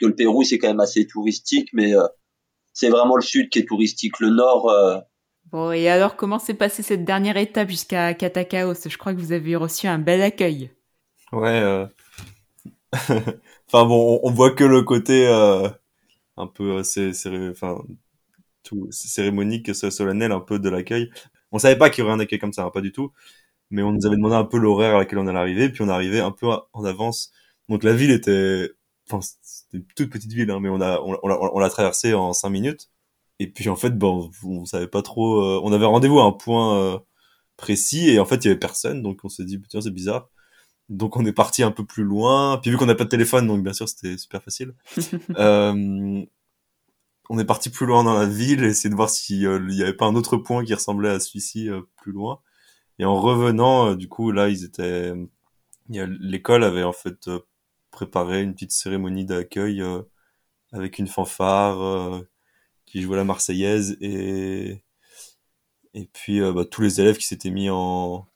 Que 0.00 0.06
le 0.06 0.14
Pérou, 0.14 0.44
c'est 0.44 0.58
quand 0.58 0.68
même 0.68 0.80
assez 0.80 1.06
touristique, 1.06 1.70
mais 1.72 1.96
euh, 1.96 2.06
c'est 2.72 2.90
vraiment 2.90 3.16
le 3.16 3.22
sud 3.22 3.48
qui 3.48 3.60
est 3.60 3.64
touristique. 3.64 4.20
Le 4.20 4.30
nord. 4.30 4.68
Euh... 4.68 5.00
Bon, 5.46 5.72
et 5.72 5.88
alors, 5.88 6.16
comment 6.16 6.38
s'est 6.38 6.54
passée 6.54 6.82
cette 6.82 7.04
dernière 7.04 7.36
étape 7.36 7.68
jusqu'à 7.68 8.14
Catacaos 8.14 8.88
Je 8.88 8.98
crois 8.98 9.14
que 9.14 9.20
vous 9.20 9.32
avez 9.32 9.56
reçu 9.56 9.86
un 9.86 9.98
bel 9.98 10.22
accueil. 10.22 10.70
Ouais. 11.32 11.60
Euh... 11.60 11.86
enfin 12.92 13.86
bon, 13.86 14.20
on, 14.22 14.30
voit 14.30 14.52
que 14.52 14.64
le 14.64 14.82
côté 14.82 15.26
euh, 15.26 15.68
un 16.36 16.46
peu, 16.46 16.82
c'est, 16.82 17.10
enfin, 17.50 17.82
tout 18.64 18.88
cérémonique, 18.90 19.74
solennel, 19.74 20.32
un 20.32 20.40
peu 20.40 20.58
de 20.58 20.68
l'accueil. 20.68 21.10
On 21.52 21.58
savait 21.58 21.78
pas 21.78 21.90
qu'il 21.90 22.02
y 22.02 22.06
aurait 22.06 22.14
un 22.14 22.20
accueil 22.20 22.40
comme 22.40 22.52
ça, 22.52 22.64
hein, 22.64 22.70
pas 22.72 22.80
du 22.80 22.92
tout 22.92 23.12
mais 23.70 23.82
on 23.82 23.92
nous 23.92 24.06
avait 24.06 24.16
demandé 24.16 24.36
un 24.36 24.44
peu 24.44 24.58
l'horaire 24.58 24.94
à 24.96 24.98
laquelle 24.98 25.18
on 25.18 25.26
allait 25.26 25.38
arriver, 25.38 25.68
puis 25.68 25.82
on 25.82 25.88
arrivait 25.88 26.20
un 26.20 26.30
peu 26.30 26.46
en 26.72 26.84
avance. 26.84 27.32
Donc 27.68 27.82
la 27.84 27.94
ville 27.94 28.10
était, 28.10 28.70
enfin 29.10 29.20
c'était 29.42 29.78
une 29.78 29.86
toute 29.96 30.10
petite 30.10 30.32
ville, 30.32 30.50
hein, 30.50 30.60
mais 30.60 30.68
on 30.68 30.80
a 30.80 31.00
on, 31.00 31.18
on, 31.22 31.58
l'a 31.58 31.70
traversée 31.70 32.14
en 32.14 32.32
cinq 32.32 32.50
minutes. 32.50 32.90
Et 33.40 33.48
puis 33.50 33.68
en 33.68 33.76
fait, 33.76 33.90
bon, 33.98 34.30
on 34.44 34.64
savait 34.64 34.88
pas 34.88 35.02
trop. 35.02 35.42
Euh, 35.42 35.60
on 35.64 35.72
avait 35.72 35.86
rendez-vous 35.86 36.20
à 36.20 36.24
un 36.24 36.32
point 36.32 36.78
euh, 36.78 36.98
précis 37.56 38.10
et 38.10 38.20
en 38.20 38.24
fait 38.26 38.36
il 38.44 38.48
y 38.48 38.50
avait 38.50 38.58
personne, 38.58 39.02
donc 39.02 39.20
on 39.24 39.28
s'est 39.28 39.44
dit 39.44 39.60
tiens 39.68 39.80
c'est 39.80 39.90
bizarre. 39.90 40.28
Donc 40.90 41.16
on 41.16 41.24
est 41.26 41.32
parti 41.32 41.62
un 41.62 41.72
peu 41.72 41.84
plus 41.84 42.04
loin. 42.04 42.58
Puis 42.62 42.70
vu 42.70 42.76
qu'on 42.78 42.86
n'a 42.86 42.94
pas 42.94 43.04
de 43.04 43.08
téléphone, 43.10 43.46
donc 43.48 43.62
bien 43.62 43.72
sûr 43.72 43.88
c'était 43.88 44.18
super 44.18 44.42
facile. 44.42 44.74
euh, 45.38 46.24
on 47.30 47.38
est 47.38 47.44
parti 47.44 47.70
plus 47.70 47.86
loin 47.86 48.04
dans 48.04 48.14
la 48.14 48.26
ville, 48.26 48.64
essayer 48.64 48.90
de 48.90 48.94
voir 48.94 49.10
s'il 49.10 49.46
euh, 49.46 49.66
y 49.70 49.82
avait 49.82 49.94
pas 49.94 50.06
un 50.06 50.14
autre 50.16 50.36
point 50.36 50.64
qui 50.64 50.74
ressemblait 50.74 51.10
à 51.10 51.20
celui-ci 51.20 51.68
plus 51.96 52.12
loin. 52.12 52.40
Et 52.98 53.04
en 53.04 53.20
revenant, 53.20 53.90
euh, 53.90 53.96
du 53.96 54.08
coup, 54.08 54.30
là, 54.32 54.48
ils 54.48 54.64
étaient, 54.64 55.12
l'école 55.88 56.64
avait 56.64 56.84
en 56.84 56.92
fait 56.92 57.28
euh, 57.28 57.40
préparé 57.90 58.42
une 58.42 58.54
petite 58.54 58.72
cérémonie 58.72 59.24
d'accueil 59.26 59.82
euh, 59.82 60.02
avec 60.72 60.98
une 60.98 61.08
fanfare 61.08 62.22
qui 62.86 63.02
jouait 63.02 63.16
la 63.16 63.24
Marseillaise 63.24 63.96
et 64.00 64.82
et 65.94 66.06
puis 66.12 66.40
bah, 66.40 66.64
tous 66.64 66.82
les 66.82 67.00
élèves 67.00 67.18
qui 67.18 67.26
s'étaient 67.26 67.50
mis 67.50 67.70
en 67.70 68.28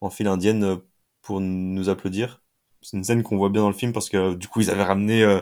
en 0.00 0.10
file 0.10 0.28
indienne 0.28 0.80
pour 1.22 1.40
nous 1.40 1.88
applaudir. 1.88 2.42
C'est 2.82 2.96
une 2.96 3.04
scène 3.04 3.22
qu'on 3.24 3.38
voit 3.38 3.50
bien 3.50 3.62
dans 3.62 3.70
le 3.70 3.74
film 3.74 3.92
parce 3.92 4.08
que 4.10 4.34
du 4.34 4.48
coup 4.48 4.60
ils 4.60 4.70
avaient 4.70 4.84
ramené 4.84 5.40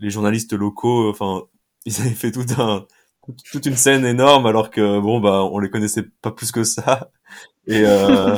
les 0.00 0.10
journalistes 0.10 0.52
locaux. 0.52 1.10
Enfin, 1.10 1.44
ils 1.86 2.00
avaient 2.02 2.10
fait 2.10 2.32
tout 2.32 2.46
un 2.58 2.86
toute 3.50 3.66
une 3.66 3.76
scène 3.76 4.04
énorme 4.04 4.46
alors 4.46 4.70
que 4.70 5.00
bon 5.00 5.20
bah 5.20 5.42
on 5.50 5.58
les 5.58 5.70
connaissait 5.70 6.04
pas 6.22 6.30
plus 6.30 6.52
que 6.52 6.64
ça. 6.64 7.10
Et 7.66 7.82
euh, 7.84 8.36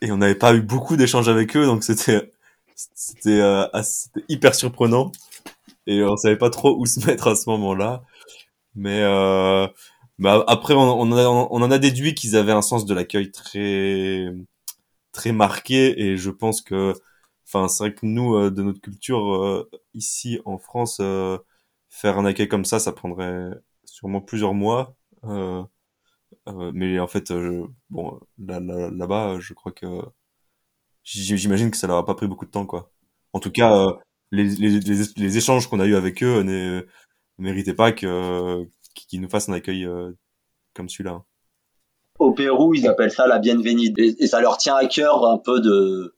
et 0.00 0.12
on 0.12 0.18
n'avait 0.18 0.34
pas 0.36 0.54
eu 0.54 0.62
beaucoup 0.62 0.96
d'échanges 0.96 1.28
avec 1.28 1.56
eux 1.56 1.66
donc 1.66 1.84
c'était 1.84 2.30
c'était 2.74 3.40
euh, 3.40 3.66
hyper 4.28 4.54
surprenant. 4.54 5.12
Et 5.86 6.02
on 6.04 6.16
savait 6.16 6.36
pas 6.36 6.50
trop 6.50 6.76
où 6.78 6.86
se 6.86 7.04
mettre 7.06 7.28
à 7.28 7.34
ce 7.36 7.50
moment-là. 7.50 8.02
Mais 8.74 9.00
euh, 9.02 9.66
bah 10.18 10.44
après, 10.46 10.74
on, 10.74 11.00
on, 11.00 11.12
a, 11.12 11.26
on 11.26 11.62
en 11.62 11.70
a 11.70 11.78
déduit 11.78 12.14
qu'ils 12.14 12.36
avaient 12.36 12.52
un 12.52 12.62
sens 12.62 12.86
de 12.86 12.94
l'accueil 12.94 13.30
très 13.30 14.26
très 15.12 15.32
marqué. 15.32 16.00
Et 16.00 16.16
je 16.16 16.30
pense 16.30 16.62
que, 16.62 16.94
enfin, 17.46 17.68
c'est 17.68 17.84
vrai 17.84 17.94
que 17.94 18.06
nous, 18.06 18.34
euh, 18.36 18.50
de 18.50 18.62
notre 18.62 18.80
culture 18.80 19.34
euh, 19.34 19.70
ici 19.94 20.40
en 20.44 20.58
France, 20.58 20.98
euh, 21.00 21.38
faire 21.92 22.18
un 22.18 22.24
accueil 22.24 22.48
comme 22.48 22.64
ça, 22.64 22.78
ça 22.78 22.92
prendrait 22.92 23.50
sûrement 23.84 24.20
plusieurs 24.20 24.54
mois. 24.54 24.96
mais 26.46 26.98
en 26.98 27.06
fait, 27.06 27.32
bon, 27.90 28.18
là, 28.38 28.60
là, 28.60 28.90
là-bas, 28.90 29.38
je 29.40 29.54
crois 29.54 29.72
que 29.72 29.86
j'imagine 31.04 31.70
que 31.70 31.76
ça 31.76 31.86
leur 31.86 31.98
a 31.98 32.04
pas 32.04 32.14
pris 32.14 32.26
beaucoup 32.28 32.46
de 32.46 32.50
temps, 32.50 32.66
quoi. 32.66 32.90
En 33.32 33.40
tout 33.40 33.50
cas, 33.50 33.98
les, 34.30 34.44
les, 34.44 34.80
les, 34.80 35.36
échanges 35.36 35.68
qu'on 35.68 35.80
a 35.80 35.86
eu 35.86 35.94
avec 35.94 36.22
eux 36.22 36.42
ne 36.42 36.86
méritaient 37.38 37.74
pas 37.74 37.92
que 37.92 38.66
qu'ils 38.94 39.20
nous 39.20 39.28
fassent 39.28 39.48
un 39.48 39.54
accueil 39.54 39.88
comme 40.74 40.88
celui-là 40.88 41.24
au 42.22 42.32
Pérou, 42.32 42.74
ils 42.74 42.86
appellent 42.86 43.10
ça 43.10 43.26
la 43.26 43.38
bienvenue. 43.38 43.92
Et, 43.98 44.26
ça 44.26 44.40
leur 44.40 44.56
tient 44.58 44.76
à 44.76 44.86
cœur 44.86 45.26
un 45.26 45.38
peu 45.38 45.60
de, 45.60 46.16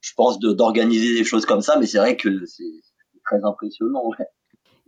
je 0.00 0.12
pense, 0.14 0.38
d'organiser 0.38 1.14
des 1.14 1.24
choses 1.24 1.46
comme 1.46 1.62
ça, 1.62 1.78
mais 1.78 1.86
c'est 1.86 1.98
vrai 1.98 2.16
que 2.16 2.44
c'est 2.46 2.64
très 3.24 3.42
impressionnant. 3.44 4.10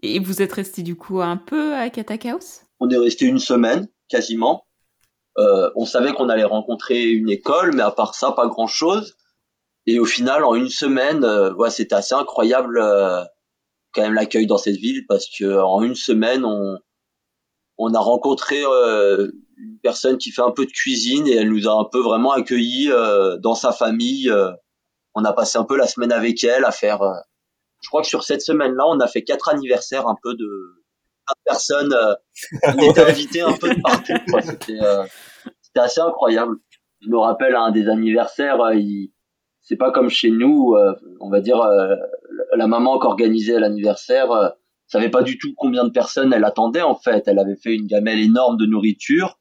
Et 0.02 0.18
vous 0.18 0.42
êtes 0.42 0.52
resté 0.52 0.82
du 0.82 0.96
coup 0.96 1.20
un 1.20 1.36
peu 1.36 1.74
à 1.74 1.90
Catakaos 1.90 2.62
On 2.80 2.88
est 2.88 2.96
resté 2.96 3.26
une 3.26 3.38
semaine, 3.38 3.88
quasiment. 4.08 4.66
Euh, 5.38 5.70
on 5.76 5.84
savait 5.84 6.12
qu'on 6.12 6.28
allait 6.28 6.44
rencontrer 6.44 7.04
une 7.04 7.28
école, 7.28 7.74
mais 7.74 7.82
à 7.82 7.90
part 7.90 8.14
ça, 8.14 8.32
pas 8.32 8.46
grand-chose. 8.46 9.16
Et 9.86 9.98
au 9.98 10.04
final, 10.04 10.44
en 10.44 10.54
une 10.54 10.68
semaine, 10.68 11.24
euh, 11.24 11.52
ouais, 11.54 11.70
c'était 11.70 11.94
assez 11.94 12.14
incroyable 12.14 12.78
euh, 12.78 13.24
quand 13.92 14.02
même 14.02 14.14
l'accueil 14.14 14.46
dans 14.46 14.58
cette 14.58 14.76
ville 14.76 15.06
parce 15.08 15.26
que 15.28 15.60
en 15.60 15.82
une 15.82 15.94
semaine, 15.94 16.44
on, 16.44 16.78
on 17.78 17.94
a 17.94 18.00
rencontré 18.00 18.62
euh, 18.64 19.30
une 19.56 19.78
personne 19.82 20.18
qui 20.18 20.30
fait 20.30 20.42
un 20.42 20.50
peu 20.50 20.66
de 20.66 20.70
cuisine 20.70 21.26
et 21.26 21.36
elle 21.36 21.50
nous 21.50 21.68
a 21.68 21.72
un 21.72 21.84
peu 21.84 22.00
vraiment 22.00 22.32
accueillis 22.32 22.90
euh, 22.90 23.38
dans 23.38 23.54
sa 23.54 23.72
famille. 23.72 24.28
Euh. 24.28 24.52
on 25.14 25.24
a 25.24 25.32
passé 25.32 25.58
un 25.58 25.64
peu 25.64 25.76
la 25.76 25.86
semaine 25.86 26.12
avec 26.12 26.42
elle 26.44 26.64
à 26.64 26.72
faire. 26.72 27.00
Euh, 27.78 27.82
je 27.82 27.88
crois 27.88 28.02
que 28.02 28.08
sur 28.08 28.24
cette 28.24 28.42
semaine-là, 28.42 28.84
on 28.86 29.00
a 29.00 29.06
fait 29.06 29.22
quatre 29.22 29.48
anniversaires 29.48 30.08
un 30.08 30.16
peu 30.22 30.34
de 30.34 30.46
personnes. 31.44 31.94
on 32.64 32.90
était 32.90 33.00
invités 33.00 33.40
un 33.42 33.52
peu 33.52 33.74
de 33.74 33.80
partout. 33.80 34.12
C'était, 34.42 34.78
c'était 35.60 35.80
assez 35.80 36.00
incroyable. 36.00 36.56
Je 37.00 37.08
me 37.08 37.18
rappelle 37.18 37.54
un 37.54 37.70
des 37.70 37.88
anniversaires. 37.88 38.58
Il, 38.74 39.12
c'est 39.60 39.76
pas 39.76 39.90
comme 39.90 40.08
chez 40.08 40.30
nous. 40.30 40.74
on 41.20 41.30
va 41.30 41.40
dire 41.40 41.58
la 42.56 42.66
maman 42.66 42.98
qui 42.98 43.06
organisait 43.06 43.60
l'anniversaire 43.60 44.54
savait 44.86 45.10
pas 45.10 45.22
du 45.22 45.36
tout 45.36 45.52
combien 45.54 45.84
de 45.84 45.90
personnes 45.90 46.32
elle 46.32 46.44
attendait 46.44 46.82
en 46.82 46.94
fait. 46.94 47.24
Elle 47.26 47.38
avait 47.38 47.56
fait 47.56 47.74
une 47.74 47.86
gamelle 47.86 48.20
énorme 48.20 48.56
de 48.56 48.64
nourriture 48.64 49.38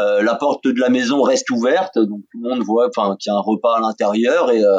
euh, 0.00 0.22
la 0.22 0.36
porte 0.36 0.66
de 0.66 0.78
la 0.78 0.90
maison 0.90 1.22
reste 1.22 1.50
ouverte, 1.50 1.98
donc 1.98 2.20
tout 2.30 2.40
le 2.40 2.48
monde 2.48 2.62
voit, 2.62 2.88
enfin, 2.88 3.16
qu'il 3.18 3.32
y 3.32 3.34
a 3.34 3.36
un 3.36 3.40
repas 3.40 3.78
à 3.78 3.80
l'intérieur 3.80 4.50
et, 4.52 4.62
euh, 4.62 4.78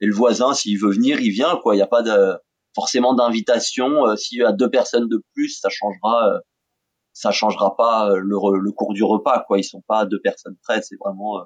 et 0.00 0.06
le 0.06 0.14
voisin, 0.14 0.54
s'il 0.54 0.78
veut 0.78 0.92
venir, 0.92 1.20
il 1.20 1.30
vient, 1.30 1.56
quoi. 1.62 1.74
Il 1.74 1.78
n'y 1.78 1.82
a 1.82 1.86
pas 1.86 2.02
de 2.02 2.34
forcément 2.74 3.14
d'invitation. 3.14 4.06
Euh, 4.06 4.16
s'il 4.16 4.38
y 4.38 4.44
a 4.44 4.52
deux 4.52 4.70
personnes 4.70 5.08
de 5.08 5.22
plus, 5.34 5.60
ça 5.60 5.68
changera, 5.70 6.40
ça 7.12 7.30
changera 7.30 7.76
pas 7.76 8.10
le, 8.16 8.58
le, 8.58 8.72
cours 8.72 8.92
du 8.92 9.04
repas, 9.04 9.44
quoi. 9.46 9.58
Ils 9.58 9.64
sont 9.64 9.82
pas 9.86 10.04
deux 10.06 10.20
personnes 10.20 10.56
près, 10.62 10.82
c'est 10.82 10.96
vraiment. 10.96 11.44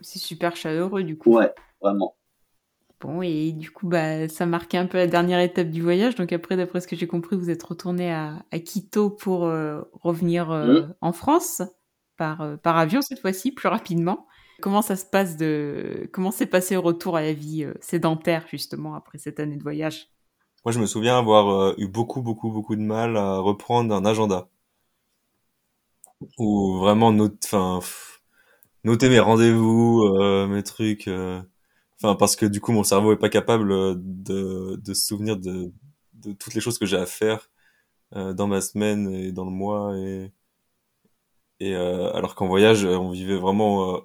C'est 0.00 0.20
super 0.20 0.56
chaleureux, 0.56 1.02
du 1.02 1.18
coup. 1.18 1.36
Ouais, 1.36 1.52
vraiment. 1.80 2.16
Bon, 3.00 3.22
et 3.22 3.52
du 3.52 3.70
coup, 3.70 3.86
bah, 3.86 4.28
ça 4.28 4.44
marquait 4.46 4.78
un 4.78 4.86
peu 4.86 4.98
la 4.98 5.06
dernière 5.06 5.40
étape 5.40 5.70
du 5.70 5.82
voyage. 5.82 6.16
Donc 6.16 6.32
après, 6.32 6.56
d'après 6.56 6.80
ce 6.80 6.88
que 6.88 6.96
j'ai 6.96 7.06
compris, 7.06 7.36
vous 7.36 7.50
êtes 7.50 7.62
retourné 7.62 8.12
à, 8.12 8.44
à 8.50 8.58
Quito 8.58 9.10
pour 9.10 9.40
revenir 9.40 10.48
mmh. 10.50 10.94
en 11.00 11.12
France 11.12 11.62
par, 12.18 12.42
euh, 12.42 12.56
par 12.58 12.76
avion 12.76 13.00
cette 13.00 13.20
fois-ci, 13.20 13.52
plus 13.52 13.68
rapidement. 13.68 14.26
Comment 14.60 14.82
ça 14.82 14.96
se 14.96 15.04
passe 15.04 15.36
de 15.36 16.08
comment 16.12 16.30
s'est 16.30 16.46
passé 16.46 16.74
le 16.74 16.80
retour 16.80 17.16
à 17.16 17.22
la 17.22 17.32
vie 17.32 17.64
euh, 17.64 17.74
sédentaire 17.80 18.46
justement 18.50 18.94
après 18.94 19.18
cette 19.18 19.38
année 19.40 19.56
de 19.56 19.62
voyage? 19.62 20.08
Moi, 20.64 20.72
je 20.72 20.78
me 20.80 20.86
souviens 20.86 21.18
avoir 21.18 21.48
euh, 21.48 21.74
eu 21.78 21.88
beaucoup, 21.88 22.22
beaucoup, 22.22 22.50
beaucoup 22.50 22.76
de 22.76 22.80
mal 22.80 23.16
à 23.16 23.38
reprendre 23.38 23.94
un 23.94 24.04
agenda 24.04 24.48
ou 26.38 26.78
vraiment 26.78 27.08
enfin, 27.44 27.80
noter 28.84 29.08
mes 29.08 29.20
rendez-vous, 29.20 30.08
mes 30.48 30.62
trucs. 30.62 31.08
Enfin, 31.08 32.14
parce 32.16 32.36
que 32.36 32.46
du 32.46 32.60
coup, 32.60 32.72
mon 32.72 32.84
cerveau 32.84 33.12
est 33.12 33.16
pas 33.18 33.28
capable 33.28 33.68
de, 33.68 34.76
de 34.76 34.94
se 34.94 35.06
souvenir 35.06 35.36
de, 35.36 35.72
de 36.14 36.32
toutes 36.32 36.54
les 36.54 36.60
choses 36.60 36.78
que 36.78 36.86
j'ai 36.86 36.96
à 36.96 37.06
faire 37.06 37.50
dans 38.12 38.46
ma 38.46 38.60
semaine 38.60 39.08
et 39.10 39.32
dans 39.32 39.44
le 39.44 39.50
mois 39.50 39.96
et 39.98 40.32
et 41.60 41.74
euh, 41.74 42.12
alors 42.14 42.34
qu'en 42.34 42.46
voyage, 42.48 42.84
euh, 42.84 42.96
on 42.96 43.10
vivait 43.10 43.36
vraiment 43.36 43.96
euh, 43.96 44.00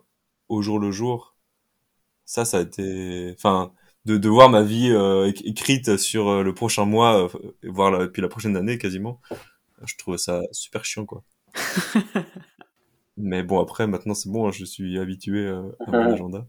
au 0.49 0.61
jour 0.61 0.79
le 0.79 0.91
jour. 0.91 1.35
Ça, 2.25 2.45
ça 2.45 2.59
a 2.59 2.61
été, 2.61 3.33
enfin, 3.35 3.73
de, 4.05 4.17
de 4.17 4.29
voir 4.29 4.49
ma 4.49 4.63
vie 4.63 4.93
écrite 5.43 5.97
sur 5.97 6.43
le 6.43 6.53
prochain 6.53 6.85
mois, 6.85 7.29
voire 7.63 7.91
la, 7.91 8.07
puis 8.07 8.21
la 8.21 8.29
prochaine 8.29 8.55
année 8.55 8.77
quasiment. 8.77 9.19
Je 9.85 9.95
trouve 9.97 10.17
ça 10.17 10.41
super 10.51 10.85
chiant, 10.85 11.05
quoi. 11.05 11.23
Mais 13.17 13.43
bon, 13.43 13.59
après, 13.59 13.85
maintenant, 13.87 14.13
c'est 14.13 14.29
bon, 14.29 14.47
hein, 14.47 14.51
je 14.51 14.65
suis 14.65 14.97
habitué 14.97 15.47
à 15.47 15.91
mon 15.91 16.13
agenda. 16.13 16.47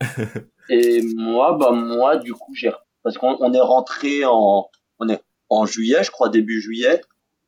et 0.68 1.02
moi, 1.14 1.56
bah, 1.58 1.72
moi, 1.72 2.16
du 2.16 2.32
coup, 2.32 2.54
j'ai, 2.54 2.72
parce 3.02 3.18
qu'on 3.18 3.52
est 3.52 3.60
rentré 3.60 4.24
en, 4.24 4.68
on 4.98 5.08
est 5.08 5.22
en 5.50 5.66
juillet, 5.66 6.02
je 6.02 6.10
crois, 6.10 6.28
début 6.30 6.60
juillet. 6.60 7.00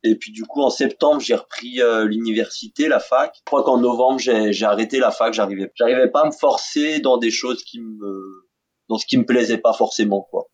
Et 0.03 0.15
puis 0.15 0.31
du 0.31 0.43
coup 0.43 0.61
en 0.61 0.69
septembre 0.69 1.19
j'ai 1.19 1.35
repris 1.35 1.81
euh, 1.81 2.05
l'université, 2.05 2.87
la 2.87 2.99
fac. 2.99 3.33
Je 3.35 3.41
crois 3.45 3.63
qu'en 3.63 3.79
novembre 3.79 4.19
j'ai 4.19 4.65
arrêté 4.65 4.99
la 4.99 5.11
fac. 5.11 5.33
J'arrivais 5.33 5.71
j'arrivais 5.75 6.09
pas 6.09 6.21
à 6.21 6.25
me 6.27 6.31
forcer 6.31 6.99
dans 6.99 7.17
des 7.17 7.31
choses 7.31 7.63
qui 7.63 7.79
me 7.81 8.47
dans 8.89 8.97
ce 8.97 9.05
qui 9.05 9.17
me 9.17 9.25
plaisait 9.25 9.57
pas 9.57 9.73
forcément 9.73 10.27
quoi. 10.29 10.45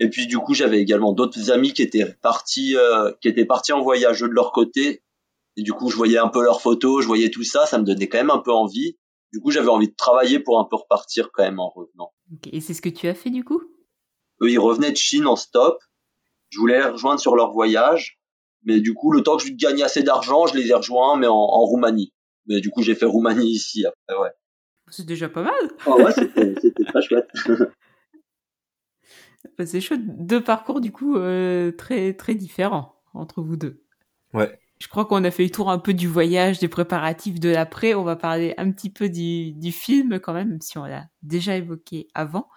Et 0.00 0.08
puis 0.10 0.26
du 0.26 0.38
coup 0.38 0.54
j'avais 0.54 0.80
également 0.80 1.12
d'autres 1.12 1.50
amis 1.50 1.72
qui 1.72 1.82
étaient 1.82 2.16
partis 2.22 2.76
euh, 2.76 3.12
qui 3.20 3.28
étaient 3.28 3.44
partis 3.44 3.72
en 3.72 3.82
voyage 3.82 4.20
de 4.20 4.26
leur 4.26 4.52
côté. 4.52 5.04
Et 5.56 5.62
du 5.62 5.72
coup 5.72 5.88
je 5.88 5.96
voyais 5.96 6.18
un 6.18 6.28
peu 6.28 6.42
leurs 6.42 6.60
photos, 6.60 7.02
je 7.02 7.06
voyais 7.06 7.30
tout 7.30 7.44
ça, 7.44 7.66
ça 7.66 7.78
me 7.78 7.84
donnait 7.84 8.08
quand 8.08 8.18
même 8.18 8.30
un 8.30 8.40
peu 8.40 8.52
envie. 8.52 8.98
Du 9.32 9.40
coup 9.40 9.52
j'avais 9.52 9.68
envie 9.68 9.88
de 9.88 9.94
travailler 9.94 10.40
pour 10.40 10.58
un 10.58 10.64
peu 10.64 10.76
repartir 10.76 11.30
quand 11.32 11.44
même 11.44 11.60
en 11.60 11.70
revenant. 11.70 12.12
Et 12.50 12.60
c'est 12.60 12.74
ce 12.74 12.82
que 12.82 12.88
tu 12.88 13.06
as 13.06 13.14
fait 13.14 13.30
du 13.30 13.44
coup? 13.44 13.62
Eux 14.42 14.50
ils 14.50 14.58
revenaient 14.58 14.90
de 14.90 14.96
Chine 14.96 15.26
en 15.26 15.36
stop. 15.36 15.78
Je 16.50 16.58
voulais 16.58 16.78
les 16.80 16.86
rejoindre 16.86 17.20
sur 17.20 17.36
leur 17.36 17.52
voyage 17.52 18.18
mais 18.64 18.80
du 18.80 18.94
coup, 18.94 19.12
le 19.12 19.22
temps 19.22 19.36
que 19.36 19.44
je 19.44 19.52
gagne 19.52 19.82
assez 19.82 20.02
d'argent, 20.02 20.46
je 20.46 20.56
les 20.56 20.68
ai 20.68 20.74
rejoints, 20.74 21.16
mais 21.16 21.26
en, 21.26 21.34
en 21.34 21.64
Roumanie. 21.64 22.12
Mais 22.46 22.60
du 22.60 22.70
coup, 22.70 22.82
j'ai 22.82 22.94
fait 22.94 23.06
Roumanie 23.06 23.50
ici 23.50 23.84
après, 23.86 24.22
ouais. 24.22 24.30
C'est 24.88 25.06
déjà 25.06 25.28
pas 25.28 25.42
mal. 25.42 25.70
Oh 25.86 26.02
ouais, 26.02 26.12
c'était 26.12 26.84
très 26.84 27.02
chouette. 27.02 27.28
Bah, 29.58 29.66
c'est 29.66 29.80
chouette. 29.80 30.00
Deux 30.24 30.40
parcours, 30.40 30.80
du 30.80 30.92
coup, 30.92 31.16
euh, 31.16 31.72
très, 31.72 32.14
très 32.14 32.34
différents 32.34 32.94
entre 33.12 33.42
vous 33.42 33.56
deux. 33.56 33.82
Ouais. 34.32 34.58
Je 34.78 34.88
crois 34.88 35.04
qu'on 35.04 35.24
a 35.24 35.30
fait 35.30 35.42
le 35.42 35.50
tour 35.50 35.68
un 35.68 35.78
peu 35.78 35.94
du 35.94 36.08
voyage, 36.08 36.58
des 36.58 36.68
préparatifs 36.68 37.38
de 37.38 37.48
l'après. 37.48 37.94
On 37.94 38.04
va 38.04 38.16
parler 38.16 38.54
un 38.56 38.70
petit 38.70 38.88
peu 38.88 39.08
du, 39.08 39.52
du 39.52 39.72
film 39.72 40.20
quand 40.20 40.32
même, 40.32 40.50
même 40.50 40.60
si 40.60 40.78
on 40.78 40.84
l'a 40.84 41.06
déjà 41.22 41.56
évoqué 41.56 42.08
avant. 42.14 42.48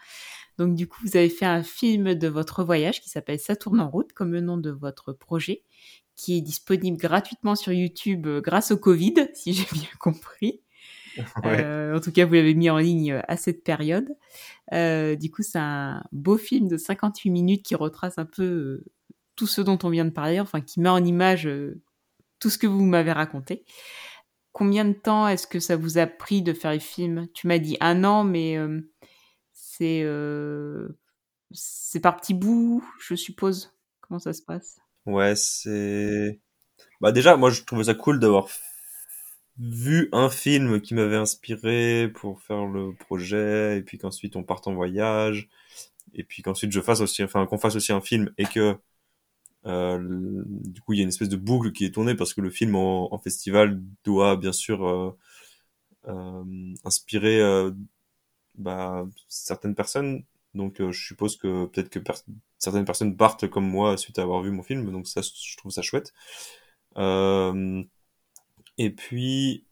Donc 0.58 0.76
du 0.76 0.88
coup, 0.88 1.00
vous 1.04 1.18
avez 1.18 1.30
fait 1.30 1.46
un 1.46 1.64
film 1.64 2.16
de 2.16 2.28
votre 2.28 2.64
voyage 2.64 3.02
qui 3.02 3.10
s'appelle 3.10 3.40
Ça 3.40 3.56
tourne 3.56 3.80
en 3.80 3.90
route, 3.90 4.14
comme 4.14 4.32
le 4.32 4.42
nom 4.42 4.58
de 4.58 4.72
votre 4.72 5.12
projet, 5.12 5.64
qui 6.16 6.38
est 6.38 6.42
disponible 6.42 6.98
gratuitement 6.98 7.56
sur 7.56 7.72
YouTube 7.74 8.28
euh, 8.28 8.42
grâce 8.42 8.72
au 8.72 8.78
Covid, 8.78 9.30
si 9.34 9.54
j'ai 9.54 9.68
bien 9.72 9.90
compris. 10.00 10.62
Euh, 11.46 11.96
en 11.96 12.02
tout 12.02 12.12
cas, 12.12 12.26
vous 12.26 12.34
l'avez 12.34 12.56
mis 12.56 12.70
en 12.70 12.78
ligne 12.78 13.14
euh, 13.14 13.22
à 13.30 13.38
cette 13.38 13.64
période. 13.64 14.18
Euh, 14.74 15.16
du 15.16 15.32
coup, 15.32 15.44
c'est 15.44 15.60
un 15.60 16.04
beau 16.12 16.38
film 16.38 16.68
de 16.68 16.76
58 16.76 17.30
minutes 17.30 17.64
qui 17.64 17.74
retrace 17.76 18.18
un 18.18 18.26
peu 18.26 18.84
tout 19.38 19.48
ce 19.48 19.62
dont 19.62 19.80
on 19.84 19.90
vient 19.90 20.04
de 20.04 20.10
parler, 20.10 20.42
enfin 20.42 20.60
qui 20.60 20.82
met 20.82 20.90
en 20.90 21.02
image 21.04 21.50
tout 22.40 22.50
ce 22.50 22.58
que 22.58 22.68
vous 22.68 22.84
m'avez 22.84 23.14
raconté. 23.14 23.64
Combien 24.52 24.84
de 24.84 24.94
temps 24.94 25.26
est-ce 25.26 25.48
que 25.48 25.62
ça 25.62 25.78
vous 25.78 25.98
a 25.98 26.06
pris 26.06 26.42
de 26.42 26.52
faire 26.52 26.74
le 26.74 26.80
film 26.80 27.28
Tu 27.34 27.48
m'as 27.48 27.60
dit 27.60 27.78
un 27.80 28.04
an, 28.04 28.26
mais 28.26 28.58
c'est 29.54 30.06
c'est 31.52 32.00
par 32.02 32.18
petits 32.18 32.34
bouts, 32.34 32.84
je 33.00 33.16
suppose? 33.16 33.74
Comment 34.02 34.20
ça 34.20 34.34
se 34.34 34.42
passe? 34.42 34.80
Ouais, 35.06 35.36
c'est. 35.36 36.40
Bah 37.02 37.12
déjà, 37.12 37.38
moi 37.38 37.50
je 37.52 37.64
trouvais 37.64 37.86
ça 37.86 37.96
cool 37.96 38.20
d'avoir 38.20 38.48
vu 39.58 40.10
un 40.12 40.30
film 40.30 40.82
qui 40.82 40.94
m'avait 40.94 41.16
inspiré 41.16 42.12
pour 42.16 42.42
faire 42.42 42.66
le 42.66 42.94
projet, 42.94 43.78
et 43.78 43.82
puis 43.82 43.98
qu'ensuite 43.98 44.36
on 44.36 44.44
parte 44.44 44.68
en 44.68 44.74
voyage, 44.74 45.50
et 46.14 46.24
puis 46.24 46.42
qu'ensuite 46.44 46.72
je 46.72 46.82
fasse 46.82 47.02
aussi, 47.02 47.24
enfin 47.24 47.46
qu'on 47.48 47.58
fasse 47.58 47.76
aussi 47.76 47.94
un 47.94 48.02
film, 48.02 48.32
et 48.38 48.46
que 48.46 48.78
euh, 49.66 50.00
du 50.46 50.82
coup 50.82 50.94
il 50.94 50.98
y 50.98 51.02
a 51.02 51.04
une 51.04 51.10
espèce 51.10 51.30
de 51.30 51.38
boucle 51.38 51.72
qui 51.72 51.86
est 51.86 51.92
tournée 51.94 52.16
parce 52.16 52.34
que 52.34 52.42
le 52.42 52.52
film 52.52 52.76
en, 52.76 53.18
festival 53.20 53.82
doit 54.04 54.38
bien 54.38 54.54
sûr 54.54 54.88
euh, 54.88 55.18
euh, 56.08 56.74
inspirer 56.86 57.42
euh, 57.42 57.72
bah, 58.58 59.08
certaines 59.28 59.76
personnes 59.76 60.24
Donc 60.56 60.78
je 60.80 61.06
suppose 61.06 61.38
que 61.38 61.66
peut-être 61.66 61.90
que 61.90 62.00
certaines 62.58 62.86
personnes 62.86 63.16
partent 63.18 63.48
comme 63.48 63.68
moi 63.70 63.98
suite 63.98 64.20
à 64.20 64.24
avoir 64.24 64.42
vu 64.42 64.52
mon 64.52 64.64
film, 64.64 64.92
donc 64.92 65.08
ça 65.08 65.22
je 65.22 65.58
trouve 65.58 65.72
ça 65.72 65.82
chouette. 65.82 66.14
et 68.78 68.90
puis 68.90 69.66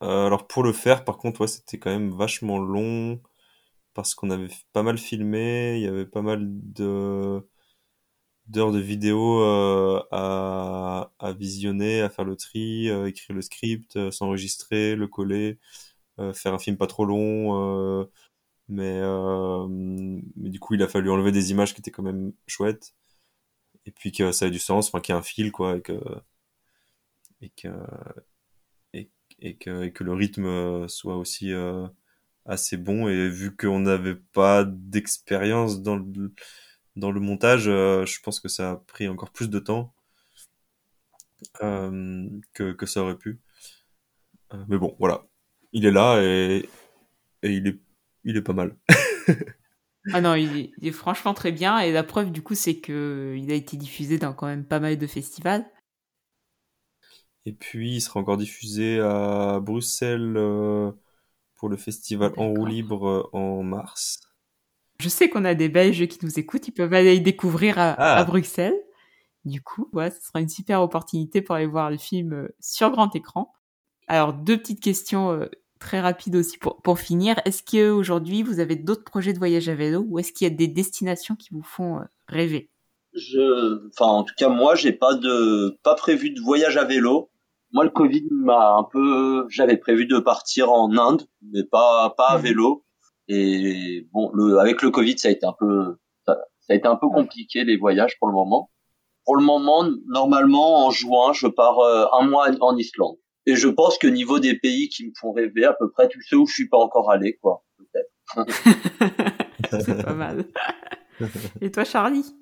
alors 0.00 0.46
pour 0.46 0.62
le 0.62 0.72
faire, 0.72 1.04
par 1.04 1.18
contre, 1.18 1.42
ouais, 1.42 1.46
c'était 1.48 1.78
quand 1.78 1.90
même 1.90 2.10
vachement 2.10 2.58
long 2.58 3.20
parce 3.94 4.14
qu'on 4.14 4.30
avait 4.30 4.48
pas 4.72 4.82
mal 4.82 4.98
filmé, 4.98 5.76
il 5.76 5.82
y 5.82 5.88
avait 5.88 6.06
pas 6.06 6.22
mal 6.22 6.40
de 6.42 7.44
d'heures 8.46 8.72
de 8.72 8.80
vidéo 8.80 9.42
euh, 9.42 10.02
à, 10.10 11.12
à 11.20 11.32
visionner, 11.32 12.02
à 12.02 12.10
faire 12.10 12.24
le 12.24 12.36
tri, 12.36 12.90
euh, 12.90 13.06
écrire 13.06 13.34
le 13.36 13.42
script, 13.42 13.96
euh, 13.96 14.10
s'enregistrer, 14.10 14.96
le 14.96 15.06
coller, 15.08 15.58
faire 16.34 16.52
un 16.54 16.58
film 16.58 16.76
pas 16.76 16.86
trop 16.86 17.04
long. 17.06 18.06
Mais, 18.70 19.00
mais 20.36 20.50
du 20.50 20.60
coup, 20.60 20.74
il 20.74 20.82
a 20.82 20.88
fallu 20.88 21.10
enlever 21.10 21.32
des 21.32 21.50
images 21.50 21.74
qui 21.74 21.80
étaient 21.80 21.90
quand 21.90 22.02
même 22.02 22.32
chouettes. 22.46 22.94
Et 23.86 23.92
puis 23.92 24.12
que 24.12 24.32
ça 24.32 24.46
ait 24.46 24.50
du 24.50 24.58
sens, 24.58 24.88
enfin 24.88 25.00
qu'il 25.00 25.14
y 25.14 25.16
ait 25.16 25.20
un 25.20 25.22
fil, 25.22 25.52
quoi, 25.52 25.76
et 25.76 25.82
que, 25.82 25.92
et 27.40 27.50
que, 27.50 27.68
et, 28.92 29.56
que, 29.56 29.84
et 29.84 29.92
que 29.92 30.04
le 30.04 30.12
rythme 30.12 30.88
soit 30.88 31.16
aussi 31.16 31.52
assez 32.46 32.76
bon. 32.76 33.08
Et 33.08 33.28
vu 33.28 33.56
qu'on 33.56 33.80
n'avait 33.80 34.16
pas 34.16 34.64
d'expérience 34.64 35.82
dans 35.82 35.96
le 35.96 36.32
dans 36.96 37.12
le 37.12 37.20
montage, 37.20 37.68
euh, 37.68 38.04
je 38.06 38.20
pense 38.20 38.40
que 38.40 38.48
ça 38.48 38.72
a 38.72 38.76
pris 38.76 39.08
encore 39.08 39.30
plus 39.30 39.48
de 39.50 39.58
temps 39.58 39.94
euh, 41.62 42.28
que, 42.52 42.72
que, 42.72 42.86
ça 42.86 43.02
aurait 43.02 43.18
pu. 43.18 43.40
Euh, 44.52 44.64
mais 44.68 44.78
bon, 44.78 44.96
voilà. 44.98 45.26
Il 45.72 45.86
est 45.86 45.90
là 45.90 46.20
et, 46.22 46.68
et 47.42 47.52
il, 47.52 47.68
est, 47.68 47.80
il 48.24 48.36
est 48.36 48.42
pas 48.42 48.52
mal. 48.52 48.76
ah 50.12 50.20
non, 50.20 50.34
il 50.34 50.72
est, 50.82 50.92
franchement 50.92 51.34
très 51.34 51.52
bien. 51.52 51.78
Et 51.78 51.92
la 51.92 52.02
preuve, 52.02 52.32
du 52.32 52.42
coup, 52.42 52.54
c'est 52.54 52.80
que 52.80 53.34
il 53.36 53.50
a 53.50 53.54
été 53.54 53.76
diffusé 53.76 54.18
dans 54.18 54.32
quand 54.32 54.46
même 54.46 54.64
pas 54.64 54.80
mal 54.80 54.98
de 54.98 55.06
festivals. 55.06 55.64
Et 57.46 57.52
puis, 57.52 57.96
il 57.96 58.00
sera 58.00 58.20
encore 58.20 58.36
diffusé 58.36 59.00
à 59.00 59.60
Bruxelles 59.60 60.34
pour 61.56 61.68
le 61.68 61.76
festival 61.76 62.32
En 62.36 62.48
roue 62.48 62.66
libre 62.66 63.28
en 63.32 63.62
mars. 63.62 64.20
Je 65.00 65.08
sais 65.08 65.30
qu'on 65.30 65.44
a 65.46 65.54
des 65.54 65.70
Belges 65.70 66.06
qui 66.08 66.18
nous 66.24 66.38
écoutent, 66.38 66.68
ils 66.68 66.72
peuvent 66.72 66.92
aller 66.92 67.20
découvrir 67.20 67.78
à, 67.78 67.92
ah. 67.98 68.24
Bruxelles. 68.24 68.78
Du 69.46 69.62
coup, 69.62 69.90
ce 69.94 70.10
sera 70.10 70.40
une 70.40 70.48
super 70.48 70.82
opportunité 70.82 71.40
pour 71.40 71.54
aller 71.54 71.66
voir 71.66 71.90
le 71.90 71.96
film 71.96 72.34
euh, 72.34 72.54
sur 72.60 72.90
grand 72.90 73.14
écran. 73.16 73.52
Alors, 74.08 74.34
deux 74.34 74.58
petites 74.58 74.82
questions 74.82 75.30
euh, 75.30 75.46
très 75.80 76.00
rapides 76.00 76.36
aussi 76.36 76.58
pour, 76.58 76.80
pour 76.82 77.00
finir. 77.00 77.40
Est-ce 77.44 77.62
qu'aujourd'hui, 77.64 78.44
vous 78.44 78.60
avez 78.60 78.76
d'autres 78.76 79.02
projets 79.02 79.32
de 79.32 79.38
voyage 79.38 79.68
à 79.68 79.74
vélo 79.74 80.04
ou 80.08 80.20
est-ce 80.20 80.32
qu'il 80.32 80.46
y 80.46 80.50
a 80.50 80.54
des 80.54 80.68
destinations 80.68 81.34
qui 81.34 81.48
vous 81.50 81.62
font 81.62 81.98
euh, 81.98 82.04
rêver? 82.28 82.70
Je, 83.14 83.88
enfin, 83.88 84.12
en 84.12 84.22
tout 84.22 84.34
cas, 84.36 84.48
moi, 84.48 84.76
j'ai 84.76 84.92
pas 84.92 85.14
de, 85.14 85.76
pas 85.82 85.96
prévu 85.96 86.30
de 86.30 86.40
voyage 86.40 86.76
à 86.76 86.84
vélo. 86.84 87.30
Moi, 87.72 87.84
le 87.84 87.90
Covid 87.90 88.26
m'a 88.30 88.74
un 88.76 88.84
peu, 88.84 89.46
j'avais 89.48 89.76
prévu 89.76 90.06
de 90.06 90.18
partir 90.18 90.70
en 90.70 90.96
Inde, 90.96 91.26
mais 91.42 91.64
pas, 91.64 92.14
pas 92.16 92.28
à 92.28 92.38
mmh. 92.38 92.42
vélo. 92.42 92.84
Et 93.28 94.08
bon, 94.12 94.30
le, 94.34 94.58
avec 94.58 94.82
le 94.82 94.90
Covid, 94.90 95.18
ça 95.18 95.28
a 95.28 95.30
été 95.30 95.46
un 95.46 95.54
peu, 95.58 95.96
ça, 96.26 96.36
a 96.68 96.74
été 96.74 96.86
un 96.86 96.96
peu 96.96 97.08
compliqué 97.08 97.64
les 97.64 97.76
voyages 97.76 98.18
pour 98.18 98.28
le 98.28 98.34
moment. 98.34 98.70
Pour 99.24 99.36
le 99.36 99.42
moment, 99.42 99.88
normalement, 100.06 100.86
en 100.86 100.90
juin, 100.90 101.32
je 101.32 101.46
pars 101.46 101.78
euh, 101.80 102.06
un 102.12 102.26
mois 102.26 102.48
en 102.60 102.76
Islande. 102.76 103.16
Et 103.46 103.56
je 103.56 103.68
pense 103.68 103.98
que 103.98 104.06
niveau 104.06 104.38
des 104.38 104.58
pays 104.58 104.88
qui 104.88 105.06
me 105.06 105.12
font 105.18 105.32
rêver, 105.32 105.64
à 105.64 105.72
peu 105.72 105.90
près 105.90 106.08
tous 106.08 106.20
ceux 106.22 106.36
où 106.36 106.46
je 106.46 106.54
suis 106.54 106.68
pas 106.68 106.78
encore 106.78 107.10
allé, 107.10 107.38
quoi, 107.40 107.64
peut-être. 107.78 108.46
C'est 109.84 110.04
pas 110.04 110.14
mal. 110.14 110.44
Et 111.60 111.70
toi, 111.70 111.84
Charlie? 111.84 112.34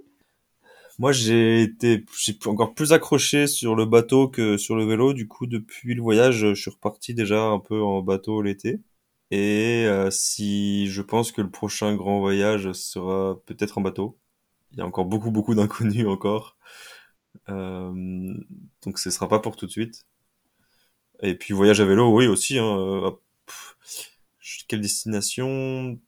Moi, 0.99 1.12
j'ai 1.12 1.62
été, 1.62 2.05
j'ai 2.18 2.36
encore 2.46 2.74
plus 2.74 2.92
accroché 2.92 3.46
sur 3.46 3.76
le 3.76 3.86
bateau 3.86 4.28
que 4.28 4.57
sur 4.57 4.74
le 4.74 4.84
vélo. 4.84 5.12
Du 5.12 5.28
coup, 5.28 5.46
depuis 5.46 5.94
le 5.94 6.03
voyage, 6.03 6.38
je 6.38 6.55
suis 6.55 6.70
reparti 6.70 7.14
déjà 7.14 7.40
un 7.44 7.61
peu 7.61 7.80
en 7.80 8.03
bateau 8.03 8.42
l'été. 8.42 8.80
Et 9.30 9.84
euh, 9.86 10.11
si 10.11 10.86
je 10.88 11.03
pense 11.03 11.32
que 11.32 11.42
le 11.42 11.51
prochain 11.51 11.94
grand 11.94 12.18
voyage 12.20 12.72
sera 12.72 13.38
peut-être 13.46 13.78
en 13.78 13.82
bateau, 13.82 14.18
il 14.72 14.78
y 14.78 14.80
a 14.80 14.86
encore 14.86 15.05
beaucoup 15.05 15.30
beaucoup 15.30 15.55
d'inconnus 15.55 16.07
encore, 16.07 16.57
euh, 17.51 18.34
donc 18.84 18.99
ce 18.99 19.11
sera 19.11 19.28
pas 19.28 19.38
pour 19.38 19.57
tout 19.57 19.66
de 19.66 19.70
suite. 19.70 20.07
Et 21.22 21.34
puis 21.34 21.54
voyage 21.54 21.80
à 21.80 21.84
vélo, 21.84 22.14
oui 22.14 22.26
aussi. 22.26 22.58
Hein, 22.58 22.78
euh, 22.78 23.10
quelle 24.68 24.80
destination? 24.80 25.98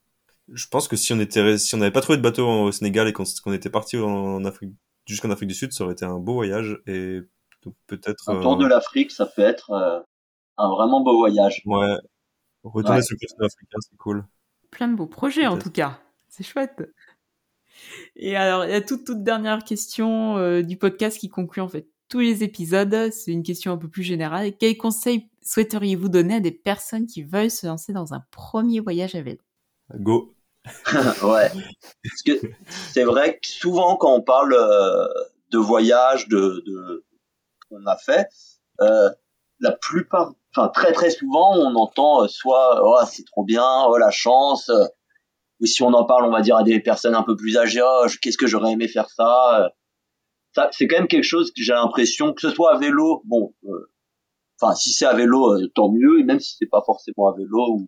Je 0.52 0.66
pense 0.68 0.88
que 0.88 0.96
si 0.96 1.12
on 1.12 1.20
était, 1.20 1.58
si 1.58 1.74
on 1.74 1.78
n'avait 1.78 1.92
pas 1.92 2.00
trouvé 2.00 2.18
de 2.18 2.22
bateau 2.22 2.46
au 2.46 2.72
Sénégal 2.72 3.08
et 3.08 3.12
qu'on 3.12 3.52
était 3.52 3.70
parti 3.70 3.96
en 3.96 4.44
Afrique, 4.44 4.74
jusqu'en 5.06 5.30
Afrique 5.30 5.48
du 5.48 5.54
Sud, 5.54 5.72
ça 5.72 5.84
aurait 5.84 5.92
été 5.92 6.04
un 6.04 6.18
beau 6.18 6.34
voyage 6.34 6.80
et 6.86 7.20
peut-être. 7.86 8.28
Un 8.28 8.40
tour 8.40 8.56
de 8.56 8.66
l'Afrique, 8.66 9.10
ça 9.10 9.26
peut 9.26 9.42
être 9.42 10.04
un 10.56 10.68
vraiment 10.68 11.00
beau 11.00 11.16
voyage. 11.16 11.62
Ouais, 11.64 11.96
Retourner 12.62 13.02
sur 13.02 13.16
le 13.20 13.26
continent 13.26 13.46
africain, 13.46 13.78
c'est 13.80 13.96
cool. 13.96 14.24
Plein 14.70 14.88
de 14.88 14.94
beaux 14.94 15.06
projets 15.06 15.46
en 15.46 15.58
tout 15.58 15.70
cas. 15.70 16.00
C'est 16.28 16.44
chouette. 16.44 16.82
Et 18.14 18.36
alors, 18.36 18.66
la 18.66 18.80
toute, 18.82 19.04
toute 19.04 19.24
dernière 19.24 19.64
question 19.64 20.36
euh, 20.36 20.62
du 20.62 20.76
podcast 20.76 21.18
qui 21.18 21.28
conclut 21.28 21.62
en 21.62 21.68
fait 21.68 21.88
tous 22.10 22.20
les 22.20 22.42
épisodes. 22.44 23.10
C'est 23.12 23.32
une 23.32 23.42
question 23.42 23.72
un 23.72 23.76
peu 23.78 23.88
plus 23.88 24.02
générale. 24.02 24.52
Quels 24.56 24.76
conseils 24.76 25.28
souhaiteriez-vous 25.42 26.08
donner 26.08 26.34
à 26.34 26.40
des 26.40 26.50
personnes 26.50 27.06
qui 27.06 27.22
veulent 27.22 27.50
se 27.50 27.66
lancer 27.66 27.92
dans 27.92 28.12
un 28.12 28.22
premier 28.30 28.80
voyage 28.80 29.14
à 29.14 29.22
vélo? 29.22 29.40
Go 29.94 30.34
Ouais. 31.22 31.50
Parce 32.04 32.22
que 32.26 32.32
c'est 32.92 33.04
vrai 33.04 33.38
que 33.38 33.46
souvent 33.46 33.96
quand 33.96 34.12
on 34.12 34.20
parle 34.20 34.54
euh, 34.54 35.08
de 35.50 35.58
voyage, 35.58 36.28
de, 36.28 36.62
de 36.66 37.04
qu'on 37.68 37.86
a 37.86 37.96
fait, 37.96 38.28
euh, 38.82 39.08
la 39.60 39.72
plupart 39.72 40.32
enfin 40.54 40.68
très 40.68 40.92
très 40.92 41.10
souvent 41.10 41.54
on 41.56 41.74
entend 41.76 42.24
euh, 42.24 42.28
soit 42.28 42.80
oh 42.82 42.98
c'est 43.08 43.24
trop 43.24 43.44
bien 43.44 43.84
oh 43.86 43.96
la 43.98 44.10
chance 44.10 44.68
euh, 44.70 44.86
ou 45.60 45.66
si 45.66 45.82
on 45.82 45.92
en 45.92 46.04
parle 46.04 46.24
on 46.24 46.30
va 46.30 46.40
dire 46.40 46.56
à 46.56 46.62
des 46.62 46.80
personnes 46.80 47.14
un 47.14 47.22
peu 47.22 47.36
plus 47.36 47.56
âgées 47.56 47.82
oh 47.84 48.06
qu'est-ce 48.20 48.38
que 48.38 48.46
j'aurais 48.46 48.72
aimé 48.72 48.88
faire 48.88 49.08
ça 49.10 49.64
euh. 49.64 49.68
Ça 50.52 50.68
c'est 50.72 50.86
quand 50.86 50.98
même 50.98 51.08
quelque 51.08 51.24
chose 51.24 51.50
que 51.50 51.62
j'ai 51.62 51.72
l'impression 51.72 52.32
que 52.32 52.40
ce 52.40 52.50
soit 52.50 52.74
à 52.74 52.78
vélo 52.78 53.22
bon 53.24 53.54
enfin 54.60 54.74
si 54.74 54.90
c'est 54.92 55.06
à 55.06 55.14
vélo 55.14 55.56
tant 55.74 55.90
mieux 55.90 56.20
et 56.20 56.24
même 56.24 56.40
si 56.40 56.56
c'est 56.58 56.68
pas 56.70 56.82
forcément 56.84 57.28
à 57.28 57.36
vélo 57.36 57.74
ou 57.74 57.86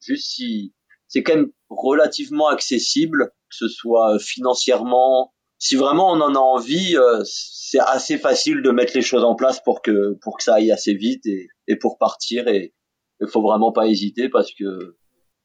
juste 0.00 0.30
si 0.30 0.74
c'est 1.08 1.22
quand 1.22 1.34
même 1.34 1.52
relativement 1.68 2.48
accessible 2.48 3.30
que 3.50 3.56
ce 3.56 3.68
soit 3.68 4.18
financièrement 4.18 5.32
si 5.62 5.76
vraiment 5.76 6.10
on 6.10 6.20
en 6.20 6.34
a 6.34 6.38
envie, 6.40 6.96
euh, 6.96 7.22
c'est 7.24 7.78
assez 7.78 8.18
facile 8.18 8.62
de 8.62 8.70
mettre 8.72 8.94
les 8.96 9.00
choses 9.00 9.22
en 9.22 9.36
place 9.36 9.62
pour 9.62 9.80
que 9.80 10.18
pour 10.20 10.36
que 10.36 10.42
ça 10.42 10.54
aille 10.56 10.72
assez 10.72 10.92
vite 10.92 11.24
et, 11.24 11.46
et 11.68 11.76
pour 11.76 11.98
partir. 11.98 12.48
Et 12.48 12.74
il 13.20 13.28
faut 13.28 13.42
vraiment 13.42 13.70
pas 13.70 13.86
hésiter 13.86 14.28
parce 14.28 14.52
que 14.52 14.96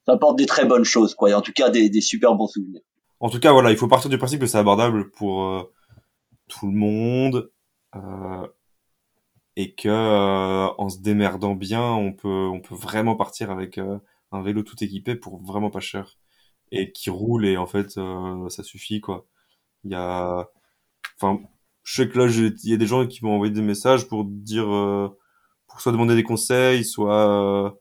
ça 0.07 0.13
apporte 0.13 0.35
des 0.35 0.47
très 0.47 0.65
bonnes 0.65 0.85
choses, 0.85 1.13
quoi. 1.13 1.29
Et 1.29 1.35
en 1.35 1.41
tout 1.41 1.51
cas, 1.51 1.69
des, 1.69 1.91
des 1.91 2.01
super 2.01 2.33
bons 2.33 2.47
souvenirs. 2.47 2.81
En 3.19 3.29
tout 3.29 3.39
cas, 3.39 3.51
voilà, 3.51 3.69
il 3.69 3.77
faut 3.77 3.87
partir 3.87 4.09
du 4.09 4.17
principe 4.17 4.39
que 4.39 4.47
c'est 4.47 4.57
abordable 4.57 5.11
pour 5.11 5.43
euh, 5.43 5.61
tout 6.47 6.67
le 6.67 6.73
monde 6.77 7.51
euh, 7.95 8.47
et 9.55 9.73
que 9.73 9.89
euh, 9.89 10.67
en 10.77 10.89
se 10.89 10.99
démerdant 10.99 11.55
bien, 11.55 11.83
on 11.83 12.13
peut 12.13 12.47
on 12.51 12.61
peut 12.61 12.75
vraiment 12.75 13.15
partir 13.15 13.51
avec 13.51 13.79
un 14.31 14.41
vélo 14.41 14.63
tout 14.63 14.81
équipé 14.83 15.15
pour 15.15 15.41
vraiment 15.43 15.69
pas 15.71 15.79
cher 15.79 16.17
et 16.71 16.91
qui 16.91 17.09
roule 17.09 17.45
et 17.45 17.57
en 17.57 17.67
fait 17.67 17.91
ça 18.49 18.63
suffit 18.63 19.01
quoi. 19.01 19.27
Il 19.83 19.91
y 19.91 19.95
a, 19.95 20.49
enfin, 21.19 21.41
je 21.83 21.95
sais 22.03 22.09
que 22.09 22.19
là, 22.19 22.27
il 22.27 22.69
y 22.69 22.73
a 22.73 22.77
des 22.77 22.87
gens 22.87 23.07
qui 23.07 23.23
m'ont 23.25 23.35
envoyé 23.35 23.53
des 23.53 23.61
messages 23.61 24.07
pour 24.07 24.25
dire, 24.25 24.69
euh, 24.73 25.09
pour 25.67 25.81
soit 25.81 25.91
demander 25.93 26.15
des 26.15 26.23
conseils, 26.23 26.85
soit, 26.85 27.67
euh, 27.67 27.71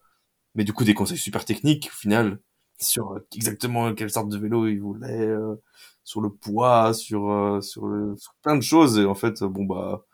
mais 0.55 0.65
du 0.65 0.73
coup 0.73 0.85
des 0.85 0.95
conseils 0.95 1.19
super 1.19 1.45
techniques 1.45 1.91
au 1.93 1.97
final 1.97 2.41
sur 2.81 3.19
exactement 3.35 3.95
quelle 3.95 4.11
sorte 4.11 4.29
de 4.29 4.39
vélo 4.39 4.67
ils 4.67 4.81
voulaient, 4.81 5.27
euh, 5.29 5.57
sur 6.05 6.21
le 6.21 6.31
poids, 6.31 6.95
sur 6.95 7.59
sur, 7.63 7.87
le, 7.87 8.17
sur 8.17 8.35
plein 8.43 8.57
de 8.57 8.63
choses 8.63 8.99
et 8.99 9.05
en 9.07 9.15
fait 9.15 9.43
bon 9.45 9.65
bah 9.65 10.05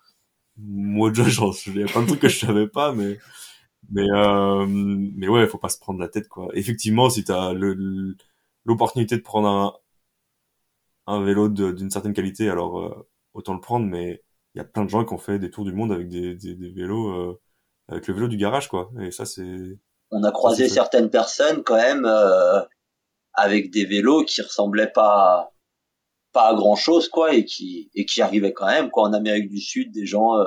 moi 0.59 1.11
déjà 1.13 1.45
il 1.67 1.81
y 1.81 1.83
a 1.85 1.87
plein 1.87 2.03
de 2.03 2.07
trucs 2.09 2.21
que 2.21 2.29
je 2.29 2.39
savais 2.47 2.69
pas 2.69 2.93
mais 2.95 3.19
mais 3.91 4.07
euh, 4.13 4.67
mais 4.69 5.29
ouais 5.29 5.47
faut 5.49 5.59
pas 5.59 5.69
se 5.71 5.79
prendre 5.81 6.01
la 6.01 6.09
tête 6.09 6.29
quoi 6.29 6.49
effectivement 6.55 7.11
si 7.11 7.25
t'as 7.25 7.53
le 7.55 8.17
l'opportunité 8.67 9.17
de 9.17 9.23
prendre 9.23 9.49
un 9.49 9.75
un 11.07 11.23
vélo 11.25 11.49
d'une 11.49 11.91
certaine 11.91 12.13
qualité, 12.15 12.49
alors 12.51 12.79
euh, 12.81 13.09
autant 13.35 13.55
le 13.55 13.61
prendre, 13.61 13.87
mais 13.87 14.23
il 14.55 14.59
y 14.59 14.61
a 14.61 14.65
plein 14.65 14.85
de 14.85 14.91
gens 14.91 15.05
qui 15.05 15.13
ont 15.15 15.19
fait 15.19 15.39
des 15.39 15.51
tours 15.51 15.65
du 15.65 15.73
monde 15.73 15.93
avec 15.93 16.09
des, 16.09 16.35
des, 16.37 16.55
des 16.55 16.71
vélos, 16.71 17.11
euh, 17.13 17.41
avec 17.89 18.07
le 18.09 18.15
vélo 18.15 18.29
du 18.29 18.37
garage, 18.37 18.69
quoi. 18.69 18.91
Et 19.01 19.11
ça, 19.11 19.25
c'est. 19.27 19.79
On 20.13 20.23
a 20.25 20.31
croisé 20.31 20.69
certaines 20.69 21.11
personnes 21.11 21.63
quand 21.65 21.77
même 21.77 22.05
euh, 22.05 22.61
avec 23.33 23.71
des 23.71 23.85
vélos 23.85 24.25
qui 24.25 24.43
ressemblaient 24.43 24.93
pas 24.93 25.49
pas 26.33 26.49
à 26.49 26.55
grand 26.55 26.77
chose, 26.77 27.09
quoi, 27.09 27.35
et 27.35 27.45
qui 27.45 27.91
et 27.95 28.07
qui 28.07 28.23
arrivaient 28.23 28.53
quand 28.53 28.67
même, 28.67 28.91
quoi, 28.91 29.05
en 29.05 29.13
Amérique 29.13 29.49
du 29.49 29.61
Sud, 29.61 29.93
des 29.93 30.07
gens, 30.07 30.39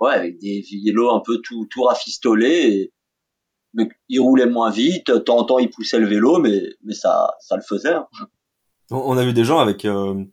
ouais, 0.00 0.12
avec 0.12 0.38
des 0.38 0.64
vélos 0.84 1.10
un 1.10 1.20
peu 1.20 1.40
tout 1.42 1.66
tout 1.70 1.82
rafistolés. 1.82 2.68
Et, 2.68 2.92
mais 3.74 3.88
il 4.08 4.20
roulait 4.20 4.46
moins 4.46 4.70
vite. 4.70 5.08
De 5.08 5.18
temps 5.18 5.38
en 5.38 5.44
temps, 5.44 5.58
il 5.58 5.70
poussait 5.70 5.98
le 5.98 6.06
vélo, 6.06 6.38
mais 6.38 6.62
mais 6.82 6.94
ça 6.94 7.34
ça 7.40 7.56
le 7.56 7.62
faisait. 7.62 7.94
Hein. 7.94 8.06
On 8.90 9.16
a 9.16 9.24
vu 9.24 9.32
des 9.32 9.44
gens 9.44 9.58
avec 9.58 9.84
euh, 9.84 10.24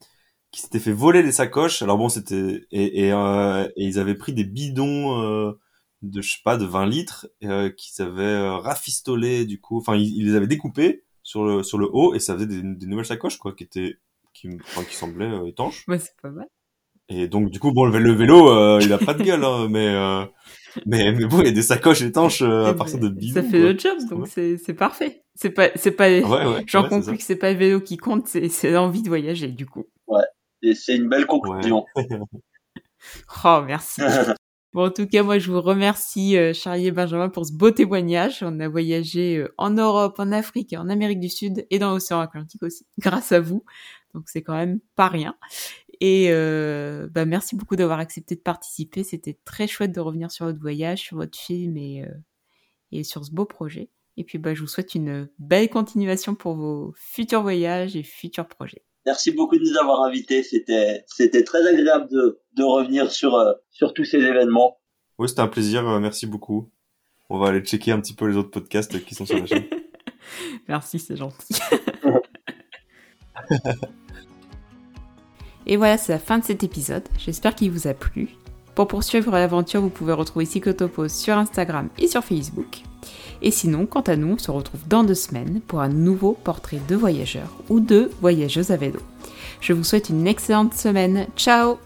qui 0.51 0.61
s'étaient 0.61 0.79
fait 0.79 0.91
voler 0.91 1.23
les 1.23 1.31
sacoches. 1.31 1.81
Alors 1.81 1.97
bon, 1.97 2.09
c'était 2.09 2.65
et 2.71 3.05
et, 3.05 3.11
euh, 3.11 3.67
et, 3.75 3.85
ils 3.85 3.99
avaient 3.99 4.15
pris 4.15 4.33
des 4.33 4.43
bidons 4.43 5.21
euh, 5.21 5.59
de 6.01 6.21
je 6.21 6.33
sais 6.33 6.41
pas 6.43 6.57
de 6.57 6.65
20 6.65 6.85
litres 6.87 7.27
euh, 7.43 7.69
qu'ils 7.69 8.03
avaient 8.03 8.23
euh, 8.23 8.57
rafistolé 8.57 9.45
du 9.45 9.59
coup. 9.59 9.77
Enfin, 9.77 9.95
ils, 9.95 10.15
ils, 10.17 10.25
les 10.27 10.35
avaient 10.35 10.47
découpés 10.47 11.03
sur 11.23 11.45
le 11.45 11.63
sur 11.63 11.77
le 11.77 11.87
haut 11.91 12.13
et 12.15 12.19
ça 12.19 12.33
faisait 12.35 12.47
des, 12.47 12.61
des 12.61 12.85
nouvelles 12.87 13.05
sacoches 13.05 13.37
quoi, 13.37 13.53
qui 13.53 13.63
étaient 13.63 13.97
qui, 14.33 14.49
enfin, 14.63 14.83
qui 14.83 14.95
semblaient 14.95 15.25
euh, 15.25 15.47
étanches. 15.47 15.85
Ouais, 15.87 15.99
c'est 15.99 16.15
pas 16.21 16.29
mal. 16.29 16.47
Et 17.13 17.27
donc 17.27 17.49
du 17.49 17.59
coup, 17.59 17.73
bon, 17.73 17.85
le, 17.85 18.11
vélo, 18.13 18.49
euh, 18.49 18.79
il 18.81 18.93
a 18.93 18.97
pas 18.97 19.13
de 19.13 19.21
gueule, 19.21 19.43
hein, 19.43 19.67
mais, 19.69 19.87
euh, 19.89 20.23
mais 20.85 21.11
mais 21.11 21.25
bon, 21.25 21.41
il 21.41 21.47
y 21.47 21.49
a 21.49 21.51
des 21.51 21.61
sacoches 21.61 22.01
étanches 22.01 22.41
euh, 22.41 22.67
à 22.67 22.73
partir 22.73 22.99
de 22.99 23.09
bidons. 23.09 23.41
Ça 23.41 23.43
fait 23.43 23.59
le 23.59 23.77
job, 23.77 23.97
donc 24.09 24.27
c'est 24.29 24.57
c'est 24.57 24.73
parfait. 24.73 25.23
C'est 25.35 25.49
pas 25.49 25.71
c'est 25.75 25.91
pas. 25.91 26.07
Ouais, 26.07 26.23
ouais, 26.23 26.63
J'en 26.67 26.83
ouais, 26.83 26.89
conclus 26.89 27.17
que 27.17 27.23
c'est 27.23 27.35
pas 27.35 27.51
le 27.51 27.57
vélo 27.57 27.81
qui 27.81 27.97
compte, 27.97 28.27
c'est 28.27 28.47
c'est 28.47 28.71
l'envie 28.71 29.01
de 29.01 29.09
voyager 29.09 29.49
du 29.49 29.65
coup. 29.65 29.85
Ouais. 30.07 30.23
Et 30.61 30.73
c'est 30.73 30.95
une 30.95 31.09
belle 31.09 31.25
conclusion. 31.25 31.85
oh 33.45 33.61
merci. 33.65 34.01
Bon, 34.73 34.85
en 34.85 34.89
tout 34.91 35.05
cas, 35.05 35.21
moi, 35.21 35.37
je 35.37 35.51
vous 35.51 35.61
remercie, 35.61 36.37
euh, 36.37 36.53
Charlie 36.53 36.87
et 36.87 36.91
Benjamin, 36.91 37.27
pour 37.27 37.45
ce 37.45 37.51
beau 37.51 37.71
témoignage. 37.71 38.41
On 38.41 38.57
a 38.61 38.69
voyagé 38.69 39.37
euh, 39.37 39.53
en 39.57 39.71
Europe, 39.71 40.15
en 40.17 40.31
Afrique, 40.31 40.73
en 40.77 40.87
Amérique 40.87 41.19
du 41.19 41.27
Sud 41.27 41.65
et 41.69 41.77
dans 41.77 41.91
l'océan 41.91 42.21
Atlantique 42.21 42.63
aussi, 42.63 42.85
grâce 42.99 43.33
à 43.33 43.41
vous. 43.41 43.65
Donc, 44.13 44.29
c'est 44.29 44.41
quand 44.41 44.55
même 44.55 44.79
pas 44.95 45.09
rien. 45.09 45.35
Et 45.99 46.27
euh, 46.31 47.07
bah, 47.11 47.25
merci 47.25 47.55
beaucoup 47.55 47.75
d'avoir 47.75 47.99
accepté 47.99 48.35
de 48.35 48.41
participer. 48.41 49.03
C'était 49.03 49.37
très 49.45 49.67
chouette 49.67 49.91
de 49.91 49.99
revenir 49.99 50.31
sur 50.31 50.45
votre 50.45 50.59
voyage, 50.59 51.01
sur 51.01 51.17
votre 51.17 51.37
film 51.37 51.77
et, 51.77 52.03
euh, 52.03 52.11
et 52.91 53.03
sur 53.03 53.25
ce 53.25 53.31
beau 53.31 53.45
projet. 53.45 53.89
Et 54.17 54.23
puis, 54.23 54.37
bah, 54.37 54.53
je 54.53 54.61
vous 54.61 54.67
souhaite 54.67 54.95
une 54.95 55.29
belle 55.39 55.69
continuation 55.69 56.35
pour 56.35 56.55
vos 56.55 56.93
futurs 56.95 57.41
voyages 57.43 57.95
et 57.95 58.03
futurs 58.03 58.47
projets. 58.47 58.83
Merci 59.05 59.31
beaucoup 59.31 59.57
de 59.57 59.63
nous 59.63 59.77
avoir 59.77 60.01
invités. 60.03 60.43
C'était 60.43 61.03
c'était 61.07 61.43
très 61.43 61.65
agréable 61.67 62.07
de, 62.09 62.39
de 62.55 62.63
revenir 62.63 63.11
sur 63.11 63.35
euh, 63.35 63.53
sur 63.69 63.93
tous 63.93 64.03
ces 64.05 64.19
événements. 64.19 64.77
Oui, 65.17 65.27
c'était 65.29 65.41
un 65.41 65.47
plaisir. 65.47 65.87
euh, 65.87 65.99
merci 65.99 66.27
beaucoup. 66.27 66.69
On 67.29 67.39
va 67.39 67.47
aller 67.49 67.61
checker 67.61 67.91
un 67.91 67.99
petit 68.01 68.13
peu 68.13 68.25
les 68.27 68.35
autres 68.35 68.51
podcasts 68.51 69.03
qui 69.05 69.15
sont 69.15 69.25
sur 69.25 69.37
la 69.39 69.45
chaîne. 69.45 69.63
Merci, 70.67 70.99
c'est 70.99 71.15
gentil. 71.15 71.55
Et 75.65 75.77
voilà, 75.77 75.97
c'est 75.97 76.11
la 76.11 76.19
fin 76.19 76.39
de 76.39 76.43
cet 76.43 76.63
épisode. 76.63 77.03
J'espère 77.17 77.55
qu'il 77.55 77.71
vous 77.71 77.87
a 77.87 77.93
plu. 77.93 78.29
Pour 78.75 78.87
poursuivre 78.87 79.31
l'aventure, 79.31 79.81
vous 79.81 79.89
pouvez 79.89 80.13
retrouver 80.13 80.45
Cyclotopos 80.45 81.09
sur 81.09 81.37
Instagram 81.37 81.89
et 81.99 82.07
sur 82.07 82.23
Facebook. 82.23 82.81
Et 83.41 83.51
sinon, 83.51 83.85
quant 83.85 84.01
à 84.01 84.15
nous, 84.15 84.33
on 84.33 84.37
se 84.37 84.51
retrouve 84.51 84.87
dans 84.87 85.03
deux 85.03 85.15
semaines 85.15 85.61
pour 85.67 85.81
un 85.81 85.89
nouveau 85.89 86.37
portrait 86.43 86.81
de 86.87 86.95
voyageurs 86.95 87.55
ou 87.69 87.79
de 87.79 88.11
voyageuses 88.21 88.71
à 88.71 88.77
vélo. 88.77 88.99
Je 89.59 89.73
vous 89.73 89.83
souhaite 89.83 90.09
une 90.09 90.27
excellente 90.27 90.73
semaine. 90.73 91.27
Ciao 91.35 91.77